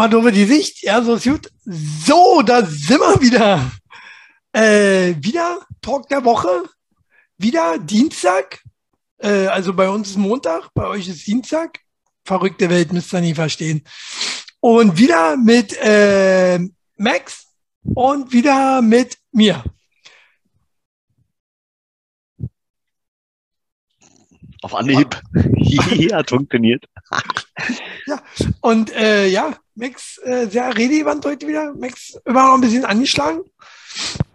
Mama 0.00 0.08
doofe 0.08 0.32
die 0.32 0.46
Sicht. 0.46 0.82
Ja, 0.82 1.02
so 1.02 1.16
ist 1.16 1.24
gut. 1.24 1.50
So, 1.66 2.40
da 2.40 2.64
sind 2.64 3.00
wir 3.00 3.20
wieder. 3.20 3.70
Äh, 4.50 5.14
wieder 5.22 5.60
Talk 5.82 6.08
der 6.08 6.24
Woche. 6.24 6.62
Wieder 7.36 7.78
Dienstag. 7.78 8.62
Äh, 9.18 9.48
also 9.48 9.74
bei 9.74 9.90
uns 9.90 10.08
ist 10.08 10.16
Montag, 10.16 10.72
bei 10.72 10.86
euch 10.86 11.06
ist 11.06 11.26
Dienstag. 11.26 11.80
Verrückte 12.24 12.70
Welt, 12.70 12.94
müsst 12.94 13.12
ihr 13.12 13.20
nie 13.20 13.34
verstehen. 13.34 13.84
Und 14.60 14.96
wieder 14.96 15.36
mit 15.36 15.76
äh, 15.76 16.58
Max 16.96 17.48
und 17.82 18.32
wieder 18.32 18.80
mit 18.80 19.18
mir. 19.32 19.62
Auf 24.62 24.74
Anhieb. 24.74 25.20
ja, 25.58 26.16
hat 26.16 26.30
funktioniert. 26.30 26.86
ja, 28.06 28.22
und 28.62 28.90
äh, 28.94 29.26
ja, 29.26 29.58
Max, 29.80 30.18
äh, 30.18 30.46
sehr 30.46 30.76
redewand 30.76 31.24
heute 31.24 31.48
wieder. 31.48 31.74
Max 31.74 32.20
immer 32.26 32.48
noch 32.48 32.54
ein 32.54 32.60
bisschen 32.60 32.84
angeschlagen. 32.84 33.40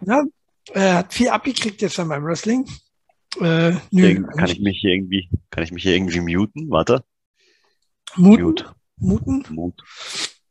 Ja, 0.04 0.24
äh, 0.72 0.92
hat 0.94 1.14
viel 1.14 1.28
abgekriegt 1.28 1.78
gestern 1.78 2.08
beim 2.08 2.24
Wrestling. 2.24 2.68
Äh, 3.40 3.76
nö, 3.92 4.26
kann 4.36 4.50
ich 4.50 4.60
mich 4.60 4.78
hier 4.80 4.94
irgendwie, 4.94 5.30
kann 5.50 5.62
ich 5.62 5.70
mich 5.70 5.84
hier 5.84 5.94
irgendwie 5.94 6.20
muten? 6.20 6.68
Warte. 6.68 7.04
Muten? 8.16 8.42
Mute. 8.42 8.74
Muten? 8.96 9.44
Mut. 9.50 9.82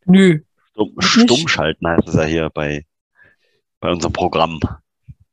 Nö. 0.05 0.40
Stumm, 0.71 0.96
stumm 0.99 1.48
schalten 1.48 1.88
heißt 1.88 2.07
es 2.07 2.16
ja 2.16 2.23
hier 2.23 2.49
bei, 2.54 2.85
bei 3.82 3.91
unserem 3.91 4.13
Programm. 4.13 4.62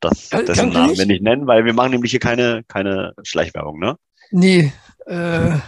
Das, 0.01 0.29
dessen 0.31 0.71
Namen 0.71 0.99
wir 0.99 1.07
nicht 1.07 1.23
nennen, 1.23 1.47
weil 1.47 1.65
wir 1.65 1.73
machen 1.73 1.93
nämlich 1.93 2.11
hier 2.11 2.21
keine, 2.21 2.65
keine 2.67 3.15
Schleichwerbung, 3.23 3.79
ne? 3.79 3.97
Nee, 4.33 4.73
äh, 5.07 5.59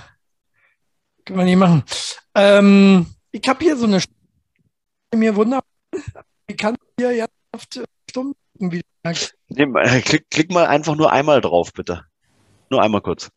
können 1.25 1.39
wir 1.39 1.45
nicht 1.45 1.59
machen. 1.59 1.85
Ähm, 2.35 3.14
ich 3.35 3.49
habe 3.49 3.65
hier 3.65 3.77
so 3.77 3.87
eine 3.87 4.01
mir 5.15 5.35
wunderbar. 5.35 5.65
Ich 6.47 6.57
kann 6.57 6.77
hier 6.99 7.13
jetzt 7.13 7.33
auf 7.53 7.65
stumm 8.09 8.35
wieder. 8.59 8.85
Nee, 9.49 9.63
äh, 9.63 10.01
klick, 10.03 10.31
klick 10.31 10.53
mal 10.53 10.67
einfach 10.67 10.95
nur 10.95 11.11
einmal 11.13 11.41
drauf, 11.41 11.73
bitte. 11.73 12.05
Nur 12.71 12.81
einmal 12.81 13.01
kurz. 13.01 13.31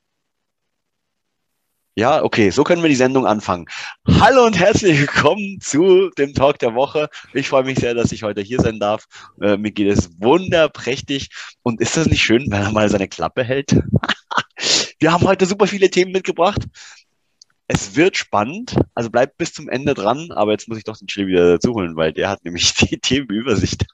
Ja, 1.96 2.24
okay, 2.24 2.52
so 2.52 2.64
können 2.64 2.84
wir 2.84 2.90
die 2.90 2.96
Sendung 2.96 3.26
anfangen. 3.26 3.66
Hallo 4.08 4.46
und 4.46 4.60
herzlich 4.60 5.00
willkommen 5.00 5.60
zu 5.62 6.12
dem 6.12 6.36
Talk 6.36 6.60
der 6.60 6.76
Woche. 6.76 7.10
Ich 7.34 7.50
freue 7.50 7.64
mich 7.64 7.80
sehr, 7.80 7.96
dass 7.96 8.12
ich 8.12 8.22
heute 8.22 8.42
hier 8.42 8.62
sein 8.62 8.80
darf. 8.80 9.06
Äh, 9.42 9.58
mir 9.58 9.72
geht 9.72 9.88
es 9.88 10.12
wunderprächtig. 10.20 11.30
Und 11.64 11.82
ist 11.82 11.98
das 11.98 12.06
nicht 12.06 12.22
schön, 12.22 12.52
wenn 12.52 12.62
er 12.62 12.72
mal 12.72 12.88
seine 12.88 13.08
Klappe 13.08 13.44
hält? 13.44 13.72
wir 15.00 15.12
haben 15.12 15.26
heute 15.26 15.48
super 15.48 15.66
viele 15.66 15.90
Themen 15.90 16.12
mitgebracht. 16.12 16.68
Es 17.68 17.96
wird 17.96 18.16
spannend, 18.16 18.78
also 18.96 19.10
bleibt 19.10 19.38
bis 19.38 19.54
zum 19.54 19.68
Ende 19.68 19.94
dran, 19.94 20.32
aber 20.32 20.52
jetzt 20.54 20.70
muss 20.70 20.78
ich 20.78 20.86
doch 20.86 20.98
den 20.98 21.08
Chill 21.08 21.28
wieder 21.28 21.54
dazu 21.54 21.74
holen, 21.74 21.96
weil 21.98 22.14
der 22.14 22.30
hat 22.30 22.46
nämlich 22.46 22.74
die 22.74 23.00
Themenübersicht. 23.00 23.86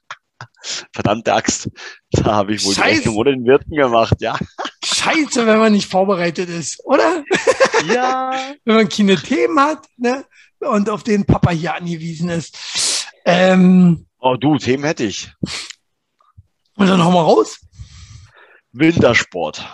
Verdammte 0.93 1.33
Axt. 1.33 1.69
Da 2.11 2.35
habe 2.35 2.53
ich 2.53 2.63
wohl 2.63 2.73
Scheiße. 2.73 3.11
ohne 3.13 3.31
den 3.31 3.45
Wirten 3.45 3.75
gemacht, 3.75 4.15
ja. 4.19 4.37
Scheiße, 4.83 5.45
wenn 5.45 5.59
man 5.59 5.73
nicht 5.73 5.89
vorbereitet 5.89 6.49
ist, 6.49 6.83
oder? 6.85 7.23
Ja. 7.87 8.31
wenn 8.65 8.75
man 8.75 8.89
keine 8.89 9.15
Themen 9.17 9.59
hat, 9.59 9.85
ne? 9.97 10.25
Und 10.59 10.89
auf 10.89 11.03
den 11.03 11.25
Papa 11.25 11.51
hier 11.51 11.75
angewiesen 11.75 12.29
ist. 12.29 13.07
Ähm, 13.25 14.05
oh, 14.19 14.35
du, 14.35 14.57
Themen 14.57 14.85
hätte 14.85 15.03
ich. 15.03 15.33
Und 16.75 16.87
dann 16.87 17.03
hau 17.03 17.11
mal 17.11 17.21
raus. 17.21 17.59
Wintersport. 18.73 19.65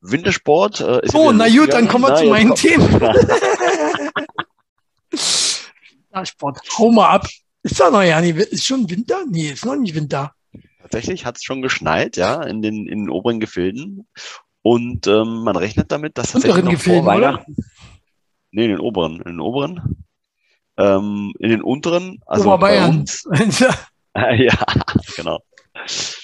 Wintersport 0.00 0.80
äh, 0.80 1.04
ist. 1.04 1.14
Oh, 1.14 1.32
na 1.32 1.48
gut, 1.48 1.72
dann 1.72 1.88
kommen 1.88 2.04
wir 2.04 2.14
zu 2.16 2.26
meinen 2.26 2.54
Themen. 2.54 2.88
Wintersport. 5.10 6.60
Hau 6.78 6.92
mal 6.92 7.08
ab. 7.08 7.26
Ist 7.62 7.80
da 7.80 7.90
noch 7.90 8.02
ja 8.02 8.20
nicht, 8.20 8.36
ist 8.36 8.64
schon 8.64 8.88
Winter? 8.88 9.24
Nee, 9.28 9.50
ist 9.50 9.64
noch 9.64 9.76
nicht 9.76 9.94
Winter. 9.94 10.34
Tatsächlich 10.82 11.24
hat 11.24 11.36
es 11.36 11.44
schon 11.44 11.62
geschneit, 11.62 12.16
ja, 12.16 12.42
in 12.42 12.62
den, 12.62 12.86
in 12.86 13.04
den 13.04 13.10
oberen 13.10 13.40
Gefilden. 13.40 14.06
Und 14.62 15.06
ähm, 15.06 15.42
man 15.44 15.56
rechnet 15.56 15.90
damit, 15.92 16.18
dass 16.18 16.32
das 16.32 16.44
Unteren 16.44 16.68
Gefilden, 16.68 17.04
vor 17.04 17.12
Weihnachten. 17.12 17.52
Oder? 17.52 17.66
Nee, 18.52 18.64
in 18.64 18.70
den 18.70 18.80
oberen. 18.80 19.16
In 19.16 19.32
den 19.32 19.40
oberen. 19.40 20.04
Ähm, 20.76 21.32
in 21.38 21.50
den 21.50 21.62
unteren, 21.62 22.20
also 22.26 22.48
Oberbayern. 22.48 22.92
bei 22.92 22.98
uns. 22.98 23.28
ja, 24.14 24.58
genau. 25.16 25.40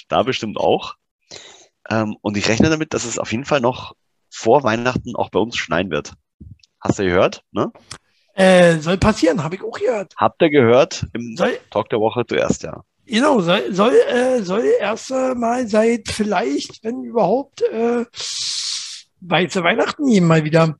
Da 0.08 0.22
bestimmt 0.22 0.58
auch. 0.58 0.94
Ähm, 1.88 2.16
und 2.20 2.36
ich 2.36 2.48
rechne 2.48 2.70
damit, 2.70 2.94
dass 2.94 3.04
es 3.04 3.18
auf 3.18 3.32
jeden 3.32 3.44
Fall 3.44 3.60
noch 3.60 3.94
vor 4.30 4.62
Weihnachten 4.64 5.14
auch 5.16 5.30
bei 5.30 5.38
uns 5.38 5.56
schneien 5.56 5.90
wird. 5.90 6.14
Hast 6.80 6.98
du 6.98 7.04
gehört, 7.04 7.42
ne? 7.52 7.72
Äh, 8.34 8.78
soll 8.78 8.98
passieren, 8.98 9.42
habe 9.42 9.54
ich 9.54 9.62
auch 9.62 9.78
gehört. 9.78 10.14
Habt 10.16 10.42
ihr 10.42 10.50
gehört 10.50 11.06
im 11.14 11.36
soll, 11.36 11.58
Talk 11.70 11.88
der 11.88 12.00
Woche 12.00 12.24
zuerst, 12.26 12.64
ja. 12.64 12.82
Genau, 13.06 13.40
soll, 13.40 13.72
soll, 13.72 13.94
äh, 13.94 14.42
soll 14.42 14.64
erst 14.78 15.10
mal 15.10 15.66
seit 15.68 16.08
vielleicht, 16.08 16.84
wenn 16.84 17.04
überhaupt, 17.04 17.62
äh, 17.62 18.04
weiße 19.20 19.62
Weihnachten 19.62 20.06
geben 20.06 20.26
mal 20.26 20.44
wieder. 20.44 20.76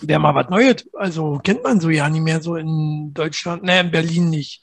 Wäre 0.00 0.20
mal 0.20 0.34
was 0.34 0.50
Neues. 0.50 0.86
Also 0.92 1.38
kennt 1.42 1.62
man 1.62 1.80
so 1.80 1.88
ja 1.88 2.08
nicht 2.08 2.22
mehr 2.22 2.42
so 2.42 2.56
in 2.56 3.12
Deutschland, 3.14 3.62
ne, 3.62 3.80
in 3.80 3.90
Berlin 3.90 4.30
nicht. 4.30 4.62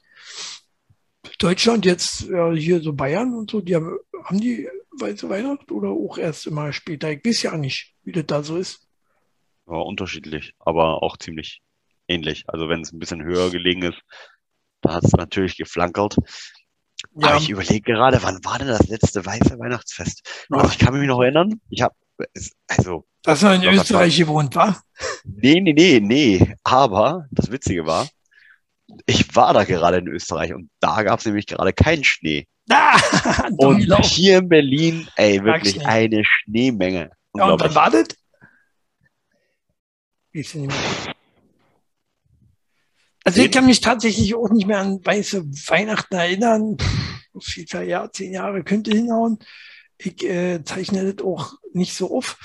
Deutschland 1.39 1.85
jetzt, 1.85 2.21
ja, 2.21 2.51
hier 2.51 2.81
so 2.81 2.93
Bayern 2.93 3.33
und 3.33 3.49
so, 3.49 3.61
die 3.61 3.75
haben, 3.75 3.97
haben 4.23 4.39
die 4.39 4.67
weiße 4.99 5.29
Weihnacht 5.29 5.71
oder 5.71 5.89
auch 5.89 6.17
erst 6.17 6.47
immer 6.47 6.71
später? 6.73 7.11
Ich 7.11 7.25
weiß 7.25 7.43
ja 7.43 7.57
nicht, 7.57 7.93
wie 8.03 8.11
das 8.11 8.25
da 8.27 8.43
so 8.43 8.57
ist. 8.57 8.87
Ja, 9.67 9.75
unterschiedlich, 9.75 10.53
aber 10.59 11.01
auch 11.03 11.17
ziemlich 11.17 11.61
ähnlich. 12.07 12.43
Also 12.47 12.69
wenn 12.69 12.81
es 12.81 12.91
ein 12.91 12.99
bisschen 12.99 13.23
höher 13.23 13.49
gelegen 13.49 13.83
ist, 13.83 14.01
da 14.81 14.95
hat 14.95 15.05
es 15.05 15.13
natürlich 15.13 15.57
geflankert. 15.57 16.17
Ja. 17.15 17.29
Aber 17.29 17.37
ich 17.37 17.49
überlege 17.49 17.81
gerade, 17.81 18.21
wann 18.23 18.43
war 18.43 18.59
denn 18.59 18.67
das 18.67 18.87
letzte 18.87 19.25
weiße 19.25 19.59
Weihnachtsfest? 19.59 20.47
Also 20.49 20.69
ich 20.69 20.79
kann 20.79 20.97
mich 20.97 21.07
noch 21.07 21.21
erinnern, 21.21 21.61
ich 21.69 21.81
habe, 21.81 21.95
also. 22.67 23.05
Dass 23.23 23.41
man 23.41 23.61
in 23.61 23.73
Österreich 23.73 24.17
gewohnt 24.17 24.55
war? 24.55 24.81
Nee, 25.23 25.61
nee, 25.61 25.73
nee, 25.73 25.99
nee. 26.01 26.55
Aber 26.63 27.25
das 27.31 27.51
Witzige 27.51 27.85
war, 27.85 28.07
ich 29.05 29.35
war 29.35 29.53
da 29.53 29.63
gerade 29.63 29.97
in 29.97 30.07
Österreich 30.07 30.53
und 30.53 30.69
da 30.79 31.03
gab 31.03 31.19
es 31.19 31.25
nämlich 31.25 31.47
gerade 31.47 31.71
keinen 31.73 32.03
Schnee. 32.03 32.47
Ah, 32.69 32.97
und 33.57 34.05
hier 34.05 34.39
in 34.39 34.49
Berlin, 34.49 35.07
ey, 35.15 35.43
wirklich 35.43 35.75
Schnee. 35.75 35.85
eine 35.85 36.23
Schneemenge. 36.23 37.11
Ja, 37.35 37.51
und 37.51 37.61
dann 37.61 37.75
wartet? 37.75 38.15
Also 43.23 43.41
ich 43.41 43.51
kann 43.51 43.65
mich 43.65 43.81
tatsächlich 43.81 44.35
auch 44.35 44.49
nicht 44.49 44.67
mehr 44.67 44.79
an 44.79 45.03
weiße 45.03 45.45
Weihnachten 45.67 46.15
erinnern. 46.15 46.77
Viel 47.39 47.65
Jahr, 47.87 48.11
zehn 48.11 48.33
Jahre 48.33 48.63
könnte 48.63 48.91
hinhauen. 48.91 49.39
Ich 49.97 50.23
äh, 50.23 50.63
zeichne 50.63 51.13
das 51.13 51.25
auch 51.25 51.53
nicht 51.73 51.95
so 51.95 52.15
auf. 52.15 52.37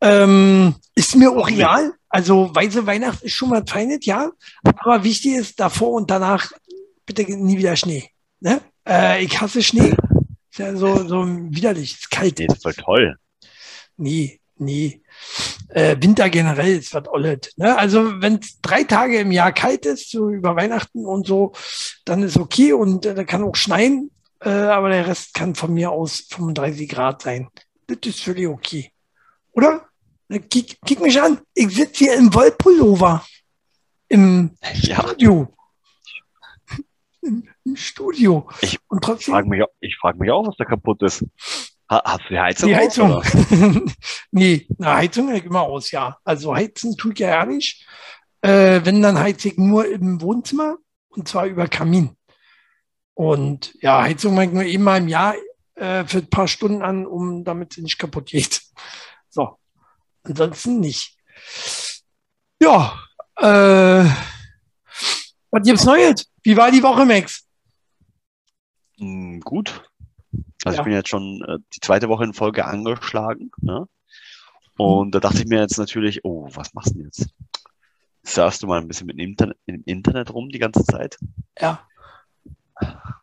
Ähm, 0.00 0.76
ist 0.94 1.16
mir 1.16 1.30
auch 1.30 1.48
egal. 1.48 1.92
Also 2.08 2.54
weiße 2.54 2.86
Weihnachten 2.86 3.26
ist 3.26 3.34
schon 3.34 3.50
mal 3.50 3.64
feines, 3.66 4.06
ja. 4.06 4.30
Aber 4.62 5.04
wichtig 5.04 5.34
ist 5.34 5.60
davor 5.60 5.92
und 5.92 6.10
danach 6.10 6.52
bitte 7.04 7.22
nie 7.22 7.58
wieder 7.58 7.76
Schnee. 7.76 8.10
Ne? 8.40 8.60
Äh, 8.90 9.24
ich 9.24 9.40
hasse 9.40 9.62
Schnee. 9.62 9.94
Ist 10.50 10.58
ja 10.58 10.74
so, 10.74 11.06
so 11.06 11.24
widerlich. 11.26 11.92
Ist 11.92 12.10
kalt. 12.10 12.38
Nee, 12.38 12.46
ist 12.46 12.62
voll 12.62 12.74
toll. 12.74 13.16
Nee, 13.96 14.40
nee. 14.56 15.00
Äh, 15.68 15.96
Winter 16.00 16.28
generell 16.28 16.78
ist 16.78 16.92
was 16.92 17.06
ollet. 17.08 17.52
Ne? 17.56 17.78
Also 17.78 18.20
wenn 18.20 18.40
es 18.40 18.60
drei 18.60 18.82
Tage 18.82 19.20
im 19.20 19.30
Jahr 19.30 19.52
kalt 19.52 19.86
ist, 19.86 20.10
so 20.10 20.28
über 20.30 20.56
Weihnachten 20.56 21.06
und 21.06 21.26
so, 21.26 21.52
dann 22.04 22.24
ist 22.24 22.36
okay 22.36 22.72
und 22.72 23.06
äh, 23.06 23.14
da 23.14 23.22
kann 23.22 23.44
auch 23.44 23.54
schneien, 23.54 24.10
äh, 24.40 24.48
aber 24.48 24.88
der 24.88 25.06
Rest 25.06 25.34
kann 25.34 25.54
von 25.54 25.72
mir 25.72 25.92
aus 25.92 26.26
35 26.30 26.88
Grad 26.88 27.22
sein. 27.22 27.48
Das 27.86 27.98
ist 28.04 28.20
völlig 28.20 28.48
okay. 28.48 28.90
Oder? 29.52 29.86
Kick, 30.48 30.78
kick 30.84 31.00
mich 31.00 31.20
an. 31.20 31.40
Ich 31.54 31.74
sitze 31.74 32.04
hier 32.04 32.14
im 32.14 32.32
Wollpullover. 32.34 33.24
Im 34.08 34.56
ja. 34.82 35.02
Studio. 35.02 35.52
Im, 37.22 37.48
Im, 37.64 37.76
Studio. 37.76 38.48
Ich 38.62 38.78
frage 38.90 39.48
mich, 39.48 39.62
frag 40.00 40.18
mich 40.18 40.30
auch, 40.30 40.46
was 40.46 40.56
da 40.56 40.64
kaputt 40.64 41.02
ist. 41.02 41.24
Hast 41.88 42.20
du 42.24 42.34
die 42.34 42.40
Heizung? 42.40 42.68
Die 42.68 42.76
Heizung. 42.76 43.12
Aus, 43.12 43.26
nee, 44.30 44.66
eine 44.78 44.94
Heizung 44.94 45.28
hält 45.28 45.44
immer 45.44 45.62
aus, 45.62 45.90
ja. 45.90 46.18
Also 46.24 46.54
heizen 46.54 46.96
tut 46.96 47.18
ja 47.18 47.28
ja 47.28 47.44
nicht. 47.44 47.84
Äh, 48.42 48.80
wenn, 48.84 49.02
dann 49.02 49.18
heize 49.18 49.48
ich 49.48 49.58
nur 49.58 49.86
im 49.86 50.20
Wohnzimmer 50.22 50.76
und 51.08 51.28
zwar 51.28 51.46
über 51.46 51.66
Kamin. 51.68 52.16
Und 53.14 53.74
ja, 53.82 54.02
Heizung 54.02 54.34
mache 54.34 54.46
ich 54.46 54.52
nur 54.52 54.62
einmal 54.62 55.00
im 55.00 55.08
Jahr 55.08 55.34
äh, 55.74 56.04
für 56.04 56.18
ein 56.18 56.30
paar 56.30 56.48
Stunden 56.48 56.82
an, 56.82 57.06
um 57.06 57.44
damit 57.44 57.72
sie 57.72 57.82
nicht 57.82 57.98
kaputt 57.98 58.26
geht. 58.26 58.62
So. 59.32 59.56
Ansonsten 60.24 60.80
nicht. 60.80 61.16
Ja, 62.60 62.98
äh, 63.36 64.04
was 65.52 65.62
gibt's 65.62 65.84
Neues? 65.84 66.29
Wie 66.42 66.56
war 66.56 66.70
die 66.70 66.82
Woche, 66.82 67.04
Max? 67.04 67.46
Mm, 68.98 69.40
gut. 69.40 69.82
Also 70.64 70.76
ja. 70.76 70.82
ich 70.82 70.84
bin 70.84 70.92
jetzt 70.92 71.08
schon 71.08 71.42
äh, 71.42 71.58
die 71.74 71.80
zweite 71.80 72.08
Woche 72.08 72.24
in 72.24 72.34
Folge 72.34 72.64
angeschlagen. 72.64 73.50
Ne? 73.58 73.86
Und 74.76 75.08
mhm. 75.08 75.10
da 75.12 75.20
dachte 75.20 75.38
ich 75.38 75.46
mir 75.46 75.60
jetzt 75.60 75.78
natürlich, 75.78 76.24
oh, 76.24 76.48
was 76.52 76.74
machst 76.74 76.90
du 76.90 76.98
denn 76.98 77.06
jetzt? 77.06 77.30
surfst 78.24 78.62
du 78.62 78.66
mal 78.66 78.80
ein 78.80 78.88
bisschen 78.88 79.06
mit 79.06 79.18
dem 79.18 79.30
Internet, 79.30 79.56
im 79.66 79.82
Internet 79.84 80.32
rum 80.32 80.48
die 80.50 80.58
ganze 80.58 80.84
Zeit. 80.84 81.18
Ja. 81.58 81.86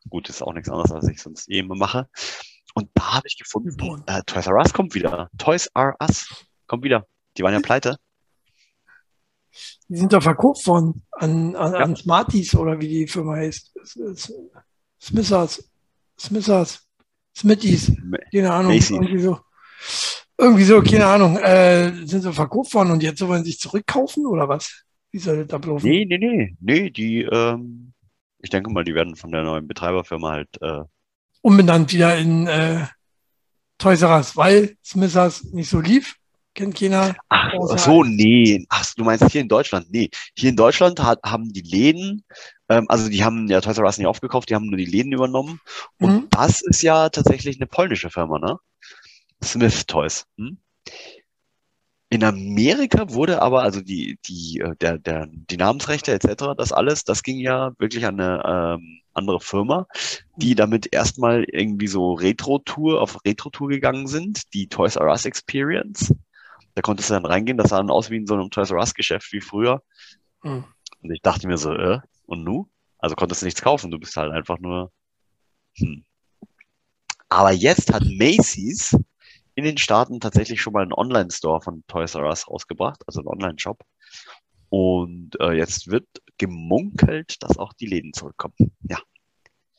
Gut, 0.09 0.29
ist 0.29 0.41
auch 0.41 0.53
nichts 0.53 0.69
anderes, 0.69 0.91
als 0.91 1.07
ich 1.07 1.21
sonst 1.21 1.49
eh 1.49 1.59
immer 1.59 1.75
mache. 1.75 2.07
Und 2.73 2.89
da 2.93 3.15
habe 3.15 3.27
ich 3.27 3.37
gefunden, 3.37 4.03
äh, 4.05 4.21
Toys 4.25 4.47
R 4.47 4.55
Us 4.55 4.73
kommt 4.73 4.93
wieder. 4.93 5.29
Toys 5.37 5.67
R 5.73 5.95
Us 5.99 6.45
kommt 6.67 6.83
wieder. 6.83 7.07
Die 7.37 7.43
waren 7.43 7.53
ja 7.53 7.59
pleite. 7.59 7.97
Die 9.87 9.97
sind 9.97 10.13
doch 10.13 10.23
verkauft 10.23 10.65
worden 10.67 11.03
an, 11.11 11.55
an, 11.55 11.73
ja. 11.73 11.79
an 11.79 11.95
Smarties 11.95 12.55
oder 12.55 12.79
wie 12.79 12.87
die 12.87 13.07
Firma 13.07 13.35
heißt. 13.35 13.73
Smithers. 15.01 15.69
Smithers. 16.19 16.87
Smithies. 17.35 17.91
Keine 18.31 18.51
Ahnung. 18.51 18.73
Macy. 18.73 18.95
Irgendwie 18.95 19.19
so. 19.19 19.39
Irgendwie 20.37 20.63
so, 20.63 20.81
keine 20.81 21.05
Ahnung. 21.05 21.37
Äh, 21.37 22.05
sind 22.05 22.21
sie 22.21 22.33
verkauft 22.33 22.73
worden 22.73 22.91
und 22.91 23.03
jetzt 23.03 23.25
wollen 23.25 23.43
sie 23.43 23.51
sich 23.51 23.59
zurückkaufen 23.59 24.25
oder 24.25 24.47
was? 24.47 24.83
Wie 25.11 25.19
soll 25.19 25.45
das 25.45 25.53
ablaufen? 25.53 25.89
Nee, 25.89 26.05
nee, 26.05 26.17
nee. 26.17 26.55
Nee, 26.59 26.89
die, 26.89 27.21
ähm, 27.23 27.93
ich 28.39 28.49
denke 28.49 28.69
mal, 28.69 28.83
die 28.83 28.93
werden 28.93 29.15
von 29.15 29.31
der 29.31 29.43
neuen 29.43 29.67
Betreiberfirma 29.67 30.31
halt 30.31 30.61
äh, 30.61 30.83
umbenannt 31.41 31.91
wieder 31.93 32.17
in 32.17 32.47
äh, 32.47 32.85
Toys 33.77 34.01
R 34.01 34.17
Us, 34.17 34.35
weil 34.35 34.77
Smithers 34.83 35.43
nicht 35.45 35.69
so 35.69 35.79
lief. 35.79 36.15
Kennt 36.57 36.73
keiner. 36.73 37.15
Ach 37.29 37.77
so, 37.77 38.03
nee. 38.03 38.65
Ach, 38.69 38.83
du 38.95 39.03
meinst 39.03 39.31
hier 39.31 39.41
in 39.41 39.47
Deutschland? 39.47 39.91
Nee. 39.91 40.09
Hier 40.35 40.49
in 40.49 40.55
Deutschland 40.55 40.99
hat, 40.99 41.19
haben 41.23 41.53
die 41.53 41.61
Läden, 41.61 42.25
ähm, 42.67 42.85
also 42.89 43.09
die 43.09 43.23
haben 43.23 43.47
ja 43.47 43.61
Toys 43.61 43.77
R 43.77 43.85
Us 43.85 43.99
nicht 43.99 44.07
aufgekauft, 44.07 44.49
die 44.49 44.55
haben 44.55 44.65
nur 44.65 44.77
die 44.77 44.85
Läden 44.85 45.11
übernommen. 45.11 45.61
Und 45.99 46.11
mhm. 46.11 46.27
das 46.31 46.63
ist 46.63 46.81
ja 46.81 47.09
tatsächlich 47.09 47.57
eine 47.57 47.67
polnische 47.67 48.09
Firma, 48.09 48.39
ne? 48.39 48.57
Smith 49.43 49.85
Toys. 49.85 50.25
Hm? 50.39 50.57
In 52.09 52.23
Amerika 52.23 53.11
wurde 53.11 53.39
aber, 53.39 53.61
also 53.61 53.81
die, 53.81 54.17
die, 54.25 54.59
äh, 54.59 54.75
der, 54.81 54.97
der, 54.97 55.27
die 55.29 55.57
Namensrechte 55.57 56.11
etc., 56.11 56.55
das 56.57 56.71
alles, 56.71 57.03
das 57.03 57.21
ging 57.21 57.37
ja 57.37 57.73
wirklich 57.77 58.03
an 58.07 58.19
eine 58.19 58.77
ähm, 58.79 59.01
andere 59.13 59.41
Firma, 59.41 59.85
die 60.37 60.55
damit 60.55 60.91
erstmal 60.91 61.43
irgendwie 61.43 61.87
so 61.87 62.13
Retro-Tour, 62.13 62.99
auf 62.99 63.23
Retro-Tour 63.23 63.67
gegangen 63.67 64.07
sind, 64.07 64.51
die 64.55 64.67
Toys 64.69 64.95
R 64.95 65.09
Us 65.11 65.25
Experience. 65.25 66.15
Da 66.77 66.83
konntest 66.83 67.09
du 67.09 67.15
dann 67.15 67.25
reingehen, 67.25 67.57
das 67.57 67.69
sah 67.69 67.77
dann 67.77 67.89
aus 67.89 68.11
wie 68.11 68.17
in 68.17 68.27
so 68.27 68.35
einem 68.35 68.51
Toys 68.51 68.69
R 68.69 68.77
Us 68.77 68.93
Geschäft 68.93 69.33
wie 69.33 69.41
früher. 69.41 69.81
Mhm. 70.43 70.63
Und 71.01 71.11
ich 71.11 71.23
dachte 71.23 71.47
mir 71.47 71.57
so, 71.57 71.73
äh, 71.73 72.01
und 72.27 72.43
nu? 72.43 72.69
Also 72.99 73.15
konntest 73.15 73.41
du 73.41 73.47
nichts 73.47 73.63
kaufen, 73.63 73.89
du 73.89 73.97
bist 73.97 74.15
halt 74.15 74.31
einfach 74.31 74.59
nur, 74.59 74.91
hm. 75.77 76.05
Aber 77.29 77.51
jetzt 77.51 77.91
hat 77.91 78.03
Macy's 78.03 78.95
in 79.55 79.63
den 79.63 79.79
Staaten 79.79 80.19
tatsächlich 80.19 80.61
schon 80.61 80.73
mal 80.73 80.83
einen 80.83 80.93
Online-Store 80.93 81.61
von 81.61 81.83
Toys 81.87 82.13
R 82.13 82.27
Us 82.27 82.47
rausgebracht, 82.47 83.01
also 83.07 83.21
einen 83.21 83.29
Online-Shop. 83.29 83.83
Und 84.69 85.31
äh, 85.39 85.53
jetzt 85.53 85.87
wird 85.87 86.05
gemunkelt, 86.37 87.41
dass 87.41 87.57
auch 87.57 87.73
die 87.73 87.87
Läden 87.87 88.13
zurückkommen. 88.13 88.53
Ja. 88.83 88.99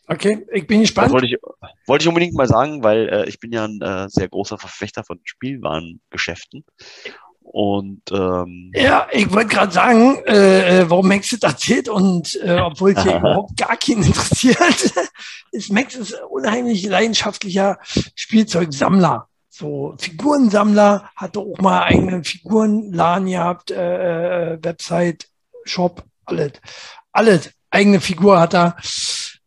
Okay, 0.08 0.46
ich 0.52 0.66
bin 0.66 0.80
gespannt. 0.80 1.12
Wollte 1.12 1.26
ich, 1.26 1.36
wollte 1.86 2.02
ich 2.02 2.08
unbedingt 2.08 2.34
mal 2.34 2.48
sagen, 2.48 2.82
weil 2.82 3.08
äh, 3.08 3.28
ich 3.28 3.38
bin 3.40 3.52
ja 3.52 3.64
ein 3.64 3.80
äh, 3.80 4.08
sehr 4.08 4.28
großer 4.28 4.58
Verfechter 4.58 5.04
von 5.04 5.20
Spielwarengeschäften. 5.22 6.64
Und 7.42 8.02
ähm, 8.10 8.72
ja, 8.74 9.06
ich 9.10 9.30
wollte 9.32 9.48
gerade 9.48 9.72
sagen, 9.72 10.18
äh, 10.26 10.80
äh 10.80 10.90
warum 10.90 11.08
Max 11.08 11.30
das 11.30 11.52
erzählt 11.52 11.88
und 11.88 12.38
äh, 12.42 12.58
obwohl 12.60 12.92
es 12.92 13.02
hier 13.02 13.16
überhaupt 13.18 13.56
gar 13.56 13.76
keinen 13.76 14.02
interessiert, 14.02 14.58
ist 15.52 15.72
Max 15.72 15.94
ist 15.94 16.14
unheimlich 16.30 16.84
leidenschaftlicher 16.84 17.78
Spielzeugsammler 18.14 19.28
so 19.58 19.94
Figurensammler, 19.98 21.10
hatte 21.16 21.40
auch 21.40 21.58
mal 21.58 21.82
eigenen 21.82 22.22
Figurenladen 22.22 23.26
gehabt, 23.26 23.70
äh, 23.70 24.54
äh, 24.54 24.58
Website, 24.62 25.28
Shop, 25.64 26.04
alles. 26.24 26.52
Alles. 27.12 27.50
Eigene 27.70 28.00
Figur 28.00 28.40
hat 28.40 28.54
er. 28.54 28.76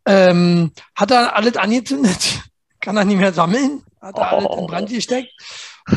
Ähm, 0.05 0.71
hat 0.95 1.11
er 1.11 1.35
alles 1.35 1.57
angezündet, 1.57 2.41
kann 2.79 2.97
er 2.97 3.05
nicht 3.05 3.19
mehr 3.19 3.33
sammeln, 3.33 3.83
hat 4.01 4.17
er 4.17 4.31
alles 4.31 4.57
in 4.57 4.67
Brand 4.67 4.89
gesteckt, 4.89 5.31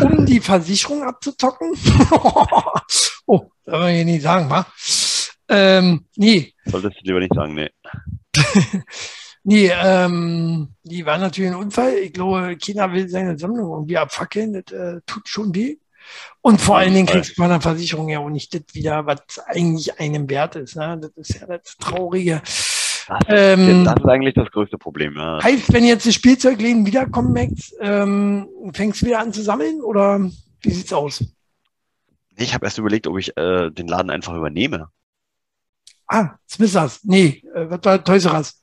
um 0.00 0.26
die 0.26 0.40
Versicherung 0.40 1.02
abzuzocken. 1.02 1.72
oh, 3.26 3.50
soll 3.64 3.78
man 3.78 3.94
hier 3.94 4.04
nicht 4.04 4.22
sagen, 4.22 4.50
wa? 4.50 4.66
Ähm, 5.48 6.06
nee. 6.16 6.52
Solltest 6.66 6.96
du 7.00 7.04
lieber 7.04 7.20
nicht 7.20 7.34
sagen, 7.34 7.54
nee. 7.54 7.70
Nee, 9.46 9.70
ähm, 9.70 10.74
die 10.84 11.04
war 11.04 11.18
natürlich 11.18 11.50
ein 11.50 11.56
Unfall. 11.56 11.98
Ich 11.98 12.14
glaube, 12.14 12.56
China 12.56 12.90
will 12.90 13.10
seine 13.10 13.38
Sammlung 13.38 13.72
irgendwie 13.72 13.98
abfackeln. 13.98 14.54
Das 14.54 14.72
äh, 14.72 15.02
tut 15.04 15.28
schon 15.28 15.54
weh. 15.54 15.76
Und 16.40 16.62
vor 16.62 16.78
allen 16.78 16.94
Dingen 16.94 17.06
kriegst 17.06 17.32
du 17.32 17.34
bei 17.42 17.44
einer 17.44 17.60
Versicherung 17.60 18.08
ja 18.08 18.20
auch 18.20 18.30
nicht 18.30 18.54
das 18.54 18.62
wieder, 18.72 19.04
was 19.04 19.38
eigentlich 19.46 20.00
einem 20.00 20.30
wert 20.30 20.56
ist. 20.56 20.76
Ne? 20.76 20.98
Das 21.00 21.10
ist 21.16 21.40
ja 21.40 21.46
das 21.46 21.76
Traurige. 21.78 22.40
Das, 23.08 23.20
ähm, 23.28 23.84
das 23.84 23.96
ist 23.96 24.06
eigentlich 24.06 24.34
das 24.34 24.50
größte 24.50 24.78
Problem. 24.78 25.16
Ja. 25.16 25.42
Heißt, 25.42 25.72
wenn 25.72 25.84
jetzt 25.84 26.06
die 26.06 26.12
Spielzeugläden 26.12 26.86
wiederkommen, 26.86 27.32
Max, 27.32 27.74
ähm, 27.80 28.48
fängst 28.72 29.02
du 29.02 29.06
wieder 29.06 29.20
an 29.20 29.32
zu 29.32 29.42
sammeln 29.42 29.80
oder 29.80 30.20
wie 30.62 30.70
sieht's 30.70 30.92
aus? 30.92 31.24
Ich 32.36 32.54
habe 32.54 32.66
erst 32.66 32.78
überlegt, 32.78 33.06
ob 33.06 33.18
ich 33.18 33.36
äh, 33.36 33.70
den 33.70 33.86
Laden 33.86 34.10
einfach 34.10 34.34
übernehme. 34.34 34.88
Ah, 36.06 36.30
Smithers. 36.50 37.00
Nee, 37.04 37.42
äh, 37.54 37.66
was 37.68 37.84
war 38.24 38.34
Us? 38.34 38.62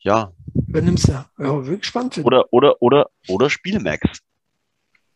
Ja. 0.00 0.32
Übernimmst 0.68 1.08
du. 1.08 1.12
Ja, 1.12 1.26
wirklich 1.38 1.84
spannend. 1.84 2.18
Oder, 2.24 2.44
oder, 2.52 2.80
oder, 2.80 3.08
oder 3.28 3.50
Spielemax. 3.50 4.20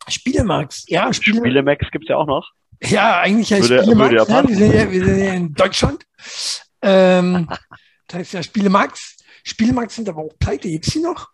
Spielemax, 0.08 0.85
ja. 0.88 1.12
Spiele 1.12 1.38
Spielemax 1.38 1.90
gibt's 1.90 2.08
ja 2.08 2.17
auch 2.17 2.26
noch. 2.26 2.50
Ja, 2.82 3.20
eigentlich 3.20 3.50
ja 3.50 3.58
würde, 3.61 3.82
Spielemax. 3.82 4.11
Würde 4.11 4.32
ja, 4.32 4.49
wir, 4.49 4.56
sind 4.56 4.75
ja, 4.75 4.90
wir 4.90 5.05
sind 5.05 5.19
ja 5.19 5.32
in 5.35 5.55
Deutschland. 5.55 6.06
Ähm, 6.81 7.49
das 8.09 8.19
heißt 8.19 8.33
ja 8.33 8.43
Spielemax. 8.43 9.17
Spielemax 9.45 9.95
sind 9.95 10.09
aber 10.09 10.23
auch 10.23 10.39
pleite. 10.39 10.69
Gibt's 10.69 10.91
die 10.91 11.01
noch? 11.01 11.29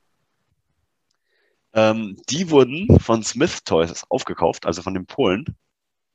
Ähm, 1.73 2.21
die 2.29 2.51
wurden 2.51 3.01
von 3.01 3.25
Smith 3.25 3.65
Toys 3.65 4.05
aufgekauft, 4.09 4.67
also 4.67 4.83
von 4.83 4.95
den 4.95 5.07
Polen. 5.07 5.45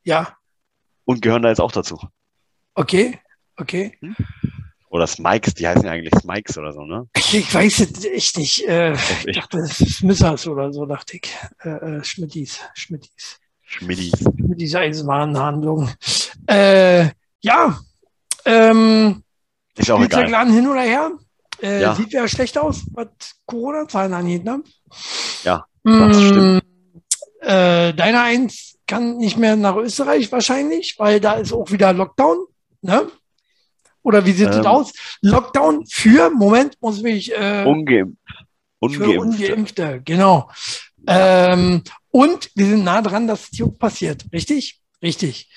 Ja. 0.03 0.37
Und 1.05 1.21
gehören 1.21 1.41
da 1.41 1.49
jetzt 1.49 1.59
auch 1.59 1.71
dazu. 1.71 1.99
Okay, 2.75 3.19
okay. 3.57 3.97
Hm? 3.99 4.15
Oder 4.89 5.05
Smikes, 5.05 5.53
die 5.53 5.67
heißen 5.67 5.83
ja 5.83 5.91
eigentlich 5.91 6.13
Smikes 6.19 6.57
oder 6.57 6.73
so, 6.73 6.83
ne? 6.83 7.07
Ich 7.15 7.53
weiß 7.53 7.79
es 7.79 8.05
echt 8.05 8.37
nicht. 8.37 8.67
Äh, 8.67 8.93
ich 9.25 9.35
dachte, 9.35 9.57
das 9.57 9.81
ist 9.81 9.97
Smithers 9.97 10.47
oder 10.47 10.73
so, 10.73 10.85
dachte 10.85 11.17
ich. 11.17 11.35
Äh, 11.63 11.69
äh, 11.69 12.03
Schmittis, 12.03 12.59
Schmittis. 12.73 13.39
Schmittis. 13.61 14.11
Schmittis 14.37 14.75
Eisenwarenhandlung. 14.75 15.89
Äh, 16.47 17.09
ja. 17.41 17.79
Ähm, 18.45 19.23
ist 19.79 19.91
auch 19.91 20.01
egal. 20.01 20.29
Laden 20.29 20.53
hin 20.53 20.67
oder 20.67 20.81
her. 20.81 21.11
Äh, 21.61 21.81
ja. 21.81 21.95
Sieht 21.95 22.13
ja 22.13 22.27
schlecht 22.27 22.57
aus, 22.57 22.83
was 22.93 23.07
Corona-Zahlen 23.45 24.13
angeht, 24.13 24.45
ne? 24.45 24.63
Ja, 25.43 25.65
das 25.83 26.17
mmh, 26.17 26.29
stimmt. 26.29 26.63
Äh, 27.41 27.93
deiner 27.93 28.23
eins 28.23 28.77
kann 28.87 29.17
nicht 29.17 29.37
mehr 29.37 29.55
nach 29.55 29.75
Österreich 29.75 30.31
wahrscheinlich, 30.31 30.95
weil 30.97 31.19
da 31.19 31.33
ist 31.33 31.53
auch 31.53 31.71
wieder 31.71 31.93
Lockdown, 31.93 32.37
ne? 32.81 33.07
Oder 34.01 34.25
wie 34.25 34.31
sieht 34.31 34.47
ähm, 34.47 34.53
das 34.53 34.65
aus? 34.65 34.93
Lockdown 35.21 35.85
für, 35.87 36.29
Moment, 36.29 36.77
muss 36.81 37.01
mich. 37.01 37.31
Äh, 37.33 37.65
Ungeimpft. 37.65 38.17
Ungeimpfte. 38.79 39.13
Für 39.13 39.19
Ungeimpfte, 39.19 40.01
genau. 40.03 40.49
Ähm, 41.05 41.83
und 42.11 42.49
wir 42.55 42.65
sind 42.65 42.83
nah 42.83 43.01
dran, 43.01 43.27
dass 43.27 43.43
es 43.43 43.57
hier 43.57 43.67
passiert. 43.67 44.25
Richtig? 44.31 44.79
Richtig. 45.01 45.49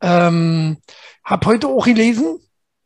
Ähm, 0.00 0.78
hab 1.24 1.44
heute 1.46 1.68
auch 1.68 1.84
gelesen, 1.84 2.38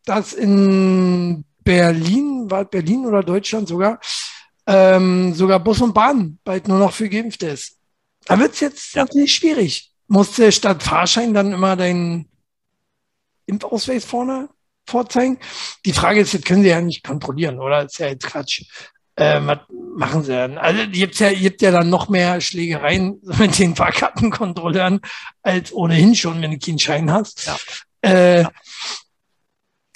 dass 0.05 0.33
in 0.33 1.45
Berlin, 1.63 2.51
war 2.51 2.65
Berlin 2.65 3.07
oder 3.07 3.23
Deutschland 3.23 3.69
sogar, 3.69 4.01
ähm, 4.67 5.35
sogar 5.35 5.61
Bus 5.61 5.81
und 5.81 5.95
Bahn 5.95 6.39
bald 6.45 6.69
nur 6.69 6.79
noch 6.79 6.93
für 6.93 7.09
Geimpfte 7.09 7.49
ist. 7.49 7.79
Da 8.27 8.39
wird 8.39 8.55
es 8.55 8.61
jetzt 8.61 8.95
ja. 8.95 9.03
natürlich 9.03 9.35
schwierig. 9.35 9.91
Musst 10.07 10.39
du 10.39 10.51
statt 10.53 10.83
Fahrschein 10.83 11.35
dann 11.35 11.53
immer 11.53 11.77
deinen 11.77 12.29
Impfausweis 13.47 14.05
vorne 14.05 14.49
vorzeigen. 14.87 15.39
Die 15.85 15.93
Frage 15.93 16.21
ist, 16.21 16.35
das 16.35 16.43
können 16.43 16.63
sie 16.63 16.69
ja 16.69 16.81
nicht 16.81 17.05
kontrollieren, 17.05 17.59
oder? 17.59 17.83
Das 17.85 17.93
ist 17.93 17.99
ja 17.99 18.09
jetzt 18.09 18.27
Quatsch. 18.27 18.63
Äh, 19.17 19.41
was 19.45 19.59
machen 19.97 20.25
sie 20.25 20.33
dann? 20.33 20.59
Also 20.59 20.89
gibt 20.91 21.19
ja, 21.21 21.33
gibt 21.33 21.63
ja 21.63 21.71
dann 21.71 21.89
noch 21.89 22.09
mehr 22.09 22.41
Schlägereien 22.41 23.21
mit 23.39 23.59
den 23.59 23.77
Fahrkartenkontrolleuren 23.77 25.01
als 25.43 25.73
ohnehin 25.73 26.15
schon, 26.15 26.43
wenn 26.43 26.51
du 26.51 26.59
keinen 26.59 26.79
Schein 26.79 27.13
hast. 27.13 27.47
Ja. 27.47 27.57
Äh, 28.03 28.43
ja. 28.43 28.51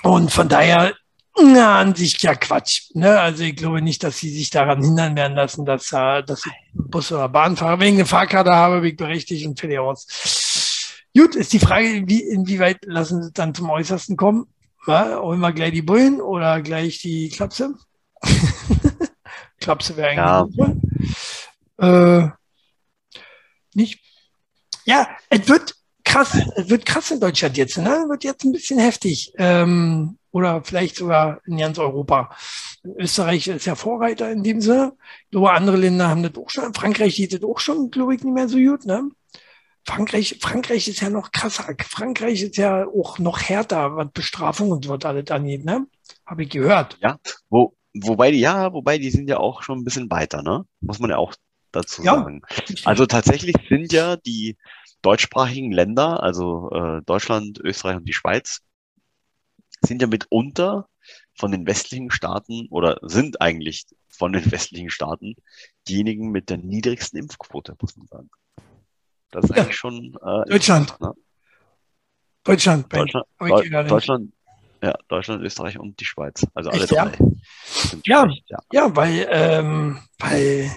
Und 0.02 0.30
von 0.30 0.48
daher, 0.48 0.94
na, 1.40 1.80
an 1.80 1.94
sich 1.94 2.20
ja 2.22 2.34
Quatsch. 2.34 2.90
Ne? 2.94 3.18
Also 3.18 3.44
ich 3.44 3.56
glaube 3.56 3.82
nicht, 3.82 4.02
dass 4.02 4.18
sie 4.18 4.30
sich 4.30 4.50
daran 4.50 4.82
hindern 4.82 5.16
werden 5.16 5.36
lassen, 5.36 5.64
dass, 5.64 5.92
äh, 5.92 6.22
dass 6.22 6.46
ich 6.46 6.52
Bus 6.72 7.12
oder 7.12 7.28
Bahn 7.28 7.56
fahre. 7.56 7.80
Wenn 7.80 7.88
ich 7.88 7.94
eine 7.94 8.06
Fahrkarte 8.06 8.50
habe, 8.50 8.80
bin 8.80 8.90
ich 8.90 8.96
berechtigt 8.96 9.46
und 9.46 9.58
fertig 9.58 9.78
aus. 9.78 10.06
Gut, 11.16 11.34
ist 11.34 11.52
die 11.52 11.58
Frage, 11.58 12.04
wie, 12.06 12.22
inwieweit 12.22 12.78
lassen 12.84 13.22
sie 13.22 13.32
dann 13.32 13.54
zum 13.54 13.70
Äußersten 13.70 14.16
kommen? 14.16 14.46
Ja, 14.86 15.20
holen 15.20 15.40
wir 15.40 15.52
gleich 15.52 15.72
die 15.72 15.82
Bullen 15.82 16.20
oder 16.20 16.60
gleich 16.62 17.00
die 17.00 17.28
Klapse? 17.28 17.74
Klapse 19.60 19.96
wäre 19.96 20.10
eigentlich 20.10 20.68
ja. 21.78 22.24
Äh, 22.24 22.30
nicht. 23.74 24.00
Ja, 24.84 25.08
es 25.28 25.48
wird 25.48 25.74
krass, 26.08 26.38
es 26.56 26.70
wird 26.70 26.86
krass 26.86 27.10
in 27.10 27.20
Deutschland 27.20 27.56
jetzt, 27.56 27.78
ne? 27.78 28.06
Wird 28.08 28.24
jetzt 28.24 28.44
ein 28.44 28.52
bisschen 28.52 28.78
heftig. 28.78 29.32
Ähm, 29.36 30.18
oder 30.30 30.62
vielleicht 30.64 30.96
sogar 30.96 31.40
in 31.46 31.58
ganz 31.58 31.78
Europa. 31.78 32.34
Österreich 32.96 33.48
ist 33.48 33.66
ja 33.66 33.74
Vorreiter 33.74 34.30
in 34.30 34.42
dem 34.42 34.60
Sinne. 34.60 34.92
Ich 35.24 35.30
glaube, 35.32 35.52
andere 35.52 35.76
Länder 35.76 36.08
haben 36.08 36.22
das 36.22 36.34
auch 36.36 36.50
schon. 36.50 36.74
Frankreich 36.74 37.16
sieht 37.16 37.34
das 37.34 37.42
auch 37.42 37.58
schon, 37.58 37.90
glaube 37.90 38.14
ich, 38.14 38.24
nicht 38.24 38.34
mehr 38.34 38.48
so 38.48 38.56
gut, 38.56 38.86
ne? 38.86 39.10
Frankreich, 39.84 40.38
Frankreich 40.40 40.88
ist 40.88 41.00
ja 41.00 41.10
noch 41.10 41.30
krasser. 41.32 41.74
Frankreich 41.82 42.42
ist 42.42 42.56
ja 42.56 42.86
auch 42.86 43.18
noch 43.18 43.40
härter, 43.40 43.96
was 43.96 44.10
Bestrafung 44.12 44.70
und 44.70 44.84
so 44.84 44.90
was 44.90 45.04
alles 45.04 45.30
angeht, 45.30 45.64
ne? 45.64 45.86
Habe 46.26 46.42
ich 46.42 46.50
gehört. 46.50 46.98
Ja, 47.02 47.18
wo, 47.48 47.74
wobei 47.94 48.30
die, 48.30 48.40
ja, 48.40 48.72
wobei 48.72 48.98
die 48.98 49.10
sind 49.10 49.28
ja 49.28 49.38
auch 49.38 49.62
schon 49.62 49.78
ein 49.78 49.84
bisschen 49.84 50.10
weiter, 50.10 50.42
ne? 50.42 50.64
Muss 50.80 50.98
man 50.98 51.10
ja 51.10 51.16
auch 51.16 51.34
dazu 51.72 52.02
ja. 52.02 52.14
sagen. 52.14 52.42
Also 52.84 53.06
tatsächlich 53.06 53.56
sind 53.68 53.92
ja 53.92 54.16
die 54.16 54.56
deutschsprachigen 55.02 55.72
Länder, 55.72 56.22
also 56.22 56.70
äh, 56.72 57.02
Deutschland, 57.04 57.60
Österreich 57.60 57.96
und 57.96 58.08
die 58.08 58.12
Schweiz, 58.12 58.60
sind 59.82 60.02
ja 60.02 60.08
mitunter 60.08 60.88
von 61.34 61.52
den 61.52 61.66
westlichen 61.66 62.10
Staaten 62.10 62.66
oder 62.70 62.98
sind 63.02 63.40
eigentlich 63.40 63.86
von 64.08 64.32
den 64.32 64.44
westlichen 64.52 64.90
Staaten 64.90 65.36
diejenigen 65.88 66.30
mit 66.30 66.50
der 66.50 66.58
niedrigsten 66.58 67.18
Impfquote, 67.18 67.76
muss 67.80 67.96
man 67.96 68.06
sagen. 68.08 68.30
Das 69.30 69.44
ist 69.44 69.56
ja. 69.56 69.62
eigentlich 69.62 69.76
schon 69.76 70.16
äh, 70.22 70.50
Deutschland. 70.50 71.00
Ne? 71.00 71.12
Deutschland. 72.44 72.92
Deutschland, 72.92 73.26
Deutschland, 73.38 73.90
Deutschland, 73.90 74.32
ja, 74.82 74.94
Deutschland, 75.08 75.42
Österreich 75.42 75.78
und 75.78 76.00
die 76.00 76.04
Schweiz. 76.04 76.46
Also 76.54 76.70
alle 76.70 76.82
Echt, 76.82 76.92
drei. 76.92 77.12
Ja? 78.04 78.26
Ja, 78.26 78.28
ja. 78.46 78.58
ja, 78.72 78.96
weil, 78.96 79.26
ähm, 79.30 79.98
weil 80.18 80.70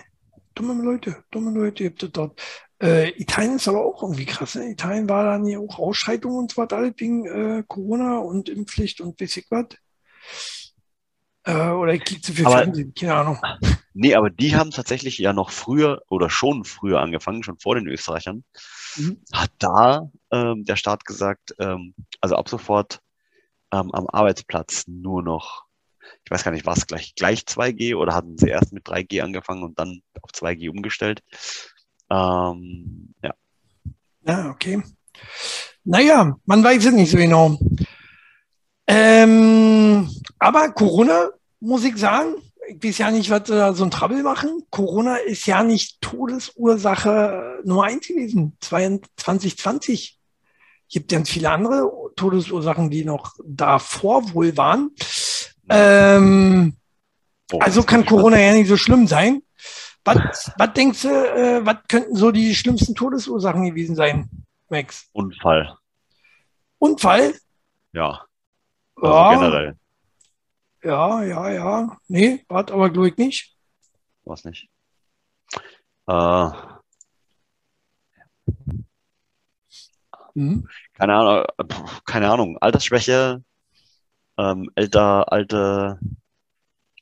dumme 0.54 0.84
Leute, 0.84 1.24
dumme 1.32 1.52
Leute 1.52 1.84
gibt 1.84 2.04
es 2.04 2.12
dort. 2.12 2.42
Äh, 2.82 3.10
Italien 3.22 3.58
ist 3.58 3.68
aber 3.68 3.86
auch 3.86 4.02
irgendwie 4.02 4.26
krass. 4.26 4.56
Ne? 4.56 4.72
Italien 4.72 5.08
war 5.08 5.24
dann 5.24 5.46
ja 5.46 5.60
auch 5.60 5.78
Ausschreitungen 5.78 6.38
und 6.38 6.52
so 6.52 6.62
was, 6.62 6.72
alles 6.72 6.94
wegen 6.98 7.26
äh, 7.26 7.64
Corona 7.68 8.18
und 8.20 8.50
Impfpflicht 8.50 9.02
und 9.02 9.22
weiß 9.22 9.38
ich 9.38 9.46
was. 9.50 9.66
Äh, 11.44 11.70
oder 11.70 11.94
ich 11.94 12.04
kriege 12.04 12.22
zu 12.22 12.34
viel 12.34 12.46
aber, 12.46 12.58
Fernsehen, 12.58 12.94
keine 12.94 13.16
Ahnung. 13.16 13.40
Nee, 13.94 14.16
aber 14.16 14.30
die 14.30 14.56
haben 14.56 14.72
tatsächlich 14.72 15.18
ja 15.18 15.34
noch 15.34 15.52
früher 15.52 16.02
oder 16.10 16.30
schon 16.30 16.64
früher 16.64 17.02
angefangen, 17.02 17.44
schon 17.44 17.60
vor 17.60 17.76
den 17.76 17.88
Österreichern. 17.88 18.44
Mhm. 18.96 19.22
Hat 19.34 19.52
da 19.60 20.10
ähm, 20.32 20.64
der 20.64 20.78
Staat 20.78 21.06
gesagt, 21.06 21.56
ähm, 21.60 21.94
also 22.22 22.36
ab 22.36 22.48
sofort 22.48 23.02
ähm, 23.72 23.92
am 23.92 24.08
Arbeitsplatz 24.08 24.86
nur 24.88 25.22
noch, 25.22 25.66
ich 26.24 26.32
weiß 26.32 26.44
gar 26.44 26.52
nicht, 26.52 26.66
was 26.66 26.88
gleich, 26.88 27.16
gleich 27.16 27.42
2G 27.42 27.96
oder 27.96 28.14
hatten 28.16 28.38
sie 28.38 28.50
erst 28.50 28.72
mit 28.72 28.86
3G 28.86 29.22
angefangen 29.22 29.64
und 29.64 29.78
dann 29.78 30.02
auf 30.22 30.32
2G 30.32 30.70
umgestellt. 30.70 31.22
Ähm, 32.12 33.14
ja. 33.24 33.34
Ja, 34.28 34.50
okay. 34.50 34.84
Naja, 35.84 36.36
man 36.46 36.64
weiß 36.64 36.86
es 36.86 36.92
nicht 36.92 37.12
so 37.12 37.18
genau. 37.18 37.58
Ähm, 38.86 40.10
aber 40.38 40.72
Corona, 40.72 41.30
muss 41.60 41.86
ich 41.86 41.96
sagen, 41.98 42.36
ich 42.68 42.84
weiß 42.84 42.98
ja 42.98 43.12
nicht, 43.12 43.30
was 43.30 43.44
da 43.44 43.74
so 43.74 43.86
ein 43.86 43.92
Trouble 43.92 44.24
machen. 44.24 44.64
Corona 44.70 45.16
ist 45.16 45.46
ja 45.46 45.64
nicht 45.64 46.02
Todesursache 46.02 47.62
Nummer 47.64 47.86
eins 47.86 48.08
gewesen. 48.08 48.58
2020 48.60 50.20
gibt 50.90 51.12
ganz 51.12 51.30
viele 51.30 51.50
andere 51.50 51.90
Todesursachen, 52.16 52.90
die 52.90 53.06
noch 53.06 53.36
davor 53.44 54.34
wohl 54.34 54.58
waren. 54.58 54.92
Ähm, 55.70 56.76
oh, 57.52 57.60
also 57.60 57.84
kann 57.84 58.06
Corona 58.06 58.40
ja 58.40 58.54
nicht 58.54 58.68
so 58.68 58.78
schlimm 58.78 59.08
sein. 59.08 59.42
Was, 60.04 60.52
was 60.58 60.74
denkst 60.74 61.04
du, 61.04 61.10
äh, 61.10 61.66
was 61.66 61.78
könnten 61.88 62.16
so 62.16 62.32
die 62.32 62.56
schlimmsten 62.56 62.96
Todesursachen 62.96 63.64
gewesen 63.66 63.96
sein, 63.96 64.30
Max? 64.70 65.10
Unfall. 65.14 65.78
Unfall? 66.80 67.36
Ja. 67.94 68.26
Also 68.96 69.16
ja. 69.16 69.34
generell. 69.36 69.78
Ja, 70.84 71.24
ja, 71.24 71.50
ja. 71.52 71.98
Nee, 72.08 72.44
war 72.48 72.70
aber 72.72 72.90
glaube 72.90 73.10
ich 73.10 73.18
nicht. 73.18 73.56
Was 74.24 74.44
nicht. 74.44 74.70
Äh, 76.08 76.50
mhm. 80.34 80.68
Keine 80.94 81.16
Ahnung, 81.16 81.46
keine 82.06 82.32
Ahnung. 82.32 82.58
Altersschwäche, 82.58 83.44
ähm, 84.38 84.72
älter, 84.74 85.32
alte, 85.32 86.00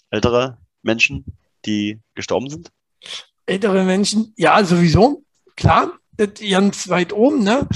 ältere 0.10 0.58
Menschen, 0.82 1.24
die 1.66 2.02
gestorben 2.16 2.50
sind? 2.50 2.72
Ältere 3.46 3.84
Menschen, 3.84 4.34
ja, 4.38 4.64
sowieso, 4.64 5.24
klar, 5.56 5.92
das 6.18 6.30
ganz 6.50 6.90
weit 6.90 7.14
oben, 7.14 7.44
ne? 7.44 7.68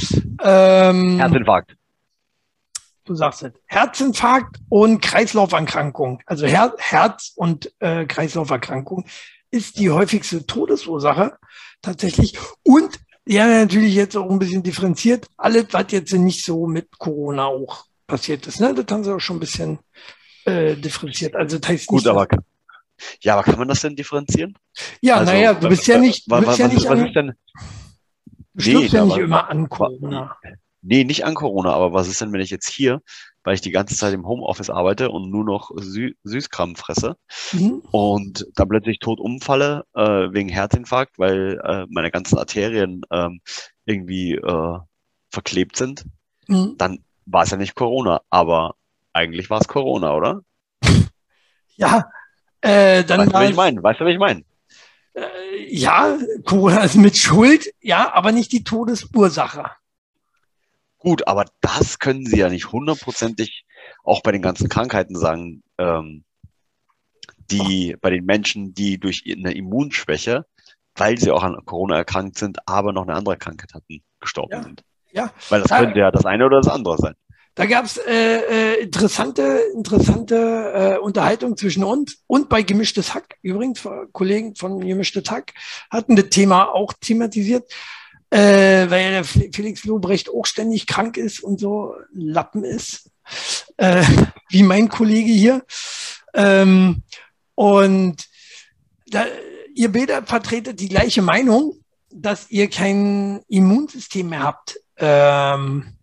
Ähm, 0.41 1.17
Herzinfarkt. 1.17 1.75
Du 3.05 3.15
sagst 3.15 3.43
es. 3.43 3.51
Herzinfarkt 3.65 4.57
und 4.69 5.01
Kreislauferkrankung, 5.01 6.21
also 6.25 6.45
Her 6.45 6.73
Herz- 6.77 7.33
und 7.35 7.71
äh, 7.79 8.05
Kreislauferkrankung 8.05 9.05
ist 9.51 9.77
die 9.77 9.89
häufigste 9.89 10.45
Todesursache 10.45 11.37
tatsächlich. 11.81 12.37
Und 12.63 12.99
ja, 13.25 13.45
natürlich 13.47 13.95
jetzt 13.95 14.17
auch 14.17 14.29
ein 14.29 14.39
bisschen 14.39 14.63
differenziert. 14.63 15.27
Alles, 15.37 15.67
was 15.71 15.85
jetzt 15.91 16.13
nicht 16.13 16.43
so 16.43 16.65
mit 16.65 16.97
Corona 16.97 17.45
auch 17.45 17.85
passiert 18.07 18.47
ist, 18.47 18.59
ne? 18.59 18.73
Das 18.73 18.85
haben 18.89 19.03
sie 19.03 19.13
auch 19.13 19.19
schon 19.19 19.37
ein 19.37 19.41
bisschen 19.41 19.79
äh, 20.45 20.75
differenziert. 20.75 21.35
Also 21.35 21.57
das 21.57 21.69
heißt 21.69 21.87
Gut, 21.87 21.99
nicht, 21.99 22.07
aber 22.07 22.27
ja, 23.21 23.33
aber 23.33 23.43
kann 23.43 23.59
man 23.59 23.67
das 23.67 23.81
denn 23.81 23.95
differenzieren? 23.95 24.57
Ja, 25.01 25.17
also, 25.17 25.31
naja, 25.31 25.53
du 25.53 25.69
bist 25.69 25.87
ja 25.87 25.97
nicht, 25.97 26.29
du 26.29 26.41
bist 26.41 26.57
ja 26.57 26.67
nicht 26.67 26.87
was, 26.87 26.99
ist 26.99 27.15
denn? 27.15 27.33
Du 28.55 28.79
nee, 28.79 28.85
ja 28.85 29.05
nicht 29.05 29.17
immer 29.17 29.49
an 29.49 29.69
Corona. 29.69 30.37
Nee, 30.81 31.05
nicht 31.05 31.25
an 31.25 31.33
Corona, 31.33 31.71
aber 31.73 31.93
was 31.93 32.07
ist 32.07 32.19
denn, 32.21 32.33
wenn 32.33 32.41
ich 32.41 32.49
jetzt 32.49 32.67
hier, 32.67 33.01
weil 33.43 33.55
ich 33.55 33.61
die 33.61 33.71
ganze 33.71 33.95
Zeit 33.95 34.13
im 34.13 34.27
Homeoffice 34.27 34.69
arbeite 34.69 35.09
und 35.09 35.29
nur 35.29 35.45
noch 35.45 35.71
Sü 35.75 36.13
Süßkram 36.23 36.75
fresse 36.75 37.15
mhm. 37.53 37.81
und 37.91 38.45
dann 38.55 38.67
plötzlich 38.67 38.99
tot 38.99 39.19
umfalle 39.19 39.85
äh, 39.95 40.01
wegen 40.31 40.49
Herzinfarkt, 40.49 41.17
weil 41.17 41.59
äh, 41.63 41.85
meine 41.89 42.11
ganzen 42.11 42.37
Arterien 42.37 43.01
äh, 43.09 43.29
irgendwie 43.85 44.39
verklebt 45.29 45.75
sind, 45.75 46.05
mhm. 46.47 46.75
dann 46.77 46.99
war 47.25 47.43
es 47.43 47.51
ja 47.51 47.57
nicht 47.57 47.75
Corona, 47.75 48.21
aber 48.29 48.75
eigentlich 49.13 49.49
war 49.49 49.61
es 49.61 49.67
Corona, 49.67 50.13
oder? 50.15 50.41
Ja, 51.75 52.05
äh, 52.63 53.03
dann 53.03 53.19
weißt 53.19 53.29
du, 53.29 53.33
was 53.33 53.49
ich 53.49 53.55
meine? 53.55 53.83
Weißt 53.83 53.99
du, 53.99 54.05
was 54.05 54.13
ich 54.13 54.19
meine? 54.19 54.43
Äh, 55.13 55.21
ja, 55.69 56.17
Corona 56.45 56.83
ist 56.83 56.95
mit 56.95 57.17
Schuld, 57.17 57.67
ja, 57.81 58.13
aber 58.13 58.31
nicht 58.31 58.51
die 58.51 58.63
Todesursache. 58.63 59.71
Gut, 60.97 61.27
aber 61.27 61.45
das 61.59 61.99
können 61.99 62.25
Sie 62.25 62.37
ja 62.37 62.49
nicht 62.49 62.71
hundertprozentig 62.71 63.65
auch 64.03 64.21
bei 64.21 64.31
den 64.31 64.41
ganzen 64.41 64.69
Krankheiten 64.69 65.17
sagen, 65.17 65.61
ähm, 65.77 66.23
die 67.51 67.97
bei 67.99 68.09
den 68.09 68.25
Menschen, 68.25 68.73
die 68.73 68.97
durch 68.97 69.23
eine 69.29 69.53
Immunschwäche, 69.53 70.45
weil 70.95 71.17
sie 71.17 71.31
auch 71.31 71.43
an 71.43 71.57
Corona 71.65 71.97
erkrankt 71.97 72.37
sind, 72.37 72.59
aber 72.67 72.93
noch 72.93 73.03
eine 73.03 73.15
andere 73.15 73.37
Krankheit 73.37 73.73
hatten, 73.73 74.01
gestorben 74.21 74.53
ja. 74.53 74.63
sind. 74.63 74.83
Ja. 75.11 75.33
Weil 75.49 75.61
das 75.61 75.77
könnte 75.77 75.99
ja 75.99 76.11
das 76.11 76.25
eine 76.25 76.45
oder 76.45 76.61
das 76.61 76.69
andere 76.69 76.97
sein. 76.97 77.15
Da 77.55 77.67
gab 77.67 77.85
es 77.85 77.97
äh, 77.97 78.73
äh, 78.73 78.81
interessante, 78.81 79.59
interessante 79.75 80.35
äh, 80.73 80.97
Unterhaltung 80.97 81.55
zwischen 81.55 81.83
uns 81.83 82.23
und 82.25 82.49
bei 82.49 82.63
Gemischtes 82.63 83.13
Hack. 83.13 83.37
Übrigens, 83.43 83.87
Kollegen 84.11 84.55
von 84.55 84.79
Gemischtes 84.79 85.29
Hack 85.29 85.53
hatten 85.91 86.15
das 86.15 86.29
Thema 86.29 86.73
auch 86.73 86.93
thematisiert, 86.93 87.71
äh, 88.31 88.89
weil 88.89 89.11
der 89.11 89.23
Felix 89.23 89.83
Lobrecht 89.83 90.31
auch 90.31 90.47
ständig 90.47 90.87
krank 90.87 91.17
ist 91.17 91.43
und 91.43 91.59
so 91.59 91.93
Lappen 92.11 92.63
ist, 92.63 93.11
äh, 93.77 94.03
wie 94.49 94.63
mein 94.63 94.89
Kollege 94.89 95.31
hier. 95.31 95.63
Ähm, 96.33 97.03
und 97.53 98.27
da, 99.05 99.25
ihr 99.75 99.91
beide 99.91 100.23
vertretet 100.23 100.79
die 100.79 100.89
gleiche 100.89 101.21
Meinung, 101.21 101.75
dass 102.09 102.49
ihr 102.49 102.67
kein 102.67 103.41
Immunsystem 103.47 104.29
mehr 104.29 104.41
habt. 104.41 104.79
Ähm, 104.97 105.97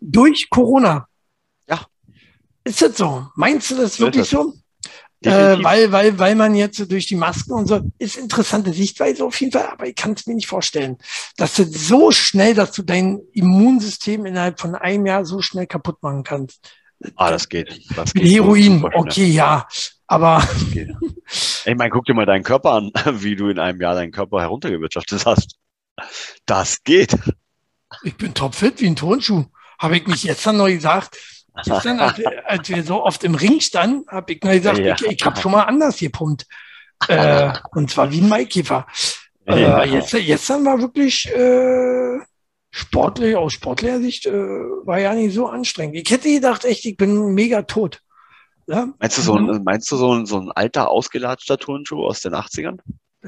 durch 0.00 0.48
Corona. 0.50 1.08
Ja. 1.68 1.86
Ist 2.64 2.82
das 2.82 2.96
so? 2.96 3.26
Meinst 3.34 3.70
du 3.70 3.76
das 3.76 3.98
wirklich 4.00 4.28
so? 4.28 4.54
Äh, 5.22 5.62
weil, 5.62 5.90
weil, 5.90 6.18
weil 6.18 6.34
man 6.34 6.54
jetzt 6.54 6.90
durch 6.90 7.06
die 7.06 7.16
Masken 7.16 7.52
und 7.52 7.66
so, 7.66 7.80
ist 7.98 8.16
interessante 8.16 8.72
Sichtweise 8.72 9.24
auf 9.24 9.40
jeden 9.40 9.52
Fall, 9.52 9.66
aber 9.66 9.86
ich 9.86 9.94
kann 9.94 10.12
es 10.12 10.26
mir 10.26 10.34
nicht 10.34 10.46
vorstellen, 10.46 10.98
dass 11.36 11.54
du 11.54 11.64
so 11.64 12.12
schnell, 12.12 12.54
dass 12.54 12.72
du 12.72 12.82
dein 12.82 13.20
Immunsystem 13.32 14.26
innerhalb 14.26 14.60
von 14.60 14.74
einem 14.74 15.06
Jahr 15.06 15.24
so 15.24 15.40
schnell 15.40 15.66
kaputt 15.66 16.02
machen 16.02 16.22
kannst. 16.22 16.70
Ah, 17.16 17.30
das 17.30 17.48
geht. 17.48 17.80
Das 17.96 18.12
geht 18.12 18.24
Heroin, 18.24 18.84
okay, 18.94 19.26
ja. 19.26 19.66
Aber. 20.06 20.46
Ich 20.72 21.74
meine, 21.74 21.90
guck 21.90 22.04
dir 22.04 22.14
mal 22.14 22.26
deinen 22.26 22.44
Körper 22.44 22.72
an, 22.72 22.92
wie 23.20 23.36
du 23.36 23.48
in 23.48 23.58
einem 23.58 23.80
Jahr 23.80 23.94
deinen 23.94 24.12
Körper 24.12 24.40
heruntergewirtschaftet 24.40 25.26
hast. 25.26 25.56
Das 26.44 26.82
geht. 26.84 27.16
Ich 28.02 28.16
bin 28.16 28.34
topfit 28.34 28.80
wie 28.80 28.86
ein 28.86 28.96
Turnschuh. 28.96 29.46
Habe 29.78 29.96
ich 29.98 30.06
nicht 30.06 30.24
gestern 30.24 30.56
neu 30.56 30.74
gesagt. 30.74 31.16
Gestern, 31.64 32.00
als, 32.00 32.20
als 32.44 32.68
wir 32.68 32.82
so 32.82 33.02
oft 33.02 33.24
im 33.24 33.34
Ring 33.34 33.60
standen, 33.60 34.06
habe 34.10 34.34
ich 34.34 34.42
neu 34.42 34.58
gesagt, 34.58 34.78
ja. 34.78 34.94
ich, 34.94 35.06
ich 35.06 35.24
habe 35.24 35.40
schon 35.40 35.52
mal 35.52 35.62
anders 35.62 35.98
gepumpt. 35.98 36.46
Äh, 37.08 37.52
und 37.72 37.90
zwar 37.90 38.10
wie 38.10 38.20
ein 38.20 38.28
Maikäfer. 38.28 38.86
Äh, 39.46 39.88
jetzt, 39.88 40.10
gestern 40.10 40.64
war 40.64 40.80
wirklich 40.80 41.26
äh, 41.32 42.18
sportlich, 42.70 43.36
aus 43.36 43.52
sportlicher 43.52 44.00
Sicht 44.00 44.26
äh, 44.26 44.32
war 44.32 44.98
ja 44.98 45.14
nicht 45.14 45.34
so 45.34 45.46
anstrengend. 45.46 45.96
Ich 45.96 46.10
hätte 46.10 46.28
gedacht, 46.28 46.64
echt, 46.64 46.84
ich 46.84 46.96
bin 46.96 47.32
mega 47.34 47.62
tot. 47.62 48.00
Ja? 48.66 48.88
Meinst 48.98 49.18
du 49.18 49.22
so 49.22 49.34
ein, 49.34 49.62
meinst 49.62 49.90
du 49.92 49.96
so 49.96 50.12
ein, 50.12 50.26
so 50.26 50.38
ein 50.38 50.50
alter, 50.50 50.90
ausgelatschter 50.90 51.58
Turnschuh 51.58 52.04
aus 52.04 52.20
den 52.20 52.34
80ern? 52.34 52.78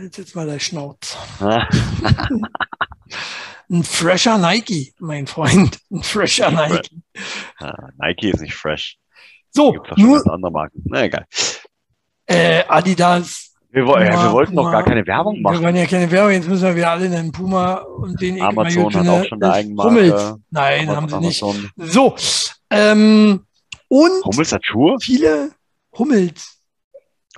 Jetzt 0.00 0.16
jetzt 0.18 0.36
mal 0.36 0.46
der 0.46 0.58
Schnauz. 0.60 1.16
ein 3.70 3.82
fresher 3.82 4.38
Nike, 4.38 4.94
mein 5.00 5.26
Freund. 5.26 5.78
Ein 5.90 6.02
fresher 6.02 6.50
Nike. 6.50 7.02
Nike 7.98 8.30
ist 8.30 8.40
nicht 8.40 8.54
fresh. 8.54 8.96
So, 9.50 9.76
nur 9.96 10.24
andere 10.30 10.52
Marken. 10.52 10.82
Na 10.86 11.04
egal. 11.04 11.26
Äh, 12.26 12.62
Adidas. 12.68 13.54
Wir, 13.70 13.84
Puma, 13.84 14.04
ja, 14.04 14.22
wir 14.22 14.32
wollten 14.32 14.54
Puma, 14.54 14.62
noch 14.62 14.72
gar 14.72 14.84
keine 14.84 15.06
Werbung 15.06 15.42
machen. 15.42 15.56
Wir 15.56 15.62
wollen 15.62 15.76
ja 15.76 15.86
keine 15.86 16.10
Werbung, 16.10 16.32
jetzt 16.32 16.48
müssen 16.48 16.64
wir 16.64 16.76
wieder 16.76 16.90
alle 16.90 17.08
nennen 17.08 17.32
Puma 17.32 17.74
und 17.76 18.20
den 18.20 18.40
Amazon 18.40 18.94
hat 18.94 19.08
auch 19.08 19.24
schon 19.24 19.42
eine 19.42 19.52
Eigenmarke. 19.52 19.90
Hummels. 19.90 20.34
Nein, 20.50 20.88
haben 20.88 21.08
sie 21.08 21.20
nicht. 21.20 21.44
So, 21.76 22.14
ähm, 22.70 23.46
und 23.88 24.24
Hummels 24.24 24.52
hat 24.52 24.64
Schuhe? 24.64 24.96
Viele 25.00 25.50
Hummels. 25.92 26.60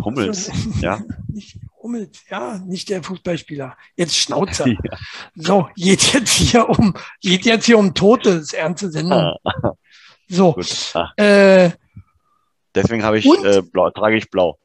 Hummels, 0.05 0.50
ja. 0.81 1.00
Hummels, 1.83 2.23
ja, 2.31 2.59
nicht 2.59 2.89
der 2.89 3.03
Fußballspieler. 3.03 3.77
Jetzt 3.97 4.17
Schnauzer. 4.17 4.67
Ja. 4.71 4.99
So, 5.35 5.69
geht 5.77 6.13
jetzt 6.13 6.33
hier 6.33 6.69
um, 6.69 6.95
geht 7.21 7.45
jetzt 7.45 7.67
hier 7.67 7.79
um 7.79 7.95
Tote, 7.95 8.35
das 8.35 8.43
ist 8.45 8.55
ernste 8.55 8.91
Sendung. 8.91 9.37
So, 10.29 10.57
ah. 10.95 11.13
äh, 11.17 11.71
deswegen 12.75 13.03
habe 13.03 13.19
ich 13.19 13.27
äh, 13.27 13.63
blau, 13.63 13.91
trage 13.91 14.17
ich 14.17 14.31
blau. 14.31 14.59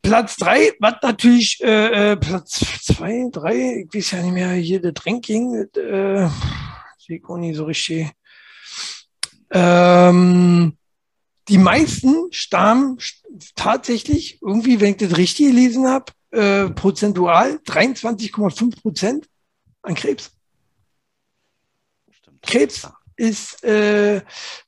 Platz 0.00 0.36
drei, 0.36 0.72
was 0.80 0.94
natürlich 1.02 1.62
äh, 1.62 2.12
äh, 2.12 2.16
Platz 2.16 2.60
zwei, 2.82 3.28
drei, 3.30 3.84
ich 3.84 3.94
weiß 3.94 4.12
ja 4.12 4.22
nicht 4.22 4.32
mehr, 4.32 4.52
hier 4.52 4.80
der 4.80 4.92
Ranking, 5.04 5.66
äh, 5.76 6.28
sehe 6.98 7.18
ich 7.18 7.24
auch 7.26 7.36
nicht 7.36 7.56
so 7.56 7.64
richtig. 7.64 8.10
Ähm, 9.50 10.76
die 11.48 11.58
meisten 11.58 12.28
stammen 12.30 12.98
tatsächlich, 13.54 14.38
irgendwie, 14.40 14.80
wenn 14.80 14.92
ich 14.92 14.96
das 14.96 15.16
richtig 15.16 15.48
gelesen 15.48 15.86
habe, 15.88 16.12
äh, 16.34 16.70
prozentual 16.70 17.60
23,5 17.66 18.80
Prozent 18.80 19.28
an 19.82 19.94
Krebs. 19.94 20.32
Stimmt. 22.10 22.42
Krebs 22.42 22.88
ist 23.16 23.62
äh, 23.62 24.22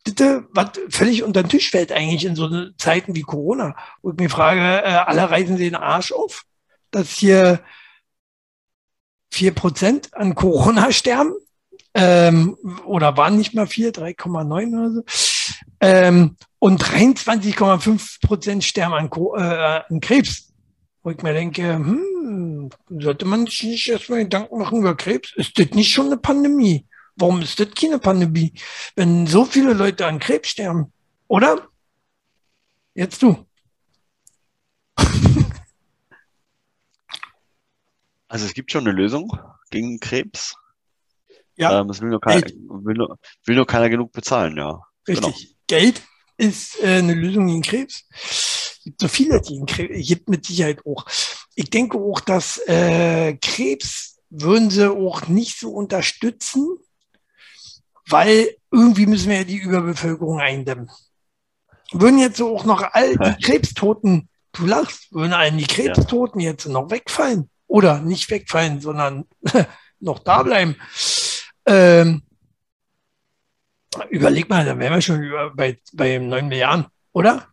bitte, 0.05 0.47
was 0.51 0.71
völlig 0.91 1.23
unter 1.23 1.43
den 1.43 1.49
Tisch 1.49 1.71
fällt 1.71 1.91
eigentlich 1.91 2.25
in 2.25 2.37
so 2.37 2.71
Zeiten 2.79 3.15
wie 3.15 3.23
Corona. 3.23 3.77
Und 4.03 4.21
mir 4.21 4.31
frage, 4.31 4.61
äh, 4.61 4.89
alle 4.89 5.29
reißen 5.29 5.57
den 5.57 5.75
Arsch 5.75 6.13
auf, 6.13 6.45
dass 6.91 7.11
hier 7.11 7.61
vier 9.31 9.55
Prozent 9.55 10.15
an 10.15 10.35
Corona 10.35 10.93
sterben. 10.93 11.35
Ähm, 11.95 12.59
oder 12.85 13.17
waren 13.17 13.37
nicht 13.37 13.55
mal 13.55 13.67
vier, 13.67 13.93
3,9 13.93 14.79
oder 14.79 14.91
so. 14.91 15.05
Ähm, 15.81 16.37
und 16.59 16.83
23,5 16.83 18.21
Prozent 18.21 18.65
sterben 18.65 18.95
an, 18.95 19.11
äh, 19.37 19.83
an 19.89 20.01
Krebs. 20.01 20.53
Wo 21.07 21.11
ich 21.13 21.23
mir 21.23 21.35
denke, 21.35 21.77
hm, 21.77 22.69
sollte 22.89 23.27
man 23.27 23.47
sich 23.47 23.63
nicht 23.63 23.89
erstmal 23.89 24.25
Gedanken 24.25 24.59
machen 24.59 24.81
über 24.81 24.97
Krebs? 24.97 25.33
Ist 25.37 25.57
das 25.57 25.71
nicht 25.71 25.93
schon 25.93 26.07
eine 26.07 26.17
Pandemie? 26.17 26.85
Warum 27.15 27.43
ist 27.43 27.61
das 27.61 27.71
keine 27.77 28.01
Pandemie, 28.01 28.53
wenn 28.97 29.29
so 29.29 29.45
viele 29.45 29.73
Leute 29.73 30.05
an 30.05 30.19
Krebs 30.19 30.49
sterben? 30.49 30.93
Oder? 31.29 31.69
Jetzt 32.95 33.23
du. 33.23 33.47
Also 38.27 38.45
es 38.45 38.55
gibt 38.55 38.73
schon 38.73 38.89
eine 38.89 38.97
Lösung 38.97 39.31
gegen 39.71 40.01
Krebs. 40.01 40.57
Ja. 41.55 41.81
Ähm, 41.81 41.91
es 41.91 42.01
will 42.01 42.09
nur, 42.09 42.21
keiner, 42.21 42.45
will, 42.45 42.97
nur, 42.97 43.17
will 43.45 43.55
nur 43.55 43.67
keiner 43.69 43.89
genug 43.89 44.11
bezahlen, 44.11 44.57
ja. 44.57 44.83
Richtig. 45.07 45.37
Genau. 45.37 45.55
Geld 45.69 46.03
ist 46.37 46.83
äh, 46.83 46.99
eine 46.99 47.15
Lösung 47.15 47.47
gegen 47.47 47.63
Krebs. 47.63 48.05
Es 48.87 48.91
gibt 48.91 49.01
so 49.01 49.09
viele, 49.09 49.43
Krebs, 49.67 50.09
gibt 50.09 50.29
mit 50.29 50.47
Sicherheit 50.47 50.87
auch. 50.87 51.07
Ich 51.57 51.71
denke 51.71 51.99
auch, 51.99 52.21
dass 52.21 52.59
äh, 52.69 53.35
Krebs 53.43 54.19
würden 54.31 54.71
sie 54.71 54.89
auch 54.89 55.27
nicht 55.27 55.59
so 55.59 55.71
unterstützen, 55.73 56.79
weil 58.09 58.55
irgendwie 58.71 59.07
müssen 59.07 59.31
wir 59.31 59.39
ja 59.39 59.45
die 59.45 59.57
Überbevölkerung 59.57 60.39
eindämmen. 60.39 60.89
Würden 61.91 62.21
jetzt 62.21 62.41
auch 62.41 62.65
noch 62.65 62.81
all 62.93 63.17
die 63.17 63.43
Krebstoten, 63.43 64.29
du 64.53 64.67
lachst, 64.67 65.13
würden 65.13 65.33
allen 65.33 65.59
die 65.59 65.67
Krebstoten 65.67 66.41
ja. 66.41 66.53
jetzt 66.53 66.67
noch 66.67 66.89
wegfallen 66.89 67.51
oder 67.67 68.01
nicht 68.01 68.31
wegfallen, 68.31 68.81
sondern 68.81 69.25
noch 69.99 70.21
da 70.21 70.45
bleiben. 70.45 70.77
Ähm, 71.67 72.23
überleg 74.11 74.49
mal, 74.49 74.65
dann 74.65 74.79
wären 74.79 74.95
wir 74.95 75.03
schon 75.03 75.25
über, 75.25 75.51
bei, 75.51 75.81
bei 75.93 76.19
9 76.19 76.47
Milliarden, 76.47 76.87
oder? 77.13 77.49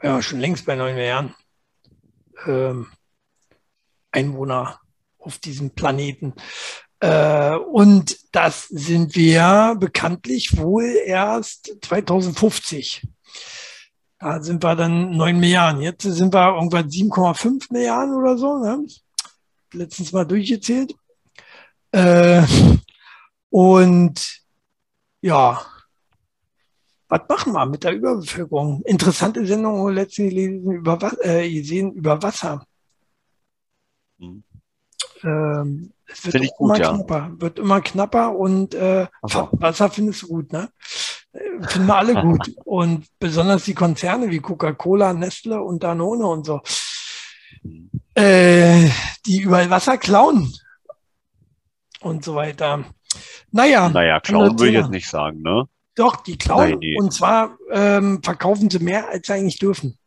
Wir 0.00 0.22
schon 0.22 0.38
längst 0.38 0.64
bei 0.64 0.76
9 0.76 0.94
Milliarden 0.94 1.34
ähm, 2.46 2.86
Einwohner 4.12 4.80
auf 5.18 5.38
diesem 5.38 5.70
Planeten. 5.70 6.34
Äh, 7.00 7.56
und 7.56 8.16
das 8.32 8.68
sind 8.68 9.16
wir 9.16 9.76
bekanntlich 9.78 10.56
wohl 10.56 10.84
erst 10.84 11.76
2050. 11.82 13.08
Da 14.20 14.42
sind 14.42 14.62
wir 14.62 14.76
dann 14.76 15.16
9 15.16 15.38
Milliarden. 15.38 15.82
Jetzt 15.82 16.02
sind 16.02 16.32
wir 16.32 16.54
irgendwann 16.54 16.88
7,5 16.88 17.72
Milliarden 17.72 18.14
oder 18.14 18.38
so. 18.38 18.58
Ne? 18.58 18.86
Letztens 19.72 20.12
mal 20.12 20.24
durchgezählt. 20.24 20.94
Äh, 21.90 22.42
und 23.50 24.42
ja, 25.20 25.60
was 27.08 27.22
machen 27.28 27.52
wir 27.52 27.66
mit 27.66 27.84
der 27.84 27.92
Überbevölkerung? 27.92 28.82
Interessante 28.82 29.46
Sendung 29.46 29.88
letztens 29.90 30.30
gelesen 30.30 30.70
über, 30.70 30.98
äh, 31.22 31.50
gesehen 31.50 31.92
über 31.92 32.22
Wasser. 32.22 32.64
Mhm. 34.18 34.44
Ähm, 35.22 35.92
es 36.06 36.24
wird 36.24 36.44
ich 36.44 36.50
gut, 36.56 36.76
immer 36.76 36.80
ja. 36.80 36.94
knapper, 36.94 37.30
wird 37.38 37.58
immer 37.58 37.80
knapper 37.80 38.36
und 38.36 38.74
äh, 38.74 39.06
so. 39.22 39.48
Wasser 39.52 39.90
findest 39.90 40.22
du 40.22 40.28
gut, 40.28 40.52
ne? 40.52 40.70
Äh, 41.32 41.66
finden 41.66 41.86
wir 41.86 41.96
alle 41.96 42.14
gut. 42.22 42.50
Und 42.64 43.06
besonders 43.18 43.64
die 43.64 43.74
Konzerne 43.74 44.30
wie 44.30 44.40
Coca-Cola, 44.40 45.12
Nestle 45.12 45.62
und 45.62 45.82
Danone 45.82 46.26
und 46.26 46.46
so, 46.46 46.60
äh, 48.14 48.88
die 49.26 49.40
überall 49.40 49.70
Wasser 49.70 49.98
klauen 49.98 50.52
und 52.00 52.24
so 52.24 52.34
weiter. 52.34 52.84
Naja. 53.50 53.88
Naja, 53.88 54.20
klauen 54.20 54.58
will 54.58 54.68
ich 54.68 54.74
jetzt 54.74 54.90
nicht 54.90 55.08
sagen, 55.08 55.40
ne? 55.42 55.68
Doch, 55.98 56.16
die 56.16 56.38
klauen. 56.38 56.78
Nein, 56.80 56.96
und 56.98 57.12
zwar 57.12 57.58
ähm, 57.70 58.22
verkaufen 58.22 58.70
sie 58.70 58.78
mehr, 58.78 59.08
als 59.08 59.26
sie 59.26 59.32
eigentlich 59.32 59.58
dürfen. 59.58 59.98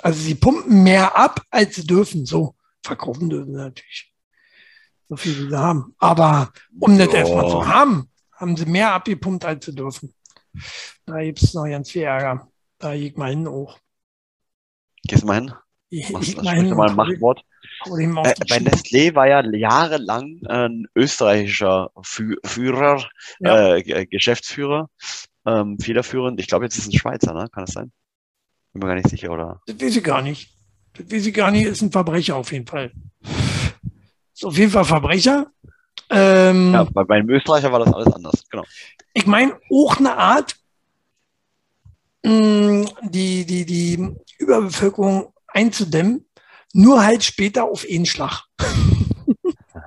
Also 0.00 0.20
sie 0.20 0.34
pumpen 0.34 0.82
mehr 0.82 1.16
ab, 1.16 1.42
als 1.50 1.76
sie 1.76 1.86
dürfen. 1.86 2.26
So 2.26 2.56
verkaufen 2.82 3.30
dürfen 3.30 3.52
sie 3.54 3.60
natürlich 3.60 4.12
so 5.08 5.16
viel 5.16 5.44
wie 5.44 5.48
sie 5.50 5.58
haben. 5.58 5.94
Aber 5.98 6.52
um 6.80 6.98
das 6.98 7.08
erstmal 7.08 7.48
zu 7.48 7.66
haben, 7.66 8.10
haben 8.32 8.56
sie 8.56 8.66
mehr 8.66 8.94
abgepumpt, 8.94 9.44
als 9.44 9.66
sie 9.66 9.74
dürfen. 9.74 10.14
Da 11.04 11.22
gibt 11.22 11.42
es 11.42 11.54
noch 11.54 11.66
ganz 11.66 11.90
viel 11.90 12.02
Ärger. 12.02 12.48
Da 12.78 12.96
geht 12.96 13.18
mal 13.18 13.30
hin 13.30 13.46
auch. 13.46 13.78
Gehst 15.04 15.22
du 15.22 15.26
mal 15.26 15.34
hin? 15.34 15.52
Ich, 15.90 16.10
ich 16.10 16.42
mal, 16.42 16.56
hin 16.56 16.70
mal 16.74 16.88
ein 16.90 16.96
Machtwort. 16.96 17.44
Äh, 17.86 18.34
bei 18.48 18.58
Nestlé 18.58 19.14
war 19.14 19.26
ja 19.26 19.44
jahrelang 19.44 20.40
ein 20.46 20.86
österreichischer 20.94 21.90
Fü 22.02 22.36
Führer, 22.44 23.04
ja. 23.40 23.76
äh, 23.76 24.06
Geschäftsführer, 24.06 24.88
ähm, 25.46 25.78
federführend. 25.78 26.40
Ich 26.40 26.46
glaube, 26.46 26.64
jetzt 26.64 26.76
ist 26.76 26.88
es 26.88 26.92
ein 26.92 26.98
Schweizer, 26.98 27.32
ne? 27.32 27.48
Kann 27.52 27.64
das 27.64 27.74
sein? 27.74 27.92
Bin 28.72 28.80
mir 28.80 28.86
gar 28.86 28.94
nicht 28.94 29.08
sicher, 29.08 29.30
oder? 29.30 29.60
Das 29.66 29.80
weiß 29.80 29.96
ich 29.96 30.04
gar 30.04 30.22
nicht. 30.22 30.50
Das 30.94 31.10
weiß 31.10 31.26
ich 31.26 31.34
gar 31.34 31.50
nicht, 31.50 31.66
ist 31.66 31.82
ein 31.82 31.92
Verbrecher 31.92 32.36
auf 32.36 32.52
jeden 32.52 32.66
Fall. 32.66 32.92
Ist 34.34 34.44
auf 34.44 34.56
jeden 34.56 34.70
Fall 34.70 34.84
Verbrecher. 34.84 35.46
Ähm, 36.10 36.72
ja, 36.72 36.84
bei, 36.84 37.04
beim 37.04 37.28
Österreicher 37.28 37.72
war 37.72 37.80
das 37.80 37.92
alles 37.92 38.12
anders, 38.12 38.44
genau. 38.50 38.64
Ich 39.14 39.26
meine, 39.26 39.58
auch 39.70 39.96
eine 39.98 40.16
Art, 40.16 40.56
mh, 42.22 42.32
mm, 42.32 42.88
die, 43.02 43.44
die, 43.46 43.64
die 43.64 44.14
Überbevölkerung 44.38 45.32
einzudämmen, 45.46 46.26
nur 46.72 47.04
halt 47.04 47.24
später 47.24 47.64
auf 47.64 47.84
einen 47.88 48.06
Schlag. 48.06 48.44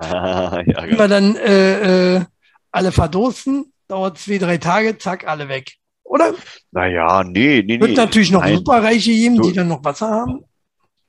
ja, 0.00 0.62
genau. 0.62 0.98
Wir 0.98 1.08
dann 1.08 1.36
äh, 1.36 2.16
äh, 2.16 2.24
alle 2.70 2.92
verdursten, 2.92 3.72
dauert 3.88 4.18
zwei, 4.18 4.38
drei 4.38 4.58
Tage, 4.58 4.98
zack, 4.98 5.26
alle 5.26 5.48
weg. 5.48 5.74
Oder? 6.04 6.34
Naja, 6.70 7.24
nee, 7.24 7.62
nee, 7.66 7.76
nee. 7.76 7.80
Wird 7.80 7.96
natürlich 7.96 8.30
noch 8.30 8.42
Nein. 8.42 8.56
Superreiche 8.56 9.10
geben, 9.10 9.36
du, 9.36 9.48
die 9.48 9.52
dann 9.54 9.68
noch 9.68 9.82
Wasser 9.82 10.08
haben. 10.08 10.44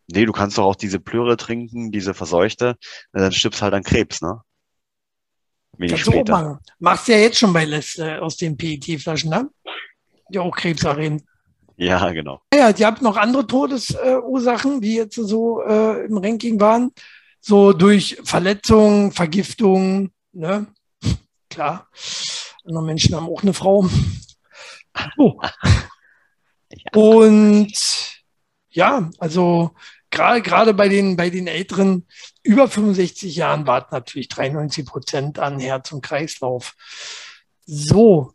Nee, 0.07 0.25
du 0.25 0.31
kannst 0.31 0.57
doch 0.57 0.65
auch 0.65 0.75
diese 0.75 0.99
Plöre 0.99 1.37
trinken, 1.37 1.91
diese 1.91 2.13
verseuchte, 2.13 2.77
dann 3.11 3.31
stirbst 3.31 3.61
halt 3.61 3.73
an 3.73 3.83
Krebs, 3.83 4.21
ne? 4.21 4.41
Wenig 5.77 5.91
Kannst 5.91 6.05
später. 6.07 6.31
machen. 6.31 6.59
Machst 6.79 7.07
du 7.07 7.11
ja 7.11 7.19
jetzt 7.19 7.37
schon 7.37 7.53
bei 7.53 7.65
Les 7.65 7.97
äh, 7.99 8.17
aus 8.17 8.37
den 8.37 8.57
PET-Flaschen, 8.57 9.29
ne? 9.29 9.49
Die 10.29 10.39
auch 10.39 10.55
Krebsarenen. 10.55 11.21
Ja, 11.77 12.11
genau. 12.11 12.41
Ja, 12.53 12.73
die 12.73 12.85
haben 12.85 13.03
noch 13.03 13.17
andere 13.17 13.45
Todesursachen, 13.45 14.81
die 14.81 14.95
jetzt 14.95 15.15
so 15.15 15.61
äh, 15.61 16.05
im 16.05 16.17
Ranking 16.17 16.59
waren. 16.59 16.91
So 17.39 17.71
durch 17.71 18.17
Verletzungen, 18.23 19.11
Vergiftung, 19.11 20.09
ne? 20.33 20.67
klar. 21.49 21.87
Andere 22.65 22.83
Menschen 22.83 23.15
haben 23.15 23.29
auch 23.29 23.43
eine 23.43 23.53
Frau. 23.53 23.87
So. 25.15 25.39
Ja. 26.69 26.99
Und 26.99 27.73
ja, 28.71 29.09
also 29.19 29.71
gerade 30.11 30.41
gerade 30.41 30.73
bei 30.73 30.89
den 30.89 31.15
bei 31.15 31.29
den 31.29 31.47
Älteren 31.47 32.05
über 32.43 32.67
65 32.67 33.35
Jahren 33.37 33.65
warten 33.67 33.95
natürlich 33.95 34.27
93 34.27 34.85
Prozent 34.85 35.39
an 35.39 35.59
Herz 35.59 35.93
und 35.93 36.01
Kreislauf. 36.01 36.75
So, 37.65 38.33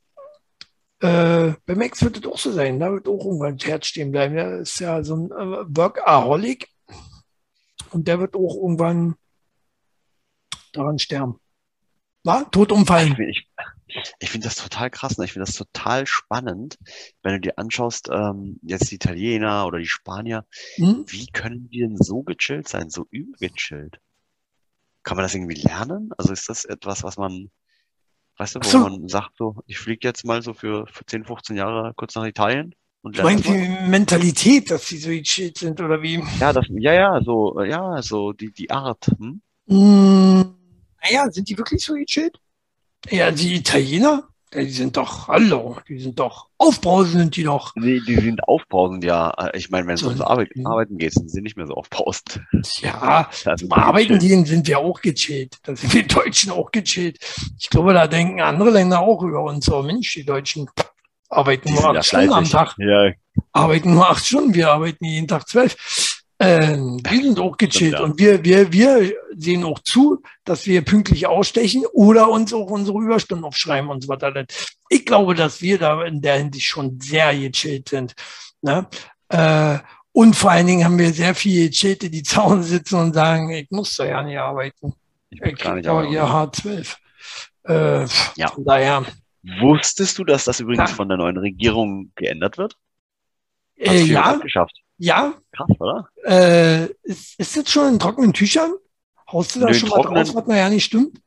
äh, 1.02 1.54
bei 1.66 1.74
Max 1.74 2.02
wird 2.02 2.18
es 2.18 2.24
auch 2.24 2.38
so 2.38 2.52
sein. 2.52 2.78
Da 2.78 2.92
wird 2.92 3.08
auch 3.08 3.24
irgendwann 3.24 3.58
das 3.58 3.66
Herz 3.66 3.86
stehen 3.86 4.12
bleiben. 4.12 4.36
Der 4.36 4.60
ist 4.60 4.78
ja 4.78 5.02
so 5.02 5.16
ein 5.16 5.30
äh, 5.32 5.64
Workaholic 5.68 6.68
und 7.90 8.06
der 8.06 8.20
wird 8.20 8.34
auch 8.36 8.54
irgendwann 8.54 9.16
daran 10.72 10.98
sterben. 10.98 11.38
War? 12.24 12.48
Tot 12.52 12.70
umfallen. 12.70 13.16
Ich, 13.28 13.48
ich, 13.88 14.12
ich 14.20 14.30
finde 14.30 14.46
das 14.46 14.54
total 14.56 14.90
krass. 14.90 15.18
Ne? 15.18 15.24
Ich 15.24 15.32
finde 15.32 15.46
das 15.46 15.56
total 15.56 16.06
spannend, 16.06 16.78
wenn 17.22 17.34
du 17.34 17.40
dir 17.40 17.58
anschaust, 17.58 18.08
ähm, 18.10 18.60
jetzt 18.62 18.90
die 18.90 18.94
Italiener 18.94 19.66
oder 19.66 19.78
die 19.78 19.86
Spanier, 19.86 20.46
hm? 20.76 21.04
wie 21.08 21.26
können 21.26 21.68
die 21.68 21.80
denn 21.80 21.96
so 21.96 22.22
gechillt 22.22 22.68
sein, 22.68 22.90
so 22.90 23.06
übergechillt? 23.10 24.00
Kann 25.02 25.16
man 25.16 25.24
das 25.24 25.34
irgendwie 25.34 25.60
lernen? 25.60 26.10
Also 26.16 26.32
ist 26.32 26.48
das 26.48 26.64
etwas, 26.64 27.02
was 27.02 27.16
man, 27.16 27.50
weißt 28.36 28.56
du, 28.56 28.60
wo 28.60 28.68
so. 28.68 28.78
man 28.78 29.08
sagt, 29.08 29.36
so, 29.36 29.56
ich 29.66 29.78
fliege 29.78 30.06
jetzt 30.06 30.24
mal 30.24 30.42
so 30.42 30.54
für, 30.54 30.86
für 30.86 31.04
10, 31.04 31.24
15 31.24 31.56
Jahre 31.56 31.92
kurz 31.96 32.14
nach 32.14 32.24
Italien? 32.24 32.74
Und 33.02 33.18
du 33.18 33.22
meinst 33.22 33.46
die 33.46 33.68
Mentalität, 33.88 34.70
dass 34.70 34.86
sie 34.86 34.98
so 34.98 35.10
gechillt 35.10 35.58
sind 35.58 35.80
oder 35.80 36.00
wie? 36.02 36.22
Ja, 36.38 36.52
das, 36.52 36.66
ja, 36.68 36.92
ja, 36.92 37.20
so, 37.22 37.60
ja, 37.62 38.00
so 38.00 38.32
die, 38.32 38.52
die 38.52 38.70
Art. 38.70 39.06
Hm? 39.18 39.42
Hm, 39.66 40.54
naja, 41.02 41.30
sind 41.30 41.48
die 41.48 41.58
wirklich 41.58 41.84
so 41.84 41.94
gechillt? 41.94 42.38
Ja, 43.10 43.32
die 43.32 43.56
Italiener, 43.56 44.28
die 44.54 44.70
sind 44.70 44.96
doch, 44.96 45.28
hallo, 45.28 45.78
die 45.88 45.98
sind 45.98 46.18
doch, 46.18 46.48
aufbrausend 46.58 47.18
sind 47.18 47.36
die 47.36 47.44
doch. 47.44 47.72
Nee, 47.74 48.00
die 48.06 48.16
sind 48.16 48.46
aufbrausend, 48.46 49.04
ja. 49.04 49.32
Ich 49.54 49.70
meine, 49.70 49.86
wenn 49.86 49.94
es 49.94 50.00
so, 50.00 50.08
ums 50.08 50.20
Arbeit, 50.20 50.50
Arbeiten 50.64 50.98
geht, 50.98 51.14
sind 51.14 51.30
sie 51.30 51.40
nicht 51.40 51.56
mehr 51.56 51.66
so 51.66 51.74
aufbrausend. 51.74 52.40
Ja, 52.80 53.28
zum 53.56 53.72
Arbeiten 53.72 54.18
gehen 54.18 54.44
sind 54.44 54.66
wir 54.66 54.78
auch 54.78 55.00
gechillt. 55.00 55.58
Da 55.62 55.74
sind 55.74 55.94
wir 55.94 56.06
Deutschen 56.06 56.52
auch 56.52 56.70
gechillt. 56.70 57.18
Ich 57.58 57.70
glaube, 57.70 57.94
da 57.94 58.06
denken 58.06 58.40
andere 58.40 58.70
Länder 58.70 59.00
auch 59.00 59.22
über 59.22 59.42
uns. 59.42 59.64
So, 59.64 59.82
Mensch, 59.82 60.12
die 60.14 60.24
Deutschen 60.24 60.68
arbeiten 61.30 61.68
die 61.68 61.74
nur 61.74 61.86
acht 61.86 61.94
ja 61.94 62.02
Stunden 62.02 62.32
am 62.32 62.48
Tag. 62.48 62.74
Ja. 62.78 63.12
Arbeiten 63.52 63.94
nur 63.94 64.08
acht 64.08 64.24
Stunden, 64.24 64.54
wir 64.54 64.70
arbeiten 64.70 65.04
jeden 65.04 65.28
Tag 65.28 65.48
zwölf. 65.48 66.11
Ähm, 66.44 67.00
wir 67.08 67.22
sind 67.22 67.38
auch 67.38 67.56
gechillt 67.56 68.00
und 68.00 68.18
wir, 68.18 68.42
wir, 68.44 68.72
wir 68.72 69.12
sehen 69.36 69.62
auch 69.62 69.78
zu, 69.78 70.24
dass 70.44 70.66
wir 70.66 70.82
pünktlich 70.82 71.28
ausstechen 71.28 71.84
oder 71.92 72.30
uns 72.30 72.52
auch 72.52 72.68
unsere 72.68 72.98
Überstunden 72.98 73.44
aufschreiben 73.44 73.88
und 73.88 74.02
so 74.02 74.08
weiter. 74.08 74.44
Ich 74.88 75.06
glaube, 75.06 75.36
dass 75.36 75.62
wir 75.62 75.78
da 75.78 76.02
in 76.02 76.20
der 76.20 76.38
Hinsicht 76.38 76.66
schon 76.66 77.00
sehr 77.00 77.32
gechillt 77.38 77.90
sind. 77.90 78.14
Ne? 78.60 78.88
Äh, 79.28 79.78
und 80.10 80.34
vor 80.34 80.50
allen 80.50 80.66
Dingen 80.66 80.84
haben 80.84 80.98
wir 80.98 81.12
sehr 81.12 81.36
viele 81.36 81.68
Gechillte, 81.68 82.10
die 82.10 82.22
Hause 82.22 82.64
sitzen 82.64 82.96
und 82.96 83.14
sagen, 83.14 83.50
ich 83.50 83.70
muss 83.70 83.94
da 83.94 84.04
ja 84.04 84.22
nicht 84.24 84.38
arbeiten. 84.38 84.94
Ich 85.30 85.40
bin 85.40 85.54
gar 85.54 85.76
nicht 85.76 85.86
aber 85.86 86.08
hier 86.08 86.24
H12. 86.24 86.96
Äh, 87.68 88.06
ja. 88.36 88.48
Von 88.48 88.64
daher. 88.64 89.04
Wusstest 89.60 90.18
du, 90.18 90.24
dass 90.24 90.44
das 90.44 90.58
übrigens 90.58 90.90
ja. 90.90 90.96
von 90.96 91.08
der 91.08 91.18
neuen 91.18 91.36
Regierung 91.36 92.10
geändert 92.16 92.58
wird? 92.58 92.76
Äh, 93.76 94.02
ja. 94.02 94.34
Geschafft. 94.36 94.81
Ja. 95.02 95.34
Krass, 95.50 95.68
oder? 95.80 96.08
Äh, 96.24 96.84
ist, 97.02 97.34
ist 97.36 97.56
das 97.56 97.68
schon 97.68 97.94
in 97.94 97.98
trockenen 97.98 98.32
Tüchern? 98.32 98.70
Haust 99.32 99.56
du 99.56 99.60
da 99.60 99.66
nee, 99.66 99.74
schon 99.74 99.88
mal 99.88 100.02
drauf, 100.02 100.34
was 100.46 100.56
ja 100.56 100.70
nicht 100.70 100.84
stimmt? 100.84 101.18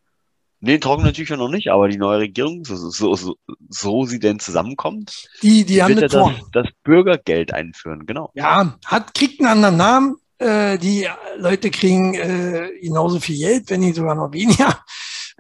Nee, 0.62 0.76
in 0.76 0.82
trockenen 0.82 1.14
Tüchern 1.14 1.40
noch 1.40 1.50
nicht, 1.50 1.70
aber 1.70 1.90
die 1.90 1.98
neue 1.98 2.20
Regierung, 2.20 2.64
so, 2.64 2.78
so, 2.78 3.16
so, 3.16 3.36
so 3.68 4.06
sie 4.06 4.20
denn 4.20 4.40
zusammenkommt, 4.40 5.28
die, 5.44 5.66
die 5.66 5.84
haben 5.84 5.90
wird 5.98 6.14
ja 6.14 6.30
das, 6.30 6.42
das, 6.54 6.68
Bürgergeld 6.84 7.54
einführen, 7.54 8.06
genau. 8.06 8.32
Ja, 8.34 8.78
hat, 8.86 9.14
kriegt 9.14 9.42
einen 9.42 9.50
anderen 9.50 9.76
Namen. 9.76 10.16
Äh, 10.38 10.78
die 10.78 11.08
Leute 11.38 11.70
kriegen 11.70 12.14
äh, 12.14 12.70
genauso 12.82 13.20
viel 13.20 13.38
Geld, 13.38 13.70
wenn 13.70 13.82
nicht 13.82 13.96
sogar 13.96 14.16
noch 14.16 14.32
weniger. 14.32 14.80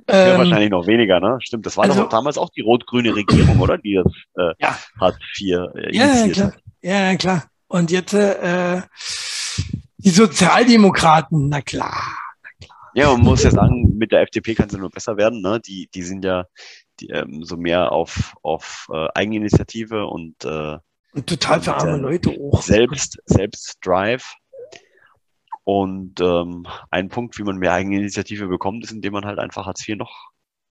Ähm, 0.07 0.27
ja, 0.27 0.37
wahrscheinlich 0.37 0.69
noch 0.71 0.87
weniger, 0.87 1.21
ne? 1.21 1.37
Stimmt, 1.39 1.65
das 1.65 1.77
war 1.77 1.85
also, 1.85 2.01
doch 2.01 2.09
damals 2.09 2.37
auch 2.37 2.49
die 2.49 2.61
rot-grüne 2.61 3.15
Regierung, 3.15 3.61
oder? 3.61 3.77
Die 3.77 3.95
das 3.95 4.11
äh, 4.37 4.53
ja. 4.59 4.77
Hartz 4.99 5.17
IV 5.39 5.57
äh, 5.75 5.95
ja, 5.95 6.27
klar. 6.27 6.53
Ja, 6.81 7.15
klar. 7.15 7.43
Und 7.67 7.91
jetzt 7.91 8.13
äh, 8.13 8.81
die 9.97 10.09
Sozialdemokraten, 10.09 11.49
na 11.49 11.61
klar, 11.61 12.17
na 12.43 12.49
klar. 12.59 12.77
Ja, 12.93 13.11
man 13.11 13.21
muss 13.21 13.43
ja 13.43 13.51
sagen, 13.51 13.97
mit 13.97 14.11
der 14.11 14.21
FDP 14.21 14.55
kann 14.55 14.67
es 14.67 14.73
ja 14.73 14.79
nur 14.79 14.91
besser 14.91 15.17
werden. 15.17 15.41
Ne? 15.41 15.59
Die, 15.59 15.89
die 15.93 16.03
sind 16.03 16.23
ja 16.23 16.45
die, 16.99 17.07
ähm, 17.09 17.43
so 17.43 17.57
mehr 17.57 17.91
auf, 17.91 18.35
auf 18.41 18.87
äh, 18.91 19.07
Eigeninitiative 19.13 20.05
und, 20.05 20.43
äh, 20.45 20.77
und 21.13 21.27
total 21.27 21.61
für 21.61 21.75
arme 21.75 21.97
Leute 21.97 22.29
auch. 22.29 22.61
Selbst, 22.61 23.19
selbst 23.25 23.77
Drive. 23.81 24.35
Und 25.63 26.19
ähm, 26.21 26.67
ein 26.91 27.09
Punkt, 27.09 27.37
wie 27.39 27.43
man 27.43 27.57
mehr 27.57 27.73
Eigeninitiative 27.73 28.47
bekommt, 28.47 28.83
ist, 28.83 28.91
indem 28.91 29.13
man 29.13 29.25
halt 29.25 29.39
einfach 29.39 29.65
Hartz 29.65 29.87
IV 29.87 29.97
noch 29.97 30.29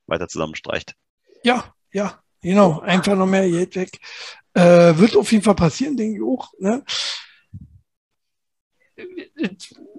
weiter 0.07 0.27
zusammenstreicht. 0.27 0.95
Ja, 1.43 1.73
ja, 1.93 2.19
genau. 2.41 2.81
Einfach 2.81 3.15
noch 3.15 3.27
mehr 3.27 3.49
Geld 3.49 3.75
weg. 3.75 3.99
Äh, 4.53 4.97
wird 4.97 5.15
auf 5.15 5.31
jeden 5.31 5.43
Fall 5.43 5.55
passieren, 5.55 5.95
denke 5.95 6.17
ich 6.17 6.23
auch. 6.23 6.51
Ne? 6.59 6.83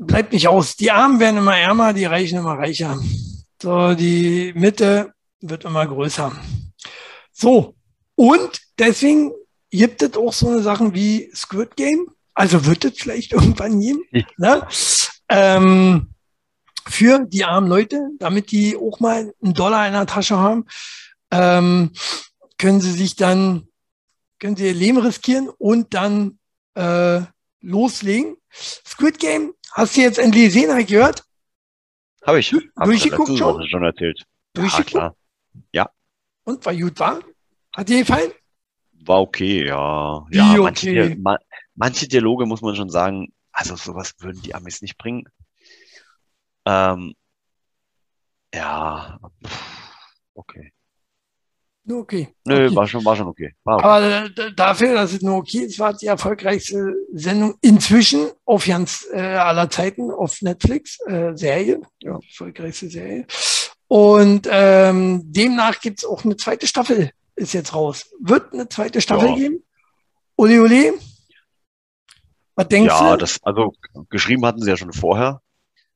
Bleibt 0.01 0.33
nicht 0.33 0.49
aus. 0.49 0.77
Die 0.77 0.91
Armen 0.91 1.21
werden 1.21 1.39
immer 1.39 1.57
ärmer, 1.57 1.93
die 1.93 2.05
Reichen 2.05 2.39
immer 2.39 2.59
reicher. 2.59 3.01
So, 3.61 3.95
die 3.95 4.53
Mitte 4.55 5.15
wird 5.41 5.65
immer 5.65 5.87
größer. 5.87 6.33
So, 7.33 7.75
und 8.15 8.61
deswegen 8.79 9.33
gibt 9.71 10.03
es 10.03 10.17
auch 10.17 10.33
so 10.33 10.49
eine 10.49 10.63
Sachen 10.63 10.95
wie 10.95 11.31
Squid 11.35 11.77
Game. 11.77 12.07
Also 12.35 12.67
wird 12.67 12.85
es 12.85 12.99
vielleicht 12.99 13.33
irgendwann 13.33 13.81
geben. 13.81 14.03
Ne? 14.37 14.67
Ähm, 15.29 16.09
für 16.87 17.25
die 17.27 17.45
armen 17.45 17.69
Leute, 17.69 18.09
damit 18.19 18.51
die 18.51 18.77
auch 18.77 19.01
mal 19.01 19.33
einen 19.43 19.55
Dollar 19.55 19.87
in 19.87 19.93
der 19.93 20.07
Tasche 20.07 20.37
haben, 20.37 20.67
ähm, 21.31 21.93
können 22.59 22.81
sie 22.81 22.93
sich 22.93 23.17
dann 23.17 23.69
können 24.43 24.57
Sie 24.57 24.67
Ihr 24.67 24.75
Leben 24.75 24.99
riskieren 24.99 25.49
und 25.49 25.95
dann 25.95 26.41
äh, 26.75 27.21
loslegen. 27.61 28.37
Squid 28.53 29.21
Game, 29.21 29.55
hast 29.71 29.97
du 29.97 30.01
jetzt 30.01 30.19
endlich 30.19 30.47
gesehen, 30.47 30.69
habe 30.69 30.81
ich 30.81 30.89
gehört? 30.89 31.25
Habe 32.27 32.41
ich. 32.41 32.53
Hab 32.53 32.87
Durchgeguckt 32.87 33.39
schon? 33.39 33.69
schon 33.69 33.85
erzählt. 33.85 34.25
Durchgeguckt? 34.55 34.95
Ja, 34.95 35.15
ja. 35.73 35.91
Und 36.43 36.67
war 36.67 36.75
gut, 36.75 36.99
war? 36.99 37.21
Hat 37.73 37.89
dir 37.89 38.01
gefallen? 38.01 38.33
War 39.05 39.21
okay, 39.21 39.65
ja. 39.65 40.27
Wie 40.29 40.37
ja, 40.37 40.57
manche, 40.57 40.91
okay. 40.91 41.17
ma 41.21 41.39
manche 41.77 42.09
Dialoge 42.09 42.45
muss 42.45 42.63
man 42.63 42.75
schon 42.75 42.91
sagen, 42.91 43.33
also 43.53 43.77
sowas 43.77 44.13
würden 44.19 44.43
die 44.43 44.57
Amis 44.57 44.83
nicht 44.83 44.99
bringen. 44.99 45.25
Ähm, 46.67 47.15
ja, 48.53 49.21
okay. 50.35 50.73
Nur 51.85 52.01
okay. 52.03 52.29
Nö, 52.45 52.67
okay. 52.67 52.77
war 52.77 52.87
schon, 52.87 53.05
war 53.05 53.17
schon 53.17 53.27
okay. 53.27 53.55
War 53.65 53.77
okay. 53.77 53.85
Aber 53.85 54.51
dafür, 54.53 54.95
dass 54.95 55.13
es 55.13 55.23
nur 55.23 55.39
okay 55.39 55.59
ist, 55.59 55.79
war 55.81 55.95
die 55.95 56.07
erfolgreichste 56.07 56.95
Sendung 57.13 57.57
inzwischen 57.61 58.31
auf 58.45 58.67
ganz 58.67 59.07
äh, 59.13 59.21
aller 59.21 59.69
Zeiten 59.69 60.13
auf 60.13 60.41
Netflix, 60.43 61.01
äh, 61.07 61.33
Serie, 61.35 61.81
ja, 62.01 62.21
erfolgreichste 62.29 62.89
Serie. 62.89 63.27
Und 63.89 64.49
ähm, 64.51 65.23
demnach 65.25 65.81
gibt's 65.81 66.05
auch 66.05 66.25
eine 66.25 66.37
zweite 66.37 66.69
Staffel, 66.69 67.11
ist 67.35 67.53
jetzt 67.53 67.75
raus. 67.75 68.09
Wird 68.21 68.53
eine 68.53 68.69
zweite 68.69 69.01
Staffel 69.01 69.31
ja. 69.31 69.35
geben? 69.35 69.65
Uli 70.37 70.61
Uli? 70.61 70.93
Was 72.55 72.69
denkst 72.69 72.93
ja, 72.93 72.99
du? 73.01 73.05
Ja, 73.07 73.17
das, 73.17 73.43
also 73.43 73.73
geschrieben 74.09 74.47
hatten 74.47 74.63
sie 74.63 74.71
ja 74.71 74.77
schon 74.77 74.93
vorher. 74.93 75.43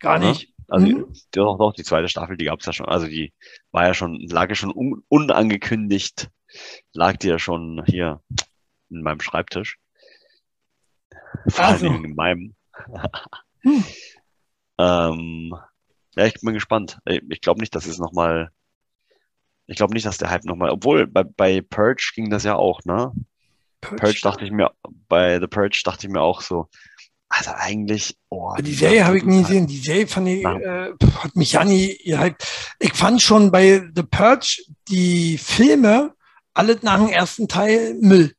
Gar 0.00 0.18
nicht. 0.18 0.52
Also 0.68 0.86
mhm. 0.86 1.12
doch, 1.32 1.58
doch, 1.58 1.72
die 1.72 1.84
zweite 1.84 2.08
Staffel, 2.08 2.36
die 2.36 2.46
gab 2.46 2.60
es 2.60 2.66
ja 2.66 2.72
schon. 2.72 2.86
Also 2.86 3.06
die 3.06 3.32
war 3.70 3.86
ja 3.86 3.94
schon, 3.94 4.20
lag 4.28 4.48
ja 4.48 4.54
schon 4.54 4.72
un 4.74 5.02
unangekündigt, 5.08 6.30
lag 6.92 7.16
die 7.16 7.28
ja 7.28 7.38
schon 7.38 7.84
hier 7.86 8.20
in 8.90 9.02
meinem 9.02 9.20
Schreibtisch. 9.20 9.78
Vor 11.48 11.64
also. 11.64 11.88
allem 11.88 12.04
in 12.04 12.14
meinem. 12.14 12.54
hm. 13.62 13.84
ähm, 14.78 15.54
ja, 16.16 16.26
ich 16.26 16.34
bin 16.40 16.54
gespannt. 16.54 16.98
Ich 17.04 17.40
glaube 17.40 17.60
nicht, 17.60 17.74
dass 17.74 17.86
es 17.86 17.98
nochmal. 17.98 18.50
Ich 19.66 19.76
glaube 19.76 19.94
nicht, 19.94 20.06
dass 20.06 20.18
der 20.18 20.30
Hype 20.30 20.44
nochmal. 20.44 20.70
Obwohl, 20.70 21.06
bei, 21.06 21.24
bei 21.24 21.60
Purge 21.60 22.12
ging 22.14 22.30
das 22.30 22.44
ja 22.44 22.54
auch, 22.54 22.84
ne? 22.84 23.12
Purge. 23.80 24.00
Purge 24.00 24.20
dachte 24.22 24.44
ich 24.44 24.50
mir, 24.50 24.70
bei 25.08 25.40
The 25.40 25.48
Purge 25.48 25.82
dachte 25.84 26.06
ich 26.06 26.12
mir 26.12 26.22
auch 26.22 26.40
so, 26.40 26.68
also 27.28 27.50
eigentlich, 27.54 28.16
oh, 28.28 28.54
die 28.60 28.74
Serie 28.74 29.04
habe 29.04 29.18
ich 29.18 29.24
nie 29.24 29.42
gesehen. 29.42 29.66
Die 29.66 29.78
Serie 29.78 30.06
fand 30.06 30.28
ich, 30.28 30.44
äh, 30.44 30.92
hat 31.22 31.34
mich 31.34 31.52
ja 31.52 31.64
nie 31.64 31.98
halt. 32.16 32.36
Ich 32.78 32.92
fand 32.94 33.20
schon 33.20 33.50
bei 33.50 33.82
The 33.94 34.02
Purge 34.02 34.62
die 34.88 35.36
Filme 35.38 36.14
alle 36.54 36.78
nach 36.82 36.98
dem 36.98 37.08
ersten 37.08 37.48
Teil 37.48 37.94
Müll. 38.00 38.32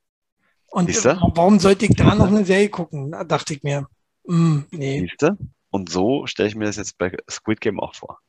Und 0.68 0.88
Siehste? 0.88 1.20
warum 1.36 1.60
sollte 1.60 1.86
ich 1.86 1.96
da 1.96 2.16
noch 2.16 2.28
eine 2.32 2.46
Serie 2.46 2.70
gucken? 2.70 3.12
Da 3.12 3.24
dachte 3.24 3.54
ich 3.54 3.64
mir. 3.64 3.88
Mm, 4.26 4.60
nee. 4.72 5.02
Siehste? 5.02 5.38
Und 5.70 5.90
so 5.90 6.26
stelle 6.26 6.50
ich 6.50 6.56
mir 6.56 6.66
das 6.66 6.78
jetzt 6.78 6.98
bei 6.98 7.16
Squid 7.30 7.62
Game 7.62 7.80
auch 7.80 7.94
vor. 7.94 8.20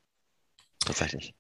Tatsächlich. 0.85 1.35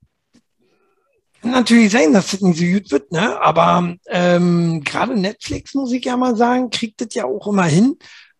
kann 1.43 1.51
natürlich 1.51 1.91
sein, 1.93 2.13
dass 2.13 2.31
das 2.31 2.41
nicht 2.41 2.59
so 2.59 2.65
gut 2.65 2.91
wird, 2.91 3.13
ne? 3.13 3.41
Aber 3.41 3.97
ähm, 4.07 4.83
gerade 4.85 5.19
Netflix, 5.19 5.75
muss 5.75 5.93
ich 5.93 6.05
ja 6.05 6.17
mal 6.17 6.37
sagen, 6.37 6.71
kriegt 6.71 7.01
das 7.01 7.15
ja 7.15 7.25
auch 7.25 7.47
immer 7.47 7.65
hin, 7.65 7.97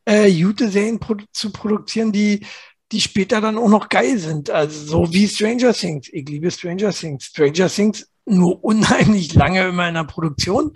äh, 0.09 0.33
gute 0.33 0.71
Serien 0.71 0.99
produ 0.99 1.25
zu 1.33 1.53
produzieren, 1.53 2.13
die, 2.13 2.47
die 2.91 3.01
später 3.01 3.41
dann 3.43 3.59
auch 3.59 3.69
noch 3.69 3.89
geil 3.91 4.19
sind. 4.19 4.49
Also 4.49 4.87
so 4.87 5.13
wie 5.13 5.29
Stranger 5.29 5.75
Things. 5.75 6.09
Ich 6.11 6.27
liebe 6.27 6.51
Stranger 6.51 6.93
Things. 6.93 7.27
Stranger 7.27 7.69
Things 7.69 8.09
nur 8.25 8.65
unheimlich 8.65 9.35
lange 9.35 9.69
immer 9.69 9.89
in 9.89 9.95
der 9.95 10.05
Produktion. 10.05 10.73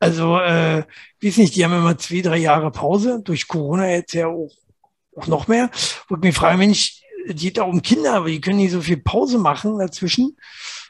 Also, 0.00 0.38
äh, 0.38 0.84
weiß 1.22 1.38
nicht, 1.38 1.56
die 1.56 1.64
haben 1.64 1.72
immer 1.72 1.98
zwei, 1.98 2.20
drei 2.20 2.36
Jahre 2.38 2.70
Pause. 2.70 3.20
Durch 3.24 3.48
Corona 3.48 3.90
jetzt 3.90 4.14
ja 4.14 4.28
auch, 4.28 4.52
auch 5.16 5.26
noch 5.26 5.48
mehr. 5.48 5.70
Und 6.08 6.22
mich 6.22 6.36
frage, 6.36 6.56
Mensch, 6.56 7.02
geht 7.26 7.58
auch 7.58 7.66
um 7.66 7.82
Kinder, 7.82 8.14
aber 8.14 8.28
die 8.28 8.40
können 8.40 8.58
nicht 8.58 8.70
so 8.70 8.80
viel 8.80 8.98
Pause 8.98 9.38
machen 9.38 9.78
dazwischen, 9.78 10.36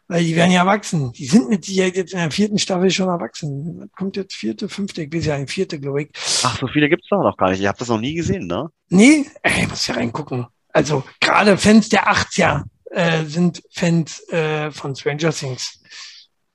weil 0.08 0.24
die 0.24 0.34
werden 0.34 0.50
ja 0.50 0.62
erwachsen. 0.62 1.12
Die 1.12 1.26
sind 1.26 1.50
mit 1.50 1.66
Sicherheit 1.66 1.96
jetzt 1.96 2.12
in 2.14 2.18
der 2.18 2.30
vierten 2.30 2.58
Staffel 2.58 2.90
schon 2.90 3.08
erwachsen. 3.08 3.78
Was 3.78 3.92
kommt 3.92 4.16
jetzt 4.16 4.34
vierte, 4.34 4.68
fünfte? 4.68 5.02
Ich 5.02 5.12
weiß 5.12 5.26
ja, 5.26 5.34
ein 5.34 5.46
vierte, 5.46 5.78
glaube 5.78 6.02
ich. 6.02 6.10
Ach, 6.42 6.58
so 6.58 6.66
viele 6.66 6.88
gibt's 6.88 7.08
doch 7.10 7.22
noch 7.22 7.36
gar 7.36 7.50
nicht. 7.50 7.60
Ich 7.60 7.66
habe 7.66 7.78
das 7.78 7.88
noch 7.88 8.00
nie 8.00 8.14
gesehen, 8.14 8.46
ne? 8.46 8.70
Nee, 8.88 9.26
ey, 9.42 9.62
ich 9.62 9.68
muss 9.68 9.86
ja 9.86 9.94
reingucken. 9.94 10.46
Also 10.72 11.04
gerade 11.20 11.58
Fans 11.58 11.88
der 11.90 12.10
80er 12.10 12.64
äh, 12.90 13.24
sind 13.26 13.62
Fans 13.70 14.26
äh, 14.30 14.70
von 14.70 14.96
Stranger 14.96 15.30
Things. 15.32 15.78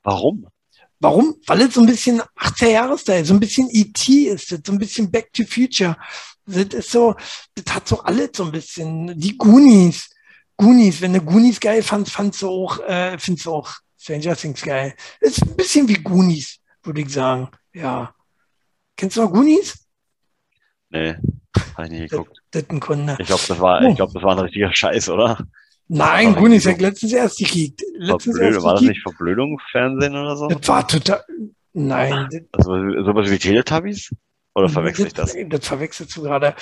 Warum? 0.01 0.47
Warum? 0.99 1.35
Weil 1.45 1.61
es 1.61 1.75
so 1.75 1.81
ein 1.81 1.85
bisschen 1.85 2.21
80er 2.39 2.69
Jahre-Style, 2.69 3.25
so 3.25 3.33
ein 3.33 3.39
bisschen 3.39 3.69
E.T. 3.71 4.29
ist 4.29 4.49
so 4.49 4.71
ein 4.71 4.79
bisschen 4.79 5.11
Back 5.11 5.31
to 5.33 5.43
Future. 5.43 5.95
Das 6.45 6.65
ist 6.65 6.91
so, 6.91 7.15
das 7.55 7.75
hat 7.75 7.87
so 7.87 7.99
alles 8.01 8.31
so 8.35 8.45
ein 8.45 8.51
bisschen. 8.51 9.19
Die 9.19 9.37
Goonies. 9.37 10.09
Goonies, 10.63 11.01
wenn 11.01 11.13
du 11.13 11.19
Goonies 11.21 11.59
geil 11.59 11.83
fandst, 11.83 12.13
fandst 12.13 12.41
du 12.41 12.47
auch, 12.49 12.79
äh, 12.87 13.17
findest 13.19 13.45
du 13.45 13.51
auch 13.53 13.69
Stranger 13.97 14.35
Things 14.35 14.61
geil. 14.61 14.93
Ist 15.19 15.41
ein 15.41 15.55
bisschen 15.57 15.87
wie 15.89 16.01
Goonies, 16.01 16.59
würde 16.83 17.01
ich 17.01 17.09
sagen. 17.09 17.49
Ja. 17.73 18.13
Kennst 18.95 19.17
du 19.17 19.21
noch 19.23 19.31
Goonies? 19.33 19.85
Nee, 20.89 21.15
habe 21.75 21.85
ich 21.87 21.91
nicht 21.91 22.11
geguckt. 22.11 22.37
Das, 22.51 22.65
das 22.67 22.79
Kunde. 22.79 23.17
Ich 23.19 23.27
glaube, 23.27 23.43
das 23.47 23.59
war, 23.59 23.81
Oh. 23.83 23.89
ich 23.89 23.95
glaube, 23.97 24.13
das 24.13 24.23
war 24.23 24.31
ein 24.37 24.39
richtiger 24.39 24.73
Scheiß, 24.73 25.09
oder? 25.09 25.37
Nein, 25.89 26.33
Goonies 26.35 26.65
hat 26.65 26.79
letztens 26.79 27.11
erst 27.13 27.39
gekriegt. 27.39 27.81
Letztens 27.95 28.37
Verblöd, 28.37 28.53
erst 28.53 28.63
war 28.65 28.73
das 28.75 28.81
nicht 28.83 29.01
Verblödungsfernsehen 29.01 30.15
oder 30.15 30.37
so? 30.37 30.47
Das 30.47 30.67
war 30.67 30.87
total. 30.87 31.23
Nein, 31.73 32.29
Also 32.51 32.71
sowas 33.03 33.29
wie 33.29 33.37
Teletubbies? 33.39 34.11
Oder 34.55 34.69
verwechsel 34.69 35.07
ich 35.07 35.13
das? 35.13 35.35
Das 35.49 35.67
verwechselst 35.67 36.15
du 36.15 36.21
gerade. 36.21 36.55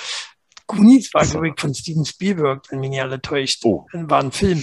Goonies 0.66 1.12
war, 1.14 1.24
glaube 1.24 1.48
ich, 1.48 1.54
von 1.58 1.74
Steven 1.74 2.04
Spielberg, 2.04 2.70
wenn 2.70 2.80
mich 2.80 2.90
nicht 2.90 3.02
alle 3.02 3.20
täuscht. 3.20 3.64
Oh. 3.64 3.86
War 3.92 4.20
ein 4.20 4.32
Film. 4.32 4.62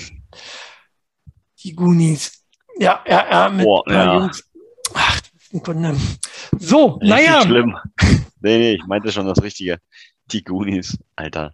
Die 1.64 1.76
Goonies. 1.76 2.46
Ja, 2.78 3.04
ja, 3.08 3.30
ja, 3.30 3.50
mit 3.50 3.66
paar 3.66 3.94
ja. 3.94 4.16
Jungs. 4.16 4.50
Ach, 4.94 5.22
das 5.22 5.32
ist 5.42 5.54
ein 5.54 5.64
Kunde. 5.64 5.98
So, 6.58 6.94
Richtig 6.94 7.10
naja. 7.10 7.42
schlimm. 7.42 7.78
Nee, 8.42 8.58
nee, 8.58 8.74
ich 8.76 8.86
meinte 8.86 9.12
schon 9.12 9.28
das 9.28 9.44
Richtige. 9.44 9.82
Die 10.28 10.46
Goonies, 10.46 10.98
Alter. 11.18 11.54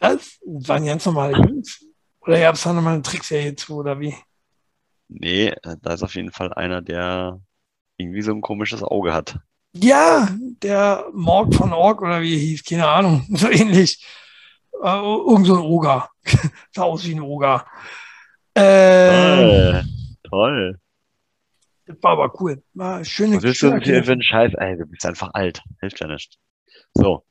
Das 0.00 0.40
waren 0.44 0.84
ganz 0.84 1.06
normale 1.06 1.36
Jungs. 1.36 1.86
Oder 2.22 2.40
gab 2.40 2.56
es 2.56 2.64
da 2.64 2.72
nochmal 2.72 2.94
eine 2.94 3.02
Trickserie 3.02 3.54
zu, 3.54 3.76
oder 3.76 4.00
wie? 4.00 4.16
Nee, 5.06 5.50
äh, 5.50 5.76
da 5.80 5.92
ist 5.94 6.02
auf 6.02 6.16
jeden 6.16 6.32
Fall 6.32 6.52
einer, 6.52 6.82
der 6.82 7.40
irgendwie 7.96 8.22
so 8.22 8.32
ein 8.32 8.40
komisches 8.40 8.82
Auge 8.82 9.14
hat. 9.14 9.38
Ja, 9.74 10.28
der 10.62 11.06
Morg 11.14 11.54
von 11.54 11.72
Org 11.72 12.02
oder 12.02 12.20
wie 12.20 12.34
er 12.34 12.38
hieß, 12.40 12.64
keine 12.64 12.88
Ahnung, 12.88 13.26
so 13.30 13.48
ähnlich. 13.48 14.04
Äh, 14.82 14.88
irgend 14.98 15.46
so 15.46 15.54
ein 15.54 15.60
Oger. 15.62 16.08
Sah 16.74 16.82
aus 16.82 17.04
wie 17.04 17.14
ein 17.14 17.20
Oger. 17.20 17.64
Äh, 18.54 19.08
Toll. 19.08 19.84
Toll. 20.28 20.80
das 21.86 21.96
war 22.02 22.12
aber 22.12 22.40
cool. 22.40 22.62
War 22.74 23.04
schöne 23.04 23.36
Was 23.36 23.42
willst 23.44 23.62
du 23.62 23.70
für 23.70 23.80
Kinderfilm. 23.80 24.12
einen 24.12 24.22
Scheiß? 24.22 24.52
Ey, 24.58 24.76
du 24.76 24.86
bist 24.86 25.06
einfach 25.06 25.30
alt. 25.34 25.62
Hilft 25.80 26.00
ja 26.00 26.06
nicht. 26.06 26.38
So. 26.94 27.24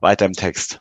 Weiter 0.00 0.26
im 0.26 0.32
Text. 0.32 0.80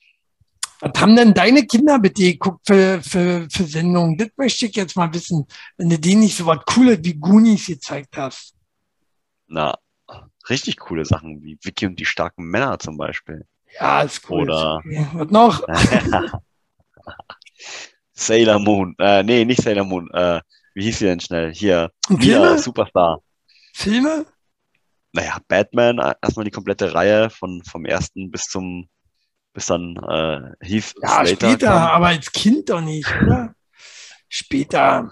Was 0.79 0.91
haben 1.01 1.15
denn 1.15 1.33
deine 1.33 1.65
Kinder 1.65 1.97
bitte 1.99 2.21
geguckt 2.23 2.61
für, 2.67 3.01
für, 3.01 3.47
für 3.51 3.63
Sendungen? 3.63 4.17
Das 4.17 4.29
möchte 4.37 4.67
ich 4.67 4.75
jetzt 4.75 4.95
mal 4.95 5.11
wissen, 5.13 5.47
wenn 5.77 5.89
du 5.89 5.97
denen 5.97 6.21
nicht 6.21 6.37
so 6.37 6.45
was 6.45 6.59
Cooles 6.65 6.99
wie 7.01 7.15
Goonies 7.15 7.65
gezeigt 7.65 8.15
hast. 8.15 8.53
Na, 9.47 9.73
richtig 10.49 10.77
coole 10.77 11.05
Sachen 11.05 11.41
wie 11.43 11.57
Vicky 11.61 11.85
und 11.85 11.99
die 11.99 12.05
starken 12.05 12.45
Männer 12.45 12.79
zum 12.79 12.97
Beispiel. 12.97 13.45
Ja, 13.79 14.01
ist 14.01 14.29
cool. 14.29 14.43
Oder-. 14.43 14.81
Was 15.13 15.29
noch? 15.29 15.61
Sailor 18.13 18.59
Moon. 18.59 18.95
Äh, 18.99 19.23
nee, 19.23 19.45
nicht 19.45 19.61
Sailor 19.61 19.85
Moon. 19.85 20.09
Äh, 20.13 20.41
wie 20.73 20.83
hieß 20.83 20.99
sie 20.99 21.05
denn 21.05 21.19
schnell? 21.19 21.53
Hier. 21.53 21.91
Filme? 22.19 22.57
Superstar. 22.59 23.19
Filme? 23.73 24.25
Naja, 25.13 25.37
Batman, 25.47 25.99
erstmal 26.21 26.45
die 26.45 26.51
komplette 26.51 26.93
Reihe 26.93 27.29
von, 27.29 27.63
vom 27.63 27.85
ersten 27.85 28.29
bis 28.29 28.43
zum, 28.43 28.87
bis 29.53 29.67
dann 29.67 29.95
äh, 29.97 30.65
Heath 30.65 30.93
Ja, 31.01 31.09
Slater 31.09 31.27
später, 31.27 31.67
kam. 31.67 31.81
aber 31.89 32.07
als 32.07 32.31
Kind 32.31 32.69
doch 32.69 32.81
nicht, 32.81 33.07
oder? 33.23 33.53
Später. 34.29 35.11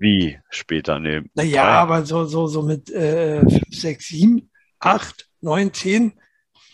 Wie 0.00 0.38
später? 0.48 0.98
Nee. 0.98 1.20
Naja, 1.34 1.62
drei. 1.62 1.72
aber 1.72 2.06
so, 2.06 2.24
so, 2.24 2.46
so 2.46 2.62
mit 2.62 2.90
äh, 2.90 3.40
5, 3.40 3.60
6, 3.70 4.08
7, 4.08 4.50
8, 4.78 5.28
9, 5.42 5.72
10 5.74 6.12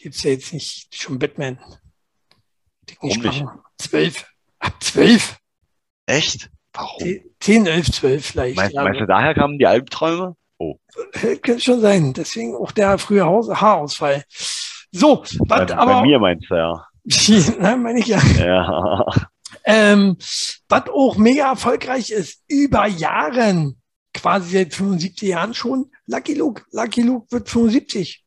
gibt's 0.00 0.22
ja 0.22 0.30
jetzt 0.30 0.52
nicht 0.52 0.94
schon 0.94 1.18
Batman. 1.18 1.58
Warum 3.00 3.08
nicht? 3.08 3.42
machen. 3.42 3.60
12. 3.78 4.24
Ab 4.60 4.80
12. 4.80 5.38
Echt? 6.06 6.50
Warum? 6.72 7.20
10, 7.40 7.66
11, 7.66 7.90
12 7.90 8.26
vielleicht. 8.26 8.56
Meinst, 8.56 8.74
ja. 8.74 8.84
meinst 8.84 9.00
du, 9.00 9.06
daher 9.06 9.34
kamen 9.34 9.58
die 9.58 9.66
Albträume? 9.66 10.36
Äh, 10.60 10.74
Könnte 11.12 11.60
schon 11.60 11.80
sein. 11.80 12.12
Deswegen 12.12 12.54
auch 12.54 12.70
der 12.70 12.96
frühe 12.98 13.24
Haus 13.24 13.48
Haarausfall. 13.48 14.24
So, 14.92 15.24
Bei, 15.48 15.62
aber, 15.74 15.94
bei 15.94 16.02
mir 16.02 16.20
meinst 16.20 16.48
du 16.48 16.54
ja. 16.54 16.86
Nein, 17.58 17.82
meine 17.82 17.98
ich 17.98 18.06
ja. 18.06 18.20
Ja. 18.38 19.04
Ähm, 19.66 20.16
was 20.68 20.88
auch 20.88 21.16
mega 21.16 21.50
erfolgreich 21.50 22.12
ist, 22.12 22.42
über 22.48 22.86
Jahren, 22.86 23.76
quasi 24.14 24.58
seit 24.58 24.74
75 24.74 25.28
Jahren 25.28 25.54
schon, 25.54 25.90
Lucky 26.06 26.34
Luke. 26.34 26.62
Lucky 26.70 27.02
Luke 27.02 27.26
wird 27.30 27.48
75. 27.48 28.24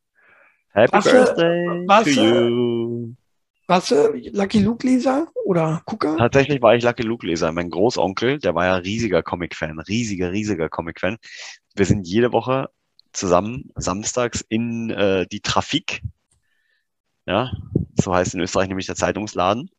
Happy 0.71 0.93
Was, 0.93 1.06
äh, 1.08 1.12
Birthday 1.12 1.84
was, 1.88 2.04
to 2.04 2.10
äh, 2.10 2.47
you. 2.47 3.15
Warst 3.67 3.91
du 3.91 4.13
Lucky 4.34 4.60
Luke 4.60 4.86
Leser 4.86 5.28
oder 5.45 5.82
Gucker? 5.86 6.17
Tatsächlich 6.17 6.62
war 6.62 6.75
ich 6.75 6.84
Lucky 6.84 7.04
Luke 7.04 7.25
Leser. 7.25 7.52
Mein 7.52 7.69
Großonkel, 7.69 8.39
der 8.39 8.56
war 8.56 8.65
ja 8.65 8.75
riesiger 8.75 9.21
Comic-Fan, 9.21 9.80
riesiger, 9.80 10.32
riesiger 10.32 10.69
Comic-Fan. 10.69 11.17
Wir 11.75 11.86
sind 11.86 12.08
jede 12.08 12.34
Woche 12.34 12.69
zusammen 13.13 13.69
samstags 13.75 14.43
in 14.49 14.89
äh, 14.89 15.28
die 15.28 15.41
Trafik. 15.41 16.02
Ja, 17.28 17.52
so 17.93 18.13
heißt 18.13 18.34
in 18.34 18.41
Österreich 18.41 18.67
nämlich 18.69 18.88
der 18.88 18.95
Zeitungsladen. 18.95 19.69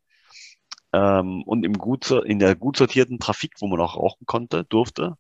Ähm, 0.92 1.42
und 1.44 1.64
im 1.64 1.74
gut, 1.74 2.10
in 2.10 2.38
der 2.38 2.56
gut 2.56 2.76
sortierten 2.76 3.18
Trafik, 3.20 3.54
wo 3.60 3.66
man 3.68 3.80
auch 3.80 3.96
rauchen 3.96 4.26
konnte, 4.26 4.64
durfte. 4.64 5.14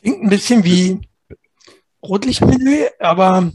Klingt 0.00 0.22
ein 0.22 0.28
bisschen 0.30 0.64
wie 0.64 1.00
Rotlichtmenü, 2.02 2.84
aber 3.00 3.50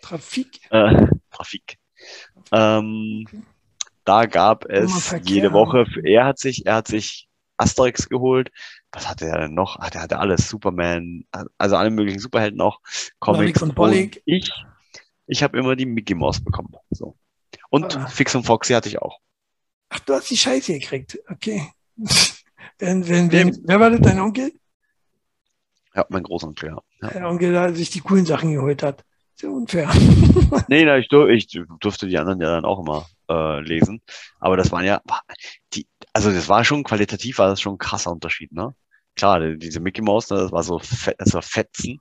Trafik. 0.00 0.60
Äh, 0.70 1.06
Trafik. 1.30 1.76
Ähm, 2.50 3.26
da 4.04 4.26
gab 4.26 4.64
es 4.68 5.14
jede 5.22 5.52
Woche, 5.52 5.86
er 6.02 6.24
hat 6.24 6.38
sich, 6.38 6.66
er 6.66 6.76
hat 6.76 6.88
sich 6.88 7.28
Asterix 7.56 8.08
geholt. 8.08 8.50
Was 8.90 9.08
hatte 9.08 9.26
er 9.26 9.38
denn 9.38 9.54
noch? 9.54 9.76
Ah, 9.78 9.90
der 9.90 10.02
hatte 10.02 10.18
alles. 10.18 10.48
Superman, 10.48 11.24
also 11.56 11.76
alle 11.76 11.90
möglichen 11.90 12.18
Superhelden 12.18 12.60
auch. 12.60 12.80
Comics 13.20 13.62
und 13.62 13.74
Bollig. 13.74 14.22
ich, 14.26 14.50
ich 15.26 15.42
habe 15.42 15.58
immer 15.58 15.76
die 15.76 15.86
Mickey 15.86 16.14
Mouse 16.14 16.42
bekommen. 16.42 16.74
So. 16.90 17.16
Und 17.70 17.96
Ah. 17.96 18.06
Fix 18.06 18.34
und 18.34 18.44
Foxy 18.44 18.72
hatte 18.72 18.88
ich 18.88 19.00
auch. 19.00 19.18
Ach, 19.94 20.00
du 20.00 20.14
hast 20.14 20.30
die 20.30 20.36
Scheiße 20.36 20.72
gekriegt. 20.72 21.18
Okay. 21.28 21.68
wenn, 22.78 23.06
wenn, 23.08 23.30
wenn, 23.30 23.58
wer 23.64 23.78
war 23.78 23.90
das, 23.90 24.00
dein 24.00 24.20
Onkel? 24.20 24.52
Ja, 25.94 26.06
mein 26.08 26.22
Großonkel, 26.22 26.70
ja. 26.70 26.78
ja. 27.02 27.08
Der 27.10 27.28
Onkel, 27.28 27.52
der 27.52 27.74
sich 27.74 27.90
die 27.90 28.00
coolen 28.00 28.24
Sachen 28.24 28.52
geholt 28.54 28.82
hat. 28.82 29.04
Sehr 29.34 29.50
unfair. 29.50 29.90
Nee, 30.68 30.84
na, 30.84 30.98
ich, 30.98 31.08
dur 31.08 31.28
ich 31.28 31.48
durfte 31.80 32.06
die 32.06 32.18
anderen 32.18 32.40
ja 32.40 32.50
dann 32.50 32.64
auch 32.64 32.78
immer 32.80 33.06
äh, 33.28 33.60
lesen. 33.60 34.00
Aber 34.38 34.56
das 34.56 34.70
waren 34.70 34.84
ja, 34.84 35.00
die, 35.74 35.86
also 36.12 36.30
das 36.30 36.48
war 36.48 36.64
schon 36.64 36.84
qualitativ, 36.84 37.38
war 37.38 37.48
das 37.48 37.60
schon 37.60 37.74
ein 37.74 37.78
krasser 37.78 38.12
Unterschied, 38.12 38.52
ne? 38.52 38.74
Klar, 39.16 39.40
die- 39.40 39.58
diese 39.58 39.80
Mickey 39.80 40.02
Mouse, 40.02 40.30
ne, 40.30 40.36
das 40.38 40.52
war 40.52 40.62
so 40.62 40.78
fett, 40.78 41.16
das 41.18 41.32
war 41.34 41.42
Fetzen. 41.42 42.00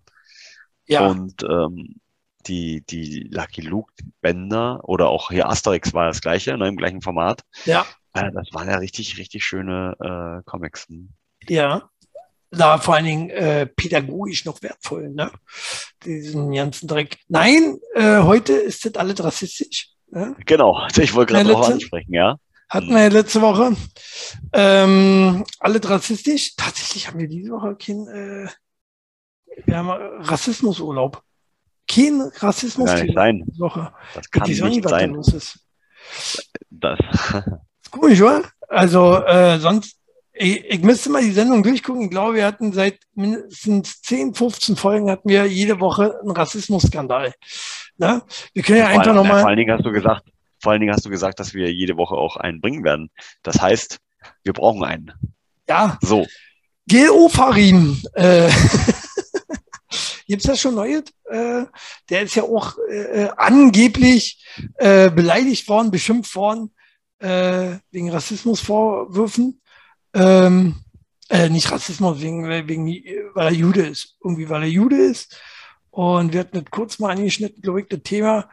Ja, 0.86 1.08
Und 1.08 1.43
ähm, 1.43 2.00
die, 2.47 2.82
die 2.82 3.27
Lucky 3.32 3.62
Luke 3.62 3.91
Bänder 4.21 4.80
oder 4.84 5.10
auch 5.10 5.30
hier 5.30 5.49
Asterix 5.49 5.93
war 5.93 6.08
das 6.08 6.21
gleiche, 6.21 6.58
ne, 6.58 6.67
im 6.67 6.77
gleichen 6.77 7.01
Format. 7.01 7.41
ja, 7.65 7.86
Äh, 8.13 8.32
das 8.34 8.49
waren 8.54 8.69
ja 8.69 8.77
richtig, 8.77 9.17
richtig 9.17 9.43
schöne 9.45 9.95
äh, 9.99 10.49
Comics. 10.49 10.88
Hm. 10.89 11.10
ja. 11.47 11.89
Da 12.54 12.80
vor 12.80 12.95
allen 12.95 13.06
Dingen 13.06 13.30
äh, 13.30 13.65
pädagogisch 13.65 14.43
noch 14.43 14.62
wertvoll, 14.62 15.08
ne? 15.10 15.32
Diesen 16.04 16.51
ganzen 16.51 16.86
Dreck. 16.86 17.17
Nein, 17.30 17.77
äh, 17.95 18.17
heute 18.23 18.51
ist 18.51 18.84
das 18.84 18.95
alles 18.95 19.23
rassistisch. 19.23 19.91
Ne? 20.10 20.36
Genau, 20.45 20.86
ich 20.97 21.13
wollte 21.13 21.32
gerade 21.34 21.47
letzte- 21.49 21.73
ansprechen, 21.75 22.13
ja. 22.13 22.36
Hatten 22.67 22.89
wir 22.89 23.04
ja 23.04 23.08
letzte 23.08 23.41
Woche. 23.41 23.73
Ähm, 24.51 25.45
alle 25.60 25.82
rassistisch. 25.89 26.56
Tatsächlich 26.58 27.08
haben 27.08 27.19
wir 27.19 27.30
diese 27.30 27.51
Woche 27.51 27.77
kein, 27.77 28.06
äh, 28.08 28.49
wir 29.65 29.77
haben 29.77 29.89
Rassismusurlaub. 29.89 31.23
Kein 31.93 32.21
Rassismus 32.39 32.89
Kann 32.89 33.06
nicht 33.06 33.15
sein. 33.15 33.43
Woche. 33.58 33.93
Das 34.13 34.30
kann 34.32 34.47
nicht 34.49 34.62
was 34.62 34.82
da 34.82 34.89
sein. 34.89 35.12
los 35.12 35.34
ist. 35.34 35.60
Das, 36.69 36.99
Ist 36.99 37.91
komisch, 37.91 38.21
oder? 38.21 38.43
Also, 38.69 39.17
äh, 39.25 39.60
sonst, 39.60 39.97
ich, 40.34 40.63
ich 40.65 40.82
müsste 40.82 41.10
mal 41.10 41.21
die 41.21 41.32
Sendung 41.32 41.62
durchgucken. 41.63 42.04
Ich 42.04 42.10
glaube, 42.10 42.36
wir 42.36 42.45
hatten 42.45 42.71
seit 42.71 42.99
mindestens 43.15 44.01
10, 44.01 44.34
15 44.34 44.75
Folgen 44.75 45.10
hatten 45.10 45.27
wir 45.27 45.45
jede 45.45 45.80
Woche 45.80 46.19
einen 46.21 46.32
Rassismusskandal. 46.32 47.34
Ne? 47.97 48.21
Wir 48.54 48.63
können 48.63 48.80
ja 48.80 48.86
vor, 48.86 48.93
einfach 48.93 49.08
allen, 49.08 49.15
vor 49.17 49.25
nochmal, 49.25 49.45
allen 49.45 49.58
Dingen 49.58 49.77
hast 49.77 49.86
du 49.86 49.91
gesagt, 49.91 50.23
vor 50.60 50.71
allen 50.71 50.82
Dingen 50.82 50.93
hast 50.93 51.06
du 51.06 51.10
gesagt, 51.10 51.39
dass 51.39 51.54
wir 51.54 51.71
jede 51.71 51.97
Woche 51.97 52.15
auch 52.15 52.38
einen 52.38 52.62
bringen 52.62 52.84
werden. 52.84 53.10
Das 53.43 53.62
heißt, 53.62 53.99
wir 54.43 54.54
brauchen 54.54 54.84
einen. 54.84 55.12
ja, 55.67 55.97
So. 56.01 56.25
Geofarin. 56.88 58.01
Äh, 58.13 58.49
Gibt's 60.32 60.48
da 60.48 60.56
schon 60.56 60.76
Neues? 60.76 61.04
Äh, 61.26 61.65
der 62.10 62.22
ist 62.22 62.36
ja 62.36 62.44
auch 62.44 62.78
äh, 62.89 63.28
angeblich 63.36 64.41
äh, 64.78 65.10
beleidigt 65.10 65.67
worden, 65.67 65.91
beschimpft 65.91 66.36
worden 66.36 66.74
wegen 67.24 68.10
Rassismusvorwürfen. 68.10 69.62
Ähm, 70.15 70.84
äh, 71.30 71.50
nicht 71.50 71.72
Rassismus, 71.72 72.20
wegen, 72.20 72.50
wegen, 72.50 72.88
weil 73.36 73.46
er 73.46 73.54
Jude 73.54 73.86
ist. 73.86 74.17
Irgendwie, 74.24 74.50
weil 74.50 74.63
er 74.63 74.70
Jude 74.70 74.96
ist. 74.96 75.39
Und 75.91 76.34
wir 76.34 76.39
hatten 76.39 76.63
das 76.63 76.72
kurz 76.72 76.98
mal 76.98 77.12
angeschnitten, 77.12 77.62
glaube 77.62 77.82
ich, 77.82 77.88
das 77.89 78.02
Thema. 78.02 78.50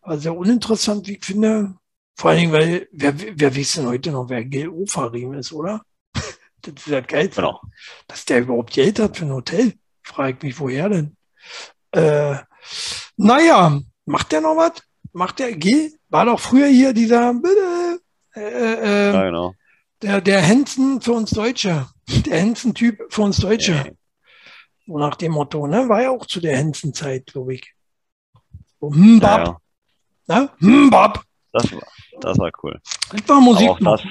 Aber 0.00 0.16
sehr 0.16 0.34
uninteressant, 0.34 1.06
wie 1.08 1.16
ich 1.16 1.24
finde. 1.26 1.74
Vor 2.14 2.30
allen 2.30 2.40
Dingen, 2.40 2.52
weil, 2.52 2.88
wer, 2.90 3.14
wer 3.16 3.54
weiß 3.54 3.72
denn 3.72 3.86
heute 3.86 4.12
noch, 4.12 4.30
wer 4.30 4.44
Gil 4.44 4.70
Ofarim 4.70 5.34
ist, 5.34 5.52
oder? 5.52 5.82
das 6.62 6.74
ist 6.74 6.86
ja 6.86 7.00
geil. 7.00 7.28
Genau. 7.28 7.60
Dass 8.08 8.24
der 8.24 8.40
überhaupt 8.40 8.72
Geld 8.72 8.98
hat 8.98 9.18
für 9.18 9.26
ein 9.26 9.32
Hotel. 9.32 9.74
Frag 10.02 10.36
ich 10.36 10.42
mich, 10.42 10.58
woher 10.58 10.88
denn? 10.88 11.15
Äh, 11.92 12.36
naja, 13.16 13.80
macht 14.04 14.32
der 14.32 14.40
noch 14.40 14.56
was? 14.56 14.72
Macht 15.12 15.38
der 15.38 15.52
G? 15.56 15.92
War 16.08 16.26
doch 16.26 16.38
früher 16.40 16.66
hier 16.68 16.92
dieser, 16.92 17.32
bitte, 17.34 18.00
äh, 18.34 18.40
äh, 18.40 19.12
Ja, 19.12 19.24
genau. 19.24 19.54
der, 20.02 20.20
der 20.20 20.40
Hensen 20.42 21.00
für 21.00 21.12
uns 21.12 21.30
Deutsche. 21.30 21.86
Der 22.08 22.38
Hensen-Typ 22.38 23.02
für 23.08 23.22
uns 23.22 23.38
Deutsche. 23.38 23.72
Ja. 23.72 23.84
So 24.86 24.98
nach 24.98 25.16
dem 25.16 25.32
Motto, 25.32 25.66
ne? 25.66 25.88
War 25.88 26.02
ja 26.02 26.10
auch 26.10 26.26
zu 26.26 26.40
der 26.40 26.56
Hensen-Zeit, 26.56 27.26
glaube 27.26 27.54
ich. 27.54 27.74
So, 28.80 28.90
Mbab, 28.90 29.60
Ja, 30.28 30.34
ja. 30.36 30.40
ne? 30.40 30.50
Mbab. 30.86 31.24
Das, 31.52 31.72
war, 31.72 31.82
das 32.20 32.38
war 32.38 32.50
cool. 32.62 32.80
Das 33.10 33.28
war 33.28 33.40
Musik. 33.40 33.68
Aber 33.68 33.72
auch 33.72 33.80
das, 33.80 34.02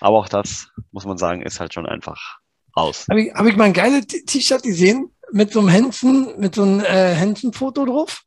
aber 0.00 0.18
auch 0.18 0.28
das, 0.28 0.68
muss 0.92 1.06
man 1.06 1.16
sagen, 1.18 1.42
ist 1.42 1.58
halt 1.58 1.72
schon 1.74 1.86
einfach 1.86 2.38
aus. 2.74 3.06
Habe 3.08 3.22
ich, 3.22 3.34
hab 3.34 3.46
ich 3.46 3.56
mal 3.56 3.64
ein 3.64 3.72
geiles 3.72 4.06
T-Shirt 4.06 4.62
gesehen 4.62 5.10
mit 5.32 5.52
so 5.52 5.60
einem 5.60 5.68
Hensen, 5.68 6.38
mit 6.38 6.54
so 6.54 6.62
einem 6.62 6.80
äh, 6.80 7.14
Hensen-Foto 7.14 7.84
drauf. 7.84 8.22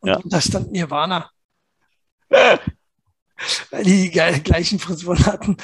Und 0.00 0.08
Ja. 0.10 0.20
da 0.24 0.40
stand 0.40 0.72
Nirvana. 0.72 1.30
Weil 3.70 3.84
die 3.84 4.10
gleichen 4.10 4.78
Frisuren 4.78 5.24
hatten. 5.26 5.56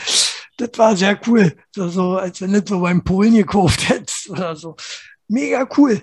Das 0.56 0.70
war 0.76 0.96
sehr 0.96 1.18
cool. 1.26 1.56
So, 1.74 1.88
so 1.88 2.16
als 2.16 2.40
wenn 2.40 2.52
du 2.52 2.62
so 2.66 2.80
beim 2.80 3.02
Polen 3.04 3.34
gekauft 3.34 3.88
hättest 3.88 4.28
oder 4.30 4.56
so. 4.56 4.76
Mega 5.28 5.68
cool. 5.76 6.02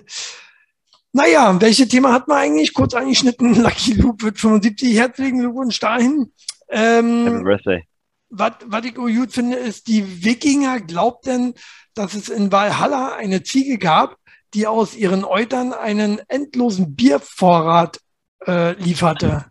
Naja, 1.12 1.58
welche 1.60 1.86
Thema 1.88 2.12
hat 2.12 2.28
man 2.28 2.38
eigentlich? 2.38 2.72
Kurz 2.74 2.94
angeschnitten. 2.94 3.54
Lucky 3.62 3.94
Luke 3.94 4.24
wird 4.24 4.38
75. 4.38 4.96
Herzlichen 4.96 5.40
Glückwunsch 5.40 5.78
dahin. 5.78 6.32
Happy 6.68 6.80
Ähm, 6.98 7.44
Birthday. 7.44 7.84
was, 8.30 8.52
was 8.66 8.84
ich 8.84 8.94
gut 8.94 9.32
finde, 9.32 9.56
ist, 9.56 9.86
die 9.86 10.24
Wikinger 10.24 10.80
glaubten, 10.80 11.54
dass 11.94 12.14
es 12.14 12.28
in 12.28 12.50
Valhalla 12.52 13.14
eine 13.16 13.42
Ziege 13.42 13.78
gab, 13.78 14.16
die 14.54 14.66
aus 14.66 14.94
ihren 14.94 15.24
Eutern 15.24 15.72
einen 15.72 16.18
endlosen 16.28 16.94
Biervorrat 16.94 18.00
äh, 18.46 18.72
lieferte. 18.72 19.46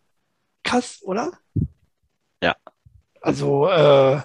Krass, 0.64 1.00
oder? 1.04 1.32
Ja. 2.42 2.56
Also, 3.22 3.68
äh, 3.70 4.22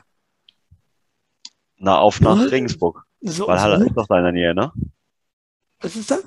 Na, 1.77 1.99
auf 1.99 2.21
nach 2.21 2.37
Mhm. 2.37 2.43
Regensburg. 2.49 3.05
so, 3.21 3.47
Valhalla 3.47 3.79
so, 3.79 3.85
ist 3.87 3.95
doch 3.97 4.07
da 4.07 4.19
in 4.19 4.25
der 4.25 4.33
Nähe, 4.33 4.55
ne? 4.55 4.73
was 5.81 5.97
ist 5.97 6.11
das? 6.11 6.23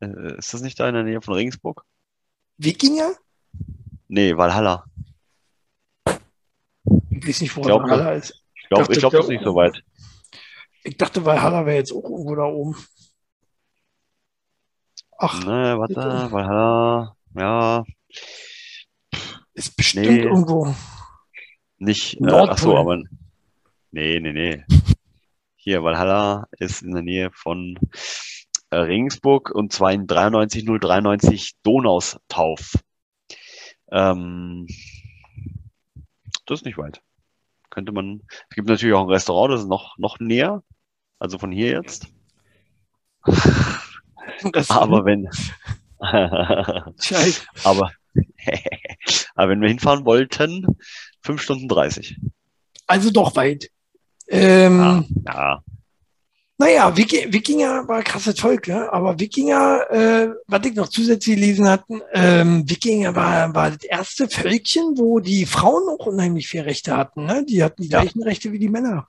Äh, 0.00 0.36
Ist 0.38 0.52
das 0.52 0.60
nicht 0.60 0.78
da 0.78 0.86
in 0.88 0.94
der 0.94 1.02
Nähe 1.04 1.20
von 1.22 1.34
Regensburg? 1.34 1.82
Wikinger? 2.58 3.12
Nee, 4.08 4.36
Valhalla. 4.36 4.84
Ich 7.10 7.26
weiß 7.26 7.40
nicht, 7.40 7.56
wo 7.56 7.62
glaub, 7.62 7.82
Valhalla 7.82 8.12
ist. 8.12 8.42
Ich 8.54 8.68
glaube, 8.68 8.92
ich 8.92 8.98
glaub, 8.98 9.12
das 9.12 9.24
ist 9.24 9.30
nicht 9.30 9.44
so 9.44 9.54
weit. 9.54 9.82
Ich 10.84 10.96
dachte, 10.96 11.24
Valhalla 11.24 11.64
wäre 11.66 11.78
jetzt 11.78 11.92
auch 11.92 12.04
irgendwo 12.04 12.34
da 12.36 12.44
oben. 12.44 12.76
Ach, 15.18 15.44
Ne, 15.44 15.78
warte, 15.78 16.30
Valhalla, 16.30 17.16
ja, 17.34 17.84
ist 19.54 19.76
bestimmt 19.76 20.06
nee. 20.06 20.20
irgendwo. 20.20 20.74
nicht, 21.78 22.20
äh, 22.20 22.30
ach 22.30 22.58
so, 22.58 22.76
aber, 22.76 22.98
nee, 23.90 24.20
nee, 24.20 24.32
nee. 24.32 24.64
Hier, 25.56 25.82
Valhalla 25.82 26.46
ist 26.58 26.82
in 26.82 26.92
der 26.92 27.02
Nähe 27.02 27.30
von 27.32 27.78
äh, 28.70 28.76
Regensburg 28.76 29.50
und 29.50 29.72
zwar 29.72 29.92
in 29.92 30.06
93093 30.06 31.54
Donaustauf. 31.62 32.74
Ähm, 33.90 34.66
das 36.44 36.60
ist 36.60 36.64
nicht 36.66 36.78
weit. 36.78 37.00
Könnte 37.70 37.92
man, 37.92 38.22
es 38.50 38.54
gibt 38.54 38.68
natürlich 38.68 38.94
auch 38.94 39.02
ein 39.02 39.10
Restaurant, 39.10 39.52
das 39.52 39.62
ist 39.62 39.68
noch, 39.68 39.96
noch 39.98 40.20
näher, 40.20 40.62
also 41.18 41.38
von 41.38 41.50
hier 41.50 41.72
jetzt. 41.72 42.06
Das 44.52 44.70
Aber 44.70 45.04
wenn, 45.04 45.28
Scheiße. 47.00 47.42
aber, 47.64 47.90
aber 49.34 49.50
wenn 49.50 49.60
wir 49.60 49.68
hinfahren 49.68 50.04
wollten, 50.04 50.66
fünf 51.22 51.42
Stunden 51.42 51.68
30. 51.68 52.16
Also 52.86 53.10
doch 53.10 53.34
weit. 53.36 53.70
Ähm, 54.28 54.80
Ah, 54.80 55.04
ja, 55.32 55.62
Naja, 56.58 56.96
Wiki 56.96 57.32
Wikinger 57.32 57.86
war 57.86 58.02
krasses 58.02 58.40
Volk, 58.40 58.66
ne? 58.68 58.92
aber 58.92 59.18
Wikinger, 59.20 59.90
äh, 59.90 60.28
was 60.46 60.64
ich 60.66 60.74
noch 60.74 60.88
zusätzlich 60.88 61.36
gelesen 61.36 61.68
hatten, 61.68 62.00
ähm, 62.12 62.68
Wikinger 62.68 63.14
war, 63.14 63.54
war 63.54 63.70
das 63.70 63.84
erste 63.84 64.28
Völkchen, 64.28 64.96
wo 64.96 65.20
die 65.20 65.46
Frauen 65.46 65.82
auch 65.88 66.06
unheimlich 66.06 66.48
viel 66.48 66.62
Rechte 66.62 66.96
hatten. 66.96 67.26
Ne? 67.26 67.44
Die 67.44 67.62
hatten 67.62 67.82
die 67.82 67.88
Ja. 67.88 68.00
gleichen 68.00 68.22
Rechte 68.22 68.52
wie 68.52 68.58
die 68.58 68.68
Männer. 68.68 69.06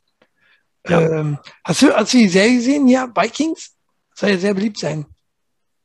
Ja. 0.87 1.01
Ähm, 1.01 1.37
hast, 1.63 1.81
du, 1.81 1.93
hast 1.95 2.13
du 2.13 2.17
die 2.17 2.29
Serie 2.29 2.55
gesehen? 2.57 2.87
Ja, 2.87 3.07
Vikings? 3.15 3.73
Soll 4.17 4.31
ja 4.31 4.37
sehr 4.39 4.53
beliebt 4.55 4.79
sein. 4.79 5.05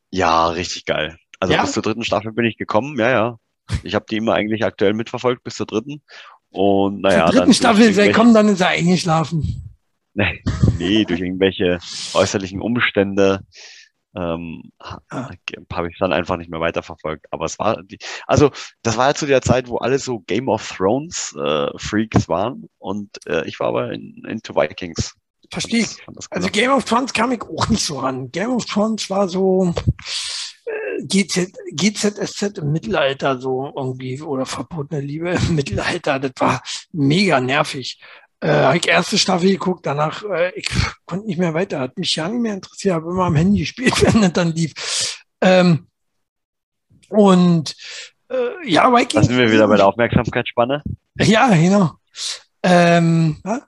ja, 0.09 0.47
richtig 0.49 0.85
geil. 0.85 1.17
Also 1.39 1.53
Ja? 1.53 1.61
bis 1.61 1.73
zur 1.73 1.83
dritten 1.83 2.03
Staffel 2.03 2.31
bin 2.31 2.45
ich 2.45 2.57
gekommen, 2.57 2.97
ja, 2.97 3.09
ja. 3.09 3.37
Ich 3.83 3.93
habe 3.95 4.05
die 4.09 4.17
immer 4.17 4.33
eigentlich 4.33 4.63
aktuell 4.65 4.93
mitverfolgt 4.93 5.43
bis 5.43 5.55
zur 5.55 5.65
dritten. 5.67 6.01
Und 6.49 7.01
naja, 7.01 7.27
Zur 7.27 7.39
dritten 7.39 7.53
Staffel 7.53 7.83
ist 7.89 7.97
er 7.97 8.07
gekommen, 8.07 8.33
dann 8.33 8.47
ist 8.49 8.61
er 8.61 8.69
eingeschlafen. 8.69 9.71
Nee, 10.13 10.43
nee, 10.77 11.05
durch 11.05 11.19
irgendwelche 11.21 11.79
äußerlichen 12.13 12.61
Umstände 12.61 13.41
ähm, 14.15 14.71
Ah. 14.79 15.31
habe 15.71 15.89
ich 15.89 15.97
dann 15.99 16.13
einfach 16.13 16.37
nicht 16.37 16.49
mehr 16.51 16.59
weiterverfolgt. 16.59 17.25
Aber 17.31 17.45
es 17.45 17.57
war 17.57 17.81
die, 17.83 17.97
also 18.27 18.51
das 18.83 18.95
war 18.97 19.07
ja 19.09 19.13
zu 19.15 19.25
der 19.25 19.41
Zeit, 19.41 19.67
wo 19.67 19.77
alle 19.77 19.97
so 19.99 20.19
Game 20.19 20.49
of 20.49 20.67
Thrones 20.67 21.35
äh, 21.35 21.67
Freaks 21.77 22.29
waren 22.29 22.69
und 22.77 23.09
äh, 23.25 23.47
ich 23.47 23.59
war 23.59 23.69
aber 23.69 23.91
in, 23.91 24.23
into 24.27 24.55
Vikings. 24.55 25.15
Verstehe 25.53 25.81
ich. 25.81 25.97
Also. 26.31 26.49
Game 26.49 26.71
of 26.71 26.83
Thrones 26.83 27.13
kam 27.13 27.31
ich 27.31 27.43
auch 27.43 27.69
nicht 27.69 27.85
so 27.85 27.99
ran. 27.99 28.31
Game 28.31 28.49
of 28.49 28.65
Thrones 28.65 29.07
war 29.11 29.29
so 29.29 29.71
äh, 30.65 31.03
GZ, 31.05 31.53
GZSZ 31.73 32.57
im 32.57 32.71
Mittelalter 32.71 33.39
so 33.39 33.71
irgendwie 33.75 34.19
oder 34.19 34.47
verbotene 34.47 34.99
Liebe 34.99 35.29
im 35.29 35.55
Mittelalter. 35.55 36.17
Das 36.19 36.31
war 36.39 36.63
mega 36.91 37.39
nervig. 37.39 37.99
Äh, 38.39 38.49
habe 38.49 38.77
ich 38.77 38.87
erste 38.87 39.19
Staffel 39.19 39.51
geguckt, 39.51 39.85
danach 39.85 40.23
äh, 40.23 40.51
ich 40.55 40.67
konnte 41.05 41.27
nicht 41.27 41.37
mehr 41.37 41.53
weiter, 41.53 41.79
hat 41.79 41.99
mich 41.99 42.15
ja 42.15 42.27
nicht 42.27 42.41
mehr 42.41 42.55
interessiert, 42.55 42.95
habe 42.95 43.11
immer 43.11 43.25
am 43.25 43.35
Handy 43.35 43.59
gespielt, 43.59 43.93
wenn 44.01 44.21
das 44.21 44.33
dann 44.33 44.53
lief. 44.53 44.73
Ähm, 45.39 45.85
und 47.09 47.75
äh, 48.29 48.67
ja, 48.67 48.89
da 48.89 48.97
Vikings. 48.97 49.27
sind 49.27 49.37
wir 49.37 49.51
wieder 49.51 49.67
bei 49.67 49.77
der 49.77 49.85
Aufmerksamkeitsspanne. 49.87 50.81
Ja, 51.19 51.49
genau. 51.49 51.91
Ähm, 52.63 53.37
ja? 53.45 53.61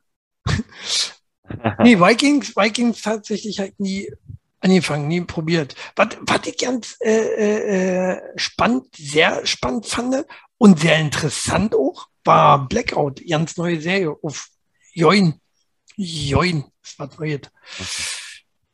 Nee, 1.80 2.00
Vikings, 2.00 2.56
Vikings 2.56 3.02
tatsächlich 3.02 3.60
halt 3.60 3.80
nie 3.80 4.12
angefangen, 4.60 5.08
nie 5.08 5.22
probiert. 5.22 5.76
Was, 5.96 6.10
was 6.22 6.48
ich 6.48 6.58
ganz 6.58 6.98
äh, 7.02 7.12
äh, 7.12 8.14
äh, 8.14 8.22
spannend, 8.36 8.88
sehr 8.96 9.46
spannend 9.46 9.86
fand 9.86 10.26
und 10.58 10.80
sehr 10.80 10.98
interessant 11.00 11.76
auch, 11.76 12.08
war 12.24 12.68
Blackout, 12.68 13.22
ganz 13.28 13.58
neue 13.58 13.80
Serie 13.80 14.16
auf 14.22 14.50
Join. 14.94 15.40
Join, 15.98 16.66
ist 16.84 17.00
was 17.00 17.18
Neues. 17.20 17.42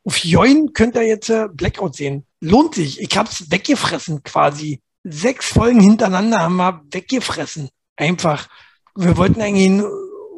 Auf 0.04 0.18
Join 0.24 0.74
könnt 0.74 0.96
ihr 0.96 1.04
jetzt 1.06 1.30
äh, 1.30 1.48
Blackout 1.52 1.96
sehen. 1.96 2.26
Lohnt 2.40 2.76
sich. 2.76 3.00
Ich 3.02 3.16
hab's 3.18 3.52
weggefressen 3.52 4.24
quasi. 4.24 4.82
Sechs 5.04 5.48
Folgen 5.48 5.82
hintereinander 5.82 6.40
haben 6.40 6.56
wir 6.58 6.82
weggefressen. 6.92 7.70
Einfach 7.96 8.48
wir 8.96 9.18
wollten 9.18 9.42
eigentlich 9.42 9.84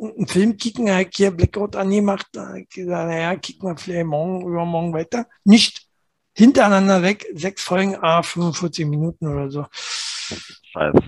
einen 0.02 0.28
Film 0.28 0.58
kicken, 0.58 0.88
er 0.88 0.98
hat 0.98 1.16
hier 1.16 1.32
Blackout 1.32 1.76
angemacht, 1.76 2.28
da 2.34 2.50
hat 2.50 2.70
gesagt, 2.70 3.10
naja, 3.10 3.36
kicken 3.36 3.70
wir 3.70 3.78
vielleicht 3.78 4.06
morgen, 4.06 4.48
übermorgen 4.48 4.94
weiter. 4.94 5.28
Nicht 5.44 5.88
hintereinander 6.34 7.02
weg, 7.02 7.26
sechs 7.34 7.64
Folgen, 7.64 7.96
ah, 8.02 8.24
45 8.24 8.86
Minuten 8.86 9.28
oder 9.28 9.50
so. 9.50 9.66
Scheiße. 9.72 11.00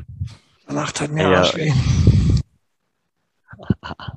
Danach 0.67 0.91
tat 0.91 1.11
mir 1.11 1.29
Ja. 1.29 1.39
Arsch 1.39 1.55
weh. 1.55 1.73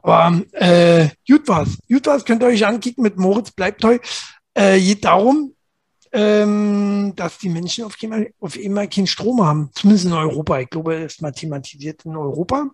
Aber 0.02 0.42
äh, 0.52 1.08
gut 1.26 1.46
war's. 1.48 1.78
Gut 1.88 2.06
war's, 2.06 2.24
könnt 2.24 2.42
ihr 2.42 2.48
euch 2.48 2.66
ankicken 2.66 3.02
mit 3.02 3.16
Moritz 3.16 3.50
bleibt 3.50 3.84
heu. 3.84 3.98
Äh, 4.54 4.80
geht 4.80 5.04
darum, 5.04 5.54
ähm, 6.12 7.12
dass 7.14 7.38
die 7.38 7.48
Menschen 7.48 7.84
auf 7.84 7.96
einmal, 8.02 8.30
auf 8.40 8.56
einmal 8.56 8.88
keinen 8.88 9.06
Strom 9.06 9.44
haben. 9.44 9.70
Zumindest 9.74 10.06
in 10.06 10.12
Europa. 10.12 10.58
Ich 10.60 10.70
glaube, 10.70 11.00
das 11.00 11.14
ist 11.14 11.22
mal 11.22 11.32
thematisiert 11.32 12.04
in 12.04 12.16
Europa. 12.16 12.70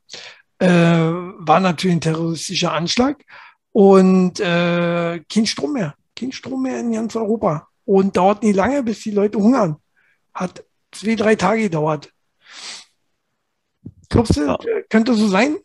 Äh, 0.59 0.69
war 0.69 1.61
natürlich 1.61 1.97
ein 1.97 2.01
terroristischer 2.01 2.73
Anschlag 2.73 3.23
und 3.73 4.41
äh, 4.41 5.21
kein 5.29 5.47
Strom 5.47 5.73
mehr. 5.75 5.95
Kein 6.17 6.33
Strom 6.33 6.63
mehr 6.63 6.81
in 6.81 6.93
ganz 6.93 7.17
Europa. 7.17 7.69
Und 7.85 8.17
dauert 8.17 8.43
nicht 8.43 8.55
lange, 8.57 8.83
bis 8.83 9.03
die 9.03 9.11
Leute 9.11 9.39
hungern. 9.39 9.77
Hat 10.33 10.65
zwei, 10.93 11.17
drei 11.17 11.35
Tage 11.37 11.63
gedauert. 11.63 12.11
Glaubst 14.09 14.37
du, 14.37 14.47
Ja. 14.47 14.59
könnte 14.89 15.15
so 15.15 15.29
sein? 15.29 15.57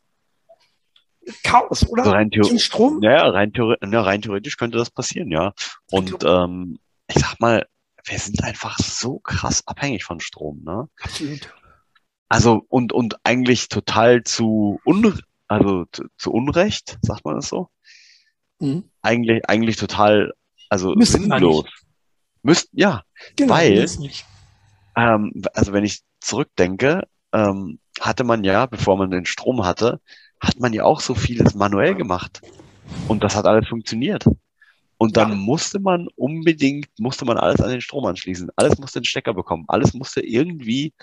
Chaos, 1.44 1.88
oder? 1.88 2.04
Also 2.04 2.16
rein, 2.16 2.32
Kein 2.32 2.60
Strom? 2.60 3.02
ja, 3.04 3.30
rein, 3.30 3.54
ja, 3.56 4.02
rein 4.02 4.22
theoretisch 4.22 4.58
könnte 4.58 4.78
das 4.80 4.90
passieren, 4.90 5.30
ja. 5.30 5.54
Und 5.92 6.24
ähm, 6.24 6.80
ich 7.08 7.18
sag 7.20 7.40
mal, 7.40 7.68
wir 8.06 8.18
sind 8.20 8.44
einfach 8.44 8.78
so 8.80 9.20
krass 9.20 9.68
abhängig 9.68 10.04
von 10.04 10.20
Strom, 10.20 10.64
ne? 10.64 10.90
Absolut. 11.02 11.54
Also 12.30 12.64
und 12.70 12.94
und 12.94 13.16
eigentlich 13.24 13.68
total 13.70 14.24
zu 14.24 14.80
un 14.86 15.20
also 15.48 15.86
zu, 15.92 16.04
zu 16.18 16.32
Unrecht, 16.32 17.00
sagt 17.02 17.26
man 17.26 17.36
das 17.36 17.50
so? 17.50 17.70
Mhm. 18.60 18.84
Eigentlich 19.02 19.50
eigentlich 19.50 19.78
total 19.78 20.34
also 20.70 20.94
Müsste 20.94 21.20
man 21.20 21.40
sinnlos. 21.40 21.66
Müsst 22.44 22.70
ja, 22.72 23.04
Genau, 23.36 23.54
Weil- 23.54 23.88
ähm, 24.96 25.42
also 25.54 25.74
wenn 25.74 25.84
ich 25.84 26.02
zurückdenke, 26.22 27.04
ähm, 27.34 27.80
hatte 28.00 28.24
man 28.24 28.44
ja, 28.44 28.66
bevor 28.66 28.98
man 28.98 29.12
den 29.12 29.26
Strom 29.26 29.66
hatte, 29.66 30.00
hat 30.40 30.60
man 30.60 30.72
ja 30.72 30.84
auch 30.84 31.02
so 31.02 31.16
vieles 31.16 31.54
manuell 31.54 31.96
gemacht. 31.96 32.42
Und 33.08 33.24
das 33.24 33.36
hat 33.36 33.46
alles 33.46 33.68
funktioniert. 33.68 34.26
Und 35.02 35.16
dann 35.16 35.30
Ja. 35.30 35.36
musste 35.36 35.80
man 35.80 36.10
unbedingt, 36.16 36.88
musste 37.00 37.24
man 37.24 37.38
alles 37.38 37.62
an 37.62 37.70
den 37.70 37.80
Strom 37.80 38.06
anschließen. 38.06 38.50
Alles 38.58 38.78
musste 38.80 39.00
den 39.00 39.06
Stecker 39.06 39.34
bekommen. 39.34 39.64
Alles 39.70 39.94
musste 39.94 40.20
irgendwie 40.20 40.94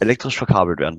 elektrisch 0.00 0.36
verkabelt 0.36 0.80
werden. 0.80 0.98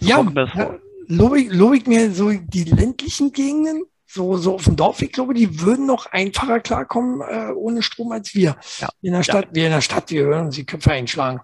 So 0.00 0.08
Ja, 0.08 0.22
ja, 0.54 0.78
lobe 1.06 1.76
ich, 1.76 1.86
mir 1.86 2.10
so 2.12 2.30
die 2.30 2.64
ländlichen 2.64 3.32
Gegenden, 3.32 3.82
so, 4.06 4.38
so 4.38 4.54
auf 4.54 4.64
dem 4.64 4.76
Dorf, 4.76 5.02
ich 5.02 5.12
glaube, 5.12 5.34
die 5.34 5.60
würden 5.60 5.86
noch 5.86 6.06
einfacher 6.06 6.60
klarkommen 6.60 7.20
äh, 7.20 7.52
ohne 7.52 7.82
Strom 7.82 8.12
als 8.12 8.34
wir. 8.34 8.56
Ja, 8.78 8.88
In 9.02 9.12
der 9.12 9.22
Stadt, 9.22 9.48
wir 9.52 9.66
in 9.66 9.72
der 9.72 9.80
Stadt, 9.82 10.10
wir 10.10 10.24
hören 10.24 10.46
uns 10.46 10.54
die 10.56 10.64
Köpfe 10.66 10.92
einschlagen. 10.92 11.40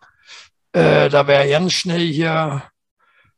Äh, 0.73 1.11
da 1.11 1.27
wäre 1.27 1.49
ganz 1.49 1.73
schnell 1.75 2.07
hier 2.07 2.63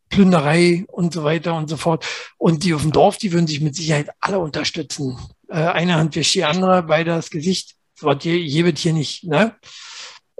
Plünderei 0.08 0.84
und 0.88 1.12
so 1.14 1.22
weiter 1.24 1.56
und 1.56 1.68
so 1.68 1.76
fort. 1.76 2.04
Und 2.38 2.64
die 2.64 2.74
auf 2.74 2.82
dem 2.82 2.92
Dorf, 2.92 3.16
die 3.16 3.32
würden 3.32 3.46
sich 3.46 3.60
mit 3.60 3.76
Sicherheit 3.76 4.10
alle 4.20 4.40
unterstützen. 4.40 5.16
Äh, 5.50 5.56
eine 5.56 5.96
Hand 5.96 6.16
wäscht 6.16 6.34
die 6.34 6.44
andere, 6.44 6.82
beide 6.82 7.10
das 7.10 7.30
Gesicht. 7.30 7.76
So 7.94 8.06
was 8.06 8.24
je, 8.24 8.36
je 8.36 8.72
hier 8.72 8.92
nicht. 8.92 9.24
Ne? 9.24 9.54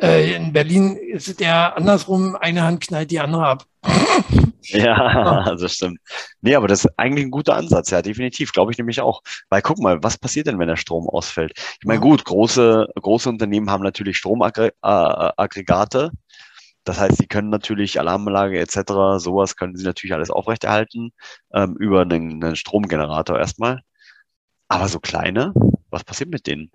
Äh, 0.00 0.34
in 0.34 0.52
Berlin 0.52 0.96
ist 0.96 1.28
es 1.28 1.38
eher 1.38 1.76
andersrum, 1.76 2.36
eine 2.36 2.62
Hand 2.62 2.80
knallt 2.80 3.10
die 3.10 3.20
andere 3.20 3.46
ab. 3.46 3.64
Ja, 4.72 5.54
das 5.56 5.74
stimmt. 5.74 5.98
Nee, 6.40 6.54
aber 6.54 6.68
das 6.68 6.84
ist 6.84 6.92
eigentlich 6.98 7.24
ein 7.24 7.30
guter 7.30 7.56
Ansatz, 7.56 7.90
ja, 7.90 8.02
definitiv, 8.02 8.52
glaube 8.52 8.72
ich 8.72 8.78
nämlich 8.78 9.00
auch. 9.00 9.22
Weil 9.48 9.62
guck 9.62 9.78
mal, 9.78 10.02
was 10.02 10.18
passiert 10.18 10.46
denn, 10.46 10.58
wenn 10.58 10.68
der 10.68 10.76
Strom 10.76 11.08
ausfällt? 11.08 11.52
Ich 11.56 11.86
meine, 11.86 12.00
gut, 12.00 12.24
große, 12.24 12.88
große 13.00 13.28
Unternehmen 13.28 13.70
haben 13.70 13.82
natürlich 13.82 14.16
Stromaggregate. 14.18 16.10
Das 16.84 16.98
heißt, 16.98 17.16
sie 17.18 17.26
können 17.26 17.50
natürlich 17.50 18.00
Alarmanlage 18.00 18.58
etc., 18.58 19.18
sowas 19.18 19.56
können 19.56 19.76
sie 19.76 19.84
natürlich 19.84 20.14
alles 20.14 20.30
aufrechterhalten 20.30 21.12
ähm, 21.52 21.76
über 21.78 22.02
einen, 22.02 22.42
einen 22.42 22.56
Stromgenerator 22.56 23.38
erstmal. 23.38 23.82
Aber 24.70 24.86
so 24.88 25.00
kleine, 25.00 25.52
was 25.90 26.04
passiert 26.04 26.30
mit 26.30 26.46
denen? 26.46 26.70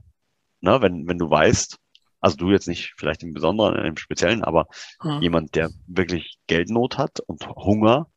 Ne, 0.60 0.82
wenn, 0.82 1.08
wenn 1.08 1.18
du 1.18 1.30
weißt, 1.30 1.78
also 2.20 2.36
du 2.36 2.52
jetzt 2.52 2.68
nicht 2.68 2.94
vielleicht 2.98 3.24
im 3.24 3.34
Besonderen, 3.34 3.86
im 3.86 3.96
Speziellen, 3.96 4.44
aber 4.44 4.68
Ja. 5.04 5.20
jemand, 5.22 5.56
der 5.56 5.70
wirklich 5.88 6.38
Geldnot 6.48 6.98
hat 6.98 7.22
und 7.22 7.48
Hunger, 7.48 8.08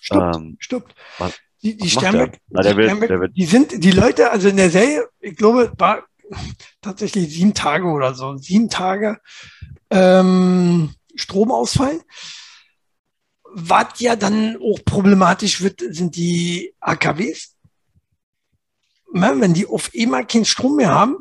Stimmt, 0.00 0.36
ähm, 0.36 0.56
stimmt. 0.60 0.94
was- 1.18 1.34
die, 1.60 1.76
die 1.76 1.90
Sternberg? 1.90 2.38
Na, 2.50 2.62
der 2.62 2.72
die, 2.72 2.78
wird- 2.78 2.90
Sternberg 3.04 3.34
die 3.34 3.44
sind, 3.46 3.82
die 3.84 3.90
Leute, 3.90 4.30
also 4.30 4.48
in 4.48 4.56
der 4.56 4.70
Serie, 4.70 5.08
ich 5.18 5.36
glaube, 5.36 5.72
war 5.76 6.04
tatsächlich 6.80 7.28
sieben 7.34 7.54
Tage 7.54 7.86
oder 7.86 8.14
so, 8.14 8.36
sieben 8.36 8.68
Tage 8.70 9.18
ähm, 9.90 10.94
Stromausfall. 11.16 12.00
Was 13.54 13.98
ja 13.98 14.14
dann 14.14 14.56
auch 14.62 14.78
problematisch 14.84 15.62
wird, 15.62 15.80
sind 15.80 16.14
die 16.14 16.74
AKWs. 16.78 17.56
Wenn 19.12 19.54
die 19.54 19.66
auf 19.66 19.90
einmal 19.98 20.26
keinen 20.26 20.44
Strom 20.44 20.76
mehr 20.76 20.90
haben, 20.90 21.18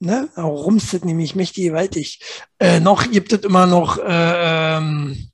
ne, 0.00 0.28
da 0.34 0.42
rumst 0.42 1.04
nämlich 1.04 1.34
mächtig 1.34 1.64
gewaltig. 1.64 2.20
Äh, 2.58 2.80
noch 2.80 3.10
gibt 3.10 3.32
es 3.32 3.40
immer 3.40 3.66
noch 3.66 3.98
äh, 3.98 4.76
ähm, 4.76 5.28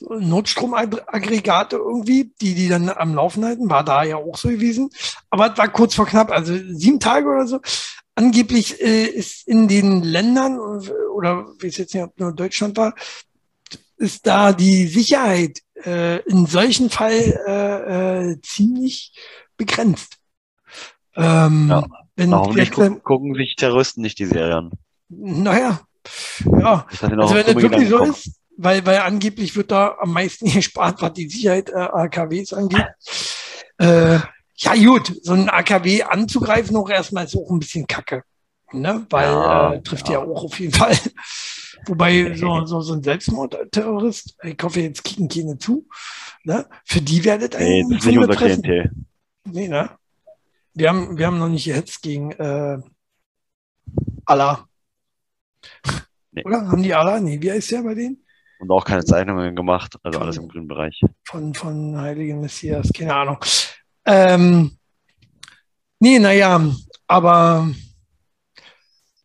Notstromaggregate 0.00 1.76
irgendwie, 1.76 2.32
die 2.40 2.54
die 2.54 2.68
dann 2.68 2.88
am 2.88 3.14
Laufen 3.14 3.44
halten, 3.44 3.68
war 3.68 3.84
da 3.84 4.04
ja 4.04 4.16
auch 4.16 4.36
so 4.36 4.48
gewesen. 4.48 4.90
Aber 5.30 5.52
es 5.52 5.58
war 5.58 5.68
kurz 5.68 5.94
vor 5.94 6.06
knapp, 6.06 6.30
also 6.30 6.54
sieben 6.54 7.00
Tage 7.00 7.28
oder 7.28 7.46
so. 7.46 7.60
Angeblich 8.14 8.80
äh, 8.80 9.06
ist 9.06 9.46
in 9.46 9.68
den 9.68 10.02
Ländern, 10.02 10.58
oder 11.14 11.46
wie 11.60 11.68
es 11.68 11.76
jetzt 11.76 11.94
nicht, 11.94 12.04
ob 12.04 12.18
nur 12.18 12.32
Deutschland 12.32 12.76
war, 12.76 12.94
ist 13.96 14.26
da 14.26 14.52
die 14.52 14.86
Sicherheit 14.86 15.60
äh, 15.84 16.20
in 16.22 16.46
solchen 16.46 16.90
Fall 16.90 17.40
äh, 17.46 18.30
äh, 18.30 18.40
ziemlich 18.42 19.12
begrenzt. 19.56 20.18
Ähm, 21.16 21.68
Ja. 21.70 21.84
wenn 22.16 22.34
hoffentlich 22.34 22.70
vielleicht, 22.70 23.02
gucken, 23.04 23.34
sich 23.34 23.56
Terroristen 23.56 24.02
nicht 24.02 24.18
die 24.18 24.26
Serien. 24.26 24.70
naja, 25.08 25.80
ja, 26.60 26.86
also 27.00 27.34
wenn 27.34 27.46
das 27.46 27.56
wirklich 27.56 27.88
so 27.88 28.02
ist, 28.04 28.30
weil, 28.56 28.84
weil 28.86 28.98
angeblich 28.98 29.54
wird 29.56 29.70
da 29.70 29.96
am 30.00 30.12
meisten 30.12 30.46
gespart, 30.52 31.00
was 31.02 31.12
die 31.12 31.28
Sicherheit 31.28 31.70
äh, 31.70 31.74
AKWs 31.74 32.52
angeht. 32.52 32.86
Äh, 33.78 34.18
ja 34.56 34.74
gut, 34.74 35.14
so 35.22 35.34
ein 35.34 35.48
AKW 35.48 36.02
anzugreifen 36.02 36.76
auch 36.76 36.90
erstmal 36.90 37.24
ist 37.26 37.36
auch 37.36 37.50
ein 37.50 37.60
bisschen 37.60 37.86
kacke. 37.86 38.22
Ne? 38.72 39.06
Weil 39.10 39.24
Ja, 39.26 39.72
äh, 39.74 39.82
trifft 39.82 40.08
ja. 40.08 40.18
auch 40.18 40.44
auf 40.44 40.58
jeden 40.58 40.72
Fall. 40.74 40.96
Wobei 41.86 42.34
so, 42.34 42.66
so, 42.66 42.80
so 42.80 42.94
ein 42.94 43.02
Selbstmordterrorist, 43.02 44.36
ich 44.42 44.56
hoffe, 44.62 44.80
jetzt 44.80 45.04
kicken 45.04 45.28
keine 45.28 45.56
zu, 45.58 45.86
ne? 46.44 46.66
für 46.84 47.00
die 47.00 47.24
werdet 47.24 47.56
Nee, 47.58 47.84
das 47.88 48.00
ist 48.00 48.06
nicht 48.06 48.18
unser 48.18 48.34
Klientel. 48.34 48.90
Nee, 49.44 49.68
ne? 49.68 49.90
Wir 50.78 50.90
haben, 50.90 51.18
wir 51.18 51.26
haben 51.26 51.40
noch 51.40 51.48
nicht 51.48 51.64
gehetzt 51.64 52.02
gegen 52.02 52.30
äh, 52.30 52.78
Allah. 54.24 54.68
Nee. 56.30 56.44
Oder? 56.44 56.68
Haben 56.68 56.84
die 56.84 56.94
Allah? 56.94 57.18
Nee, 57.18 57.42
wie 57.42 57.50
heißt 57.50 57.72
der 57.72 57.82
bei 57.82 57.94
denen? 57.94 58.24
Und 58.60 58.70
auch 58.70 58.84
keine 58.84 59.04
Zeichnungen 59.04 59.56
gemacht, 59.56 59.96
also 60.04 60.20
alles 60.20 60.36
im 60.36 60.46
grünen 60.46 60.68
Bereich. 60.68 61.00
Von, 61.24 61.52
von 61.52 61.98
Heiligen 62.00 62.40
Messias, 62.40 62.92
keine 62.92 63.12
Ahnung. 63.12 63.38
Ähm, 64.04 64.78
nee, 65.98 66.20
naja, 66.20 66.64
aber 67.08 67.68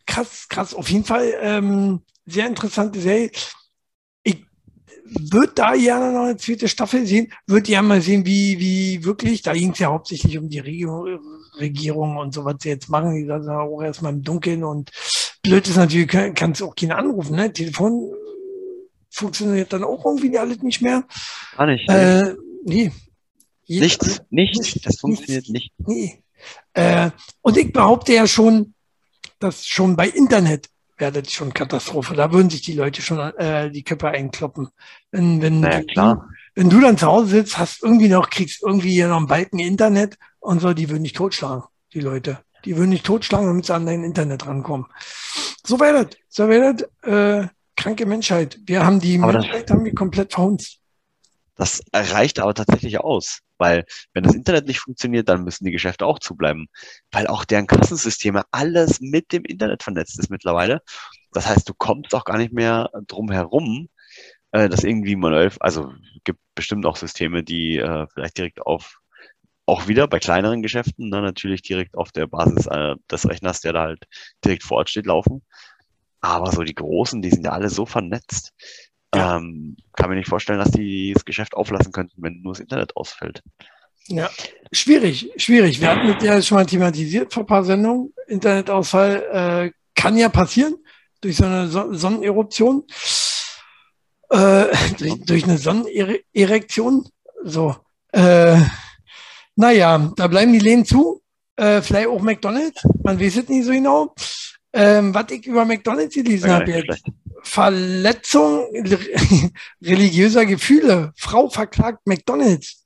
krass, 0.08 0.47
krass, 0.49 0.74
auf 0.74 0.89
jeden 0.89 1.06
Fall 1.06 1.36
ähm, 1.39 2.01
sehr 2.26 2.47
interessante 2.47 2.99
Serie. 2.99 3.30
Ich 4.24 4.43
würde 5.06 5.54
da 5.54 5.76
gerne 5.76 6.14
noch 6.14 6.26
eine 6.26 6.38
zweite 6.38 6.68
Staffel 6.68 7.06
sehen, 7.06 7.32
würde 7.45 7.62
gerne 7.62 7.88
mal 7.88 8.01
sehen, 8.01 8.26
wie, 8.26 8.60
wie 8.60 9.06
wirklich, 9.06 9.43
da 9.43 9.54
ging 9.54 9.72
es 9.72 9.80
ja 9.80 9.89
hauptsächlich 9.89 10.39
um 10.39 10.49
die 10.49 10.60
Regierung, 10.60 11.20
Regierung 11.60 12.18
und 12.18 12.34
so, 12.34 12.45
was 12.45 12.56
sie 12.62 12.70
jetzt 12.70 12.89
machen, 12.89 13.16
die 13.16 13.26
saßen 13.26 13.49
auch 13.49 13.82
erstmal 13.82 14.14
im 14.14 14.24
Dunkeln 14.24 14.64
und 14.64 14.91
blöd 15.41 15.68
ist 15.68 15.78
natürlich, 15.78 16.08
kann- 16.08 16.34
kannst 16.34 16.62
du 16.62 16.68
auch 16.68 16.76
keinen 16.76 16.91
anrufen, 16.93 17.36
ne? 17.36 17.51
Telefon 17.54 18.12
äh, 18.12 18.16
funktioniert 19.10 19.72
dann 19.74 19.84
auch 19.84 20.04
irgendwie 20.06 20.38
alles 20.38 20.62
nicht 20.62 20.82
mehr. 20.82 21.04
Gar 21.58 21.68
nicht. 21.68 21.89
Äh, 21.89 22.36
nee. 22.66 22.91
Nichts, 23.68 24.22
nichts. 24.30 24.74
Das 24.82 24.99
funktioniert 24.99 25.47
nicht. 25.49 25.72
Nee. 25.78 26.22
Äh, 26.74 27.12
und 27.41 27.58
ich 27.58 27.72
behaupte 27.72 28.14
ja 28.14 28.28
schon, 28.28 28.74
dass 29.39 29.66
schon 29.66 29.95
bei 29.95 30.10
Internet 30.10 30.70
wäre 30.97 31.12
das 31.22 31.32
schon 31.32 31.54
Katastrophe. 31.54 32.14
Da 32.16 32.32
würden 32.32 32.49
sich 32.49 32.62
die 32.62 32.74
Leute 32.74 33.01
schon 33.01 33.20
äh, 33.20 33.72
die 33.72 33.84
Köpfe 33.84 34.10
einkloppen. 34.10 34.70
Wenn, 35.12 35.41
wenn, 35.41 35.62
Naja, 35.62 35.82
klar. 35.84 36.30
Wenn 36.56 36.70
du 36.70 36.80
dann 36.82 36.97
zu 36.97 37.08
Hause 37.08 37.28
sitzt, 37.28 37.58
hast 37.58 37.84
irgendwie 37.84 38.10
noch, 38.10 38.30
kriegst 38.30 38.62
irgendwie 38.64 38.91
hier 38.91 39.08
noch 39.08 39.18
einen 39.18 39.28
Balken 39.28 39.60
Internet 39.60 40.18
und 40.39 40.60
so, 40.60 40.74
die 40.74 40.89
würden 40.89 41.04
dich 41.04 41.14
totschlagen, 41.14 41.64
die 41.93 41.99
Leute. 41.99 42.39
Die 42.66 42.78
würden 42.78 42.91
dich 42.91 43.04
totschlagen, 43.04 43.47
damit 43.47 43.66
sie 43.66 43.74
an 43.74 43.86
dein 43.86 44.04
Internet 44.04 44.45
rankommen. 44.45 44.86
So 45.66 45.80
wäre 45.80 46.06
das. 46.06 46.18
So 46.30 46.47
wäre 46.47 46.74
das. 46.76 47.43
Äh, 47.45 47.47
kranke 47.76 48.06
Menschheit. 48.06 48.58
Wir 48.66 48.86
haben 48.86 48.99
die 48.99 49.20
Aber 49.20 49.34
das- 49.34 49.43
Menschheit 49.43 49.70
haben 49.72 49.84
wir 49.84 49.93
komplett 49.93 50.34
verhunzt. 50.34 50.80
Das 51.56 51.82
reicht 51.93 52.39
aber 52.39 52.54
tatsächlich 52.56 52.99
aus, 52.99 53.39
weil 53.60 53.86
wenn 54.14 54.24
das 54.24 54.34
Internet 54.34 54.66
nicht 54.66 54.80
funktioniert, 54.80 55.30
dann 55.30 55.43
müssen 55.43 55.66
die 55.66 55.72
Geschäfte 55.72 56.06
auch 56.06 56.18
zubleiben, 56.18 56.68
weil 57.12 57.28
auch 57.28 57.45
deren 57.45 57.68
Kassensysteme 57.68 58.43
alles 58.49 58.99
mit 59.01 59.32
dem 59.32 59.43
Internet 59.45 59.84
vernetzt 59.84 60.18
ist 60.18 60.32
mittlerweile. 60.32 60.82
Das 61.32 61.47
heißt, 61.47 61.70
du 61.70 61.74
kommst 61.78 62.16
auch 62.16 62.26
gar 62.26 62.38
nicht 62.38 62.54
mehr 62.54 62.89
drum 63.08 63.30
herum, 63.30 63.88
äh, 64.51 64.68
das 64.68 64.84
irgendwie 64.84 65.16
manuell, 65.16 65.51
also 65.60 65.91
gibt 66.24 66.39
bestimmt 66.56 66.86
auch 66.86 66.95
Systeme, 66.95 67.43
die 67.43 67.78
äh, 67.78 68.08
vielleicht 68.14 68.38
direkt 68.38 68.62
auf 68.62 68.99
auch 69.66 69.88
wieder 69.88 70.08
bei 70.08 70.20
kleineren 70.20 70.62
Geschäften, 70.62 71.10
ne, 71.10 71.22
natürlich 71.22 71.62
direkt 71.62 71.95
auf 71.95 72.12
der 72.12 72.28
Basis 72.28 72.68
äh, 72.68 72.95
des 73.10 73.28
Rechners, 73.28 73.62
der 73.62 73.74
da 73.74 73.84
halt 73.84 74.04
direkt 74.43 74.64
vor 74.64 74.78
Ort 74.78 74.89
steht, 74.89 75.06
laufen. 75.06 75.41
Aber 76.20 76.51
so 76.51 76.64
die 76.64 76.76
großen, 76.76 77.22
die 77.22 77.30
sind 77.30 77.45
ja 77.45 77.51
alle 77.51 77.70
so 77.70 77.86
vernetzt. 77.86 78.54
Ja. 79.16 79.38
Ähm, 79.38 79.78
kann 79.95 80.10
mir 80.10 80.16
nicht 80.16 80.28
vorstellen, 80.28 80.60
dass 80.60 80.72
die 80.72 81.14
das 81.14 81.26
Geschäft 81.26 81.54
auflassen 81.54 81.91
könnten, 81.91 82.22
wenn 82.22 82.41
nur 82.41 82.54
das 82.54 82.60
Internet 82.60 82.97
ausfällt. 82.97 83.41
Ja, 84.08 84.30
schwierig, 84.72 85.32
schwierig. 85.38 85.80
Wir 85.80 85.89
hatten 85.89 86.08
das 86.08 86.24
ja 86.24 86.41
schon 86.41 86.58
mal 86.58 86.66
thematisiert 86.66 87.34
vor 87.34 87.43
ein 87.43 87.47
paar 87.47 87.64
Sendungen. 87.64 88.14
Internetausfall 88.28 89.24
äh, 89.32 89.72
kann 89.95 90.18
ja 90.18 90.30
passieren 90.30 90.76
durch 91.22 91.38
so 91.38 91.45
eine 91.45 91.68
Sonneneruption, 91.70 92.84
äh, 94.30 94.66
durch, 94.98 95.26
durch 95.26 95.44
eine 95.44 95.58
Sonnenerektion. 95.58 97.08
So, 97.44 97.76
äh, 98.12 98.58
naja, 99.56 100.12
da 100.16 100.28
bleiben 100.28 100.54
die 100.54 100.60
Läden 100.60 100.86
zu. 100.86 101.22
Äh, 101.56 101.82
vielleicht 101.82 102.08
auch 102.08 102.22
McDonalds, 102.22 102.82
man 103.04 103.20
weiß 103.20 103.38
es 103.38 103.50
nicht 103.50 103.66
so 103.66 103.72
genau. 103.72 104.16
Ähm, 104.74 105.14
was 105.14 105.30
ich 105.30 105.46
über 105.46 105.66
McDonalds 105.66 106.16
gelesen 106.16 106.50
habe 106.50 106.72
jetzt. 106.72 107.04
Verletzung 107.44 108.66
religiöser 109.82 110.46
Gefühle. 110.46 111.14
Frau 111.16 111.50
verklagt 111.50 112.00
McDonalds. 112.06 112.86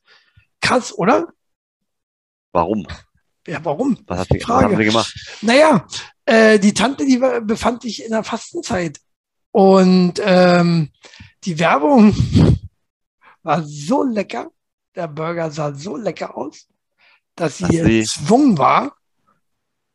Krass, 0.59 0.97
oder? 0.97 1.27
Warum? 2.51 2.85
Ja, 3.47 3.63
warum? 3.63 3.97
Was 4.07 4.19
hat 4.19 4.27
sie, 4.31 4.41
was 4.41 4.63
haben 4.63 4.75
sie 4.75 4.83
gemacht? 4.83 5.37
Naja, 5.41 5.87
äh, 6.25 6.59
die 6.59 6.73
Tante, 6.73 7.05
die 7.05 7.21
war, 7.21 7.39
befand 7.39 7.83
sich 7.83 8.03
in 8.03 8.11
der 8.11 8.23
Fastenzeit. 8.23 8.99
Und 9.51 10.21
ähm, 10.23 10.89
die 11.47 11.57
Werbung 11.59 12.13
war 13.43 13.63
so 13.63 14.03
lecker 14.03 14.51
der 14.97 15.07
Burger 15.07 15.49
sah 15.51 15.73
so 15.73 15.95
lecker 15.95 16.35
aus, 16.35 16.67
dass 17.35 17.59
sie 17.59 17.67
gezwungen 17.67 18.57
war, 18.57 18.95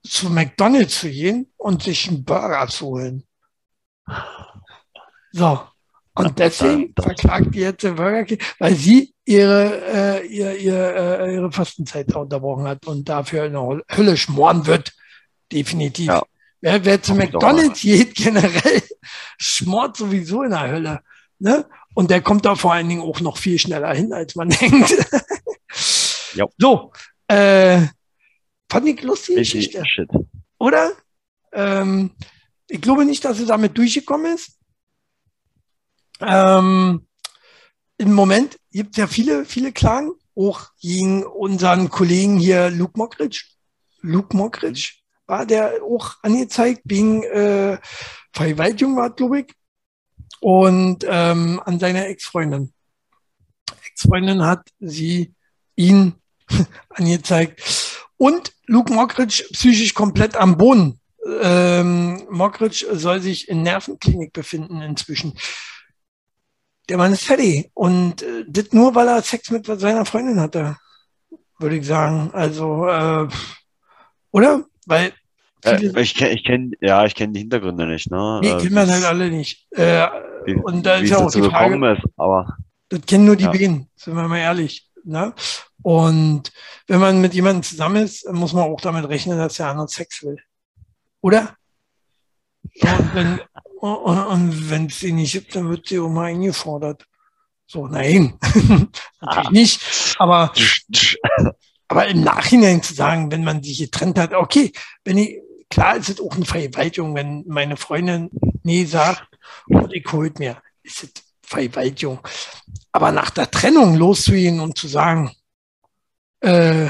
zu 0.05 0.31
McDonalds 0.31 1.01
zu 1.01 1.11
gehen 1.11 1.53
und 1.57 1.83
sich 1.83 2.09
einen 2.09 2.25
Burger 2.25 2.69
zu 2.69 2.87
holen. 2.87 3.25
So. 5.33 5.61
Und 6.15 6.39
deswegen 6.39 6.95
verklagt 6.95 7.55
die 7.55 7.61
jetzt 7.61 7.83
den 7.83 7.97
Burger 7.97 8.25
King, 8.25 8.39
weil 8.59 8.75
sie 8.75 9.15
ihre, 9.25 10.21
äh, 10.23 10.27
ihre, 10.27 10.57
ihre, 10.57 11.27
äh, 11.27 11.35
ihre 11.35 11.51
Fastenzeit 11.51 12.15
unterbrochen 12.15 12.69
hat 12.69 12.87
und 12.87 13.09
dafür 13.09 13.47
in 13.47 13.55
der 13.55 13.83
Hölle 13.97 14.17
schmoren 14.17 14.67
wird. 14.67 14.93
Definitiv. 15.51 16.07
Ja. 16.07 16.23
Wer, 16.61 16.85
wer 16.85 17.03
zu 17.03 17.15
McDonalds 17.15 17.81
geht, 17.81 18.15
generell, 18.15 18.83
schmort 19.39 19.97
sowieso 19.97 20.43
in 20.43 20.51
der 20.51 20.69
Hölle. 20.69 21.03
Ne? 21.43 21.67
Und 21.95 22.13
der 22.13 22.23
kommt 22.23 22.45
da 22.45 22.55
vor 22.55 22.73
allen 22.73 22.89
Dingen 22.89 23.03
auch 23.03 23.21
noch 23.21 23.37
viel 23.37 23.59
schneller 23.59 23.93
hin, 23.93 24.13
als 24.13 24.37
man 24.37 24.49
denkt. 24.61 24.95
ja. 26.35 26.47
So, 26.57 26.93
äh, 27.27 27.81
fand 28.71 28.87
ich 28.87 29.03
lustige 29.03 29.41
Geschichte. 29.41 29.83
Shit. 29.85 30.09
Oder? 30.59 30.93
Ähm, 31.53 32.13
ich 32.69 32.81
glaube 32.81 33.05
nicht, 33.05 33.25
dass 33.25 33.41
er 33.41 33.47
damit 33.47 33.77
durchgekommen 33.77 34.35
ist. 34.35 34.57
Ähm, 36.21 37.09
Im 37.99 38.13
Moment 38.13 38.57
gibt 38.71 38.93
es 38.93 38.99
ja 38.99 39.09
viele, 39.09 39.45
viele 39.45 39.73
Klagen, 39.73 40.13
auch 40.37 40.69
gegen 40.81 41.25
unseren 41.25 41.91
Kollegen 41.91 42.39
hier 42.39 42.71
Luke 42.71 42.97
Mockridge. 42.97 43.47
Luke 44.01 44.37
Mockridge 44.37 44.93
war 45.27 45.45
der 45.45 45.83
auch 45.83 46.15
angezeigt 46.23 46.83
wegen 46.85 47.25
äh, 47.25 47.79
Vergewaltigung, 48.33 48.95
war 48.95 49.11
glaube 49.11 49.41
ich 49.41 49.47
und 50.43 51.07
ähm, 51.09 51.63
an 51.65 51.79
seine 51.79 52.07
Ex-Freundin. 52.07 52.73
Ex-Freundin 53.87 54.45
hat 54.45 54.69
sie 54.81 55.35
ihn 55.77 56.15
angezeigt. 56.89 57.63
Und 58.17 58.53
Luke 58.67 58.93
Mockridge 58.93 59.45
psychisch 59.53 59.95
komplett 59.95 60.37
am 60.37 60.59
Boden. 60.59 61.01
Ähm, 61.43 62.27
Mockridge 62.29 62.87
soll 62.91 63.21
sich 63.21 63.49
in 63.49 63.63
Nervenklinik 63.63 64.33
befinden 64.33 64.83
inzwischen. 64.83 65.35
Der 66.89 66.97
Mann 66.97 67.13
ist 67.13 67.25
fertig. 67.25 67.71
Und 67.75 68.23
äh, 68.23 68.45
das 68.49 68.73
nur, 68.73 68.97
weil 68.97 69.07
er 69.07 69.23
Sex 69.23 69.49
mit 69.53 69.67
seiner 69.67 70.05
Freundin 70.05 70.41
hatte, 70.41 70.77
würde 71.61 71.77
ich 71.77 71.87
sagen. 71.87 72.31
Also, 72.33 72.89
äh, 72.89 73.29
oder? 74.33 74.65
Weil 74.87 75.13
äh, 75.65 76.01
ich 76.01 76.15
kenne, 76.15 76.31
ich 76.33 76.45
kenn, 76.45 76.73
ja, 76.81 77.05
ich 77.05 77.15
kenne 77.15 77.33
die 77.33 77.41
Hintergründe 77.41 77.87
nicht. 77.87 78.11
Ne? 78.11 78.41
Die 78.43 78.49
kennen 78.49 78.75
wir 78.75 78.87
halt 78.87 79.05
alle 79.05 79.31
nicht. 79.31 79.67
Äh, 79.73 80.09
wie, 80.45 80.55
und 80.55 80.85
da 80.85 80.97
ist 80.97 81.11
ja 81.11 81.19
auch 81.19 81.31
die 81.31 81.43
Frage, 81.43 81.93
ist, 81.93 82.03
aber 82.17 82.57
das 82.89 83.01
kennen 83.07 83.25
nur 83.25 83.37
die 83.37 83.45
ja. 83.45 83.51
Bienen, 83.51 83.89
sind 83.97 84.15
wir 84.15 84.29
mal 84.29 84.39
ehrlich. 84.39 84.89
Ne? 85.05 85.33
Und 85.83 86.53
wenn 86.87 87.01
man 87.01 87.21
mit 87.21 87.35
jemandem 87.35 87.63
zusammen 87.63 88.05
ist, 88.05 88.31
muss 88.31 88.53
man 88.53 88.65
auch 88.65 88.81
damit 88.81 89.09
rechnen, 89.09 89.39
dass 89.39 89.55
der 89.55 89.69
andere 89.69 89.89
Sex 89.89 90.23
will. 90.23 90.37
Oder? 91.21 91.57
Und 92.81 93.15
wenn 93.15 93.41
und, 93.83 94.19
und 94.19 94.87
es 94.87 95.01
sie 95.01 95.13
nicht 95.13 95.33
gibt, 95.33 95.57
dann 95.57 95.69
wird 95.69 95.89
sie 95.89 95.99
auch 95.99 96.09
mal 96.09 96.27
eingefordert. 96.27 97.05
So, 97.67 97.89
nein, 97.89 98.39
natürlich 98.43 98.91
ah. 99.21 99.51
nicht. 99.51 100.15
Aber, 100.19 100.53
aber 101.89 102.07
im 102.07 102.21
Nachhinein 102.21 102.83
zu 102.83 102.95
sagen, 102.95 103.33
wenn 103.33 103.45
man 103.45 103.63
sich 103.63 103.79
getrennt 103.79 104.19
hat, 104.19 104.35
okay, 104.35 104.73
wenn 105.05 105.19
ich, 105.19 105.39
klar 105.73 105.97
ist 105.97 106.11
es 106.11 106.21
auch 106.21 106.37
eine 106.37 106.45
Vergewaltigung, 106.45 107.15
wenn 107.15 107.45
meine 107.47 107.79
Freundin 107.79 108.31
nie 108.63 108.85
sagt, 108.85 109.27
und 109.67 109.93
ich 109.95 110.05
holt 110.13 110.39
mir, 110.39 110.63
ist 110.83 111.03
es 111.03 111.13
Vergewaltigung. 111.43 112.21
Aber 112.93 113.11
nach 113.11 113.31
der 113.31 113.51
Trennung 113.51 113.97
loszugehen 113.97 114.61
und 114.61 114.77
zu 114.77 114.87
sagen, 114.87 115.35
äh, 116.41 116.89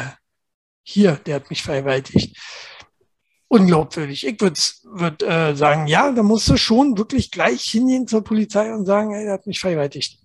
hier, 0.82 1.12
der 1.12 1.36
hat 1.36 1.48
mich 1.50 1.62
vergewaltigt. 1.62 2.36
Unglaubwürdig. 3.46 4.26
Ich 4.26 4.40
würde 4.40 4.60
würd, 4.82 5.22
äh, 5.22 5.54
sagen, 5.54 5.86
ja, 5.86 6.10
da 6.10 6.24
musst 6.24 6.48
du 6.48 6.56
schon 6.56 6.98
wirklich 6.98 7.30
gleich 7.30 7.62
hingehen 7.62 8.08
zur 8.08 8.24
Polizei 8.24 8.74
und 8.74 8.84
sagen, 8.84 9.14
ey, 9.14 9.24
der 9.24 9.34
hat 9.34 9.46
mich 9.46 9.60
vergewaltigt. 9.60 10.18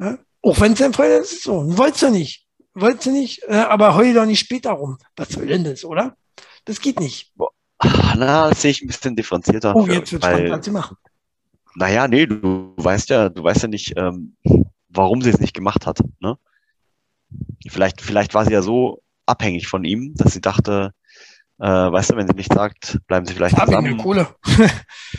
Ja? 0.00 0.18
Auch 0.42 0.60
wenn 0.60 0.72
es 0.72 0.80
dein 0.80 0.94
Freund 0.94 1.12
ist, 1.12 1.44
so. 1.44 1.62
Wolltest 1.78 2.02
du 2.02 2.10
nicht. 2.10 2.44
Wolltest 2.74 3.06
du 3.06 3.12
nicht, 3.12 3.44
äh, 3.44 3.54
aber 3.54 3.94
heul 3.94 4.14
doch 4.14 4.26
nicht 4.26 4.40
später 4.40 4.72
rum. 4.72 4.98
Was 5.14 5.28
soll 5.28 5.46
denn 5.46 5.62
das, 5.62 5.84
oder? 5.84 6.16
Das 6.64 6.80
geht 6.80 6.98
nicht. 6.98 7.32
Na, 8.16 8.48
das 8.48 8.62
sehe 8.62 8.70
ich 8.70 8.82
ein 8.82 8.86
bisschen 8.86 9.16
differenzierter. 9.16 9.74
Oh, 9.74 9.86
jetzt 9.86 10.12
wird 10.12 10.24
spannend, 10.24 10.50
was 10.50 10.64
sie 10.64 10.70
machen. 10.70 10.96
Naja, 11.74 12.06
nee, 12.06 12.26
du 12.26 12.72
weißt 12.76 13.10
ja, 13.10 13.28
du 13.28 13.42
weißt 13.42 13.62
ja 13.62 13.68
nicht, 13.68 13.94
ähm, 13.96 14.36
warum 14.88 15.22
sie 15.22 15.30
es 15.30 15.40
nicht 15.40 15.54
gemacht 15.54 15.86
hat. 15.86 16.00
Ne? 16.20 16.36
Vielleicht, 17.68 18.00
vielleicht 18.00 18.34
war 18.34 18.44
sie 18.44 18.52
ja 18.52 18.62
so 18.62 19.02
abhängig 19.26 19.66
von 19.66 19.84
ihm, 19.84 20.14
dass 20.14 20.32
sie 20.32 20.40
dachte, 20.40 20.92
äh, 21.58 21.66
weißt 21.66 22.10
du, 22.10 22.16
wenn 22.16 22.28
sie 22.28 22.34
nichts 22.34 22.54
sagt, 22.54 23.00
bleiben 23.06 23.26
sie 23.26 23.34
vielleicht 23.34 23.58
ja, 23.58 23.64
zusammen. 23.64 23.86
Wegen 23.86 23.96
der 23.96 24.04
Kohle. 24.04 24.28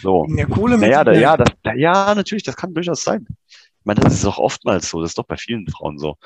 so. 0.01 0.23
Wegen 0.23 0.37
der 0.37 0.47
Kohle 0.47 0.77
naja, 0.77 1.03
da, 1.03 1.13
ja, 1.13 1.35
das, 1.35 1.49
ja, 1.75 2.15
natürlich, 2.15 2.43
das 2.43 2.55
kann 2.55 2.73
durchaus 2.73 3.03
sein. 3.03 3.25
Ich 3.49 3.85
meine, 3.85 3.99
das 3.99 4.13
ist 4.13 4.25
auch 4.25 4.39
oftmals 4.39 4.89
so, 4.89 5.01
das 5.01 5.11
ist 5.11 5.17
doch 5.17 5.27
bei 5.27 5.37
vielen 5.37 5.67
Frauen 5.67 5.99
so, 5.99 6.17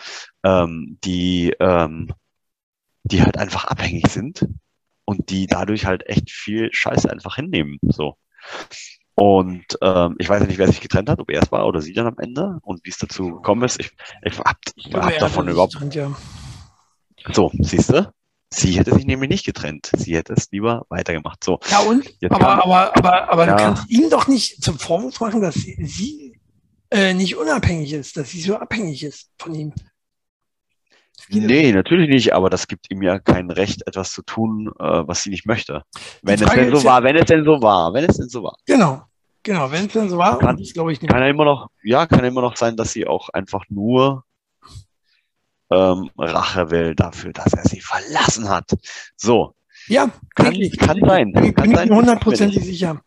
ähm, 0.44 0.98
die, 1.04 1.54
ähm, 1.60 2.14
die 3.04 3.24
halt 3.24 3.38
einfach 3.38 3.66
abhängig 3.66 4.08
sind 4.08 4.46
und 5.10 5.32
die 5.32 5.48
dadurch 5.48 5.88
halt 5.88 6.06
echt 6.06 6.30
viel 6.30 6.70
Scheiße 6.72 7.12
einfach 7.12 7.36
hinnehmen. 7.36 7.80
So. 7.82 8.16
Und 9.16 9.66
ähm, 9.82 10.16
ich 10.20 10.30
weiß 10.30 10.42
ja 10.42 10.46
nicht, 10.46 10.60
wer 10.60 10.68
sich 10.68 10.82
getrennt 10.82 11.10
hat, 11.10 11.20
ob 11.20 11.32
er 11.32 11.42
es 11.42 11.52
war 11.52 11.66
oder 11.66 11.82
sie 11.82 11.94
dann 11.94 12.06
am 12.06 12.20
Ende 12.20 12.60
und 12.62 12.86
wie 12.86 12.92
es 12.92 13.00
dazu 13.00 13.32
gekommen 13.32 13.64
ist. 13.64 13.80
Ich, 13.80 13.92
ich 14.22 14.38
habe 14.38 14.52
hab 15.02 15.18
davon 15.18 15.48
überhaupt. 15.48 15.74
Getrennt, 15.74 15.96
ja. 15.96 16.16
So, 17.34 17.52
siehst 17.58 17.90
du? 17.90 18.14
Sie 18.54 18.74
hätte 18.74 18.94
sich 18.94 19.06
nämlich 19.06 19.32
nicht 19.32 19.46
getrennt. 19.48 19.90
Sie 19.98 20.16
hätte 20.16 20.34
es 20.34 20.52
lieber 20.52 20.86
weitergemacht. 20.90 21.44
So. 21.44 21.60
Ja, 21.72 21.80
und? 21.80 22.08
Aber, 22.30 22.38
kann, 22.38 22.60
aber, 22.60 22.98
aber, 22.98 23.32
aber 23.32 23.48
ja. 23.48 23.56
du 23.56 23.64
kannst 23.64 23.90
ihm 23.90 24.12
doch 24.12 24.28
nicht 24.28 24.64
zum 24.64 24.78
Vorwurf 24.78 25.20
machen, 25.20 25.42
dass 25.42 25.56
sie, 25.56 25.76
sie 25.84 26.40
äh, 26.92 27.16
nicht 27.16 27.36
unabhängig 27.36 27.94
ist, 27.94 28.16
dass 28.16 28.30
sie 28.30 28.42
so 28.42 28.58
abhängig 28.58 29.04
ist 29.04 29.32
von 29.40 29.56
ihm. 29.56 29.74
Nee, 31.28 31.72
natürlich 31.72 32.10
nicht, 32.10 32.34
aber 32.34 32.50
das 32.50 32.68
gibt 32.68 32.90
ihm 32.90 33.02
ja 33.02 33.20
kein 33.20 33.52
Recht, 33.52 33.86
etwas 33.86 34.12
zu 34.12 34.22
tun, 34.24 34.72
äh, 34.80 34.84
was 34.84 35.24
sie 35.24 35.30
nicht 35.30 35.46
möchte. 35.46 35.84
Wenn 36.22 36.42
es 36.42 36.50
denn 36.50 36.76
so 36.76 36.84
war, 36.84 37.04
wenn 37.04 37.16
es 37.16 37.26
denn 37.26 37.44
so 37.44 37.62
war, 37.62 37.94
wenn 37.94 38.06
es 38.06 38.18
denn 38.18 38.30
so 38.30 38.44
war. 38.44 38.56
Genau, 38.66 39.02
genau, 39.44 39.72
wenn 39.72 39.86
es 39.86 39.94
denn 39.94 40.10
so 40.10 40.18
war, 40.18 40.40
kann, 40.40 40.58
das 40.58 40.74
glaube 40.74 40.92
ich 40.92 41.02
nicht. 41.02 41.12
Kann 41.12 41.22
ja 41.22 41.28
immer 41.28 41.46
noch, 41.46 41.70
ja, 41.84 42.06
kann 42.06 42.24
immer 42.24 42.42
noch 42.42 42.56
sein, 42.56 42.76
dass 42.78 42.94
sie 42.94 43.06
auch 43.06 43.30
einfach 43.30 43.64
nur 43.70 44.24
ähm, 45.72 46.10
Rache 46.18 46.72
will 46.72 46.96
dafür, 46.96 47.34
dass 47.34 47.54
er 47.54 47.64
sie 47.64 47.82
verlassen 47.82 48.50
hat. 48.50 48.72
So. 49.16 49.54
Ja, 49.88 50.10
kann, 50.36 50.54
kann 50.78 51.00
sein. 51.00 51.34
Ich 51.44 51.54
bin 51.54 51.72
mir 51.72 51.96
hundertprozentig 51.96 52.64
sicher. 52.64 53.02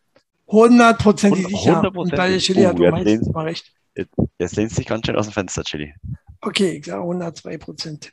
Hundertprozentig 0.46 1.46
sicher. 1.46 1.90
Und 1.94 2.14
bei 2.14 2.38
Chili 2.38 2.66
oh, 2.66 2.68
hat 2.68 2.78
du 2.78 2.90
meistens 2.90 3.28
mal 3.28 3.44
recht. 3.44 3.72
Jetzt, 3.94 4.14
jetzt 4.38 4.56
lehnst 4.56 4.76
du 4.76 4.80
dich 4.80 4.88
ganz 4.88 5.06
schön 5.06 5.16
aus 5.16 5.26
dem 5.26 5.32
Fenster, 5.32 5.64
Chili. 5.64 5.94
Okay, 6.42 6.78
ich 6.78 6.86
sage 6.86 7.02
102 7.02 7.58
Prozent. 7.58 8.12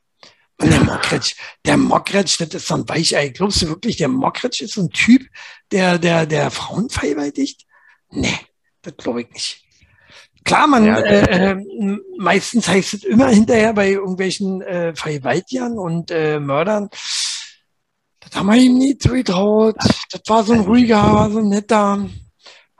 Und 0.61 0.71
der 0.71 0.83
Mokretsch, 0.83 1.35
der 1.65 1.77
Mokretsch, 1.77 2.39
das 2.39 2.49
ist 2.49 2.67
so 2.67 2.75
ein 2.75 2.87
Weichei. 2.87 3.29
Glaubst 3.29 3.61
du 3.61 3.69
wirklich, 3.69 3.97
der 3.97 4.09
Mokretsch 4.09 4.61
ist 4.61 4.73
so 4.73 4.81
ein 4.81 4.89
Typ, 4.89 5.25
der, 5.71 5.97
der, 5.97 6.25
der 6.25 6.51
Frauen 6.51 6.89
vergewaltigt? 6.89 7.65
Nee, 8.11 8.37
das 8.81 8.97
glaube 8.97 9.21
ich 9.21 9.31
nicht. 9.31 9.63
Klar, 10.43 10.67
man, 10.67 10.85
ja, 10.85 10.99
äh, 10.99 11.51
äh, 11.51 11.97
meistens 12.17 12.67
heißt 12.67 12.93
es 12.93 13.03
immer 13.03 13.29
hinterher 13.29 13.73
bei 13.73 13.91
irgendwelchen 13.91 14.61
äh, 14.61 14.95
Vergewaltigern 14.95 15.77
und 15.77 16.11
äh, 16.11 16.39
Mördern, 16.39 16.89
das 18.19 18.35
haben 18.35 18.47
wir 18.47 18.55
ihm 18.55 18.77
nie 18.77 18.97
zugetraut. 18.97 19.75
Das 20.11 20.21
war 20.27 20.43
so 20.43 20.53
ein 20.53 20.61
ruhiger, 20.61 21.29
so 21.31 21.39
ein 21.39 21.49
netter. 21.49 22.09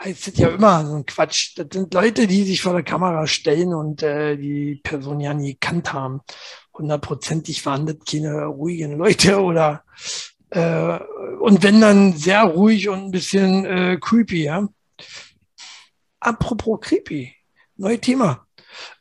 Es 0.02 0.32
ja 0.38 0.50
immer 0.50 0.86
so 0.86 0.96
ein 0.96 1.06
Quatsch. 1.06 1.58
Das 1.58 1.68
sind 1.74 1.94
Leute, 1.94 2.26
die 2.26 2.44
sich 2.44 2.62
vor 2.62 2.74
der 2.74 2.84
Kamera 2.84 3.28
stellen 3.28 3.74
und 3.74 4.02
äh, 4.02 4.38
die 4.38 4.80
Person 4.82 5.20
ja 5.20 5.34
nie 5.34 5.54
gekannt 5.54 5.92
haben. 5.92 6.22
Hundertprozentig 6.74 7.66
waren 7.66 7.86
das 7.86 7.98
keine 8.10 8.46
ruhigen 8.46 8.98
Leute 8.98 9.42
oder 9.42 9.84
äh, 10.52 11.00
und 11.40 11.64
wenn 11.64 11.82
dann 11.82 12.14
sehr 12.14 12.44
ruhig 12.44 12.90
und 12.90 13.06
ein 13.06 13.12
bisschen 13.12 13.66
äh, 13.66 13.98
creepy, 14.00 14.44
ja. 14.46 14.68
Apropos 16.20 16.80
creepy, 16.82 17.34
neues 17.76 18.02
Thema. 18.02 18.46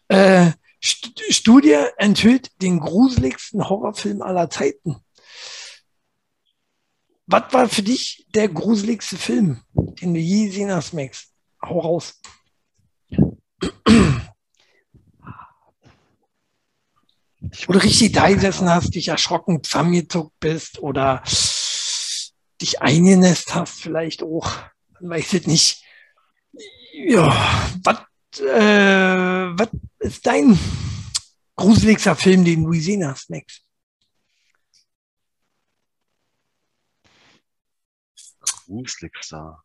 Äh, 0.08 0.52
Studie 0.80 1.76
enthüllt 1.96 2.50
den 2.62 2.78
gruseligsten 2.78 3.68
Horrorfilm 3.68 4.22
aller 4.22 4.48
Zeiten. 4.50 4.96
Was 7.30 7.52
war 7.52 7.68
für 7.68 7.82
dich 7.82 8.26
der 8.34 8.48
gruseligste 8.48 9.18
Film, 9.18 9.60
den 9.74 10.14
du 10.14 10.20
je 10.20 10.46
gesehen 10.46 10.72
hast, 10.72 10.94
Max? 10.94 11.28
Hau 11.62 11.78
raus. 11.78 12.18
Wo 17.66 17.72
du 17.72 17.82
richtig 17.82 18.12
da 18.12 18.30
gesessen 18.30 18.70
hast, 18.70 18.94
dich 18.94 19.08
erschrocken 19.08 19.62
zusammengezuckt 19.62 20.40
bist 20.40 20.78
oder 20.78 21.22
dich 22.62 22.80
eingenässt 22.80 23.54
hast, 23.54 23.78
vielleicht 23.82 24.22
auch. 24.22 24.50
Man 24.98 25.10
weiß 25.10 25.34
es 25.34 25.46
nicht. 25.46 25.84
Ja, 26.94 27.28
was 27.84 28.06
äh, 28.40 29.52
ist 29.98 30.26
dein 30.26 30.58
gruseligster 31.56 32.16
Film, 32.16 32.46
den 32.46 32.64
du 32.64 32.70
gesehen 32.70 33.06
hast, 33.06 33.28
Max? 33.28 33.67
Gruseligster. 38.68 39.62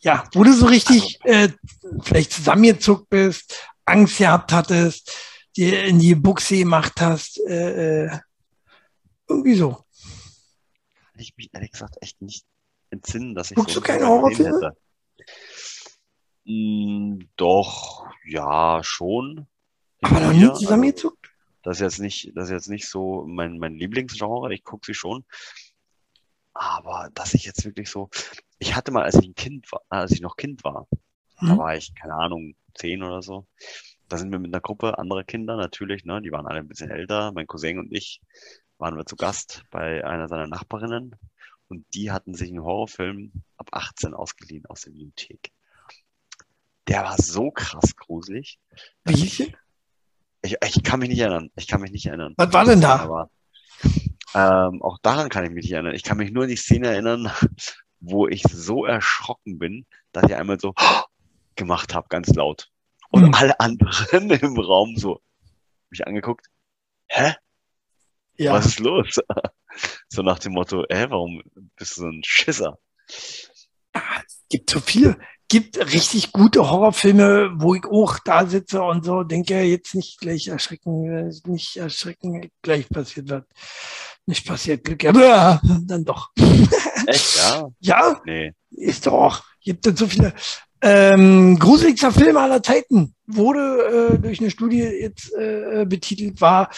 Ja, 0.00 0.28
wo 0.34 0.44
du 0.44 0.52
so 0.52 0.66
richtig 0.66 1.18
also, 1.22 1.34
äh, 1.34 1.52
vielleicht 2.02 2.32
zusammengezuckt 2.32 3.08
bist, 3.08 3.66
Angst 3.84 4.18
gehabt 4.18 4.52
hattest, 4.52 5.16
dir 5.56 5.84
in 5.84 5.98
die 5.98 6.14
Buchse 6.14 6.58
gemacht 6.58 7.00
hast, 7.00 7.40
äh, 7.46 8.04
äh, 8.04 8.18
irgendwie 9.28 9.54
so. 9.54 9.84
Kann 11.12 11.20
ich 11.20 11.34
mich 11.36 11.48
ehrlich 11.52 11.72
gesagt 11.72 11.96
echt 12.00 12.20
nicht 12.20 12.44
entsinnen, 12.90 13.34
dass 13.34 13.50
ich 13.50 13.56
Guckst 13.56 13.74
so 13.74 13.80
du 13.80 13.86
keine 13.86 14.06
Horrorfilme? 14.06 14.54
Hätte. 14.54 14.76
Mm, 16.44 17.20
doch, 17.36 18.06
ja, 18.26 18.80
schon. 18.82 19.46
Aber 20.02 20.20
noch 20.20 20.32
nie 20.32 20.52
zusammengezuckt? 20.52 21.26
Also, 21.26 21.32
das 21.62 21.76
ist 21.78 21.80
jetzt 21.80 22.00
nicht, 22.00 22.32
das 22.36 22.44
ist 22.44 22.52
jetzt 22.52 22.68
nicht 22.68 22.88
so 22.88 23.24
mein, 23.26 23.58
mein 23.58 23.74
Lieblingsgenre. 23.74 24.52
Ich 24.54 24.62
gucke 24.62 24.86
sie 24.86 24.94
schon. 24.94 25.24
Aber 26.58 27.10
dass 27.14 27.34
ich 27.34 27.44
jetzt 27.44 27.64
wirklich 27.64 27.90
so, 27.90 28.08
ich 28.58 28.74
hatte 28.74 28.90
mal, 28.90 29.04
als 29.04 29.16
ich 29.16 29.28
ein 29.28 29.34
Kind 29.34 29.70
war, 29.72 29.82
als 29.88 30.12
ich 30.12 30.20
noch 30.20 30.36
Kind 30.36 30.64
war, 30.64 30.88
mhm. 31.40 31.48
da 31.48 31.58
war 31.58 31.76
ich, 31.76 31.94
keine 31.94 32.14
Ahnung, 32.14 32.54
zehn 32.74 33.02
oder 33.02 33.22
so. 33.22 33.46
Da 34.08 34.16
sind 34.16 34.30
wir 34.30 34.38
mit 34.38 34.54
einer 34.54 34.60
Gruppe 34.60 34.98
anderer 34.98 35.24
Kinder 35.24 35.56
natürlich, 35.56 36.04
ne, 36.04 36.22
die 36.22 36.32
waren 36.32 36.46
alle 36.46 36.60
ein 36.60 36.68
bisschen 36.68 36.90
älter. 36.90 37.32
Mein 37.32 37.46
Cousin 37.46 37.78
und 37.78 37.92
ich 37.92 38.20
waren 38.78 38.96
wir 38.96 39.04
zu 39.04 39.16
Gast 39.16 39.64
bei 39.70 40.04
einer 40.04 40.28
seiner 40.28 40.46
Nachbarinnen 40.46 41.16
und 41.68 41.84
die 41.94 42.10
hatten 42.10 42.34
sich 42.34 42.50
einen 42.50 42.62
Horrorfilm 42.62 43.32
ab 43.56 43.68
18 43.72 44.14
ausgeliehen 44.14 44.66
aus 44.66 44.82
der 44.82 44.90
Bibliothek. 44.90 45.50
Der 46.88 47.02
war 47.02 47.16
so 47.20 47.50
krass 47.50 47.96
gruselig. 47.96 48.60
Wie 49.04 49.12
ich, 49.12 49.54
ich, 50.42 50.56
ich 50.64 50.82
kann 50.84 51.00
mich 51.00 51.08
nicht 51.08 51.18
erinnern. 51.18 51.50
Ich 51.56 51.66
kann 51.66 51.80
mich 51.80 51.90
nicht 51.90 52.06
erinnern. 52.06 52.34
Was 52.36 52.52
war 52.52 52.64
denn 52.64 52.80
da? 52.80 53.00
Aber 53.00 53.30
ähm, 54.36 54.82
auch 54.82 54.98
daran 54.98 55.30
kann 55.30 55.44
ich 55.44 55.50
mich 55.50 55.64
nicht 55.64 55.72
erinnern. 55.72 55.94
Ich 55.94 56.02
kann 56.02 56.18
mich 56.18 56.30
nur 56.30 56.42
an 56.42 56.50
die 56.50 56.56
Szene 56.56 56.88
erinnern, 56.88 57.30
wo 58.00 58.28
ich 58.28 58.42
so 58.42 58.84
erschrocken 58.84 59.58
bin, 59.58 59.86
dass 60.12 60.24
ich 60.28 60.36
einmal 60.36 60.60
so 60.60 60.74
gemacht 61.56 61.94
habe, 61.94 62.08
ganz 62.08 62.28
laut. 62.34 62.70
Und 63.08 63.28
mhm. 63.28 63.34
alle 63.34 63.58
anderen 63.60 64.30
im 64.30 64.58
Raum 64.58 64.96
so 64.96 65.22
mich 65.88 66.06
angeguckt. 66.06 66.48
Hä? 67.08 67.34
Ja. 68.34 68.52
Was 68.52 68.66
ist 68.66 68.80
los? 68.80 69.18
so 70.08 70.20
nach 70.20 70.38
dem 70.38 70.52
Motto, 70.52 70.84
hä, 70.90 71.06
warum 71.08 71.42
bist 71.76 71.96
du 71.96 72.02
so 72.02 72.08
ein 72.08 72.20
Schisser? 72.22 72.78
Ah, 73.94 74.20
es 74.26 74.44
gibt 74.50 74.68
so 74.68 74.80
viele, 74.80 75.18
gibt 75.48 75.78
richtig 75.92 76.32
gute 76.32 76.70
Horrorfilme, 76.70 77.52
wo 77.56 77.74
ich 77.74 77.84
auch 77.84 78.18
da 78.24 78.46
sitze 78.46 78.82
und 78.82 79.04
so 79.04 79.22
denke, 79.22 79.60
jetzt 79.62 79.94
nicht 79.94 80.18
gleich 80.20 80.48
erschrecken, 80.48 81.32
nicht 81.46 81.76
erschrecken, 81.76 82.50
gleich 82.62 82.88
passiert 82.88 83.28
wird. 83.28 83.46
Nicht 84.26 84.46
passiert 84.46 84.84
Glück, 84.84 85.04
aber 85.04 85.60
dann 85.86 86.04
doch. 86.04 86.30
Echt, 87.06 87.36
ja? 87.36 87.68
ja? 87.80 88.20
Nee. 88.24 88.52
Ist 88.70 89.06
doch. 89.06 89.44
Gibt 89.60 89.86
es 89.86 89.98
so 89.98 90.06
viele. 90.06 90.34
Ähm, 90.82 91.58
gruseligster 91.58 92.12
Film 92.12 92.36
aller 92.36 92.62
Zeiten 92.62 93.14
wurde 93.26 94.14
äh, 94.14 94.18
durch 94.18 94.40
eine 94.40 94.50
Studie 94.50 94.82
jetzt 94.82 95.32
äh, 95.34 95.86
betitelt, 95.88 96.40
war 96.40 96.70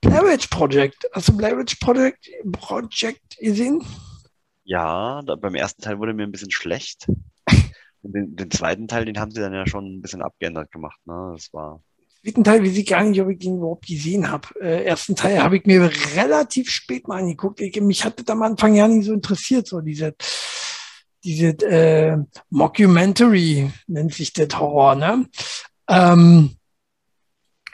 Blair 0.00 0.24
Witch 0.24 0.46
Project. 0.46 1.08
Hast 1.12 1.28
du 1.28 1.36
Blair 1.36 1.58
Witch 1.58 1.76
Project, 1.76 2.30
Project 2.52 3.36
gesehen? 3.38 3.84
Ja, 4.64 5.22
da, 5.22 5.36
beim 5.36 5.54
ersten 5.54 5.82
Teil 5.82 5.98
wurde 5.98 6.14
mir 6.14 6.24
ein 6.24 6.32
bisschen 6.32 6.50
schlecht. 6.50 7.06
Den, 8.08 8.36
den, 8.36 8.50
zweiten 8.50 8.88
Teil, 8.88 9.04
den 9.04 9.18
haben 9.18 9.30
sie 9.30 9.40
dann 9.40 9.52
ja 9.52 9.66
schon 9.66 9.86
ein 9.86 10.02
bisschen 10.02 10.22
abgeändert 10.22 10.70
gemacht. 10.72 10.98
Ne? 11.04 11.32
Das 11.34 11.52
war. 11.52 11.82
Zweiten 12.22 12.44
Teil 12.44 12.62
weiß 12.62 12.76
ich 12.76 12.86
gar 12.86 13.04
nicht, 13.04 13.20
ob 13.20 13.28
ich 13.28 13.38
den 13.38 13.58
überhaupt 13.58 13.86
gesehen 13.86 14.30
habe. 14.30 14.48
Äh, 14.60 14.84
ersten 14.84 15.14
Teil 15.14 15.42
habe 15.42 15.58
ich 15.58 15.66
mir 15.66 15.90
relativ 16.16 16.70
spät 16.70 17.06
mal 17.08 17.18
angeguckt. 17.18 17.60
Ich, 17.60 17.80
mich 17.80 18.04
hatte 18.04 18.24
am 18.32 18.42
Anfang 18.42 18.74
ja 18.74 18.88
nicht 18.88 19.06
so 19.06 19.12
interessiert, 19.12 19.66
so 19.66 19.80
diese, 19.80 20.14
diese 21.22 21.48
äh, 21.68 22.16
Mockumentary 22.50 23.70
nennt 23.86 24.14
sich 24.14 24.32
das 24.32 24.58
Horror, 24.58 24.96
ne? 24.96 25.26
Ähm, 25.88 26.56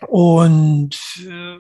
und 0.08 0.98
äh, 1.26 1.58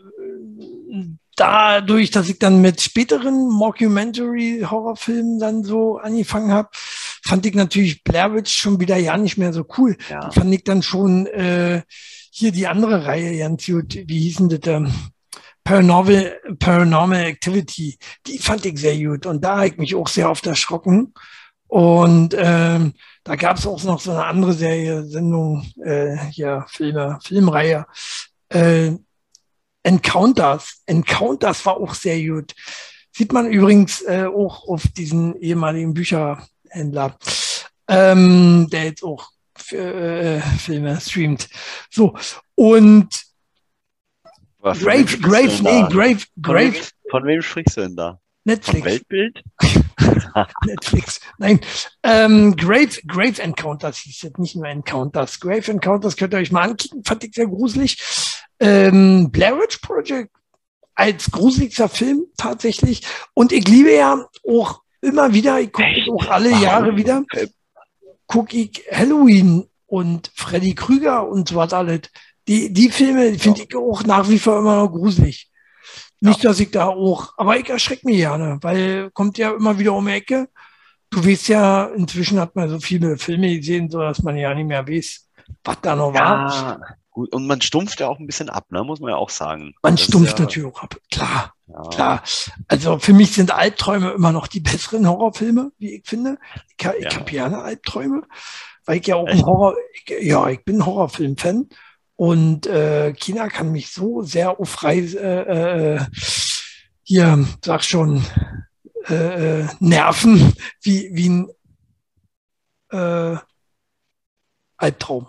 dadurch, 1.36 2.10
dass 2.10 2.28
ich 2.28 2.38
dann 2.38 2.60
mit 2.60 2.80
späteren 2.80 3.48
Mockumentary-Horrorfilmen 3.48 5.38
dann 5.38 5.64
so 5.64 5.98
angefangen 5.98 6.52
habe, 6.52 6.70
fand 7.22 7.46
ich 7.46 7.54
natürlich 7.54 8.02
Blair 8.04 8.34
Witch 8.34 8.52
schon 8.52 8.80
wieder 8.80 8.96
ja 8.96 9.16
nicht 9.16 9.38
mehr 9.38 9.52
so 9.52 9.64
cool. 9.78 9.96
Ja. 10.10 10.28
Die 10.28 10.38
fand 10.38 10.52
ich 10.52 10.64
dann 10.64 10.82
schon 10.82 11.26
äh, 11.26 11.82
hier 12.30 12.52
die 12.52 12.66
andere 12.66 13.06
Reihe 13.06 13.38
ganz 13.38 13.66
gut. 13.66 13.94
Wie 14.06 14.20
hießen 14.20 14.48
das? 14.48 14.60
Ähm, 14.66 14.92
Paranormal, 15.64 16.40
Paranormal 16.58 17.24
Activity. 17.24 17.96
Die 18.26 18.38
fand 18.38 18.66
ich 18.66 18.78
sehr 18.78 18.98
gut. 18.98 19.26
Und 19.26 19.44
da 19.44 19.58
habe 19.58 19.68
ich 19.68 19.76
mich 19.76 19.94
auch 19.94 20.08
sehr 20.08 20.28
oft 20.28 20.46
erschrocken. 20.46 21.14
Und 21.68 22.34
ähm, 22.36 22.94
da 23.22 23.36
gab 23.36 23.56
es 23.56 23.66
auch 23.66 23.82
noch 23.84 24.00
so 24.00 24.10
eine 24.10 24.24
andere 24.24 24.52
Serie, 24.52 25.04
Sendung, 25.04 25.64
äh, 25.84 26.16
ja, 26.32 26.66
Filme, 26.68 27.18
Filmreihe. 27.22 27.86
Äh, 28.48 28.92
Encounters. 29.84 30.82
Encounters 30.86 31.64
war 31.64 31.76
auch 31.76 31.94
sehr 31.94 32.20
gut. 32.26 32.54
Sieht 33.12 33.32
man 33.32 33.46
übrigens 33.50 34.02
äh, 34.02 34.26
auch 34.26 34.68
auf 34.68 34.88
diesen 34.88 35.36
ehemaligen 35.40 35.94
Bücherhändler, 36.72 37.16
ähm, 37.88 38.68
der 38.70 38.84
jetzt 38.84 39.02
auch 39.02 39.28
äh, 39.70 40.40
Filme 40.40 41.00
streamt. 41.00 41.48
So, 41.90 42.14
und 42.54 43.08
Grave, 44.60 45.18
Grave, 45.18 45.62
nee, 45.62 45.82
Grave, 45.90 46.22
Grave. 46.40 46.76
Von 47.10 47.26
wem 47.26 47.42
sprichst 47.42 47.76
du 47.76 47.80
denn 47.82 47.96
da? 47.96 48.18
Netflix. 48.44 48.78
Von 48.78 48.84
Weltbild? 48.84 49.42
Netflix. 50.66 51.20
Nein. 51.38 51.60
Ähm, 52.02 52.56
Grave, 52.56 53.00
Grave 53.06 53.42
Encounters 53.42 53.98
hieß 53.98 54.24
es, 54.24 54.38
nicht 54.38 54.56
nur 54.56 54.66
Encounters. 54.66 55.40
Grave 55.40 55.70
Encounters 55.70 56.16
könnt 56.16 56.34
ihr 56.34 56.38
euch 56.38 56.52
mal 56.52 56.62
ankicken, 56.62 57.04
fand 57.04 57.24
ich 57.24 57.34
sehr 57.34 57.46
gruselig. 57.46 57.98
Ähm, 58.60 59.30
Blair 59.30 59.58
Witch 59.58 59.78
Project 59.78 60.30
als 60.94 61.30
gruseligster 61.30 61.88
Film 61.88 62.26
tatsächlich. 62.36 63.02
Und 63.34 63.52
ich 63.52 63.66
liebe 63.66 63.92
ja 63.92 64.26
auch 64.48 64.81
immer 65.02 65.32
wieder, 65.34 65.60
ich 65.60 65.72
gucke 65.72 65.86
auch 66.12 66.28
alle 66.28 66.50
Warum? 66.50 66.62
Jahre 66.62 66.96
wieder, 66.96 67.22
gucke 68.26 68.56
ich 68.56 68.82
Halloween 68.90 69.68
und 69.86 70.30
Freddy 70.34 70.74
Krüger 70.74 71.28
und 71.28 71.48
so 71.48 71.56
was 71.56 71.72
alles. 71.72 72.02
Die, 72.48 72.72
die 72.72 72.90
Filme 72.90 73.34
finde 73.38 73.62
ich 73.62 73.76
auch 73.76 74.02
nach 74.04 74.28
wie 74.28 74.38
vor 74.38 74.58
immer 74.58 74.76
noch 74.76 74.88
gruselig. 74.88 75.50
Nicht, 76.20 76.44
dass 76.44 76.60
ich 76.60 76.70
da 76.70 76.86
auch, 76.86 77.34
aber 77.36 77.58
ich 77.58 77.68
erschrecke 77.68 78.06
mich 78.06 78.18
gerne, 78.18 78.58
weil 78.62 79.10
kommt 79.10 79.38
ja 79.38 79.50
immer 79.50 79.78
wieder 79.78 79.92
um 79.92 80.06
die 80.06 80.12
Ecke. 80.12 80.48
Du 81.10 81.24
weißt 81.26 81.48
ja, 81.48 81.86
inzwischen 81.86 82.38
hat 82.38 82.54
man 82.54 82.68
so 82.68 82.78
viele 82.78 83.18
Filme 83.18 83.56
gesehen, 83.56 83.90
so 83.90 83.98
dass 83.98 84.22
man 84.22 84.36
ja 84.36 84.54
nicht 84.54 84.68
mehr 84.68 84.86
weiß, 84.86 85.28
was 85.64 85.80
da 85.82 85.96
noch 85.96 86.14
war. 86.14 86.80
Gut, 87.10 87.34
und 87.34 87.46
man 87.46 87.60
stumpft 87.60 88.00
ja 88.00 88.08
auch 88.08 88.18
ein 88.18 88.26
bisschen 88.26 88.48
ab, 88.48 88.66
ne? 88.70 88.82
muss 88.84 89.00
man 89.00 89.10
ja 89.10 89.16
auch 89.16 89.28
sagen. 89.28 89.74
Man 89.82 89.96
Das 89.96 90.04
stumpft 90.04 90.38
ja, 90.38 90.46
natürlich 90.46 90.72
auch 90.72 90.82
ab, 90.82 90.96
klar. 91.10 91.52
Ja, 91.72 91.82
Klar, 91.90 92.22
also 92.68 92.98
für 92.98 93.12
mich 93.14 93.32
sind 93.32 93.50
Albträume 93.50 94.10
immer 94.12 94.32
noch 94.32 94.46
die 94.46 94.60
besseren 94.60 95.08
Horrorfilme, 95.08 95.72
wie 95.78 95.94
ich 95.96 96.06
finde. 96.06 96.36
Ich, 96.78 96.86
ich 96.98 97.04
Ja. 97.04 97.14
habe 97.16 97.30
gerne 97.30 97.62
Albträume, 97.62 98.22
weil 98.84 98.98
ich 98.98 99.06
ja 99.06 99.16
auch 99.16 99.26
Echt? 99.26 99.38
ein 99.38 99.46
Horror, 99.46 99.74
ich, 99.94 100.24
ja, 100.26 100.48
ich 100.48 100.62
bin 100.64 100.84
Horrorfilm-Fan 100.84 101.68
und 102.16 102.66
äh, 102.66 103.12
China 103.14 103.48
kann 103.48 103.72
mich 103.72 103.90
so 103.90 104.22
sehr 104.22 104.60
auf 104.60 104.82
Reise, 104.82 105.18
äh, 105.20 105.94
äh, 105.96 106.00
hier, 107.02 107.46
sag 107.64 107.82
schon, 107.84 108.22
äh, 109.08 109.60
äh, 109.62 109.68
nerven, 109.80 110.52
wie, 110.82 111.10
wie 111.14 111.28
ein 111.30 111.48
äh, 112.90 113.38
Albtraum. 114.76 115.26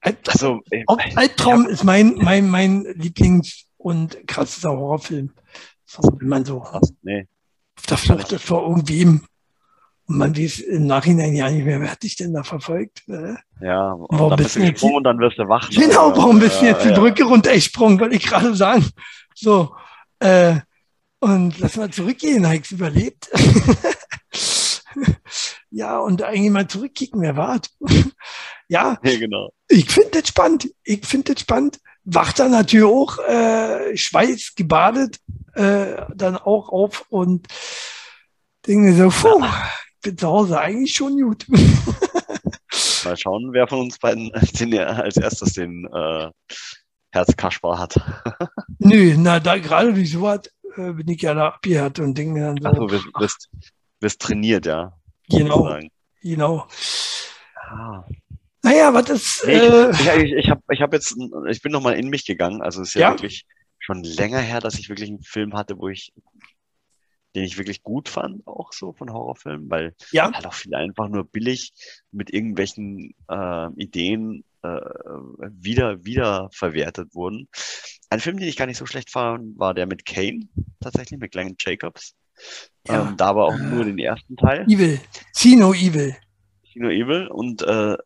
Alb- 0.00 0.28
Also, 0.28 0.60
Al- 0.86 0.98
Albtraum 1.16 1.66
ist 1.66 1.84
mein, 1.84 2.14
mein, 2.16 2.48
mein 2.48 2.84
Lieblings- 2.86 3.64
und 3.84 4.26
krassester 4.26 4.70
Horrorfilm. 4.70 5.30
So, 5.84 6.02
wenn 6.18 6.28
man 6.28 6.44
so 6.44 6.58
auf 6.58 6.70
krass, 6.70 6.92
nee. 7.02 7.28
der 7.88 7.98
Flucht 7.98 8.32
ist 8.32 8.44
vor 8.44 8.66
irgendwem 8.66 9.26
und 10.06 10.18
man 10.18 10.36
weiß 10.36 10.60
im 10.60 10.86
Nachhinein 10.86 11.34
ja 11.34 11.50
nicht 11.50 11.66
mehr, 11.66 11.80
wer 11.80 11.90
hat 11.90 12.02
dich 12.02 12.16
denn 12.16 12.32
da 12.32 12.42
verfolgt? 12.42 13.06
Ne? 13.06 13.38
Ja, 13.60 13.92
und 13.92 14.18
Warum 14.18 14.30
dann 14.30 14.38
bist 14.38 14.56
du 14.56 14.60
gesprungen 14.60 14.96
und 14.96 15.04
dann 15.04 15.18
wirst 15.18 15.38
du 15.38 15.46
wach. 15.48 15.68
Genau, 15.68 16.10
Ja, 16.10 16.16
warum 16.16 16.38
bist 16.38 16.60
du 16.60 16.64
ja, 16.64 16.72
jetzt 16.72 16.84
die 16.84 16.90
ja. 16.90 16.98
Brücke 16.98 17.24
runtergesprungen, 17.24 18.00
wollte 18.00 18.16
ich 18.16 18.26
gerade 18.26 18.54
sagen. 18.54 18.88
So, 19.34 19.76
äh, 20.18 20.56
und 21.20 21.58
lass 21.58 21.76
mal 21.76 21.90
zurückgehen, 21.90 22.46
habe 22.46 22.56
ich 22.56 22.70
überlebt. 22.70 23.28
ja, 25.70 25.98
und 25.98 26.22
eigentlich 26.22 26.50
mal 26.50 26.68
zurückkicken, 26.68 27.20
wer 27.20 27.36
war 27.36 27.60
Ja, 28.68 28.98
Ja, 29.02 29.18
genau. 29.18 29.50
ich 29.68 29.90
finde 29.90 30.20
das 30.20 30.28
spannend. 30.28 30.70
Ich 30.84 31.04
finde 31.04 31.34
das 31.34 31.42
spannend. 31.42 31.80
Wacht 32.04 32.38
dann 32.38 32.50
natürlich 32.50 32.86
auch 32.86 33.18
äh, 33.26 33.96
Schweiß 33.96 34.54
gebadet, 34.56 35.20
äh, 35.54 36.02
dann 36.14 36.36
auch 36.36 36.68
auf 36.68 37.06
und 37.08 37.48
denke 38.66 38.94
so, 38.94 39.08
puh, 39.08 39.44
ich 39.44 40.00
bin 40.02 40.18
zu 40.18 40.28
Hause 40.28 40.60
eigentlich 40.60 40.94
schon 40.94 41.20
gut. 41.20 41.46
Mal 43.04 43.16
schauen, 43.16 43.52
wer 43.52 43.68
von 43.68 43.80
uns 43.80 43.98
beiden 43.98 44.30
den, 44.60 44.78
als 44.78 45.16
erstes 45.16 45.54
den 45.54 45.86
äh, 45.92 46.30
Herzkaspar 47.10 47.78
hat. 47.78 47.94
Nö, 48.78 49.14
na, 49.16 49.40
da 49.40 49.58
gerade 49.58 49.94
durch 49.94 50.12
sowas 50.12 50.42
äh, 50.76 50.92
bin 50.92 51.08
ich 51.08 51.22
ja 51.22 51.34
da 51.34 51.48
abgehört 51.48 51.98
und 52.00 52.16
denke 52.16 52.40
dann 52.40 52.58
so, 52.60 52.68
Also, 52.68 52.90
wirst, 52.90 53.06
wirst, 53.18 53.50
wirst 54.00 54.20
trainiert, 54.20 54.66
ja. 54.66 54.92
genau, 55.28 55.78
genau. 56.22 56.66
Ah. 57.56 58.04
Naja, 58.64 58.94
was 58.94 59.10
ist, 59.10 59.44
äh, 59.44 59.90
ich, 59.90 60.24
ich, 60.24 60.32
ich 60.32 60.50
habe 60.50 60.62
ich 60.70 60.80
hab 60.80 60.92
jetzt, 60.94 61.14
ich 61.50 61.60
bin 61.62 61.70
nochmal 61.70 61.94
in 61.94 62.08
mich 62.08 62.24
gegangen. 62.24 62.62
Also 62.62 62.80
es 62.80 62.88
ist 62.88 62.94
ja, 62.94 63.00
Ja. 63.08 63.10
wirklich 63.12 63.44
schon 63.78 64.02
länger 64.02 64.38
her, 64.40 64.60
dass 64.60 64.78
ich 64.78 64.88
wirklich 64.88 65.10
einen 65.10 65.22
Film 65.22 65.52
hatte, 65.54 65.78
wo 65.78 65.88
ich, 65.88 66.12
den 67.34 67.44
ich 67.44 67.58
wirklich 67.58 67.82
gut 67.82 68.08
fand, 68.08 68.46
auch 68.46 68.72
so 68.72 68.94
von 68.94 69.12
Horrorfilmen, 69.12 69.68
weil 69.68 69.94
ja, 70.12 70.32
halt 70.32 70.46
auch 70.46 70.54
viele 70.54 70.78
einfach 70.78 71.08
nur 71.08 71.24
billig 71.24 71.72
mit 72.10 72.32
irgendwelchen 72.32 73.14
äh, 73.28 73.68
Ideen 73.76 74.44
äh, 74.62 74.80
wieder, 75.50 76.02
wieder 76.06 76.48
verwertet 76.52 77.14
wurden. 77.14 77.48
Ein 78.08 78.20
Film, 78.20 78.38
den 78.38 78.48
ich 78.48 78.56
gar 78.56 78.66
nicht 78.66 78.78
so 78.78 78.86
schlecht 78.86 79.10
fand, 79.10 79.58
war 79.58 79.74
der 79.74 79.86
mit 79.86 80.06
Kane, 80.06 80.48
tatsächlich, 80.80 81.20
mit 81.20 81.32
Glenn 81.32 81.54
Jacobs. 81.60 82.14
Ja. 82.88 83.08
Ähm, 83.08 83.16
da 83.18 83.26
aber 83.26 83.44
auch 83.44 83.58
nur 83.58 83.84
den 83.84 83.98
ersten 83.98 84.36
Teil, 84.36 84.64
Evil, 84.68 84.98
Sino 85.32 85.74
Evil. 85.74 86.16
Kino 86.72 86.88
Evil, 86.88 87.28
und 87.28 87.62
äh, 87.62 87.96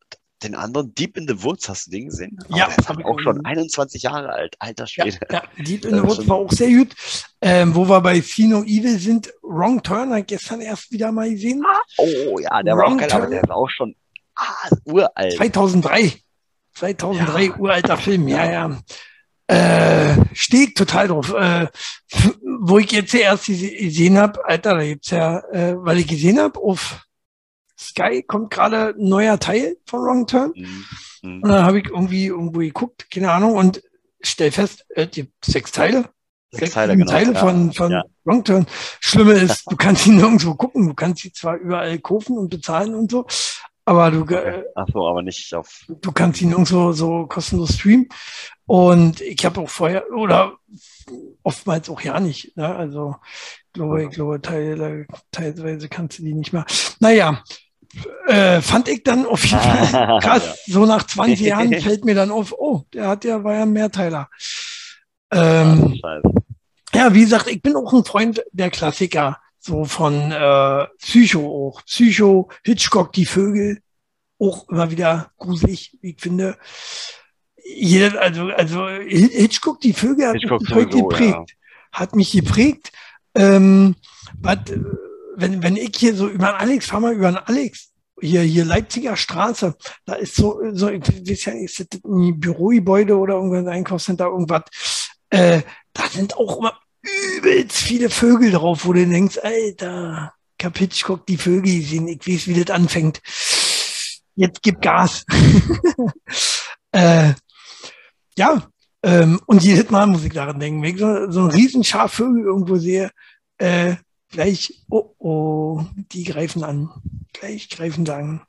den 0.43 0.55
anderen 0.55 0.95
Deep 0.95 1.16
in 1.16 1.26
the 1.26 1.43
Woods, 1.43 1.68
hast 1.68 1.86
du 1.86 1.91
den 1.93 2.07
gesehen? 2.07 2.39
Ja, 2.49 2.64
Aber 2.66 2.74
der 2.74 2.78
ist 2.78 2.89
halt 2.89 2.99
ich 3.01 3.05
auch 3.07 3.18
schon 3.20 3.32
gesehen. 3.43 3.47
21 3.47 4.03
Jahre 4.03 4.28
alt, 4.30 4.55
alter 4.59 4.84
Ja, 4.84 5.05
Schwede. 5.05 5.18
ja, 5.30 5.43
Deep 5.59 5.84
in 5.84 5.95
the 5.97 6.03
Woods 6.03 6.28
war 6.28 6.36
auch 6.36 6.53
sehr 6.53 6.68
gut. 6.70 6.95
Ähm, 7.41 7.74
wo 7.74 7.89
wir 7.89 8.01
bei 8.01 8.20
Sino 8.20 8.62
Evil 8.62 8.99
sind, 8.99 9.32
Wrong 9.43 9.82
Turn, 9.82 10.11
habe 10.11 10.20
ich 10.20 10.26
gestern 10.26 10.61
erst 10.61 10.91
wieder 10.93 11.11
mal 11.12 11.28
gesehen. 11.30 11.64
Oh 11.99 12.39
ja, 12.39 12.62
der 12.62 12.76
war 12.76 12.84
auch 12.84 12.89
Wrong 12.91 12.99
geil, 12.99 13.11
aber 13.12 13.26
der 13.26 13.43
ist 13.43 13.51
auch 13.51 13.68
schon 13.68 13.95
ah, 14.36 14.45
uralt. 14.84 15.34
2003. 15.36 16.14
2003, 16.74 17.43
Ja. 17.45 17.57
uralter 17.57 17.97
Film, 17.97 18.28
ja, 18.28 18.51
ja. 18.51 18.78
Äh, 19.49 20.14
stehe 20.34 20.72
total 20.74 21.09
drauf. 21.09 21.32
Äh, 21.32 21.68
wo 22.61 22.78
ich 22.78 22.93
jetzt 22.93 23.14
erst 23.14 23.45
gese- 23.45 23.76
gesehen 23.78 24.18
habe, 24.18 24.45
Alter, 24.45 24.74
da 24.74 24.84
gibt's 24.84 25.11
ja, 25.11 25.39
äh, 25.53 25.74
weil 25.78 25.99
ich 25.99 26.07
gesehen 26.07 26.39
habe, 26.39 26.61
auf 26.61 27.01
Sky 27.99 28.22
kommt 28.22 28.51
gerade 28.51 28.94
ein 28.99 29.09
neuer 29.09 29.38
Teil 29.38 29.76
von 29.86 30.01
Wrong 30.01 30.26
Turn. 30.26 30.53
Mhm. 30.55 30.84
Mhm. 31.22 31.42
Und 31.42 31.49
dann 31.51 31.64
habe 31.64 31.80
ich 31.80 31.86
irgendwie 31.86 32.26
irgendwo 32.26 32.61
geguckt, 32.61 33.11
keine 33.11 33.32
Ahnung, 33.32 33.57
und 33.57 33.82
stell 34.20 34.53
fest, 34.53 34.86
äh, 34.90 35.07
gibt 35.07 35.44
sechs 35.44 35.72
Teile. 35.72 36.09
Sechs 36.51 36.72
Teile, 36.72 36.92
sieben 36.92 37.01
genau. 37.05 37.12
Teile 37.12 37.32
Ja, 37.34 37.40
von, 37.40 37.72
von 37.72 37.90
ja. 37.92 38.05
Wrong 38.24 38.44
Turn. 38.44 38.66
Schlimme 39.01 39.32
ist, 39.34 39.64
du 39.70 39.76
kannst 39.76 40.07
ihn 40.07 40.16
nirgendwo 40.16 40.55
gucken. 40.55 40.86
Du 40.86 40.94
kannst 40.94 41.22
sie 41.22 41.32
zwar 41.32 41.57
überall 41.57 41.99
kaufen 41.99 42.38
und 42.38 42.49
bezahlen 42.49 42.94
und 42.94 43.11
so, 43.11 43.26
aber 43.84 44.11
du, 44.11 44.24
äh, 44.34 44.64
Ach 44.74 44.86
so, 44.92 45.07
aber 45.07 45.22
nicht 45.22 45.55
auf. 45.55 45.84
du 45.88 46.12
kannst 46.12 46.40
ihn 46.40 46.49
nirgendwo 46.49 46.92
so 46.92 47.26
kostenlos 47.26 47.74
streamen. 47.74 48.09
Und 48.66 49.22
ich 49.22 49.44
habe 49.46 49.62
auch 49.62 49.68
vorher, 49.70 50.05
oder 50.12 50.59
oftmals 51.42 51.88
auch 51.88 52.03
ja 52.03 52.20
nicht. 52.20 52.55
Ne? 52.57 52.66
Also 52.66 53.16
glaube, 53.72 54.05
ich 54.05 54.11
glaube, 54.11 54.40
teil, 54.40 55.07
teilweise 55.30 55.88
kannst 55.88 56.18
du 56.18 56.22
die 56.22 56.34
nicht 56.34 56.53
mehr. 56.53 56.66
Naja, 57.01 57.42
äh, 58.26 58.61
fand 58.61 58.89
ich 58.89 59.03
dann 59.03 59.26
auf 59.26 59.45
jeden 59.45 59.61
Fall 59.61 60.18
krass. 60.22 60.64
So 60.66 60.86
nach 60.86 61.07
20 61.07 61.41
Jahren 61.47 61.72
fällt 61.80 62.05
mir 62.05 62.14
dann 62.14 62.30
auf, 62.30 62.53
oh, 62.53 62.82
der 62.93 63.09
hat 63.09 63.24
ja, 63.24 63.43
war 63.45 63.55
ja 63.55 63.62
ein 63.62 63.72
Mehrteiler. 63.72 64.28
Ähm, 65.30 66.01
ja, 66.95 67.12
wie 67.12 67.20
gesagt, 67.20 67.49
ich 67.49 67.62
bin 67.62 67.76
auch 67.76 67.93
ein 67.93 68.05
Freund 68.05 68.43
der 68.53 68.70
Klassiker, 68.70 69.39
so 69.59 69.84
von 69.84 70.32
äh, 70.32 70.86
Psycho 70.99 71.47
auch. 71.47 71.82
Psycho, 71.84 72.49
Hitchcock, 72.64 73.12
die 73.12 73.26
Vögel, 73.26 73.80
auch 74.39 74.68
immer 74.68 74.91
wieder 74.91 75.30
gruselig, 75.36 75.97
wie 76.01 76.11
ich 76.11 76.20
finde. 76.20 76.57
Jeder, 77.64 78.20
also, 78.20 78.47
also 78.47 78.89
Hitchcock, 78.89 79.80
die 79.80 79.93
Vögel 79.93 80.28
hat 80.28 80.34
Hitchcock 80.34 80.62
mich 80.62 80.74
heute 80.74 80.93
sowieso, 80.93 81.09
geprägt. 81.09 81.32
ja. 81.32 81.45
Hat 81.93 82.14
mich 82.14 82.32
geprägt. 82.32 82.93
Ähm, 83.34 83.95
was, 84.41 84.59
wenn, 85.41 85.62
wenn 85.62 85.76
ich 85.76 85.97
hier 85.97 86.14
so 86.14 86.28
über 86.28 86.47
den 86.47 86.57
Alex, 86.57 86.86
fahr 86.86 87.01
mal 87.01 87.14
über 87.14 87.30
den 87.30 87.39
Alex, 87.39 87.91
hier, 88.20 88.43
hier 88.43 88.64
Leipziger 88.64 89.16
Straße, 89.16 89.76
da 90.05 90.14
ist 90.14 90.34
so, 90.34 90.61
so 90.72 90.89
ich 90.89 91.03
weiß 91.03 91.45
ja, 91.47 91.53
ist 91.53 91.80
das 91.80 92.01
ein 92.05 92.41
Bürogebäude 92.41 93.16
oder 93.16 93.34
irgendein 93.34 93.68
Einkaufscenter, 93.68 94.26
irgendwas, 94.26 94.62
äh, 95.30 95.62
da 95.93 96.09
sind 96.09 96.36
auch 96.36 96.59
immer 96.59 96.78
übelst 97.36 97.76
viele 97.76 98.11
Vögel 98.11 98.51
drauf, 98.51 98.84
wo 98.84 98.93
du 98.93 99.07
denkst, 99.07 99.39
Alter, 99.43 100.32
hab 100.61 100.78
Hitchcock 100.78 101.26
die 101.26 101.36
Vögel 101.36 101.80
gesehen, 101.80 102.09
ich 102.09 102.26
weiß, 102.26 102.49
wie 102.49 102.62
das 102.62 102.74
anfängt. 102.74 103.20
Jetzt 104.34 104.62
gib 104.62 104.80
Gas. 104.80 105.24
äh, 106.93 107.32
ja, 108.36 108.68
ähm, 109.03 109.41
und 109.47 109.62
jedes 109.62 109.91
Mal 109.91 110.07
muss 110.07 110.24
ich 110.24 110.32
daran 110.32 110.61
denken, 110.61 110.82
wenn 110.82 110.95
ich 110.95 111.01
so, 111.01 111.30
so 111.30 111.41
ein 111.41 111.51
Riesenschar 111.51 112.09
Vögel 112.09 112.45
irgendwo 112.45 112.76
sehe, 112.76 113.11
äh, 113.59 113.97
gleich, 114.31 114.83
oh 114.91 115.14
oh, 115.18 115.85
die 115.95 116.24
greifen 116.24 116.64
an. 116.64 116.91
Gleich 117.33 117.68
greifen 117.68 118.07
sie 118.07 118.14
an. 118.14 118.43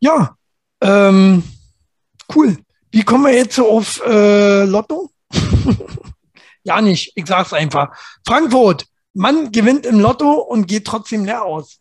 Ja, 0.00 0.36
ähm, 0.80 1.42
cool. 2.34 2.58
Wie 2.90 3.04
kommen 3.04 3.24
wir 3.24 3.34
jetzt 3.34 3.58
auf 3.58 4.02
äh, 4.04 4.64
Lotto? 4.64 5.10
ja, 6.64 6.80
nicht. 6.80 7.12
Ich 7.14 7.26
sag's 7.26 7.52
einfach. 7.52 7.96
Frankfurt, 8.26 8.86
Mann 9.14 9.52
gewinnt 9.52 9.86
im 9.86 10.00
Lotto 10.00 10.32
und 10.34 10.66
geht 10.66 10.86
trotzdem 10.86 11.24
leer 11.24 11.44
aus. 11.44 11.80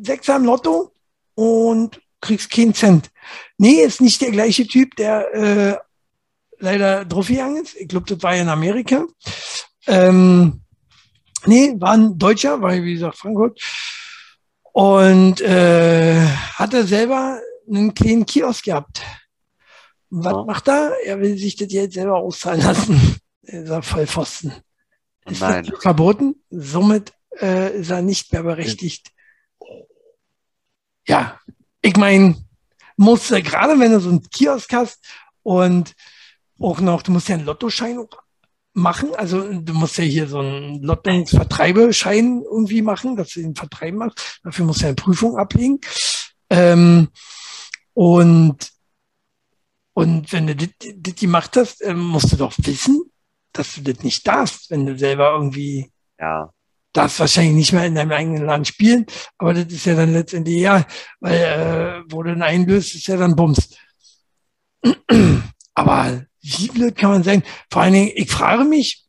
Sechser 0.00 0.36
im 0.36 0.44
Lotto 0.44 0.92
und 1.34 2.00
kriegst 2.20 2.50
keinen 2.50 2.74
Cent. 2.74 3.10
Nee, 3.58 3.82
ist 3.82 4.00
nicht 4.00 4.20
der 4.20 4.30
gleiche 4.30 4.66
Typ, 4.66 4.96
der 4.96 5.34
äh, 5.34 5.78
leider 6.58 7.04
draufgegangen 7.04 7.62
ist. 7.62 7.76
Ich 7.76 7.88
glaube, 7.88 8.06
das 8.06 8.22
war 8.22 8.34
ja 8.34 8.42
in 8.42 8.48
Amerika. 8.48 9.04
Ähm, 9.86 10.62
nee, 11.46 11.74
war 11.78 11.92
ein 11.92 12.18
Deutscher, 12.18 12.60
weil 12.62 12.82
wie 12.84 12.94
gesagt 12.94 13.16
Frankfurt. 13.18 13.60
Und 14.72 15.40
äh, 15.40 16.24
hat 16.54 16.74
er 16.74 16.86
selber 16.86 17.40
einen 17.68 17.92
kleinen 17.94 18.26
Kiosk 18.26 18.64
gehabt. 18.64 19.02
Und 20.10 20.24
was 20.24 20.32
Ja. 20.32 20.44
macht 20.44 20.68
er? 20.68 20.92
Er 21.04 21.20
will 21.20 21.36
sich 21.36 21.56
das 21.56 21.68
Geld 21.68 21.92
selber 21.92 22.16
auszahlen 22.16 22.62
lassen. 22.62 23.16
Er 23.42 23.62
ist 23.64 23.70
er 23.70 23.82
Vollpfosten. 23.82 24.52
Ist 25.26 25.40
Nein. 25.40 25.64
das 25.64 25.82
verboten? 25.82 26.36
Somit 26.50 27.12
äh, 27.40 27.80
ist 27.80 27.90
er 27.90 28.00
nicht 28.00 28.32
mehr 28.32 28.44
berechtigt. 28.44 29.10
Ja, 31.08 31.40
ich 31.82 31.96
meine, 31.96 32.36
musst 32.96 33.30
du, 33.30 33.42
gerade 33.42 33.78
wenn 33.80 33.90
du 33.90 33.98
so 33.98 34.10
einen 34.10 34.22
Kiosk 34.30 34.72
hast 34.72 35.04
und 35.42 35.94
auch 36.60 36.80
noch, 36.80 37.02
du 37.02 37.10
musst 37.10 37.28
ja 37.28 37.34
einen 37.36 37.44
Lottoschein 37.46 37.98
machen. 38.72 39.14
Also 39.16 39.42
du 39.52 39.74
musst 39.74 39.98
ja 39.98 40.04
hier 40.04 40.26
so 40.28 40.38
einen 40.40 40.82
Lottungsvertreibeschein 40.82 42.42
irgendwie 42.42 42.82
machen, 42.82 43.16
dass 43.16 43.30
du 43.30 43.40
den 43.40 43.54
Vertreiben 43.56 43.98
machst. 43.98 44.40
Dafür 44.44 44.64
musst 44.64 44.80
du 44.80 44.84
ja 44.84 44.88
eine 44.88 44.96
Prüfung 44.96 45.36
ablegen. 45.36 45.80
Ähm, 46.50 47.08
und 47.94 48.56
Und 49.92 50.32
wenn 50.32 50.46
du 50.46 50.54
das 50.56 51.14
gemacht 51.16 51.56
hast, 51.56 51.82
äh, 51.82 51.94
musst 51.94 52.32
du 52.32 52.36
doch 52.36 52.54
wissen, 52.58 53.02
dass 53.52 53.74
du 53.74 53.82
das 53.82 54.02
nicht 54.04 54.26
darfst, 54.26 54.70
wenn 54.70 54.86
du 54.86 54.96
selber 54.96 55.32
irgendwie 55.34 55.90
Ja. 56.18 56.50
darfst 56.92 57.18
wahrscheinlich 57.20 57.54
nicht 57.54 57.72
mehr 57.72 57.86
in 57.86 57.94
deinem 57.96 58.12
eigenen 58.12 58.44
Land 58.46 58.68
spielen, 58.68 59.04
aber 59.38 59.52
das 59.54 59.66
ist 59.72 59.84
ja 59.86 59.94
dann 59.96 60.12
letztendlich 60.12 60.56
egal, 60.58 60.86
weil 61.20 61.34
äh, 61.34 62.02
wo 62.12 62.22
du 62.22 62.30
dann 62.30 62.42
einlöst, 62.42 62.94
ist 62.94 63.06
ja 63.08 63.16
dann 63.16 63.36
Bums. 63.36 63.68
Aber 65.74 66.24
blöd 66.72 66.96
kann 66.96 67.10
man 67.10 67.22
sein? 67.22 67.42
Vor 67.70 67.82
allen 67.82 67.92
Dingen, 67.94 68.12
ich 68.14 68.30
frage 68.30 68.64
mich, 68.64 69.04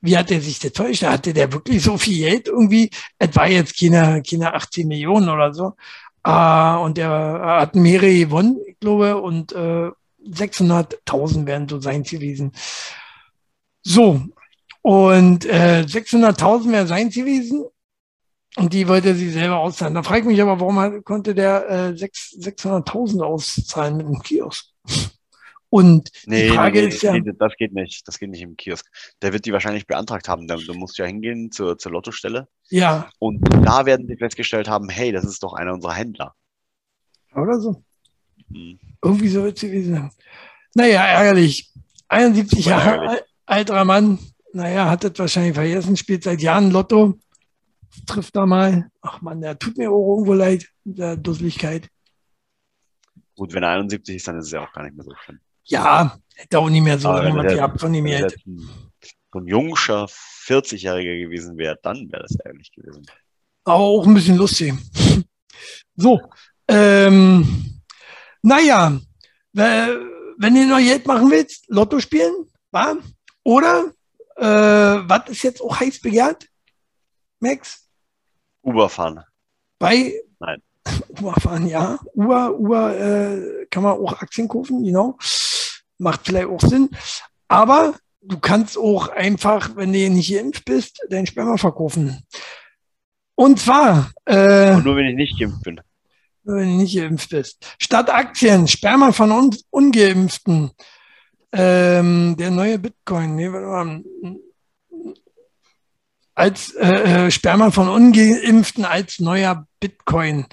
wie 0.00 0.16
hat 0.16 0.30
er 0.30 0.40
sich 0.40 0.58
vorgestellt? 0.74 1.12
Hatte 1.12 1.32
der 1.34 1.52
wirklich 1.52 1.82
so 1.82 1.98
viel 1.98 2.18
Geld 2.18 2.48
irgendwie? 2.48 2.90
Es 3.18 3.34
war 3.36 3.48
jetzt 3.48 3.78
keine, 3.78 4.22
keine 4.22 4.54
18 4.54 4.88
Millionen 4.88 5.28
oder 5.28 5.52
so. 5.52 5.74
Äh, 6.24 6.76
und 6.76 6.98
er 6.98 7.40
hat 7.60 7.74
mehrere 7.74 8.12
gewonnen, 8.14 8.58
ich 8.66 8.78
glaube, 8.78 9.16
und 9.20 9.52
äh, 9.52 9.90
600.000 10.26 11.46
wären 11.46 11.68
so 11.68 11.80
sein 11.80 12.02
gewesen. 12.02 12.52
So, 13.82 14.22
und 14.82 15.46
äh, 15.46 15.84
600.000 15.86 16.72
wäre 16.72 16.86
sein 16.86 17.10
gewesen. 17.10 17.64
Und 18.56 18.72
die 18.72 18.88
wollte 18.88 19.14
sie 19.14 19.30
selber 19.30 19.58
auszahlen. 19.58 19.94
Da 19.94 20.02
frage 20.02 20.20
ich 20.20 20.26
mich 20.26 20.42
aber, 20.42 20.58
warum 20.58 21.04
konnte 21.04 21.34
der 21.34 21.70
äh, 21.70 21.96
sechs- 21.96 22.36
600.000 22.38 23.22
auszahlen 23.22 23.96
mit 23.96 24.06
dem 24.06 24.20
Kiosk? 24.20 24.66
Und 25.70 26.10
Nee, 26.26 26.48
die 26.48 26.54
Frage 26.54 26.80
nee, 26.80 26.86
nee, 26.88 26.94
ist 26.94 27.02
ja, 27.02 27.12
nee, 27.12 27.32
das 27.38 27.52
geht 27.56 27.72
nicht. 27.72 28.06
Das 28.06 28.18
geht 28.18 28.30
nicht 28.30 28.42
im 28.42 28.56
Kiosk. 28.56 28.86
Der 29.22 29.32
wird 29.32 29.46
die 29.46 29.52
wahrscheinlich 29.52 29.86
beantragt 29.86 30.28
haben. 30.28 30.46
Du 30.48 30.74
musst 30.74 30.98
ja 30.98 31.06
hingehen 31.06 31.52
zur, 31.52 31.78
zur 31.78 31.92
Lottostelle 31.92 32.48
ja, 32.70 33.10
und 33.18 33.40
da 33.64 33.84
werden 33.84 34.06
sie 34.06 34.16
festgestellt 34.16 34.68
haben, 34.68 34.88
hey, 34.88 35.10
das 35.10 35.24
ist 35.24 35.42
doch 35.42 35.54
einer 35.54 35.74
unserer 35.74 35.94
Händler. 35.94 36.34
oder 37.34 37.58
so. 37.58 37.82
Hm. 38.52 38.78
Irgendwie 39.02 39.28
so 39.28 39.42
wird 39.42 39.56
es 39.56 39.62
gewesen 39.62 39.94
sein. 39.94 40.10
Naja, 40.74 41.04
ärgerlich. 41.04 41.72
71 42.08 42.64
Super 42.64 42.76
Jahre 42.76 43.24
alter 43.46 43.84
Mann. 43.84 44.18
Naja, 44.52 44.88
hat 44.88 45.04
das 45.04 45.18
wahrscheinlich 45.18 45.54
vergessen, 45.54 45.96
spielt 45.96 46.24
seit 46.24 46.40
Jahren 46.40 46.70
Lotto. 46.70 47.18
Trifft 48.06 48.36
da 48.36 48.46
mal. 48.46 48.88
Ach 49.00 49.20
man, 49.20 49.40
der 49.40 49.58
tut 49.58 49.76
mir 49.76 49.90
auch 49.90 50.14
irgendwo 50.14 50.34
leid, 50.34 50.68
der 50.84 51.16
Dusseligkeit. 51.16 51.88
Gut, 53.36 53.52
wenn 53.52 53.62
er 53.62 53.70
71 53.70 54.16
ist, 54.16 54.28
dann 54.28 54.38
ist 54.38 54.46
es 54.46 54.52
ja 54.52 54.60
auch 54.60 54.72
gar 54.72 54.84
nicht 54.84 54.94
mehr 54.94 55.04
so 55.04 55.14
schlimm. 55.24 55.40
Ja, 55.64 56.18
hätte 56.34 56.58
auch 56.58 56.68
nicht 56.70 56.82
mehr 56.82 56.98
so 56.98 57.08
er- 57.48 57.54
gehabt 57.54 57.80
von 57.80 57.92
Geld. 58.18 58.32
jetzt 58.32 58.46
ein, 58.46 58.68
so 59.32 59.38
ein 59.38 59.46
jungscher 59.46 60.06
40-Jähriger 60.06 61.20
gewesen 61.24 61.56
wäre, 61.56 61.78
dann 61.82 62.10
wäre 62.10 62.22
das 62.22 62.34
ärgerlich 62.36 62.72
gewesen. 62.72 63.06
Aber 63.64 63.76
auch 63.78 64.06
ein 64.06 64.14
bisschen 64.14 64.36
lustig. 64.36 64.74
So, 65.96 66.18
ähm, 66.68 67.82
naja, 68.40 68.98
we- 69.52 70.10
wenn 70.38 70.54
du 70.54 70.66
noch 70.66 70.78
Geld 70.78 71.06
machen 71.06 71.30
willst, 71.30 71.64
Lotto 71.68 72.00
spielen, 72.00 72.50
wa? 72.70 72.96
Oder, 73.44 73.92
äh, 74.36 74.44
was 75.06 75.28
ist 75.28 75.42
jetzt 75.42 75.60
auch 75.60 75.78
heiß 75.78 76.00
begehrt, 76.00 76.48
Max? 77.40 77.86
Uber 78.62 78.88
fahren. 78.88 79.22
Bei. 79.78 80.14
Uber 81.18 81.34
fahren, 81.40 81.66
ja. 81.66 81.98
Uber, 82.14 82.58
Uber 82.58 82.98
äh, 82.98 83.66
kann 83.70 83.82
man 83.82 83.92
auch 83.92 84.20
Aktien 84.20 84.48
kaufen, 84.48 84.84
genau. 84.84 85.16
Macht 85.98 86.20
vielleicht 86.24 86.48
auch 86.48 86.60
Sinn. 86.60 86.90
Aber 87.48 87.94
du 88.22 88.38
kannst 88.38 88.78
auch 88.78 89.08
einfach, 89.08 89.76
wenn 89.76 89.92
du 89.92 90.10
nicht 90.10 90.32
geimpft 90.32 90.64
bist, 90.64 91.00
dein 91.10 91.26
Sperma 91.26 91.56
verkaufen. 91.56 92.22
Und 93.34 93.58
zwar, 93.58 94.10
äh, 94.26 94.74
Und 94.74 94.84
nur 94.84 94.96
wenn 94.96 95.06
ich 95.06 95.16
nicht 95.16 95.38
geimpft 95.38 95.62
bin. 95.62 95.80
wenn 96.44 96.56
du 96.70 96.76
nicht 96.82 96.96
geimpft 96.96 97.30
bist. 97.30 97.74
Statt 97.78 98.10
Aktien, 98.10 98.68
Sperma 98.68 99.12
von 99.12 99.32
un 99.32 99.56
Ungeimpften. 99.70 100.70
Ähm, 101.52 102.36
der 102.38 102.50
neue 102.50 102.78
Bitcoin. 102.78 103.34
Nee, 103.34 103.50
warte 103.52 103.66
mal. 103.66 104.02
Als 106.34 106.74
äh, 106.74 107.26
äh, 107.26 107.30
Sperma 107.30 107.70
von 107.70 107.88
Ungeimpften 107.88 108.84
als 108.84 109.18
neuer 109.18 109.66
Bitcoin. 109.80 110.46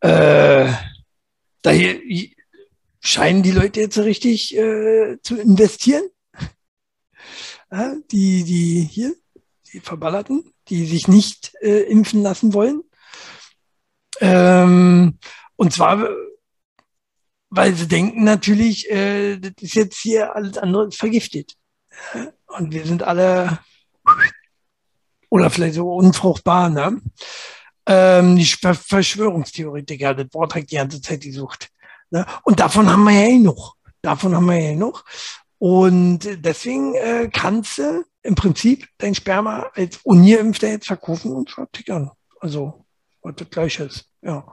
Äh, 0.00 0.72
da 1.62 1.70
hier, 1.70 2.00
scheinen 3.00 3.42
die 3.42 3.50
Leute 3.50 3.80
jetzt 3.80 3.94
so 3.94 4.02
richtig 4.02 4.56
äh, 4.56 5.18
zu 5.22 5.36
investieren. 5.36 6.04
Ja, 7.72 7.94
die, 8.10 8.42
die 8.42 8.80
hier, 8.80 9.14
die 9.72 9.78
Verballerten, 9.78 10.52
die 10.66 10.86
sich 10.86 11.06
nicht 11.06 11.52
äh, 11.60 11.82
impfen 11.82 12.20
lassen 12.20 12.52
wollen. 12.52 12.82
Ähm, 14.20 15.20
und 15.54 15.72
zwar, 15.72 16.08
weil 17.48 17.76
sie 17.76 17.86
denken 17.86 18.24
natürlich, 18.24 18.90
äh, 18.90 19.38
das 19.38 19.52
ist 19.60 19.74
jetzt 19.74 19.98
hier 19.98 20.34
alles 20.34 20.58
andere 20.58 20.90
vergiftet. 20.90 21.54
Und 22.48 22.72
wir 22.72 22.84
sind 22.84 23.04
alle 23.04 23.60
oder 25.28 25.48
vielleicht 25.48 25.74
so 25.74 25.92
unfruchtbar, 25.92 26.68
ne? 26.70 27.00
Ähm, 27.92 28.36
die 28.36 28.44
Ver 28.44 28.74
Verschwörungstheoretiker, 28.74 30.14
das 30.14 30.32
Wort 30.32 30.54
hat 30.54 30.70
die 30.70 30.76
ganze 30.76 31.02
Zeit 31.02 31.22
gesucht. 31.22 31.70
Ne? 32.10 32.24
Und 32.44 32.60
davon 32.60 32.88
haben 32.88 33.02
wir 33.02 33.12
ja 33.12 33.26
eh 33.30 33.38
noch. 33.38 33.74
Davon 34.00 34.32
haben 34.36 34.46
wir 34.46 34.56
ja 34.58 34.70
eh 34.70 34.76
noch. 34.76 35.04
Und 35.58 36.20
deswegen 36.44 36.94
äh, 36.94 37.28
kannst 37.32 37.78
du 37.78 38.04
im 38.22 38.36
Prinzip 38.36 38.86
dein 38.98 39.16
Sperma 39.16 39.70
als 39.74 39.98
Ungeimpfter 40.04 40.68
jetzt 40.68 40.86
verkaufen 40.86 41.32
und 41.32 41.50
vertickern. 41.50 42.12
Also, 42.38 42.86
was 43.22 43.34
das 43.34 43.50
gleiche 43.50 43.84
ist. 43.84 44.08
Ja. 44.22 44.46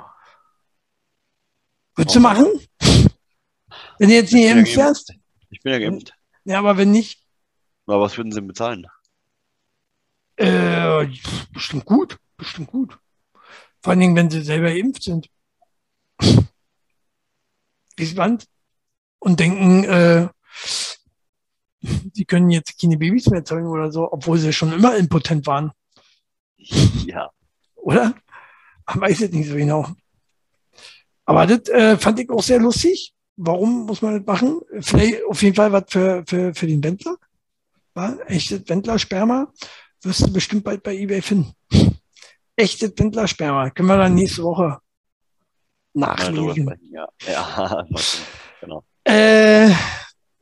Würdest 1.95 2.15
du 2.15 2.19
machen? 2.19 2.47
Wenn 3.99 4.09
du 4.09 4.15
jetzt 4.15 4.33
nicht 4.33 4.45
ja 4.45 4.53
geimpft 4.55 4.75
geimpft. 4.75 5.09
wärst? 5.09 5.13
Ich 5.51 5.61
bin 5.61 5.73
ja 5.73 5.79
geimpft. 5.79 6.13
Ja, 6.43 6.57
aber 6.57 6.77
wenn 6.77 6.89
nicht, 6.91 7.23
Aber 7.85 8.01
was 8.01 8.17
würden 8.17 8.31
sie 8.31 8.41
bezahlen? 8.41 8.87
äh, 10.37 11.05
bestimmt 11.53 11.85
gut. 11.85 12.17
Bestimmt 12.35 12.69
gut. 12.71 12.97
Vor 13.87 13.91
allen 13.91 14.01
Dingen, 14.01 14.17
wenn 14.17 14.29
sie 14.29 14.41
selber 14.41 14.67
geimpft 14.67 15.03
sind. 15.03 15.29
Gespannt. 17.95 18.43
Und 19.17 19.39
denken, 19.39 19.85
äh, 19.85 20.27
sie 22.13 22.25
können 22.25 22.49
jetzt 22.49 22.77
keine 22.81 22.97
Babys 22.97 23.27
mehr 23.27 23.45
zeugen 23.45 23.67
oder 23.67 23.89
so, 23.89 24.11
obwohl 24.11 24.39
sie 24.39 24.51
schon 24.51 24.73
immer 24.73 24.97
impotent 24.97 25.47
waren. 25.47 25.71
Ja. 26.57 27.31
oder? 27.75 28.13
Man 28.87 28.99
weiß 28.99 29.21
es 29.21 29.31
nicht 29.31 29.47
so 29.47 29.55
genau. 29.55 29.87
Aber 31.23 31.47
das 31.47 31.69
äh, 31.69 31.95
fand 31.97 32.19
ich 32.19 32.29
auch 32.29 32.43
sehr 32.43 32.59
lustig. 32.59 33.13
Warum 33.37 33.85
muss 33.85 34.01
man 34.01 34.17
das 34.17 34.27
machen? 34.27 34.59
Vielleicht 34.81 35.23
auf 35.23 35.41
jeden 35.41 35.55
Fall 35.55 35.71
was 35.71 35.85
für, 35.87 36.25
für, 36.27 36.53
für 36.53 36.67
den 36.67 36.83
Wendler. 36.83 37.15
War 37.93 38.17
echtes 38.29 38.67
Wendler-Sperma 38.67 39.53
wirst 40.01 40.27
du 40.27 40.33
bestimmt 40.33 40.65
bald 40.65 40.83
bei 40.83 40.93
eBay 40.93 41.21
finden. 41.21 41.53
Echtes 42.57 42.91
Wendler-Sperma. 42.97 43.69
Können 43.69 43.87
wir 43.87 43.97
dann 43.97 44.15
nächste 44.15 44.43
Woche 44.43 44.79
nachlesen. 45.93 46.73
ja. 47.25 47.87
Genau. 48.59 48.83
Äh, 49.03 49.71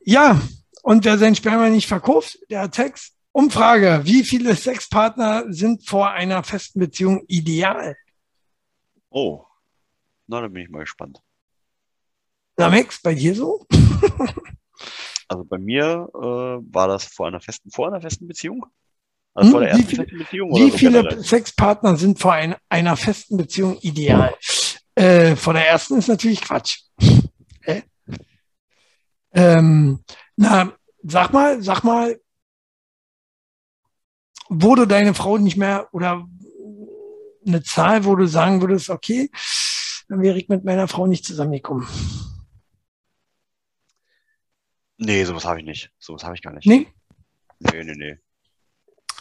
ja, 0.00 0.40
und 0.82 1.04
wer 1.04 1.18
sein 1.18 1.34
Sperma 1.34 1.68
nicht 1.68 1.86
verkauft, 1.86 2.38
der 2.48 2.62
hat 2.62 2.74
Sex. 2.74 3.12
Umfrage, 3.30 4.00
wie 4.04 4.24
viele 4.24 4.56
Sexpartner 4.56 5.44
sind 5.52 5.86
vor 5.86 6.10
einer 6.10 6.42
festen 6.42 6.80
Beziehung 6.80 7.22
ideal? 7.28 7.94
Oh. 9.10 9.44
Na, 10.26 10.40
da 10.40 10.48
bin 10.48 10.62
ich 10.62 10.70
mal 10.70 10.80
gespannt. 10.80 11.20
Na, 12.56 12.70
Max, 12.70 13.02
bei 13.02 13.14
dir 13.14 13.34
so? 13.34 13.66
Also 15.28 15.44
bei 15.44 15.58
mir 15.58 16.08
äh, 16.14 16.18
war 16.20 16.86
das 16.86 17.04
vor 17.04 17.26
einer 17.26 17.40
festen, 17.40 17.70
vor 17.70 17.88
einer 17.88 18.00
festen 18.00 18.28
Beziehung? 18.28 18.64
Also 19.36 19.48
Hm, 19.48 19.52
vor 19.52 19.60
der 19.60 19.76
wie 19.76 19.80
ersten 19.82 19.96
festen 19.96 20.18
Beziehung 20.18 20.50
Wie 20.50 20.54
oder 20.54 20.70
so 20.72 20.78
viele 20.78 21.02
generell? 21.02 21.24
Sexpartner 21.24 21.96
sind 21.96 22.18
vor 22.18 22.32
ein, 22.32 22.56
einer 22.68 22.96
festen 22.96 23.36
Beziehung 23.36 23.78
ideal? 23.80 24.34
Äh, 24.94 25.36
vor 25.36 25.52
der 25.52 25.68
ersten 25.68 25.98
ist 25.98 26.08
natürlich 26.08 26.40
Quatsch. 26.40 26.80
Hä? 27.62 27.82
Ähm, 29.32 30.02
na, 30.36 30.72
sag 31.02 31.32
mal, 31.32 31.62
sag 31.62 31.84
mal, 31.84 32.18
wurde 34.48 34.86
deine 34.86 35.12
Frau 35.12 35.36
nicht 35.36 35.58
mehr 35.58 35.88
oder 35.92 36.26
eine 37.46 37.62
Zahl, 37.62 38.04
wo 38.06 38.16
du 38.16 38.26
sagen 38.26 38.62
würdest, 38.62 38.88
okay, 38.88 39.30
dann 40.08 40.22
wäre 40.22 40.38
ich 40.38 40.48
mit 40.48 40.64
meiner 40.64 40.88
Frau 40.88 41.06
nicht 41.06 41.26
zusammengekommen. 41.26 41.86
Nee, 44.98 45.24
sowas 45.24 45.44
habe 45.44 45.60
ich 45.60 45.66
nicht. 45.66 45.92
Sowas 45.98 46.24
habe 46.24 46.34
ich 46.34 46.42
gar 46.42 46.54
nicht. 46.54 46.66
Nee? 46.66 46.86
Nee, 47.58 47.84
nee, 47.84 47.94
nee. 47.94 48.18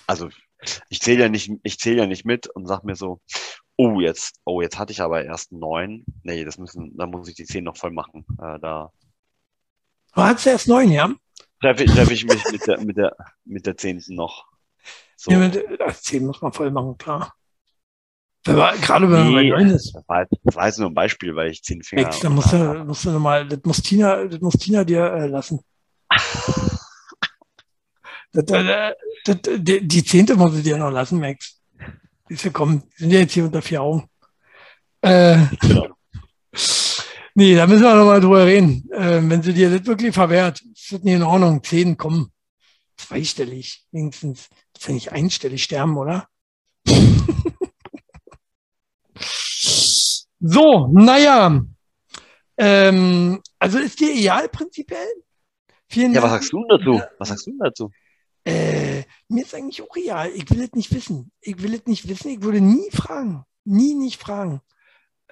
Also 0.08 0.30
ich 0.89 1.01
zähle 1.01 1.24
ja 1.24 1.30
nicht, 1.30 1.51
ich 1.64 1.80
zähle 1.80 1.97
ja 2.01 2.08
nicht 2.08 2.26
mit 2.26 2.47
und 2.47 2.68
sag 2.68 2.84
mir 2.84 2.95
so, 2.95 3.20
oh 3.78 3.99
jetzt, 3.99 4.39
oh 4.45 4.62
jetzt 4.62 4.78
hatte 4.80 4.91
ich 4.91 5.01
aber 5.01 5.24
erst 5.26 5.51
neun. 5.51 6.06
Nee, 6.24 6.45
das 6.45 6.58
müssen, 6.58 6.95
da 6.97 7.06
muss 7.06 7.28
ich 7.28 7.36
die 7.36 7.45
zehn 7.45 7.64
noch 7.64 7.78
voll 7.78 7.91
machen. 7.91 8.26
Äh, 8.41 8.60
da 8.60 8.91
Du 10.16 10.24
hattest 10.24 10.47
erst 10.47 10.68
neun, 10.68 10.91
ja? 10.91 11.14
treffe 11.62 11.84
ich, 11.84 11.91
treffe 11.91 12.14
ich 12.14 12.26
mich 12.26 12.43
mit 12.51 12.66
der, 12.68 12.80
mit 12.82 12.97
der, 12.97 13.16
mit 13.43 13.66
der 13.66 13.76
zehnten 13.78 14.16
noch. 14.16 14.45
So. 15.18 15.32
ja 15.32 15.39
mit, 15.39 15.62
das 15.80 16.03
zehn 16.03 16.26
muss 16.26 16.41
man 16.41 16.53
voll 16.53 16.72
machen, 16.72 16.97
klar. 16.97 17.34
Man, 18.47 18.80
gerade 18.80 19.10
wenn 19.12 19.24
man 19.26 19.34
bei 19.34 19.41
Nee, 19.43 19.49
neun 19.49 19.70
ist. 19.72 19.93
das 19.95 20.08
war, 20.08 20.22
jetzt, 20.22 20.34
das 20.43 20.56
war 20.56 20.68
jetzt 20.68 20.78
nur 20.80 20.89
ein 20.89 20.93
Beispiel, 20.93 21.36
weil 21.36 21.49
ich 21.49 21.64
zehn 21.64 21.82
Finger 21.82 22.03
Max, 22.03 22.20
dann 22.20 22.36
musst 22.36 22.53
du, 22.53 22.58
musst 22.86 23.06
du 23.06 23.10
nochmal, 23.12 23.47
das 23.47 23.60
muss 23.64 23.82
Tina, 23.82 24.24
das 24.26 24.39
muss 24.39 24.53
Tina 24.53 24.84
dir 24.84 25.03
äh, 25.12 25.28
lassen. 25.28 25.62
das, 28.43 28.65
äh, 28.65 28.93
das, 29.25 29.38
die, 29.59 29.88
die 29.88 30.03
zehnte 30.03 30.36
muss 30.36 30.55
ich 30.57 30.63
dir 30.63 30.77
noch 30.77 30.91
lassen, 30.91 31.19
Max. 31.19 31.59
Wir 32.27 32.38
sind 32.38 32.57
ja 33.11 33.19
jetzt 33.19 33.33
hier 33.33 33.45
unter 33.45 33.61
vier 33.61 33.81
Augen. 33.81 34.09
Äh, 35.01 35.38
Genau. 35.61 35.88
nee, 37.36 37.55
da 37.55 37.67
müssen 37.67 37.83
wir 37.83 37.95
nochmal 37.95 38.21
drüber 38.21 38.45
reden. 38.45 38.89
Äh, 38.91 39.21
wenn 39.29 39.43
sie 39.43 39.53
dir 39.53 39.69
das 39.69 39.86
wirklich 39.86 40.13
verwehrt, 40.13 40.61
ist 40.61 40.91
das 40.91 41.03
nicht 41.03 41.13
in 41.15 41.23
Ordnung. 41.23 41.63
Zehn, 41.63 41.97
komm. 41.97 42.31
Zweistellig, 42.97 43.86
wenigstens. 43.91 44.49
Das 44.73 44.81
ist 44.83 44.88
ja 44.88 44.93
nicht 44.95 45.11
einstellig 45.11 45.63
sterben, 45.63 45.97
oder? 45.97 46.27
so, 50.39 50.88
naja. 50.93 51.61
Ähm, 52.57 53.41
also 53.59 53.79
ist 53.79 53.99
dir 53.99 54.11
egal 54.13 54.47
prinzipiell? 54.49 55.07
Vielen 55.89 56.13
Ja, 56.13 56.21
was 56.23 56.31
Dank. 56.31 56.41
sagst 56.43 56.53
du 56.53 56.59
denn 56.65 56.77
dazu? 56.77 57.01
Was 57.19 57.27
sagst 57.29 57.47
du 57.47 57.51
denn 57.51 57.59
dazu? 57.59 57.91
Äh, 58.46 59.04
mir 59.28 59.43
ist 59.43 59.56
eigentlich 59.56 59.82
auch 59.82 59.96
egal. 59.96 60.30
Ich 60.36 60.50
will 60.52 60.62
es 60.62 60.74
nicht 60.74 60.93
wissen. 60.93 61.32
Ich 61.41 61.62
will 61.62 61.74
es 61.74 61.86
nicht 61.86 62.08
wissen. 62.08 62.30
Ich 62.30 62.41
würde 62.41 62.62
nie 62.62 62.89
fragen. 62.91 63.43
Nie 63.64 63.96
nicht 63.96 64.22
fragen. 64.22 64.62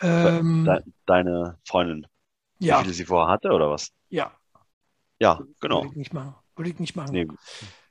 Ähm, 0.02 0.66
De 0.66 0.82
deine 1.06 1.60
Freundin, 1.66 2.08
wie 2.60 2.66
ja, 2.68 2.80
viele 2.82 2.94
sie 2.94 3.06
vorher 3.06 3.32
hatte 3.32 3.50
oder 3.52 3.70
was? 3.70 3.92
ja. 4.10 4.32
Ja, 5.20 5.40
genau. 5.62 5.84
Würde 5.84 5.90
ich 5.92 5.96
nicht 5.96 6.14
machen. 6.14 6.36
Würde 6.56 6.70
ich 6.72 6.80
nicht 6.80 6.96
machen. 6.96 7.12
Nee, 7.14 7.28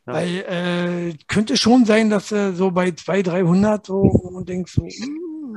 Ja. 0.07 0.13
Weil 0.13 0.29
äh, 0.29 1.17
könnte 1.29 1.57
schon 1.57 1.87
sein, 1.87 2.11
dass 2.11 2.33
er 2.33 2.53
so 2.53 2.73
bei 2.73 2.91
200, 2.91 3.27
300 3.33 3.87
so 3.87 4.01
und 4.01 4.49
denkst 4.49 4.73
so, 4.75 4.83
mm, 4.99 5.57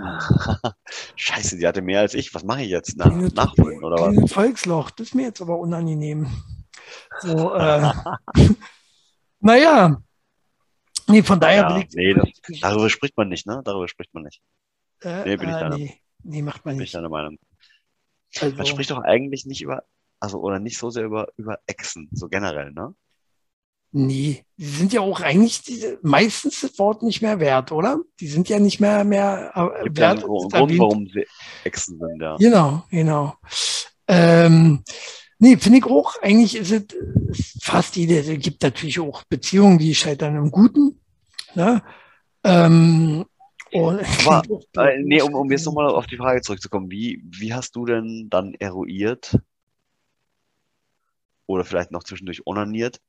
Scheiße, 1.16 1.57
die 1.57 1.68
hatte 1.68 1.82
mehr 1.82 2.01
als 2.01 2.13
ich. 2.13 2.34
Was 2.34 2.43
mache 2.43 2.61
ich 2.61 2.70
jetzt? 2.70 2.93
Na, 2.97 3.07
nachholen 3.09 3.84
oder 3.84 3.95
was? 3.97 4.32
Volksloch. 4.32 4.91
Das 4.91 5.07
ist 5.07 5.16
mir 5.16 5.24
jetzt 5.24 5.41
aber 5.41 5.57
unangenehm. 5.57 6.28
So, 7.22 7.53
äh, 7.55 7.91
naja. 9.45 10.01
Nee, 11.07 11.21
von 11.23 11.39
daher 11.39 11.61
Ja, 11.69 11.77
ich, 11.77 11.89
nee, 11.93 12.13
das, 12.13 12.29
darüber 12.61 12.89
spricht 12.89 13.15
man 13.15 13.29
nicht, 13.29 13.45
ne? 13.45 13.61
Darüber 13.63 13.87
spricht 13.87 14.13
man 14.13 14.23
nicht. 14.23 14.41
äh, 15.01 15.23
nee, 15.23 15.35
bin 15.37 15.49
ich 15.49 15.55
äh, 15.55 15.59
deiner- 15.59 15.77
nee, 15.77 16.01
nee, 16.23 16.41
macht 16.41 16.65
man 16.65 16.73
Bin 16.75 16.81
ich 16.83 16.87
nicht. 16.87 16.95
deiner 16.95 17.09
Meinung. 17.09 17.37
Also, 18.39 18.55
Man 18.55 18.65
spricht 18.65 18.89
doch 18.91 19.01
eigentlich 19.03 19.45
nicht 19.45 19.61
über, 19.61 19.83
also 20.19 20.39
oder 20.41 20.59
nicht 20.59 20.77
so 20.77 20.89
sehr 20.89 21.03
über, 21.03 21.27
über 21.37 21.59
Echsen, 21.67 22.09
so 22.11 22.27
generell, 22.27 22.71
ne? 22.71 22.93
Nee, 23.91 24.43
die 24.57 24.65
sind 24.65 24.91
ja 24.91 24.99
auch 24.99 25.21
eigentlich 25.21 25.61
diese, 25.61 25.99
meistens 26.01 26.59
das 26.61 26.77
Wort 26.79 27.01
nicht 27.01 27.21
mehr 27.21 27.39
wert, 27.39 27.71
oder? 27.71 27.99
Die 28.19 28.27
sind 28.27 28.49
ja 28.49 28.59
nicht 28.59 28.81
mehr, 28.81 29.05
mehr 29.05 29.51
äh, 29.55 29.83
Gibt 29.85 29.99
ja 29.99 30.09
wert. 30.09 30.23
einen 30.23 30.27
Grund, 30.27 30.79
warum 30.79 31.07
sie 31.07 31.25
Echsen 31.63 31.97
sind, 31.97 32.21
ja. 32.21 32.35
Genau, 32.35 32.83
genau. 32.89 33.35
Ähm, 34.07 34.83
nee, 35.39 35.57
finde 35.57 35.79
ich 35.79 35.86
auch, 35.86 36.21
eigentlich 36.21 36.55
ist 36.55 36.71
es 36.71 36.86
ist 37.29 37.63
fast 37.63 37.95
jede, 37.95 38.19
es 38.19 38.39
gibt 38.39 38.61
natürlich 38.63 38.99
auch 38.99 39.23
Beziehungen, 39.23 39.77
die 39.77 39.95
scheitern 39.95 40.36
im 40.36 40.51
Guten. 40.51 40.99
Ne? 41.55 41.81
Ähm, 42.43 43.25
und 43.71 43.99
Aber, 44.27 44.43
Äh, 44.77 44.99
nee, 45.01 45.21
um, 45.21 45.33
um 45.33 45.51
jetzt 45.51 45.65
nochmal 45.65 45.88
auf 45.88 46.07
die 46.07 46.17
Frage 46.17 46.41
zurückzukommen, 46.41 46.91
wie, 46.91 47.21
wie 47.25 47.53
hast 47.53 47.75
du 47.75 47.86
denn 47.86 48.27
dann 48.29 48.53
eruiert 48.55 49.38
oder 51.47 51.65
vielleicht 51.65 51.91
noch 51.91 52.03
zwischendurch 52.03 52.45
onaniert, 52.47 53.01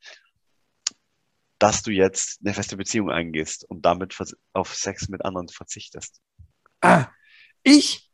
dass 1.58 1.82
du 1.82 1.90
jetzt 1.90 2.40
eine 2.44 2.52
feste 2.52 2.76
Beziehung 2.76 3.10
eingehst 3.10 3.64
und 3.64 3.84
damit 3.86 4.16
auf 4.52 4.74
Sex 4.74 5.08
mit 5.08 5.24
anderen 5.24 5.48
verzichtest? 5.48 6.20
Ah, 6.80 7.06
ich, 7.62 8.10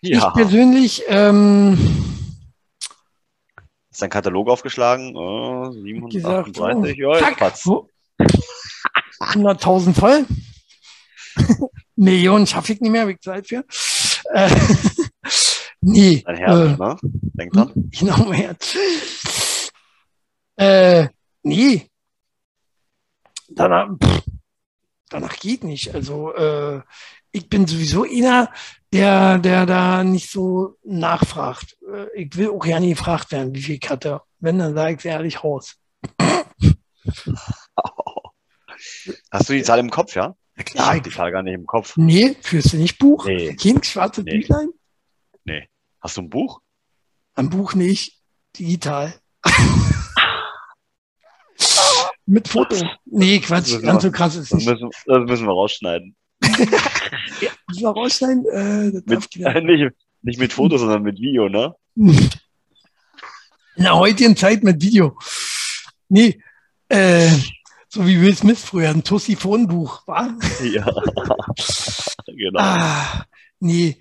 ich 0.00 0.22
persönlich, 0.34 1.02
ähm, 1.08 1.76
Ist 3.98 4.02
dein 4.02 4.10
Katalog 4.10 4.48
aufgeschlagen? 4.48 5.16
Oh, 5.16 5.70
gesagt, 5.72 6.54
738, 6.54 7.04
oh, 7.04 7.14
ja, 7.14 7.56
so, 7.56 7.90
100.000 9.18 9.92
voll. 9.92 10.24
Millionen 11.96 12.46
schaffe 12.46 12.74
ich 12.74 12.80
nicht 12.80 12.92
mehr, 12.92 13.08
ich 13.08 13.18
Zeit 13.18 13.48
für. 13.48 13.64
Äh, 14.32 14.50
nee, 15.80 16.22
Dein 16.24 16.36
Herz, 16.36 16.56
äh, 16.56 16.76
ne? 16.80 16.96
Denk 17.02 17.52
dran. 17.52 17.72
Genau, 17.98 18.18
mein 18.18 18.34
Herz. 18.34 18.76
Äh, 20.54 21.08
nee. 21.42 21.88
Danach, 23.48 23.88
pff, 24.00 24.22
danach 25.08 25.38
geht 25.38 25.64
nicht. 25.64 25.94
Also, 25.94 26.34
äh, 26.34 26.80
ich 27.32 27.48
bin 27.48 27.66
sowieso 27.66 28.04
einer, 28.04 28.50
der, 28.92 29.38
der 29.38 29.66
da 29.66 30.04
nicht 30.04 30.30
so 30.30 30.76
nachfragt. 30.84 31.76
Äh, 31.92 32.22
ich 32.22 32.36
will 32.36 32.50
auch 32.50 32.64
ja 32.64 32.80
nie 32.80 32.90
gefragt 32.90 33.32
werden, 33.32 33.54
wie 33.54 33.62
viel 33.62 33.78
ich 33.82 33.90
hatte. 33.90 34.22
Wenn, 34.40 34.58
dann 34.58 34.74
sage 34.74 34.92
ich 34.92 34.98
es 35.00 35.04
ehrlich 35.04 35.44
raus. 35.44 35.76
Hast 39.30 39.48
du 39.48 39.52
die 39.52 39.62
Zahl 39.62 39.78
im 39.80 39.90
Kopf, 39.90 40.14
ja? 40.14 40.36
Ich 40.56 40.64
klar, 40.66 40.96
ich, 40.96 41.02
die 41.02 41.10
Zahl 41.10 41.30
gar 41.32 41.42
nicht 41.42 41.54
im 41.54 41.66
Kopf. 41.66 41.96
nee, 41.96 42.36
führst 42.40 42.72
du 42.72 42.76
nicht 42.76 42.98
Buch? 42.98 43.26
Nee. 43.26 43.54
Kind, 43.54 43.86
schwarze 43.86 44.22
Nee. 44.22 44.38
Büchlein? 44.38 44.68
Hast 46.00 46.16
du 46.16 46.22
ein 46.22 46.30
Buch? 46.30 46.60
Am 47.34 47.50
Buch 47.50 47.74
nicht, 47.74 48.22
digital. 48.56 49.12
Mit 52.30 52.46
Foto. 52.46 52.76
Nee, 53.06 53.40
Quatsch, 53.40 53.80
ganz 53.80 54.02
so 54.02 54.10
krass 54.10 54.36
ist 54.36 54.52
Das 54.52 54.58
nicht. 54.58 54.68
müssen, 54.68 54.90
das 55.06 55.18
müssen 55.26 55.46
wir 55.46 55.52
rausschneiden. 55.52 56.14
Ja, 57.40 57.50
müssen 57.68 57.82
wir 57.82 57.90
rausschneiden? 57.90 58.46
Äh, 58.46 59.02
Mit, 59.06 59.30
keiner. 59.32 59.60
nicht, 59.60 59.94
nicht 60.22 60.38
mit 60.40 60.52
Foto, 60.52 60.76
sondern 60.76 61.02
mit 61.02 61.18
Video, 61.20 61.48
ne? 61.48 61.74
In 61.94 63.84
der 63.84 63.94
heutigen 63.96 64.36
Zeit 64.36 64.62
mit 64.64 64.82
Video. 64.82 65.16
Nee, 66.08 66.40
äh, 66.88 67.30
so 67.88 68.06
wie 68.06 68.20
Will 68.20 68.34
Smith 68.36 68.60
früher, 68.62 68.90
ein 68.90 69.04
Tussiphonbuch, 69.04 70.06
war? 70.06 70.34
Ja. 70.64 70.84
genau. 72.26 72.60
Ah, 72.60 73.24
nee. 73.60 73.96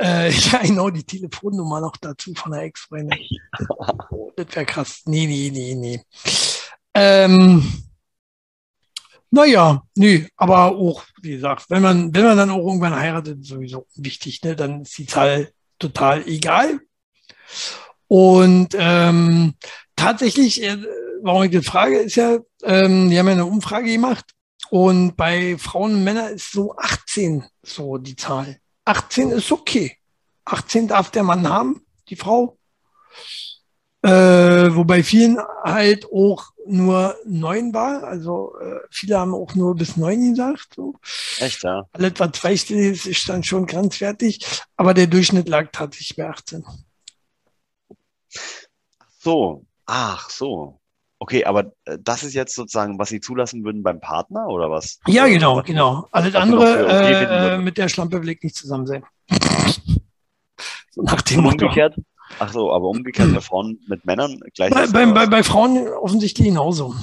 Äh, 0.00 0.30
ja, 0.30 0.58
genau, 0.62 0.90
die 0.90 1.04
Telefonnummer 1.04 1.80
noch 1.80 1.96
dazu 1.98 2.32
von 2.34 2.52
der 2.52 2.62
Ex-Freundin. 2.62 3.18
Oh, 4.10 4.30
das 4.36 4.46
wäre 4.54 4.64
krass. 4.66 5.02
Nee, 5.06 5.26
nee, 5.26 5.50
nee, 5.52 5.74
nee. 5.74 6.00
Ähm, 6.94 7.84
naja, 9.30 9.82
nee, 9.96 10.28
aber 10.36 10.76
auch, 10.76 11.02
wie 11.20 11.32
gesagt, 11.32 11.68
wenn 11.68 11.82
man, 11.82 12.14
wenn 12.14 12.24
man 12.24 12.36
dann 12.36 12.50
auch 12.50 12.64
irgendwann 12.64 12.94
heiratet, 12.94 13.44
sowieso 13.44 13.86
wichtig, 13.96 14.42
ne, 14.42 14.54
dann 14.54 14.82
ist 14.82 14.96
die 14.96 15.06
Zahl 15.06 15.52
total 15.78 16.26
egal. 16.28 16.80
Und 18.06 18.76
ähm, 18.78 19.54
tatsächlich, 19.96 20.62
äh, 20.62 20.78
warum 21.22 21.42
ich 21.42 21.50
das 21.50 21.66
frage, 21.66 21.98
ist 21.98 22.14
ja, 22.14 22.38
ähm, 22.62 23.10
die 23.10 23.18
haben 23.18 23.26
ja 23.26 23.32
eine 23.32 23.46
Umfrage 23.46 23.90
gemacht 23.90 24.24
und 24.70 25.16
bei 25.16 25.58
Frauen 25.58 25.94
und 25.94 26.04
Männern 26.04 26.34
ist 26.34 26.52
so 26.52 26.76
18 26.76 27.44
so 27.62 27.98
die 27.98 28.16
Zahl. 28.16 28.60
18 28.84 29.30
ist 29.30 29.50
okay. 29.50 29.96
18 30.44 30.88
darf 30.88 31.10
der 31.10 31.22
Mann 31.22 31.48
haben, 31.48 31.84
die 32.08 32.16
Frau. 32.16 32.58
Äh, 34.04 34.76
wobei 34.76 35.02
vielen 35.02 35.38
halt 35.62 36.04
auch 36.12 36.52
nur 36.66 37.16
neun 37.24 37.72
war. 37.72 38.04
Also 38.04 38.54
äh, 38.60 38.80
viele 38.90 39.18
haben 39.18 39.34
auch 39.34 39.54
nur 39.54 39.74
bis 39.74 39.96
neun 39.96 40.30
gesagt. 40.30 40.74
So. 40.76 40.94
Echt, 41.38 41.62
ja. 41.62 41.86
Alles, 41.92 42.12
was 42.18 42.32
zweistellig 42.32 42.92
ist, 42.92 43.06
ist 43.06 43.28
dann 43.30 43.42
schon 43.42 43.64
grenzwertig. 43.64 44.44
Aber 44.76 44.92
der 44.92 45.06
Durchschnitt 45.06 45.48
lag 45.48 45.70
tatsächlich 45.72 46.16
bei 46.16 46.28
18. 46.28 46.64
So. 49.20 49.64
Ach, 49.86 50.28
so. 50.28 50.80
Okay, 51.18 51.46
aber 51.46 51.72
äh, 51.86 51.96
das 51.98 52.24
ist 52.24 52.34
jetzt 52.34 52.54
sozusagen, 52.54 52.98
was 52.98 53.08
Sie 53.08 53.20
zulassen 53.20 53.64
würden 53.64 53.82
beim 53.82 54.00
Partner 54.00 54.48
oder 54.48 54.70
was? 54.70 55.00
Ja, 55.06 55.26
genau, 55.26 55.62
genau. 55.62 56.06
Alles 56.10 56.34
andere 56.34 56.84
okay 56.84 57.54
äh, 57.54 57.58
mit 57.58 57.78
der 57.78 57.88
Schlampe 57.88 58.20
will 58.20 58.28
ich 58.28 58.42
nicht 58.42 58.56
zusammen 58.56 58.86
sein. 58.86 59.02
so 60.90 61.00
nach 61.00 61.22
dem 61.22 61.40
Motto. 61.40 61.64
umgekehrt? 61.64 61.96
Ach 62.38 62.52
so, 62.52 62.72
aber 62.72 62.88
umgekehrt 62.88 63.32
bei 63.34 63.40
Frauen 63.40 63.78
mit 63.86 64.04
Männern 64.04 64.40
gleich. 64.54 64.72
Bei, 64.72 64.86
bei, 64.86 65.06
bei, 65.06 65.26
bei 65.26 65.42
Frauen 65.42 65.88
offensichtlich 65.88 66.48
genauso. 66.48 66.94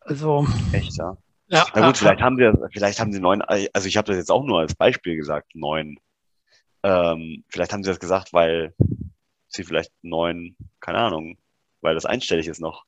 Also, 0.00 0.46
Echt, 0.72 0.96
ja. 0.96 1.16
ja. 1.48 1.66
Na 1.74 1.86
gut, 1.86 1.96
äh, 1.96 1.98
vielleicht 1.98 2.22
haben 2.22 2.36
sie, 2.36 2.50
vielleicht 2.72 3.00
haben 3.00 3.12
sie 3.12 3.20
neun, 3.20 3.42
also 3.42 3.86
ich 3.88 3.96
habe 3.96 4.06
das 4.06 4.16
jetzt 4.16 4.30
auch 4.30 4.44
nur 4.44 4.60
als 4.60 4.74
Beispiel 4.74 5.16
gesagt, 5.16 5.54
neun. 5.54 5.98
Ähm, 6.82 7.44
vielleicht 7.48 7.72
haben 7.72 7.82
sie 7.82 7.90
das 7.90 8.00
gesagt, 8.00 8.32
weil 8.32 8.74
sie 9.48 9.64
vielleicht 9.64 9.92
neun, 10.02 10.56
keine 10.80 10.98
Ahnung, 10.98 11.36
weil 11.80 11.94
das 11.94 12.06
einstellig 12.06 12.46
ist 12.46 12.60
noch. 12.60 12.84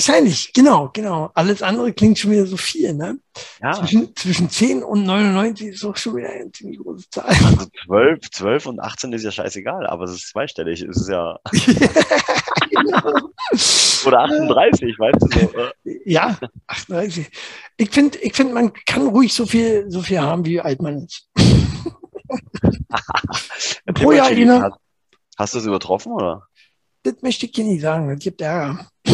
Wahrscheinlich, 0.00 0.52
genau, 0.54 0.88
genau. 0.94 1.30
Alles 1.34 1.62
andere 1.62 1.92
klingt 1.92 2.18
schon 2.18 2.30
wieder 2.30 2.46
so 2.46 2.56
viel, 2.56 2.94
ne? 2.94 3.18
Ja. 3.62 3.74
Zwischen, 3.74 4.16
zwischen 4.16 4.48
10 4.48 4.82
und 4.82 5.04
99 5.04 5.66
ist 5.68 5.84
auch 5.84 5.94
schon 5.96 6.16
wieder 6.16 6.30
eine 6.30 6.50
ziemlich 6.52 6.78
große 6.78 7.10
Zahl. 7.10 7.26
Also 7.26 7.66
12, 7.86 8.30
12 8.30 8.66
und 8.66 8.80
18 8.80 9.12
ist 9.12 9.24
ja 9.24 9.30
scheißegal, 9.30 9.86
aber 9.86 10.04
es 10.04 10.12
ist 10.12 10.30
zweistellig. 10.30 10.80
Es 10.80 11.02
ist 11.02 11.10
ja. 11.10 11.38
Oder 14.06 14.20
38, 14.20 14.98
weißt 14.98 15.18
du 15.20 15.28
so. 15.38 15.50
Ja, 16.06 16.38
38. 16.66 17.30
Ich 17.76 17.90
finde, 17.90 18.16
ich 18.18 18.34
find, 18.34 18.54
man 18.54 18.72
kann 18.86 19.08
ruhig 19.08 19.34
so 19.34 19.44
viel, 19.44 19.84
so 19.90 20.00
viel 20.00 20.20
haben, 20.20 20.46
wie 20.46 20.60
alt 20.60 20.80
man 20.80 21.04
ist. 21.04 21.28
Pro 23.94 24.12
Jahr, 24.12 24.78
hast 25.36 25.54
du 25.54 25.58
es 25.58 25.66
übertroffen 25.66 26.12
oder? 26.12 26.46
Das 27.02 27.14
möchte 27.22 27.46
ich 27.46 27.52
dir 27.52 27.64
nicht 27.64 27.80
sagen, 27.80 28.08
das 28.08 28.18
gibt 28.18 28.40
Ärger. 28.40 28.86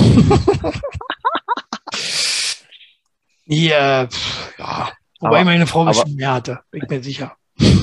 äh, 3.48 4.06
pff, 4.08 4.58
ja. 4.58 4.92
Wobei 5.20 5.38
Aber- 5.40 5.44
meine 5.44 5.66
Frau 5.66 5.82
aber- 5.82 5.90
bestimmt 5.90 6.16
mehr 6.16 6.32
hatte, 6.34 6.60
bin 6.70 6.82
ich 6.82 6.90
mir 6.90 7.02
sicher. 7.02 7.36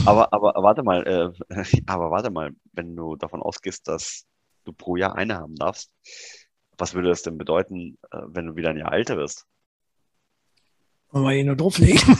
Aber, 0.05 0.31
aber 0.33 0.53
warte 0.61 0.83
mal, 0.83 1.07
äh, 1.07 1.31
aber 1.87 2.11
warte 2.11 2.29
mal, 2.29 2.51
wenn 2.73 2.95
du 2.95 3.15
davon 3.15 3.41
ausgehst, 3.41 3.87
dass 3.87 4.25
du 4.65 4.73
pro 4.73 4.95
Jahr 4.97 5.15
eine 5.15 5.35
haben 5.35 5.55
darfst, 5.55 5.91
was 6.77 6.93
würde 6.93 7.09
das 7.09 7.23
denn 7.23 7.37
bedeuten, 7.37 7.97
äh, 8.11 8.17
wenn 8.27 8.47
du 8.47 8.55
wieder 8.55 8.69
ein 8.69 8.77
Jahr 8.77 8.93
älter 8.93 9.17
wirst? 9.17 9.45
Wollen 11.11 11.25
wir 11.25 11.31
hier 11.33 11.45
nur 11.45 11.55
drauflegen. 11.55 12.01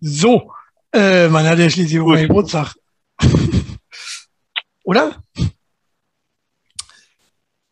so, 0.00 0.52
äh, 0.92 1.28
man 1.28 1.46
hat 1.46 1.58
ja 1.58 1.68
schließlich 1.68 2.00
auch 2.00 2.14
Geburtstag. 2.14 2.74
Oder? 4.84 5.23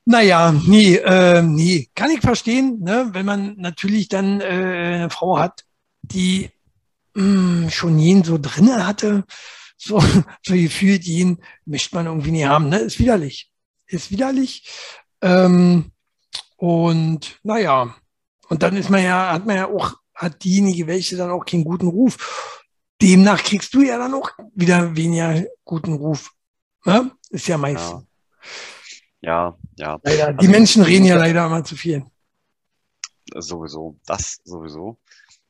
Naja, 0.05 0.53
nee, 0.53 0.97
äh, 0.97 1.43
nee, 1.43 1.89
kann 1.95 2.11
ich 2.11 2.21
verstehen, 2.21 2.81
ne? 2.81 3.11
wenn 3.13 3.25
man 3.25 3.55
natürlich 3.57 4.09
dann 4.09 4.41
äh, 4.41 4.45
eine 4.45 5.11
Frau 5.11 5.39
hat, 5.39 5.65
die 6.03 6.51
mh, 7.15 7.71
schon 7.71 7.99
jeden 7.99 8.25
so 8.25 8.39
drinne 8.39 8.87
hatte, 8.87 9.25
so, 9.77 10.01
so 10.45 10.55
gefühlt 10.55 11.05
jeden 11.05 11.39
möchte 11.65 11.95
man 11.95 12.07
irgendwie 12.07 12.31
nie 12.33 12.45
haben, 12.45 12.69
ne? 12.69 12.79
Ist 12.79 12.99
widerlich. 12.99 13.51
Ist 13.87 14.11
widerlich. 14.11 14.69
Ähm, 15.21 15.93
und 16.57 17.41
naja, 17.43 17.95
und 18.49 18.63
dann 18.63 18.77
ist 18.77 18.91
man 18.91 19.03
ja, 19.03 19.33
hat 19.33 19.47
man 19.47 19.57
ja 19.57 19.69
auch, 19.69 19.95
hat 20.15 20.45
diejenige 20.45 20.87
welche 20.87 21.17
dann 21.17 21.31
auch 21.31 21.45
keinen 21.45 21.65
guten 21.65 21.89
Ruf. 21.89 22.61
Demnach 23.01 23.43
kriegst 23.43 23.75
du 23.75 23.81
ja 23.83 23.99
dann 23.99 24.15
auch 24.15 24.31
wieder 24.55 24.95
weniger 24.95 25.45
guten 25.65 25.95
Ruf. 25.95 26.31
Ne? 26.85 27.11
Ist 27.31 27.49
ja 27.49 27.59
meist. 27.59 27.91
Ja. 27.91 28.03
Ja, 29.23 29.57
ja, 29.79 30.01
Leider. 30.03 30.33
Die 30.33 30.39
Also- 30.39 30.51
Menschen 30.51 30.83
reden 30.83 31.05
ja 31.07 31.17
leider 31.17 31.47
immer 31.47 31.65
zu 31.65 31.77
viel. 31.77 32.05
sowieso. 33.35 33.99
Das 34.07 34.41
sowieso. 34.45 34.99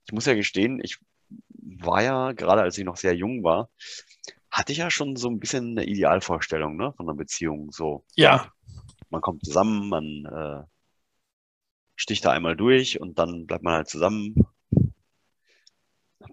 Ich 0.07 0.13
muss 0.13 0.27
ja 0.27 0.35
gestehen, 0.35 0.81
ich 0.83 0.99
war 1.49 2.03
ja, 2.03 2.33
gerade 2.33 2.63
als 2.63 2.77
ich 2.79 2.85
noch 2.85 2.97
sehr 2.97 3.15
jung 3.15 3.43
war, 3.43 3.71
hatte 4.51 4.73
ich 4.73 4.79
ja 4.79 4.91
schon 4.91 5.17
so 5.17 5.29
ein 5.31 5.41
bisschen 5.41 5.71
eine 5.73 5.87
Idealvorstellung, 5.87 6.77
ne, 6.77 6.93
von 6.97 7.09
einer 7.09 7.17
Beziehung. 7.17 7.73
So, 7.73 8.05
Ja, 8.15 8.53
man 9.11 9.21
kommt 9.23 9.45
zusammen, 9.45 9.89
man 9.89 10.05
äh, 10.27 10.65
sticht 11.97 12.25
da 12.25 12.33
einmal 12.33 12.57
durch 12.57 13.01
und 13.01 13.19
dann 13.19 13.47
bleibt 13.47 13.65
man 13.65 13.75
halt 13.75 13.89
zusammen. 13.89 14.35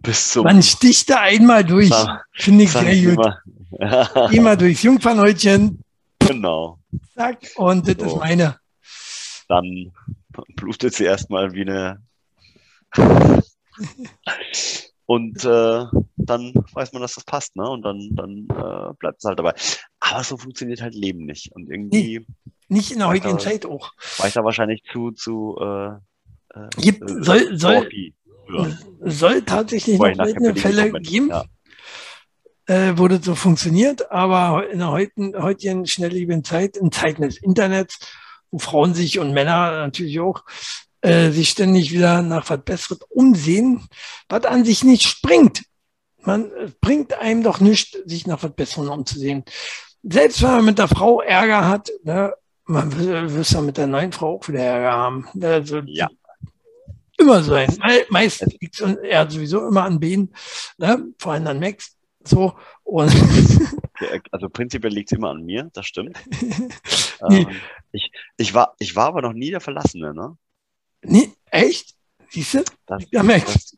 Bis 0.01 0.29
zum 0.31 0.43
man 0.43 0.61
sticht 0.63 1.09
da 1.09 1.21
einmal 1.21 1.63
durch. 1.63 1.91
Finde 2.33 2.63
ich 2.65 2.71
sehr 2.71 3.15
gut. 3.15 3.25
immer. 3.79 4.41
Mal 4.43 4.57
durchs 4.57 4.83
Jungfernhäutchen, 4.83 5.83
genau. 6.33 6.79
zack, 7.15 7.39
und 7.55 7.87
das 7.87 7.95
ist 7.95 8.09
So. 8.11 8.15
meine. 8.17 8.57
Dann 9.47 9.91
blutet 10.55 10.93
sie 10.93 11.05
erstmal 11.05 11.53
wie 11.53 11.61
eine. 11.61 12.01
Und 15.05 15.43
äh, 15.43 15.85
dann 16.17 16.53
weiß 16.73 16.93
man, 16.93 17.01
dass 17.01 17.15
das 17.15 17.23
passt, 17.23 17.55
ne? 17.55 17.67
Und 17.67 17.81
dann, 17.81 18.09
dann 18.11 18.47
äh, 18.51 18.93
bleibt 18.99 19.17
es 19.17 19.23
halt 19.25 19.39
dabei. 19.39 19.55
Aber 19.99 20.23
so 20.23 20.37
funktioniert 20.37 20.81
halt 20.81 20.93
Leben 20.93 21.25
nicht. 21.25 21.51
Und 21.55 21.67
irgendwie 21.69 22.25
Nicht 22.67 22.91
in 22.91 22.99
der 22.99 23.07
heutigen 23.07 23.29
Aber- 23.33 23.39
Zeit 23.39 23.65
auch. 23.65 23.91
war 24.19 24.27
ich 24.27 24.33
da 24.33 24.43
wahrscheinlich 24.43 24.83
zu, 24.91 25.09
zu 25.11 25.57
äh, 25.59 25.87
äh, 26.53 26.69
Gibt, 26.79 27.09
äh, 27.09 27.23
soll, 27.23 27.57
soll, 27.57 27.89
früher. 28.45 28.77
soll 29.01 29.41
tatsächlich 29.41 29.97
noch 29.97 30.13
billig 30.15 30.61
Fälle 30.61 30.91
geben, 31.01 31.29
Ja. 31.29 31.43
Äh, 32.69 32.93
wo 32.97 33.07
das 33.07 33.25
so 33.25 33.33
funktioniert, 33.35 34.11
aber 34.11 34.69
in 34.69 34.77
der 34.79 34.91
heutigen, 34.91 35.35
heutigen 35.41 35.87
schnelllebigen 35.87 36.43
Zeit, 36.43 36.77
in 36.77 36.91
Zeiten 36.91 37.23
des 37.23 37.37
Internets, 37.37 37.97
wo 38.51 38.59
Frauen 38.59 38.93
sich 38.93 39.17
und 39.19 39.33
Männer 39.33 39.71
natürlich 39.71 40.19
auch 40.19 40.43
äh, 41.01 41.31
sich 41.31 41.49
ständig 41.49 41.91
wieder 41.91 42.21
nach 42.21 42.49
was 42.49 42.61
Besseres 42.63 42.99
umsehen, 43.09 43.87
was 44.27 44.45
an 44.45 44.65
sich 44.65 44.83
nicht 44.83 45.03
springt. 45.03 45.63
Man 46.21 46.51
es 46.51 46.71
bringt 46.79 47.13
einem 47.13 47.41
doch 47.43 47.59
nichts, 47.59 47.97
sich 48.05 48.27
nach 48.27 48.43
was 48.43 48.53
Besserem 48.53 48.89
umzusehen. 48.89 49.43
Selbst 50.03 50.41
wenn 50.43 50.51
man 50.51 50.65
mit 50.65 50.77
der 50.77 50.87
Frau 50.89 51.21
Ärger 51.21 51.67
hat, 51.67 51.89
ne, 52.03 52.33
man 52.65 52.95
will 52.97 53.43
ja 53.43 53.61
mit 53.61 53.77
der 53.77 53.87
neuen 53.87 54.11
Frau 54.11 54.35
auch 54.35 54.47
wieder 54.47 54.59
Ärger 54.61 54.91
haben. 54.91 55.27
Also, 55.41 55.81
Ja. 55.85 56.07
Immer 57.17 57.41
sein. 57.43 57.75
Me- 57.85 58.05
Meistens 58.09 58.53
liegt 58.59 58.79
es 58.79 58.95
eher 58.97 59.29
sowieso 59.29 59.67
immer 59.67 59.83
an 59.83 59.99
Behen, 59.99 60.33
ne? 60.77 61.05
vor 61.17 61.33
allem 61.33 61.47
an 61.47 61.59
Max. 61.59 61.95
So. 62.23 62.57
Und 62.83 63.13
Ja, 64.01 64.19
Also 64.31 64.49
prinzipiell 64.49 64.93
liegt 64.93 65.11
es 65.11 65.17
immer 65.17 65.29
an 65.29 65.43
mir, 65.43 65.69
das 65.73 65.85
stimmt. 65.85 66.17
Nee. 67.27 67.41
ähm, 67.41 67.61
ich, 67.91 68.13
ich, 68.37 68.53
war, 68.53 68.75
ich 68.79 68.95
war 68.95 69.07
aber 69.07 69.21
noch 69.21 69.33
nie 69.33 69.51
der 69.51 69.59
Verlassene, 69.59 70.13
ne? 70.13 70.37
nee, 71.01 71.33
echt? 71.47 71.93
Siehst 72.29 72.53
du? 72.53 72.63
Das, 72.85 73.03
Ja, 73.11 73.23
das, 73.23 73.77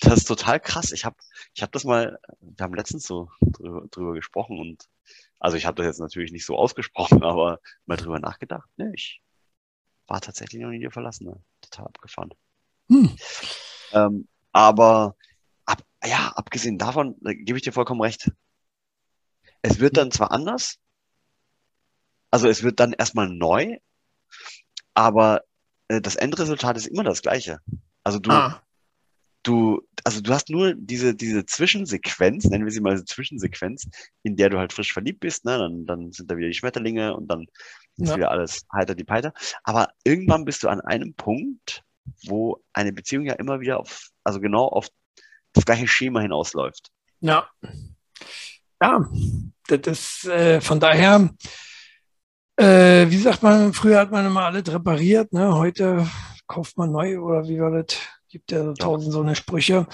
das 0.00 0.18
ist 0.18 0.24
total 0.26 0.60
krass. 0.60 0.92
Ich 0.92 1.06
habe 1.06 1.16
ich 1.54 1.62
hab 1.62 1.72
das 1.72 1.84
mal, 1.84 2.18
wir 2.40 2.64
haben 2.64 2.74
letztens 2.74 3.06
so 3.06 3.30
drüber, 3.40 3.86
drüber 3.90 4.12
gesprochen 4.12 4.58
und 4.58 4.90
also 5.38 5.56
ich 5.56 5.64
habe 5.64 5.76
das 5.76 5.86
jetzt 5.86 6.00
natürlich 6.00 6.32
nicht 6.32 6.44
so 6.44 6.54
ausgesprochen, 6.56 7.22
aber 7.24 7.60
mal 7.86 7.96
drüber 7.96 8.18
nachgedacht. 8.18 8.68
Ne, 8.76 8.92
ich 8.94 9.22
war 10.06 10.20
tatsächlich 10.20 10.60
noch 10.60 10.68
nie 10.68 10.80
der 10.80 10.90
Verlassene. 10.90 11.40
Total 11.62 11.86
abgefahren. 11.86 12.34
Hm. 12.90 13.16
Ähm, 13.92 14.28
aber 14.52 15.06
ab, 15.06 15.16
ja, 16.06 16.32
abgesehen 16.34 16.78
davon, 16.78 17.16
da 17.20 17.32
gebe 17.32 17.58
ich 17.58 17.64
dir 17.64 17.72
vollkommen 17.72 18.00
recht. 18.02 18.30
Es 19.62 19.80
wird 19.80 19.96
dann 19.98 20.10
zwar 20.10 20.30
anders, 20.32 20.78
also 22.30 22.48
es 22.48 22.62
wird 22.62 22.80
dann 22.80 22.92
erstmal 22.92 23.28
neu, 23.28 23.78
aber 24.94 25.42
äh, 25.88 26.00
das 26.00 26.16
Endresultat 26.16 26.76
ist 26.76 26.86
immer 26.86 27.04
das 27.04 27.22
gleiche. 27.22 27.60
Also 28.04 28.18
du, 28.18 28.30
Ah, 28.32 28.62
du, 29.42 29.82
also 30.04 30.20
du 30.20 30.32
hast 30.32 30.50
nur 30.50 30.74
diese, 30.76 31.14
diese 31.14 31.46
Zwischensequenz, 31.46 32.44
nennen 32.46 32.64
wir 32.64 32.72
sie 32.72 32.80
mal 32.80 33.04
Zwischensequenz, 33.04 33.88
in 34.22 34.36
der 34.36 34.50
du 34.50 34.58
halt 34.58 34.72
frisch 34.72 34.92
verliebt 34.92 35.20
bist, 35.20 35.44
ne? 35.44 35.58
Dann, 35.58 35.86
dann 35.86 36.12
sind 36.12 36.30
da 36.30 36.36
wieder 36.36 36.48
die 36.48 36.54
Schmetterlinge 36.54 37.16
und 37.16 37.28
dann 37.28 37.46
ist 37.96 38.08
Ja. 38.10 38.16
wieder 38.16 38.30
alles 38.30 38.66
heiter 38.72 38.94
die 38.94 39.04
Peiter. 39.04 39.32
Aber 39.64 39.90
irgendwann 40.04 40.44
bist 40.44 40.62
du 40.62 40.68
an 40.68 40.80
einem 40.80 41.14
Punkt, 41.14 41.84
wo 42.26 42.62
eine 42.72 42.92
Beziehung 42.92 43.24
ja 43.24 43.34
immer 43.34 43.60
wieder 43.60 43.80
auf, 43.80 44.10
also 44.24 44.40
genau 44.40 44.66
auf 44.66 44.88
das 45.56 45.64
gleiche 45.64 45.88
Schema 45.88 46.20
hinausläuft. 46.20 46.90
ja. 47.20 47.48
Ja, 48.82 49.08
das 49.68 49.80
ist 49.86 50.26
äh, 50.26 50.60
von 50.60 50.78
daher, 50.78 51.30
äh, 52.56 53.06
wie 53.08 53.16
sagt 53.16 53.42
man, 53.42 53.72
früher 53.72 54.00
hat 54.00 54.10
man 54.10 54.26
immer 54.26 54.44
alles 54.44 54.70
repariert, 54.70 55.32
ne? 55.32 55.54
heute 55.54 56.06
kauft 56.46 56.76
man 56.76 56.92
neu 56.92 57.18
oder 57.18 57.48
wie 57.48 57.58
war 57.58 57.70
das? 57.70 57.96
Gibt 58.28 58.52
ja 58.52 58.64
so 58.64 58.74
tausend 58.74 59.12
so 59.12 59.22
eine 59.22 59.34
Sprüche, 59.34 59.86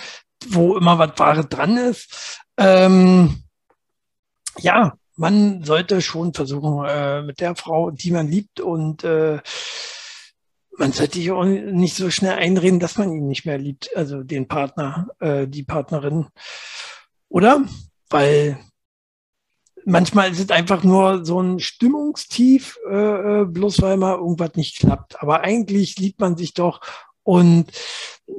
wo 0.48 0.76
immer 0.76 0.98
was 0.98 1.12
Wahres 1.16 1.48
dran 1.48 1.76
ist. 1.76 2.40
Ähm, 2.56 3.44
ja, 4.58 4.94
man 5.16 5.62
sollte 5.62 6.00
schon 6.02 6.34
versuchen, 6.34 6.84
äh, 6.88 7.22
mit 7.22 7.40
der 7.40 7.54
Frau, 7.54 7.90
die 7.90 8.10
man 8.10 8.26
liebt 8.26 8.58
und 8.58 9.04
äh, 9.04 9.38
man 10.78 10.92
sollte 10.92 11.18
sich 11.18 11.30
auch 11.30 11.44
nicht 11.44 11.96
so 11.96 12.10
schnell 12.10 12.34
einreden, 12.34 12.80
dass 12.80 12.96
man 12.96 13.12
ihn 13.12 13.28
nicht 13.28 13.44
mehr 13.44 13.58
liebt, 13.58 13.94
also 13.96 14.22
den 14.22 14.48
Partner, 14.48 15.08
äh, 15.20 15.46
die 15.46 15.62
Partnerin. 15.62 16.28
Oder? 17.28 17.64
Weil 18.08 18.58
manchmal 19.84 20.32
ist 20.32 20.40
es 20.40 20.50
einfach 20.50 20.82
nur 20.82 21.24
so 21.24 21.40
ein 21.40 21.60
Stimmungstief, 21.60 22.78
äh, 22.90 23.42
äh, 23.42 23.44
bloß 23.44 23.82
weil 23.82 23.96
mal 23.96 24.16
irgendwas 24.16 24.54
nicht 24.54 24.78
klappt. 24.78 25.20
Aber 25.22 25.42
eigentlich 25.42 25.98
liebt 25.98 26.20
man 26.20 26.36
sich 26.36 26.54
doch 26.54 26.80
und 27.22 27.70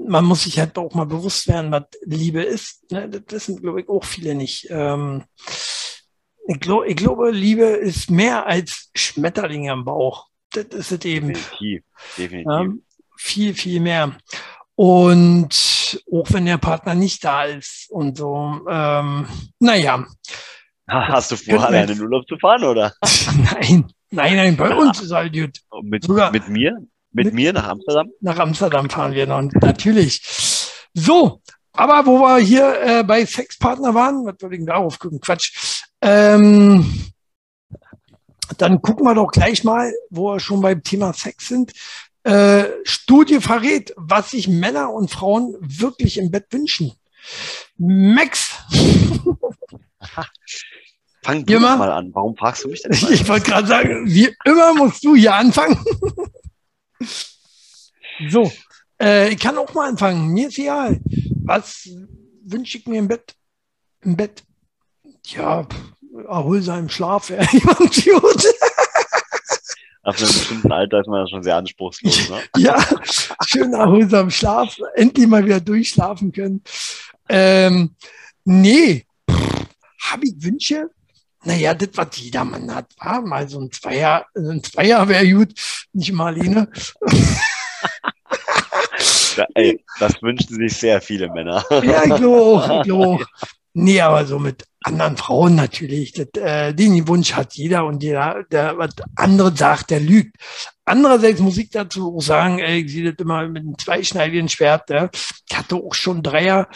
man 0.05 0.25
muss 0.25 0.43
sich 0.43 0.59
halt 0.59 0.77
auch 0.77 0.93
mal 0.93 1.05
bewusst 1.05 1.47
werden, 1.47 1.71
was 1.71 1.85
Liebe 2.03 2.41
ist. 2.41 2.91
Ne? 2.91 3.09
Das 3.09 3.23
wissen, 3.29 3.61
glaube 3.61 3.81
ich, 3.81 3.89
auch 3.89 4.03
viele 4.03 4.35
nicht. 4.35 4.67
Ähm, 4.69 5.23
ich, 6.47 6.59
glaub, 6.59 6.85
ich 6.85 6.95
glaube, 6.95 7.31
Liebe 7.31 7.63
ist 7.63 8.11
mehr 8.11 8.45
als 8.45 8.89
Schmetterlinge 8.95 9.71
am 9.71 9.85
Bauch. 9.85 10.27
Das 10.53 10.65
ist 10.65 10.91
es 10.91 11.05
eben. 11.05 11.33
Definitiv, 11.33 11.83
definitiv. 12.17 12.51
Ja, 12.51 12.65
viel, 13.17 13.53
viel 13.53 13.79
mehr. 13.79 14.15
Und 14.75 15.49
auch 16.11 16.25
wenn 16.31 16.45
der 16.45 16.57
Partner 16.57 16.95
nicht 16.95 17.23
da 17.23 17.43
ist 17.43 17.87
und 17.89 18.17
so, 18.17 18.59
ähm, 18.69 19.27
naja, 19.59 20.05
Hast 20.87 21.31
du 21.31 21.37
vor, 21.37 21.63
alleine 21.65 21.91
in 21.93 21.97
den 21.97 22.03
Urlaub 22.05 22.27
zu 22.27 22.37
fahren, 22.37 22.63
oder? 22.65 22.93
nein, 23.53 23.85
Nein, 24.11 24.35
nein, 24.35 24.57
bei 24.57 24.75
uns 24.75 25.01
ist 25.01 25.11
alles 25.11 25.31
gut. 25.31 25.57
Mit, 25.81 26.03
Sogar- 26.03 26.31
mit 26.31 26.47
mir? 26.49 26.77
Mit, 27.13 27.25
Mit- 27.27 27.33
mir 27.33 27.53
nach 27.53 27.67
Amsterdam? 27.67 28.09
Nach 28.21 28.37
Amsterdam 28.37 28.89
fahren 28.89 29.13
wir 29.13 29.25
noch, 29.25 29.41
natürlich. 29.61 30.21
So, 30.93 31.41
aber 31.71 32.05
wo 32.05 32.19
wir 32.19 32.37
hier 32.39 32.81
äh, 32.81 33.03
bei 33.03 33.25
Sexpartner 33.25 33.93
waren, 33.93 34.25
was 34.25 34.35
wollte 34.41 34.55
ich 34.55 34.59
denn 34.59 34.67
darauf 34.67 34.99
gucken? 34.99 35.19
Quatsch. 35.19 35.81
Ähm, 36.01 37.12
dann 38.57 38.81
gucken 38.81 39.05
wir 39.05 39.15
doch 39.15 39.31
gleich 39.31 39.63
mal, 39.63 39.93
wo 40.09 40.33
wir 40.33 40.39
schon 40.39 40.61
beim 40.61 40.83
Thema 40.83 41.13
Sex 41.13 41.47
sind. 41.47 41.71
Äh, 42.23 42.65
Studie 42.83 43.39
verrät, 43.39 43.93
was 43.97 44.31
sich 44.31 44.47
Männer 44.47 44.91
und 44.91 45.11
Frauen 45.11 45.55
wirklich 45.59 46.17
im 46.17 46.31
Bett 46.31 46.47
wünschen. 46.51 46.93
Max, 47.77 48.53
Fang 51.23 51.45
du 51.45 51.53
doch 51.53 51.77
mal 51.77 51.91
an. 51.91 52.13
Warum 52.13 52.35
fragst 52.35 52.65
du 52.65 52.69
mich 52.69 52.81
denn? 52.81 52.91
immer? 53.01 53.11
ich 53.11 53.27
wollte 53.27 53.49
gerade 53.49 53.67
sagen, 53.67 54.05
wie 54.07 54.35
immer 54.45 54.73
musst 54.75 55.03
du 55.03 55.15
hier 55.15 55.33
anfangen. 55.33 55.77
so, 58.29 58.51
äh, 59.01 59.29
ich 59.29 59.39
kann 59.39 59.57
auch 59.57 59.73
mal 59.73 59.89
anfangen. 59.89 60.27
Mir 60.33 60.49
ist 60.49 60.57
egal. 60.57 60.99
Was 61.43 61.89
wünsche 62.43 62.77
ich 62.77 62.87
mir 62.87 62.99
im 62.99 63.07
Bett? 63.07 63.35
Im 64.01 64.17
Bett? 64.17 64.43
Ja, 65.27 65.65
pff, 66.13 66.25
erholsamen 66.25 66.89
Schlaf 66.89 67.29
wäre 67.29 67.45
jemand 67.51 67.79
gut. 67.79 68.45
Ab 70.03 70.17
einem 70.17 70.27
bestimmten 70.27 70.71
Alter 70.71 70.99
ist 70.99 71.07
man 71.07 71.21
ja 71.21 71.27
schon 71.27 71.43
sehr 71.43 71.55
anspruchslos. 71.55 72.29
Ne? 72.29 72.41
ja, 72.57 72.85
schön 73.45 73.73
erholsam 73.73 74.29
Schlaf. 74.29 74.77
Endlich 74.95 75.27
mal 75.27 75.45
wieder 75.45 75.61
durchschlafen 75.61 76.31
können. 76.31 76.61
Ähm, 77.29 77.95
nee, 78.43 79.05
habe 80.01 80.25
ich 80.25 80.33
Wünsche? 80.39 80.89
Naja, 81.45 81.73
das, 81.73 81.89
was 81.95 82.17
jedermann 82.17 82.73
hat, 82.73 82.87
war 82.99 83.21
mal 83.21 83.47
so 83.47 83.59
ein 83.59 83.71
Zweier, 83.71 84.25
ein 84.35 84.63
Zweier 84.63 85.07
wäre 85.07 85.29
gut, 85.29 85.53
nicht 85.93 86.11
mal 86.11 86.33
alleine. 86.33 86.69
Ja, 89.35 89.47
ey, 89.55 89.83
das 89.99 90.21
wünschen 90.21 90.55
sich 90.55 90.77
sehr 90.77 91.01
viele 91.01 91.27
Männer. 91.29 91.65
Ja, 91.71 92.03
ich 92.03 92.15
glaube 92.15 92.41
auch, 92.41 92.77
ich 92.77 92.83
glaube 92.83 93.07
auch. 93.07 93.25
Nee, 93.75 94.01
aber 94.01 94.25
so 94.25 94.37
mit 94.37 94.65
anderen 94.83 95.17
Frauen 95.17 95.55
natürlich. 95.55 96.13
Das, 96.13 96.27
äh, 96.35 96.73
den 96.73 97.07
Wunsch 97.07 97.33
hat 97.33 97.55
jeder 97.55 97.85
und 97.85 98.03
jeder, 98.03 98.43
der 98.51 98.77
was 98.77 98.91
andere 99.15 99.55
sagt, 99.55 99.89
der 99.89 99.99
lügt. 99.99 100.35
Andererseits 100.85 101.39
muss 101.39 101.57
ich 101.57 101.69
dazu 101.69 102.15
auch 102.15 102.21
sagen, 102.21 102.59
ey, 102.59 102.81
ich 102.81 102.91
sehe 102.91 103.11
das 103.11 103.19
immer 103.19 103.47
mit 103.47 103.63
einem 103.63 103.77
zweischneidigen 103.77 104.49
Schwert. 104.49 104.89
Ja. 104.89 105.09
Ich 105.49 105.57
hatte 105.57 105.75
auch 105.75 105.93
schon 105.93 106.21
Dreier. 106.21 106.67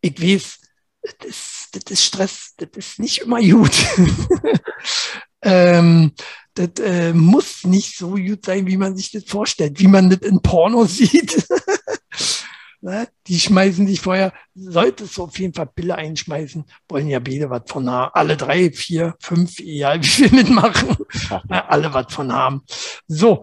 Ich 0.00 0.20
weiß, 0.20 0.58
das 1.02 1.28
ist, 1.28 1.68
das 1.72 1.92
ist 1.92 2.04
Stress, 2.04 2.54
das 2.56 2.70
ist 2.74 2.98
nicht 3.00 3.18
immer 3.18 3.40
gut. 3.40 3.72
ähm, 5.42 6.12
das 6.54 6.70
äh, 6.82 7.12
muss 7.12 7.64
nicht 7.64 7.98
so 7.98 8.14
gut 8.14 8.46
sein, 8.46 8.66
wie 8.66 8.78
man 8.78 8.96
sich 8.96 9.10
das 9.10 9.24
vorstellt, 9.24 9.78
wie 9.78 9.88
man 9.88 10.08
das 10.08 10.20
in 10.20 10.40
Pornos 10.40 10.96
sieht. 10.96 11.46
Ne? 12.86 13.08
Die 13.26 13.40
schmeißen 13.40 13.84
dich 13.84 14.00
vorher, 14.00 14.32
solltest 14.54 15.16
du 15.16 15.24
auf 15.24 15.36
jeden 15.40 15.52
Fall 15.52 15.66
Pille 15.66 15.96
einschmeißen, 15.96 16.64
wollen 16.88 17.08
ja 17.08 17.18
beide 17.18 17.50
was 17.50 17.62
von 17.66 17.90
haben. 17.90 18.12
Alle 18.14 18.36
drei, 18.36 18.70
vier, 18.70 19.16
fünf, 19.18 19.58
egal 19.58 20.00
wie 20.04 20.06
viel 20.06 20.30
mitmachen, 20.30 20.96
ne? 21.48 21.68
alle 21.68 21.92
was 21.92 22.14
von 22.14 22.32
haben. 22.32 22.62
So, 23.08 23.42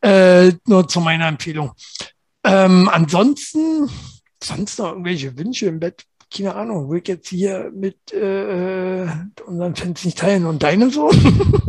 äh, 0.00 0.50
nur 0.66 0.88
zu 0.88 1.00
meiner 1.00 1.28
Empfehlung. 1.28 1.70
Ähm, 2.42 2.88
ansonsten, 2.88 3.88
sonst 4.42 4.80
noch 4.80 4.88
irgendwelche 4.88 5.38
Wünsche 5.38 5.66
im 5.66 5.78
Bett? 5.78 6.02
Keine 6.36 6.56
Ahnung, 6.56 6.90
will 6.90 7.02
ich 7.02 7.06
jetzt 7.06 7.28
hier 7.28 7.70
mit 7.72 8.12
äh, 8.12 9.06
unseren 9.46 9.76
Fans 9.76 10.04
nicht 10.04 10.18
teilen. 10.18 10.44
Und 10.44 10.64
deine 10.64 10.90
so? 10.90 11.08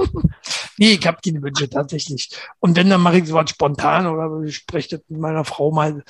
nee, 0.79 0.93
ich 0.93 1.05
habe 1.05 1.19
keine 1.23 1.43
Wünsche 1.43 1.69
tatsächlich. 1.69 2.31
Und 2.59 2.75
wenn, 2.75 2.89
dann 2.89 3.01
mache 3.01 3.19
ich 3.19 3.27
sowas 3.27 3.51
spontan 3.51 4.07
oder 4.07 4.41
ich 4.43 4.55
spreche 4.55 4.97
das 4.97 5.01
mit 5.09 5.19
meiner 5.19 5.45
Frau 5.45 5.71
mal. 5.71 6.03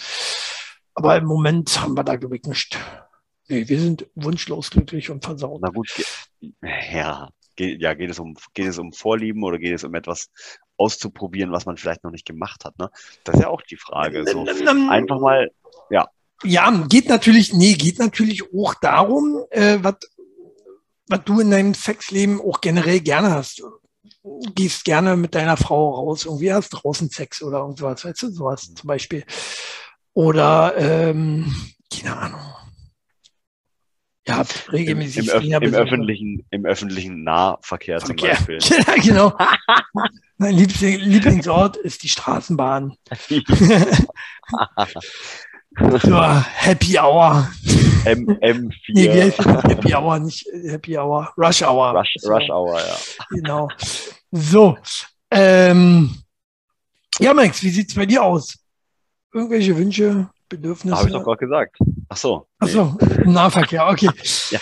Aber 0.95 1.17
im 1.17 1.25
Moment 1.25 1.81
haben 1.81 1.95
wir 1.95 2.03
da 2.03 2.15
glaube 2.15 2.37
ich 2.37 2.43
nicht. 2.43 2.77
Nee, 3.49 3.67
wir 3.67 3.79
sind 3.79 4.07
wunschlos 4.15 4.69
glücklich 4.69 5.09
und 5.09 5.23
versaut. 5.23 5.61
Na 5.61 5.69
gut, 5.69 5.89
ja, 6.91 7.29
geht, 7.55 7.81
ja, 7.81 7.93
geht 7.93 8.09
es 8.09 8.19
um, 8.19 8.35
geht 8.53 8.67
es 8.67 8.79
um 8.79 8.93
Vorlieben 8.93 9.43
oder 9.43 9.57
geht 9.59 9.73
es 9.73 9.83
um 9.83 9.93
etwas 9.95 10.29
auszuprobieren, 10.77 11.51
was 11.51 11.65
man 11.65 11.77
vielleicht 11.77 12.03
noch 12.03 12.11
nicht 12.11 12.25
gemacht 12.25 12.65
hat, 12.65 12.77
ne? 12.79 12.89
Das 13.23 13.35
ist 13.35 13.41
ja 13.41 13.49
auch 13.49 13.61
die 13.61 13.77
Frage, 13.77 14.25
so. 14.25 14.45
Einfach 14.89 15.19
mal, 15.19 15.51
Ja, 16.43 16.71
geht 16.89 17.09
natürlich, 17.09 17.53
nee, 17.53 17.73
geht 17.73 17.99
natürlich 17.99 18.43
auch 18.53 18.73
darum, 18.75 19.43
äh, 19.51 19.77
was 19.81 19.95
was 21.07 21.23
du 21.25 21.39
in 21.39 21.51
deinem 21.51 21.73
Sexleben 21.73 22.41
auch 22.41 22.61
generell 22.61 22.99
gerne 23.01 23.31
hast. 23.31 23.59
Du 23.59 24.39
gehst 24.55 24.85
gerne 24.85 25.17
mit 25.17 25.35
deiner 25.35 25.57
Frau 25.57 25.91
raus, 25.91 26.25
irgendwie 26.25 26.53
hast 26.53 26.69
draußen 26.69 27.09
Sex 27.09 27.43
oder 27.43 27.59
irgendwas, 27.59 28.05
weißt 28.05 28.23
du, 28.23 28.31
sowas 28.31 28.73
zum 28.73 28.87
Beispiel. 28.87 29.23
Oder, 30.13 30.75
ähm, 30.77 31.53
keine 31.91 32.17
Ahnung. 32.17 32.39
Ja, 34.25 34.39
im, 34.41 34.47
regelmäßig 34.71 35.27
im, 35.27 35.33
im 35.35 35.41
Fingerbesuche. 35.41 35.81
öffentlichen, 35.81 36.45
im 36.51 36.65
öffentlichen 36.65 37.23
Nahverkehr 37.23 37.99
zum 37.99 38.17
Verkehr. 38.17 38.35
Beispiel. 38.35 38.59
Ja, 38.87 38.95
genau. 39.01 39.37
Mein 40.37 40.55
Liebling, 40.55 40.99
Lieblingsort 40.99 41.75
ist 41.77 42.03
die 42.03 42.09
Straßenbahn. 42.09 42.95
so, 46.03 46.21
Happy 46.21 46.97
Hour. 46.99 47.49
M, 48.05 48.27
M4, 48.27 48.71
Nee? 48.89 49.31
Happy 49.31 49.93
Hour, 49.95 50.19
nicht 50.19 50.45
Happy 50.69 50.97
Hour. 50.97 51.33
Rush 51.37 51.61
Hour. 51.63 51.91
Rush, 51.97 52.15
So, 52.19 52.31
Rush 52.31 52.49
Hour, 52.49 52.79
ja. 52.79 52.97
Genau. 53.29 53.67
So. 54.31 54.77
Ähm, 55.31 56.15
ja, 57.19 57.33
Max, 57.33 57.61
wie 57.63 57.69
sieht's 57.69 57.93
bei 57.95 58.05
dir 58.05 58.23
aus? 58.23 58.57
Irgendwelche 59.33 59.75
Wünsche, 59.75 60.29
Bedürfnisse? 60.47 60.95
Habe 60.95 61.07
ich 61.07 61.13
doch 61.13 61.23
gerade 61.23 61.37
gesagt. 61.37 61.77
Ach 62.09 62.17
so. 62.17 62.47
Ach 62.59 62.67
so, 62.67 62.97
im 63.23 63.33
Nahverkehr, 63.33 63.87
okay. 63.89 64.09
Ja. 64.51 64.59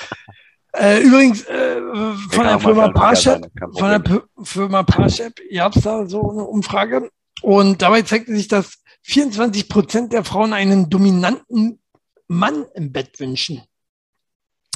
Äh, 0.74 1.02
übrigens, 1.02 1.44
äh, 1.44 1.82
von 2.30 2.46
der 2.46 2.60
Firma 2.60 2.90
Parship, 2.90 3.46
von 3.78 3.90
der. 3.90 4.00
P 4.00 4.20
Firma 4.44 4.84
Parship 4.84 5.42
gab 5.54 5.76
es 5.76 5.84
da 5.84 6.06
so 6.08 6.32
eine 6.32 6.44
Umfrage. 6.44 7.10
Und 7.42 7.82
dabei 7.82 8.04
zeigte 8.04 8.34
sich, 8.36 8.48
dass 8.48 8.82
24 9.04 9.68
Prozent 9.68 10.14
der 10.14 10.24
Frauen 10.24 10.54
einen 10.54 10.90
dominanten 10.90 11.80
Mann 12.28 12.66
im 12.76 12.92
Bett 12.94 13.20
wünschen. 13.20 13.62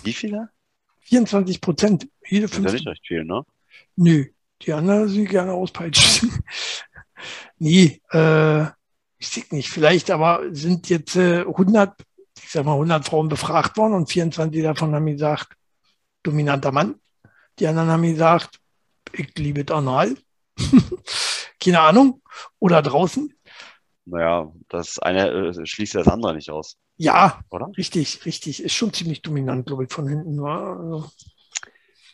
Wie 0.03 0.13
viele? 0.13 0.49
24 1.01 1.61
Prozent. 1.61 2.07
Jede 2.27 2.47
Das 2.47 2.57
ist 2.57 2.65
ja 2.65 2.71
nicht 2.71 2.87
recht 2.87 3.07
viel, 3.07 3.23
ne? 3.23 3.43
Nö, 3.95 4.25
die 4.63 4.73
anderen 4.73 5.07
sind 5.07 5.29
gerne 5.29 5.53
auspeitschen. 5.53 6.31
nee, 7.57 8.01
äh, 8.09 8.65
ich 9.35 9.51
nicht. 9.51 9.69
Vielleicht 9.69 10.11
aber 10.11 10.41
sind 10.51 10.89
jetzt 10.89 11.15
äh, 11.15 11.41
100, 11.41 11.93
ich 12.43 12.51
sag 12.51 12.65
mal 12.65 12.73
100 12.73 13.05
Frauen 13.05 13.27
befragt 13.29 13.77
worden 13.77 13.93
und 13.93 14.09
24 14.11 14.61
davon 14.63 14.93
haben 14.95 15.05
gesagt, 15.05 15.53
dominanter 16.23 16.71
Mann. 16.71 16.95
Die 17.59 17.67
anderen 17.67 17.89
haben 17.89 18.03
gesagt, 18.03 18.59
ich 19.13 19.37
liebe 19.37 19.61
es 19.61 19.71
anal. 19.71 20.15
Keine 21.63 21.79
Ahnung. 21.79 22.21
Oder 22.59 22.81
draußen. 22.81 23.33
Naja, 24.05 24.51
das 24.69 24.99
eine 24.99 25.29
äh, 25.29 25.65
schließt 25.65 25.95
das 25.95 26.07
andere 26.07 26.35
nicht 26.35 26.51
aus, 26.51 26.77
Ja, 26.97 27.41
oder? 27.49 27.71
richtig, 27.77 28.25
richtig. 28.25 28.61
Ist 28.63 28.73
schon 28.73 28.93
ziemlich 28.93 29.21
dominant, 29.23 29.65
glaube 29.65 29.85
ich, 29.85 29.91
von 29.91 30.07
hinten. 30.07 30.39
Also, 30.45 31.09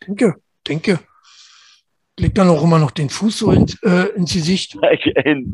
denke, 0.08 0.36
denke. 0.68 1.00
Legt 2.18 2.38
dann 2.38 2.50
auch 2.50 2.64
immer 2.64 2.80
noch 2.80 2.92
den 2.92 3.10
Fuß 3.10 3.38
so 3.40 3.52
ins, 3.52 3.82
äh, 3.84 4.10
ins 4.16 4.34
Gesicht. 4.34 4.76
Nein, 4.82 5.54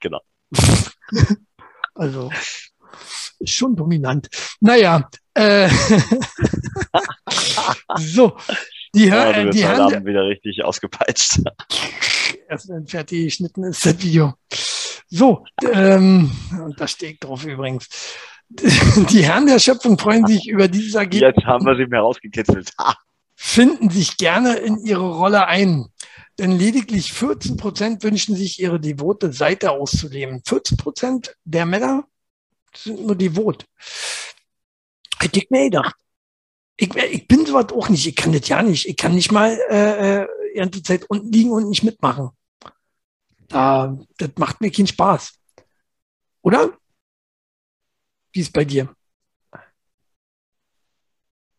genau. 0.00 0.20
Also 1.94 2.30
ist 3.40 3.54
schon 3.54 3.74
dominant. 3.74 4.28
Naja, 4.60 5.08
äh, 5.34 5.68
so, 7.96 8.36
die, 8.94 9.06
Ja, 9.06 9.14
Hör, 9.14 9.32
du 9.32 9.40
äh, 9.40 9.44
wirst 9.46 9.58
die 9.58 9.64
heute 9.64 9.74
Herren, 9.74 9.94
Abend 9.94 10.06
wieder 10.06 10.24
richtig 10.24 10.64
ausgepeitscht. 10.64 11.40
erst 12.48 12.68
wenn 12.68 12.86
fertig 12.86 13.24
geschnitten 13.24 13.64
ist, 13.64 13.84
das 13.84 14.02
Video. 14.02 14.34
So, 15.08 15.44
ähm, 15.72 16.30
und 16.52 16.80
da 16.80 16.86
stehe 16.86 17.12
ich 17.12 17.20
drauf 17.20 17.44
übrigens. 17.44 17.88
Die 18.50 19.24
Herren 19.24 19.46
der 19.46 19.58
Schöpfung 19.58 19.98
freuen 19.98 20.26
sich 20.26 20.48
über 20.48 20.68
dieses 20.68 20.94
Ergebnis. 20.94 21.34
Jetzt 21.36 21.46
haben 21.46 21.66
wir 21.66 21.76
sie 21.76 21.86
mir 21.86 22.00
rausgekitzelt. 22.00 22.72
Finden 23.34 23.90
sich 23.90 24.16
gerne 24.16 24.56
in 24.56 24.78
ihre 24.78 25.10
Rolle 25.10 25.46
ein. 25.46 25.86
Denn 26.38 26.52
lediglich 26.52 27.12
14 27.12 27.56
Prozent 27.56 28.02
wünschen 28.04 28.36
sich, 28.36 28.60
ihre 28.60 28.78
devote 28.78 29.32
Seite 29.32 29.72
auszuleben. 29.72 30.42
14 30.44 30.76
Prozent 30.76 31.36
der 31.44 31.66
Männer 31.66 32.06
sind 32.74 33.04
nur 33.04 33.16
devot. 33.16 33.66
Hätte 35.18 35.40
ich 35.40 35.50
mir 35.50 35.64
gedacht. 35.64 35.96
Ich, 36.76 36.94
ich 36.94 37.26
bin 37.26 37.44
sowas 37.44 37.72
auch 37.72 37.88
nicht. 37.88 38.06
Ich 38.06 38.14
kann 38.14 38.32
das 38.32 38.46
ja 38.46 38.62
nicht. 38.62 38.86
Ich 38.86 38.96
kann 38.96 39.14
nicht 39.14 39.32
mal 39.32 39.58
äh, 39.68 40.22
äh, 40.22 40.28
die 40.54 40.58
ganze 40.58 40.82
Zeit 40.82 41.04
unten 41.10 41.32
liegen 41.32 41.50
und 41.50 41.68
nicht 41.68 41.82
mitmachen. 41.82 42.30
Da, 43.48 43.98
das 44.18 44.30
macht 44.36 44.60
mir 44.60 44.70
keinen 44.70 44.86
Spaß. 44.86 45.32
Oder? 46.42 46.78
Wie 48.32 48.40
ist 48.40 48.52
bei 48.52 48.64
dir? 48.64 48.94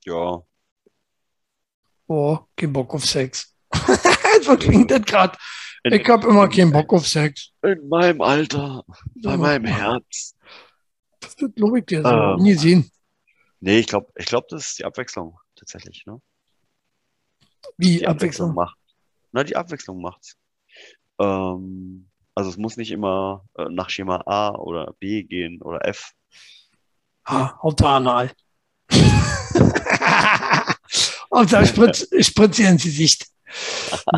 Ja, 0.06 0.44
Oh, 2.10 2.40
kein 2.56 2.74
Bock 2.74 2.94
auf 2.96 3.06
Sex. 3.06 3.49
so 4.44 4.58
klingt 4.58 4.92
das 4.92 5.02
gerade. 5.04 5.38
Ich 5.84 6.08
habe 6.10 6.28
immer 6.28 6.48
keinen 6.50 6.72
Bock 6.72 6.92
auf 6.94 7.08
Sex. 7.08 7.52
in 7.64 7.88
meinem 7.88 8.22
Alter, 8.22 8.84
bei 9.16 9.32
Ja. 9.32 9.38
meinem 9.38 9.66
Herz. 9.66 10.36
Das 11.22 11.36
glaube 11.56 11.80
ich 11.80 11.86
dir 11.86 12.02
so. 12.04 12.10
Ähm. 12.10 12.36
Nie 12.42 12.54
sehen. 12.56 12.92
Nee, 13.62 13.80
ich 13.80 13.88
glaube, 13.88 14.12
ich 14.16 14.26
glaub, 14.26 14.48
das 14.50 14.68
ist 14.68 14.80
die 14.80 14.86
Abwechslung 14.86 15.38
tatsächlich. 15.56 16.04
Ne? 16.06 16.22
Wie 17.78 17.98
Die 18.00 18.08
Abwechslung. 18.08 18.54
macht. 18.54 18.78
Na, 19.32 19.44
die 19.44 19.56
Abwechslung 19.56 20.02
macht's. 20.02 20.36
Ähm, 21.20 22.10
also 22.36 22.50
es 22.50 22.58
muss 22.58 22.78
nicht 22.78 22.92
immer 22.92 23.46
äh, 23.58 23.66
nach 23.70 23.90
Schema 23.90 24.24
A 24.26 24.56
oder 24.56 24.94
B 25.00 25.24
gehen 25.24 25.62
oder 25.62 25.86
F. 25.86 26.12
Ha, 27.28 27.60
Hauptsache 27.62 28.32
Hauptsache 31.34 31.66
Spritz, 31.68 32.08
Spritze 32.26 32.64
ins 32.64 32.84
Gesicht. 32.84 33.28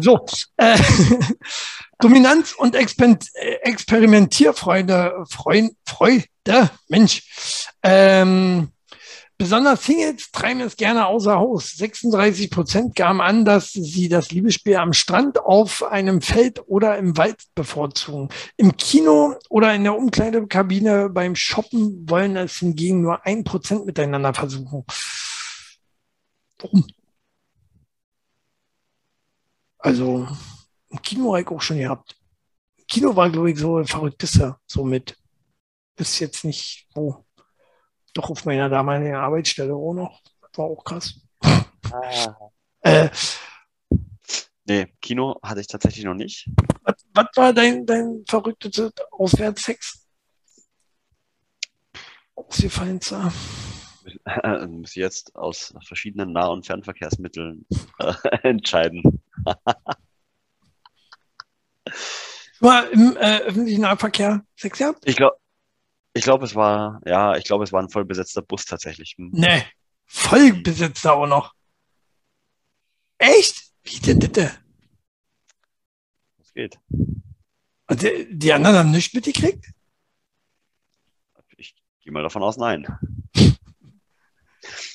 So, 0.01 0.25
äh, 0.57 0.77
Dominanz 1.99 2.53
und 2.53 2.75
Exper 2.75 3.17
äh, 3.35 3.53
Experimentierfreude, 3.61 5.23
Freund, 5.29 5.73
Freude, 5.85 6.69
Mensch. 6.87 7.71
Ähm, 7.83 8.71
besonders 9.37 9.85
Singles 9.85 10.31
treiben 10.31 10.61
es 10.61 10.75
gerne 10.75 11.05
außer 11.05 11.35
Haus. 11.35 11.71
36 11.71 12.49
Prozent 12.49 12.95
gaben 12.95 13.21
an, 13.21 13.45
dass 13.45 13.71
sie 13.71 14.09
das 14.09 14.31
Liebesspiel 14.31 14.75
am 14.75 14.93
Strand, 14.93 15.39
auf 15.39 15.83
einem 15.83 16.21
Feld 16.21 16.61
oder 16.67 16.97
im 16.97 17.17
Wald 17.17 17.43
bevorzugen. 17.55 18.29
Im 18.57 18.75
Kino 18.77 19.35
oder 19.49 19.73
in 19.73 19.83
der 19.83 19.95
Umkleidekabine 19.95 21.09
beim 21.09 21.35
Shoppen 21.35 22.09
wollen 22.09 22.35
es 22.35 22.57
hingegen 22.57 23.01
nur 23.01 23.25
ein 23.25 23.43
Prozent 23.43 23.85
miteinander 23.85 24.33
versuchen. 24.33 24.85
Warum? 26.59 26.85
Also, 29.81 30.27
im 30.89 31.01
Kino 31.01 31.31
habe 31.33 31.41
ich 31.41 31.47
auch 31.47 31.61
schon 31.61 31.77
gehabt. 31.77 32.15
Kino 32.87 33.15
war, 33.15 33.29
glaube 33.29 33.51
ich, 33.51 33.57
so 33.59 33.77
ein 33.77 33.85
verrücktester, 33.85 34.59
so 34.65 34.83
mit. 34.83 35.17
Bis 35.95 36.19
jetzt 36.19 36.43
nicht 36.45 36.87
wo. 36.93 37.25
Doch 38.13 38.29
auf 38.29 38.45
meiner 38.45 38.69
damaligen 38.69 39.15
Arbeitsstelle 39.15 39.73
auch 39.73 39.93
noch. 39.93 40.21
Das 40.41 40.57
war 40.57 40.65
auch 40.65 40.83
krass. 40.83 41.15
Äh, 42.83 43.09
Nee, 44.65 44.87
Kino 45.01 45.37
hatte 45.43 45.59
ich 45.59 45.67
tatsächlich 45.67 46.05
noch 46.05 46.13
nicht. 46.13 46.49
was, 46.83 46.95
was 47.13 47.27
war 47.35 47.51
dein, 47.51 47.85
dein 47.85 48.23
verrücktester 48.25 48.91
Auswärtsex? 49.11 50.07
Ausgefallenster. 52.35 53.33
Äh, 54.25 54.65
muss 54.67 54.95
jetzt 54.95 55.35
aus 55.35 55.73
verschiedenen 55.85 56.31
Nah- 56.31 56.47
und 56.47 56.65
Fernverkehrsmitteln 56.65 57.65
äh, 57.99 58.13
entscheiden. 58.43 59.21
War 62.59 62.89
im 62.91 63.17
äh, 63.17 63.39
öffentlichen 63.39 63.81
Nahverkehr 63.81 64.45
Sex 64.55 64.77
gehabt? 64.77 65.03
Ich 65.05 65.15
glaube, 65.15 65.35
ich 66.13 66.23
glaube, 66.23 66.45
es 66.45 66.55
war, 66.55 67.01
ja, 67.05 67.35
ich 67.35 67.45
glaube, 67.45 67.63
es 67.63 67.71
war 67.71 67.81
ein 67.81 67.89
voll 67.89 68.05
besetzter 68.05 68.41
Bus 68.41 68.65
tatsächlich. 68.65 69.15
Hm. 69.17 69.29
Nee. 69.33 69.63
Vollbesetzter 70.05 71.13
auch 71.13 71.27
noch. 71.27 71.53
Echt? 73.17 73.71
Wie 73.83 73.99
denn 73.99 74.19
bitte? 74.19 74.51
Das 76.37 76.53
geht. 76.53 76.79
Und 76.89 78.01
die, 78.01 78.27
die 78.29 78.53
anderen 78.53 78.77
haben 78.77 78.91
nichts 78.91 79.13
mitgekriegt? 79.13 79.71
Ich 81.57 81.75
gehe 82.01 82.11
mal 82.11 82.23
davon 82.23 82.43
aus, 82.43 82.57
nein. 82.57 82.87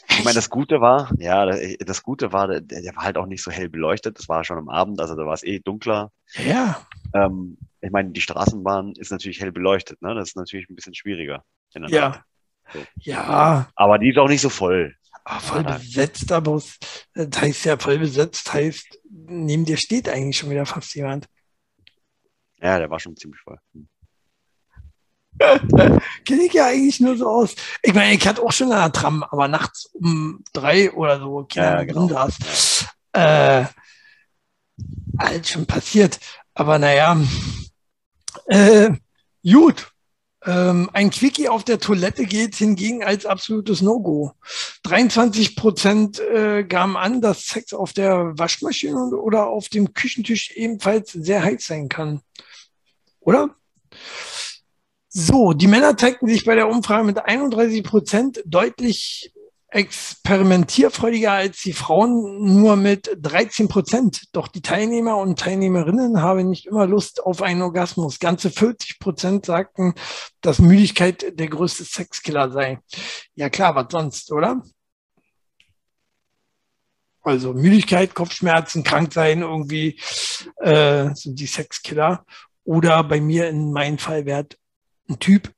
Ich 0.08 0.24
meine, 0.24 0.34
das 0.34 0.48
Gute 0.50 0.80
war, 0.80 1.10
ja, 1.18 1.46
das 1.78 2.02
Gute 2.02 2.32
war, 2.32 2.48
der, 2.48 2.60
der 2.60 2.94
war 2.96 3.04
halt 3.04 3.16
auch 3.18 3.26
nicht 3.26 3.42
so 3.42 3.50
hell 3.50 3.68
beleuchtet. 3.68 4.18
Das 4.18 4.28
war 4.28 4.44
schon 4.44 4.58
am 4.58 4.68
Abend, 4.68 5.00
also 5.00 5.14
da 5.14 5.24
war 5.26 5.34
es 5.34 5.42
eh 5.42 5.58
dunkler. 5.60 6.10
Ja, 6.34 6.86
Ähm, 7.14 7.58
ich 7.80 7.90
meine, 7.90 8.10
die 8.10 8.20
Straßenbahn 8.20 8.92
ist 8.96 9.10
natürlich 9.12 9.40
hell 9.40 9.52
beleuchtet, 9.52 10.00
ne? 10.02 10.14
Das 10.14 10.28
ist 10.30 10.36
natürlich 10.36 10.68
ein 10.70 10.74
bisschen 10.74 10.94
schwieriger. 10.94 11.44
ja. 11.88 12.24
So. 12.72 12.84
Ja, 12.96 13.70
Aber 13.76 13.98
die 13.98 14.10
ist 14.10 14.18
auch 14.18 14.28
nicht 14.28 14.40
so 14.40 14.48
voll. 14.48 14.94
aber 15.24 15.40
voll 15.40 15.62
Ja. 15.62 15.78
besetzter 15.78 16.40
Bus. 16.40 16.78
Das 17.14 17.40
heißt 17.40 17.64
ja, 17.64 17.78
voll 17.78 17.98
besetzt 17.98 18.52
heißt, 18.52 18.98
neben 19.10 19.64
dir 19.64 19.76
steht 19.76 20.08
eigentlich 20.08 20.38
schon 20.38 20.50
wieder 20.50 20.66
fast 20.66 20.94
jemand. 20.94 21.26
Ja, 22.60 22.78
der 22.78 22.90
war 22.90 22.98
schon 22.98 23.16
ziemlich 23.16 23.40
voll. 23.40 23.58
Hm. 23.74 23.88
Kenne 25.38 26.42
ich 26.44 26.52
ja 26.52 26.66
eigentlich 26.66 27.00
nur 27.00 27.16
so 27.16 27.28
aus. 27.28 27.54
Ich 27.82 27.94
meine, 27.94 28.14
ich 28.14 28.26
hatte 28.26 28.42
auch 28.42 28.52
schon 28.52 28.72
eine 28.72 28.90
Tram, 28.92 29.22
aber 29.22 29.48
nachts 29.48 29.86
um 29.94 30.42
drei 30.52 30.92
oder 30.92 31.18
so, 31.18 31.44
Kinder 31.44 31.78
Ja, 31.78 31.84
genau. 31.84 32.08
saß. 32.08 32.86
Äh, 33.12 33.64
alles 35.18 35.48
schon 35.50 35.66
passiert. 35.66 36.18
Aber 36.54 36.78
naja, 36.78 37.16
äh, 38.46 38.90
gut. 39.42 39.92
Ähm, 40.44 40.88
ein 40.92 41.10
Quickie 41.10 41.48
auf 41.48 41.64
der 41.64 41.80
Toilette 41.80 42.24
gilt 42.24 42.54
hingegen 42.54 43.02
als 43.02 43.26
absolutes 43.26 43.82
No-Go. 43.82 44.32
23 44.84 45.56
Prozent 45.56 46.20
äh, 46.20 46.62
gaben 46.62 46.96
an, 46.96 47.20
dass 47.20 47.46
Sex 47.48 47.74
auf 47.74 47.92
der 47.92 48.38
Waschmaschine 48.38 49.08
oder 49.16 49.48
auf 49.48 49.68
dem 49.68 49.92
Küchentisch 49.92 50.52
ebenfalls 50.52 51.12
sehr 51.12 51.42
heiß 51.42 51.66
sein 51.66 51.88
kann. 51.88 52.20
Oder? 53.18 53.56
So, 55.18 55.54
die 55.54 55.66
Männer 55.66 55.96
zeigten 55.96 56.28
sich 56.28 56.44
bei 56.44 56.56
der 56.56 56.68
Umfrage 56.68 57.02
mit 57.02 57.18
31 57.18 57.82
Prozent 57.82 58.42
deutlich 58.44 59.32
experimentierfreudiger 59.68 61.32
als 61.32 61.62
die 61.62 61.72
Frauen, 61.72 62.60
nur 62.60 62.76
mit 62.76 63.16
13 63.22 63.66
Prozent. 63.66 64.24
Doch 64.32 64.46
die 64.46 64.60
Teilnehmer 64.60 65.16
und 65.16 65.38
Teilnehmerinnen 65.38 66.20
haben 66.20 66.50
nicht 66.50 66.66
immer 66.66 66.86
Lust 66.86 67.24
auf 67.24 67.40
einen 67.40 67.62
Orgasmus. 67.62 68.18
Ganze 68.18 68.50
40 68.50 68.98
Prozent 68.98 69.46
sagten, 69.46 69.94
dass 70.42 70.58
Müdigkeit 70.58 71.38
der 71.38 71.48
größte 71.48 71.84
Sexkiller 71.84 72.50
sei. 72.50 72.80
Ja 73.36 73.48
klar, 73.48 73.74
was 73.74 73.86
sonst, 73.90 74.30
oder? 74.30 74.62
Also 77.22 77.54
Müdigkeit, 77.54 78.14
Kopfschmerzen, 78.14 78.84
krank 78.84 79.14
sein 79.14 79.40
irgendwie 79.40 79.98
äh, 80.56 81.08
sind 81.14 81.40
die 81.40 81.46
Sexkiller. 81.46 82.26
Oder 82.64 83.02
bei 83.02 83.18
mir 83.18 83.48
in 83.48 83.72
meinem 83.72 83.96
Fall 83.96 84.26
wäre 84.26 84.46
ein 85.08 85.18
Typ. 85.18 85.52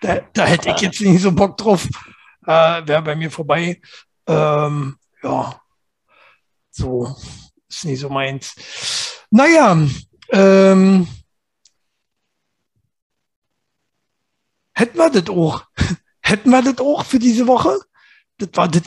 da, 0.00 0.20
da 0.32 0.44
hätte 0.44 0.70
ich 0.70 0.80
jetzt 0.80 1.00
nicht 1.00 1.22
so 1.22 1.32
Bock 1.32 1.56
drauf. 1.56 1.88
Äh, 2.46 2.86
wäre 2.86 3.02
bei 3.02 3.14
mir 3.14 3.30
vorbei. 3.30 3.80
Ähm, 4.26 4.96
ja, 5.22 5.60
so 6.70 7.16
ist 7.68 7.84
nicht 7.84 8.00
so 8.00 8.08
meins. 8.08 8.54
Naja, 9.30 9.76
ähm, 10.30 11.08
hätten 14.74 14.98
wir 14.98 15.10
das 15.10 15.28
auch. 15.28 15.64
Hätten 16.24 16.50
wir 16.50 16.62
das 16.62 16.78
auch 16.78 17.04
für 17.04 17.18
diese 17.18 17.46
Woche? 17.46 17.78
Das 18.38 18.50
war 18.54 18.68
das. 18.68 18.82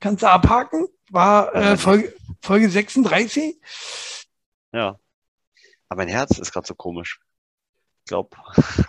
Kannst 0.00 0.22
du 0.22 0.28
abhaken? 0.28 0.88
War 1.10 1.54
äh, 1.54 1.76
Folge, 1.76 2.14
Folge 2.42 2.68
36. 2.68 3.60
Ja. 4.72 4.98
Aber 5.88 6.02
mein 6.02 6.08
Herz 6.08 6.38
ist 6.38 6.52
gerade 6.52 6.66
so 6.66 6.74
komisch. 6.74 7.20
Glaube, 8.10 8.36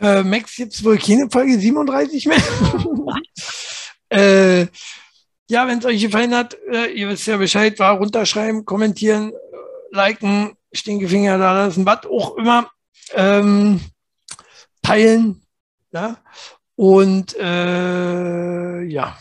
Äh, 0.00 0.22
Max 0.22 0.56
jetzt 0.58 0.84
wohl 0.84 0.96
keine 0.96 1.28
Folge 1.28 1.58
37 1.58 2.26
mehr. 2.26 2.40
äh, 4.10 4.60
ja, 5.48 5.66
wenn 5.66 5.80
es 5.80 5.84
euch 5.84 6.00
gefallen 6.00 6.32
hat, 6.36 6.56
äh, 6.70 6.92
ihr 6.92 7.08
wisst 7.08 7.26
ja 7.26 7.36
Bescheid, 7.36 7.76
war 7.80 7.98
runterschreiben, 7.98 8.64
kommentieren, 8.64 9.32
äh, 9.32 9.36
liken, 9.90 10.56
Stinkefinger 10.72 11.36
da 11.36 11.66
lassen, 11.66 11.84
was 11.84 12.06
auch 12.06 12.36
immer, 12.36 12.70
ähm, 13.14 13.80
teilen. 14.82 15.42
Ja? 15.90 16.22
Und 16.76 17.36
äh, 17.36 18.82
ja, 18.82 19.18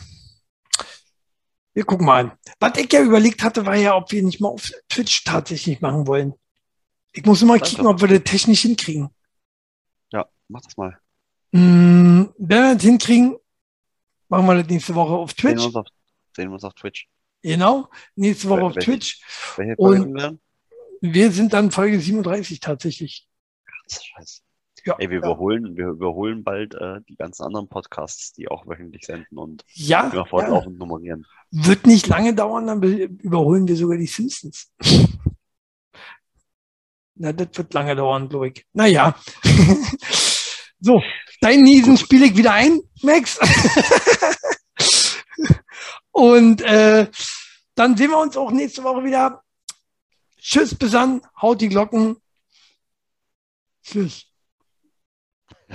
wir 1.78 1.86
gucken 1.86 2.08
mal. 2.08 2.36
Was 2.60 2.76
ich 2.80 2.92
ja 2.92 3.04
überlegt 3.04 3.44
hatte, 3.44 3.64
war 3.64 3.76
ja, 3.76 3.96
ob 3.96 4.12
wir 4.12 4.24
nicht 4.24 4.42
mal 4.42 4.48
auf 4.50 4.72
Twitch 4.90 5.24
tatsächlich 5.24 5.80
machen 5.80 6.08
wollen. 6.08 6.34
Ich 7.14 7.24
muss 7.24 7.44
immer 7.44 7.60
Sag 7.60 7.68
kicken, 7.68 7.86
ob 7.86 8.02
wir 8.02 8.08
das 8.08 8.24
technisch 8.24 8.62
hinkriegen. 8.64 9.10
ja, 10.12 10.26
mach 10.48 10.62
das 10.62 10.76
mal. 10.76 10.98
Mm, 11.52 12.24
wenn 12.40 12.64
wir 12.64 12.74
das 12.74 12.82
hinkriegen, 12.84 13.38
machen 14.28 14.48
wir 14.48 14.56
das 14.56 14.68
nächste 14.68 14.96
Woche 14.96 15.14
auf 15.14 15.32
Sehen 15.32 15.44
wir 15.44 15.54
Twitch. 15.54 15.66
uns 15.68 15.76
auf, 15.76 15.86
sehen 16.36 16.50
wir 16.50 16.54
uns 16.54 16.64
auf 16.64 16.74
Twitch. 16.74 17.08
Genau, 17.44 17.90
nächste 18.16 18.50
Woche 18.50 18.64
auf 18.64 18.76
welche? 18.76 18.92
Twitch. 18.92 19.22
Welche 19.58 19.76
Und- 19.76 19.98
Folgen 19.98 20.16
werden? 20.16 20.40
Wir 21.02 21.32
sind 21.32 21.54
dann 21.54 21.70
Folge 21.70 22.00
37 22.00 22.60
tatsächlich. 22.60 23.28
Scheiße. 23.88 24.42
Ja, 24.88 24.96
Ey, 25.00 25.10
wir 25.10 25.20
ja. 25.20 25.26
überholen, 25.26 25.76
wir 25.78 25.88
überholen 25.88 26.44
bald 26.44 26.74
äh, 26.76 27.02
die 27.10 27.16
ganzen 27.16 27.44
anderen 27.44 27.68
Podcasts, 27.68 28.32
die 28.34 28.48
auch 28.48 28.66
wöchentlich 28.68 29.06
senden 29.06 29.38
und 29.38 29.64
ja, 29.74 30.06
immer 30.08 30.16
ja, 30.16 30.26
fortlaufend 30.26 30.78
nummerieren. 30.80 31.26
wird 31.52 31.86
nicht 31.86 32.08
lange 32.08 32.34
dauern, 32.34 32.68
dann 32.68 32.80
be- 32.80 33.04
überholen 33.04 33.68
wir 33.68 33.76
sogar 33.76 33.98
die 33.98 34.08
Simpsons. 34.08 34.72
Na, 37.16 37.34
das 37.34 37.50
wird 37.54 37.74
lange 37.74 37.96
dauern, 37.96 38.30
glaube 38.30 38.50
ich. 38.50 38.66
Naja. 38.74 39.16
so, 40.80 41.02
dein 41.42 41.62
Niesen 41.62 41.98
spiele 41.98 42.28
ich 42.28 42.38
wieder 42.38 42.54
ein, 42.54 42.80
Max. 43.02 43.40
Und 46.12 46.62
äh, 46.62 47.10
dann 47.76 47.98
sehen 47.98 48.12
wir 48.12 48.20
uns 48.20 48.38
auch 48.38 48.52
nächste 48.52 48.84
Woche 48.84 49.04
wieder. 49.04 49.44
Tschüss, 50.40 50.74
bis 50.76 50.92
dann. 50.92 51.22
Haut 51.42 51.60
die 51.62 51.70
Glocken. 51.70 52.18
Tschüss. 53.84 54.27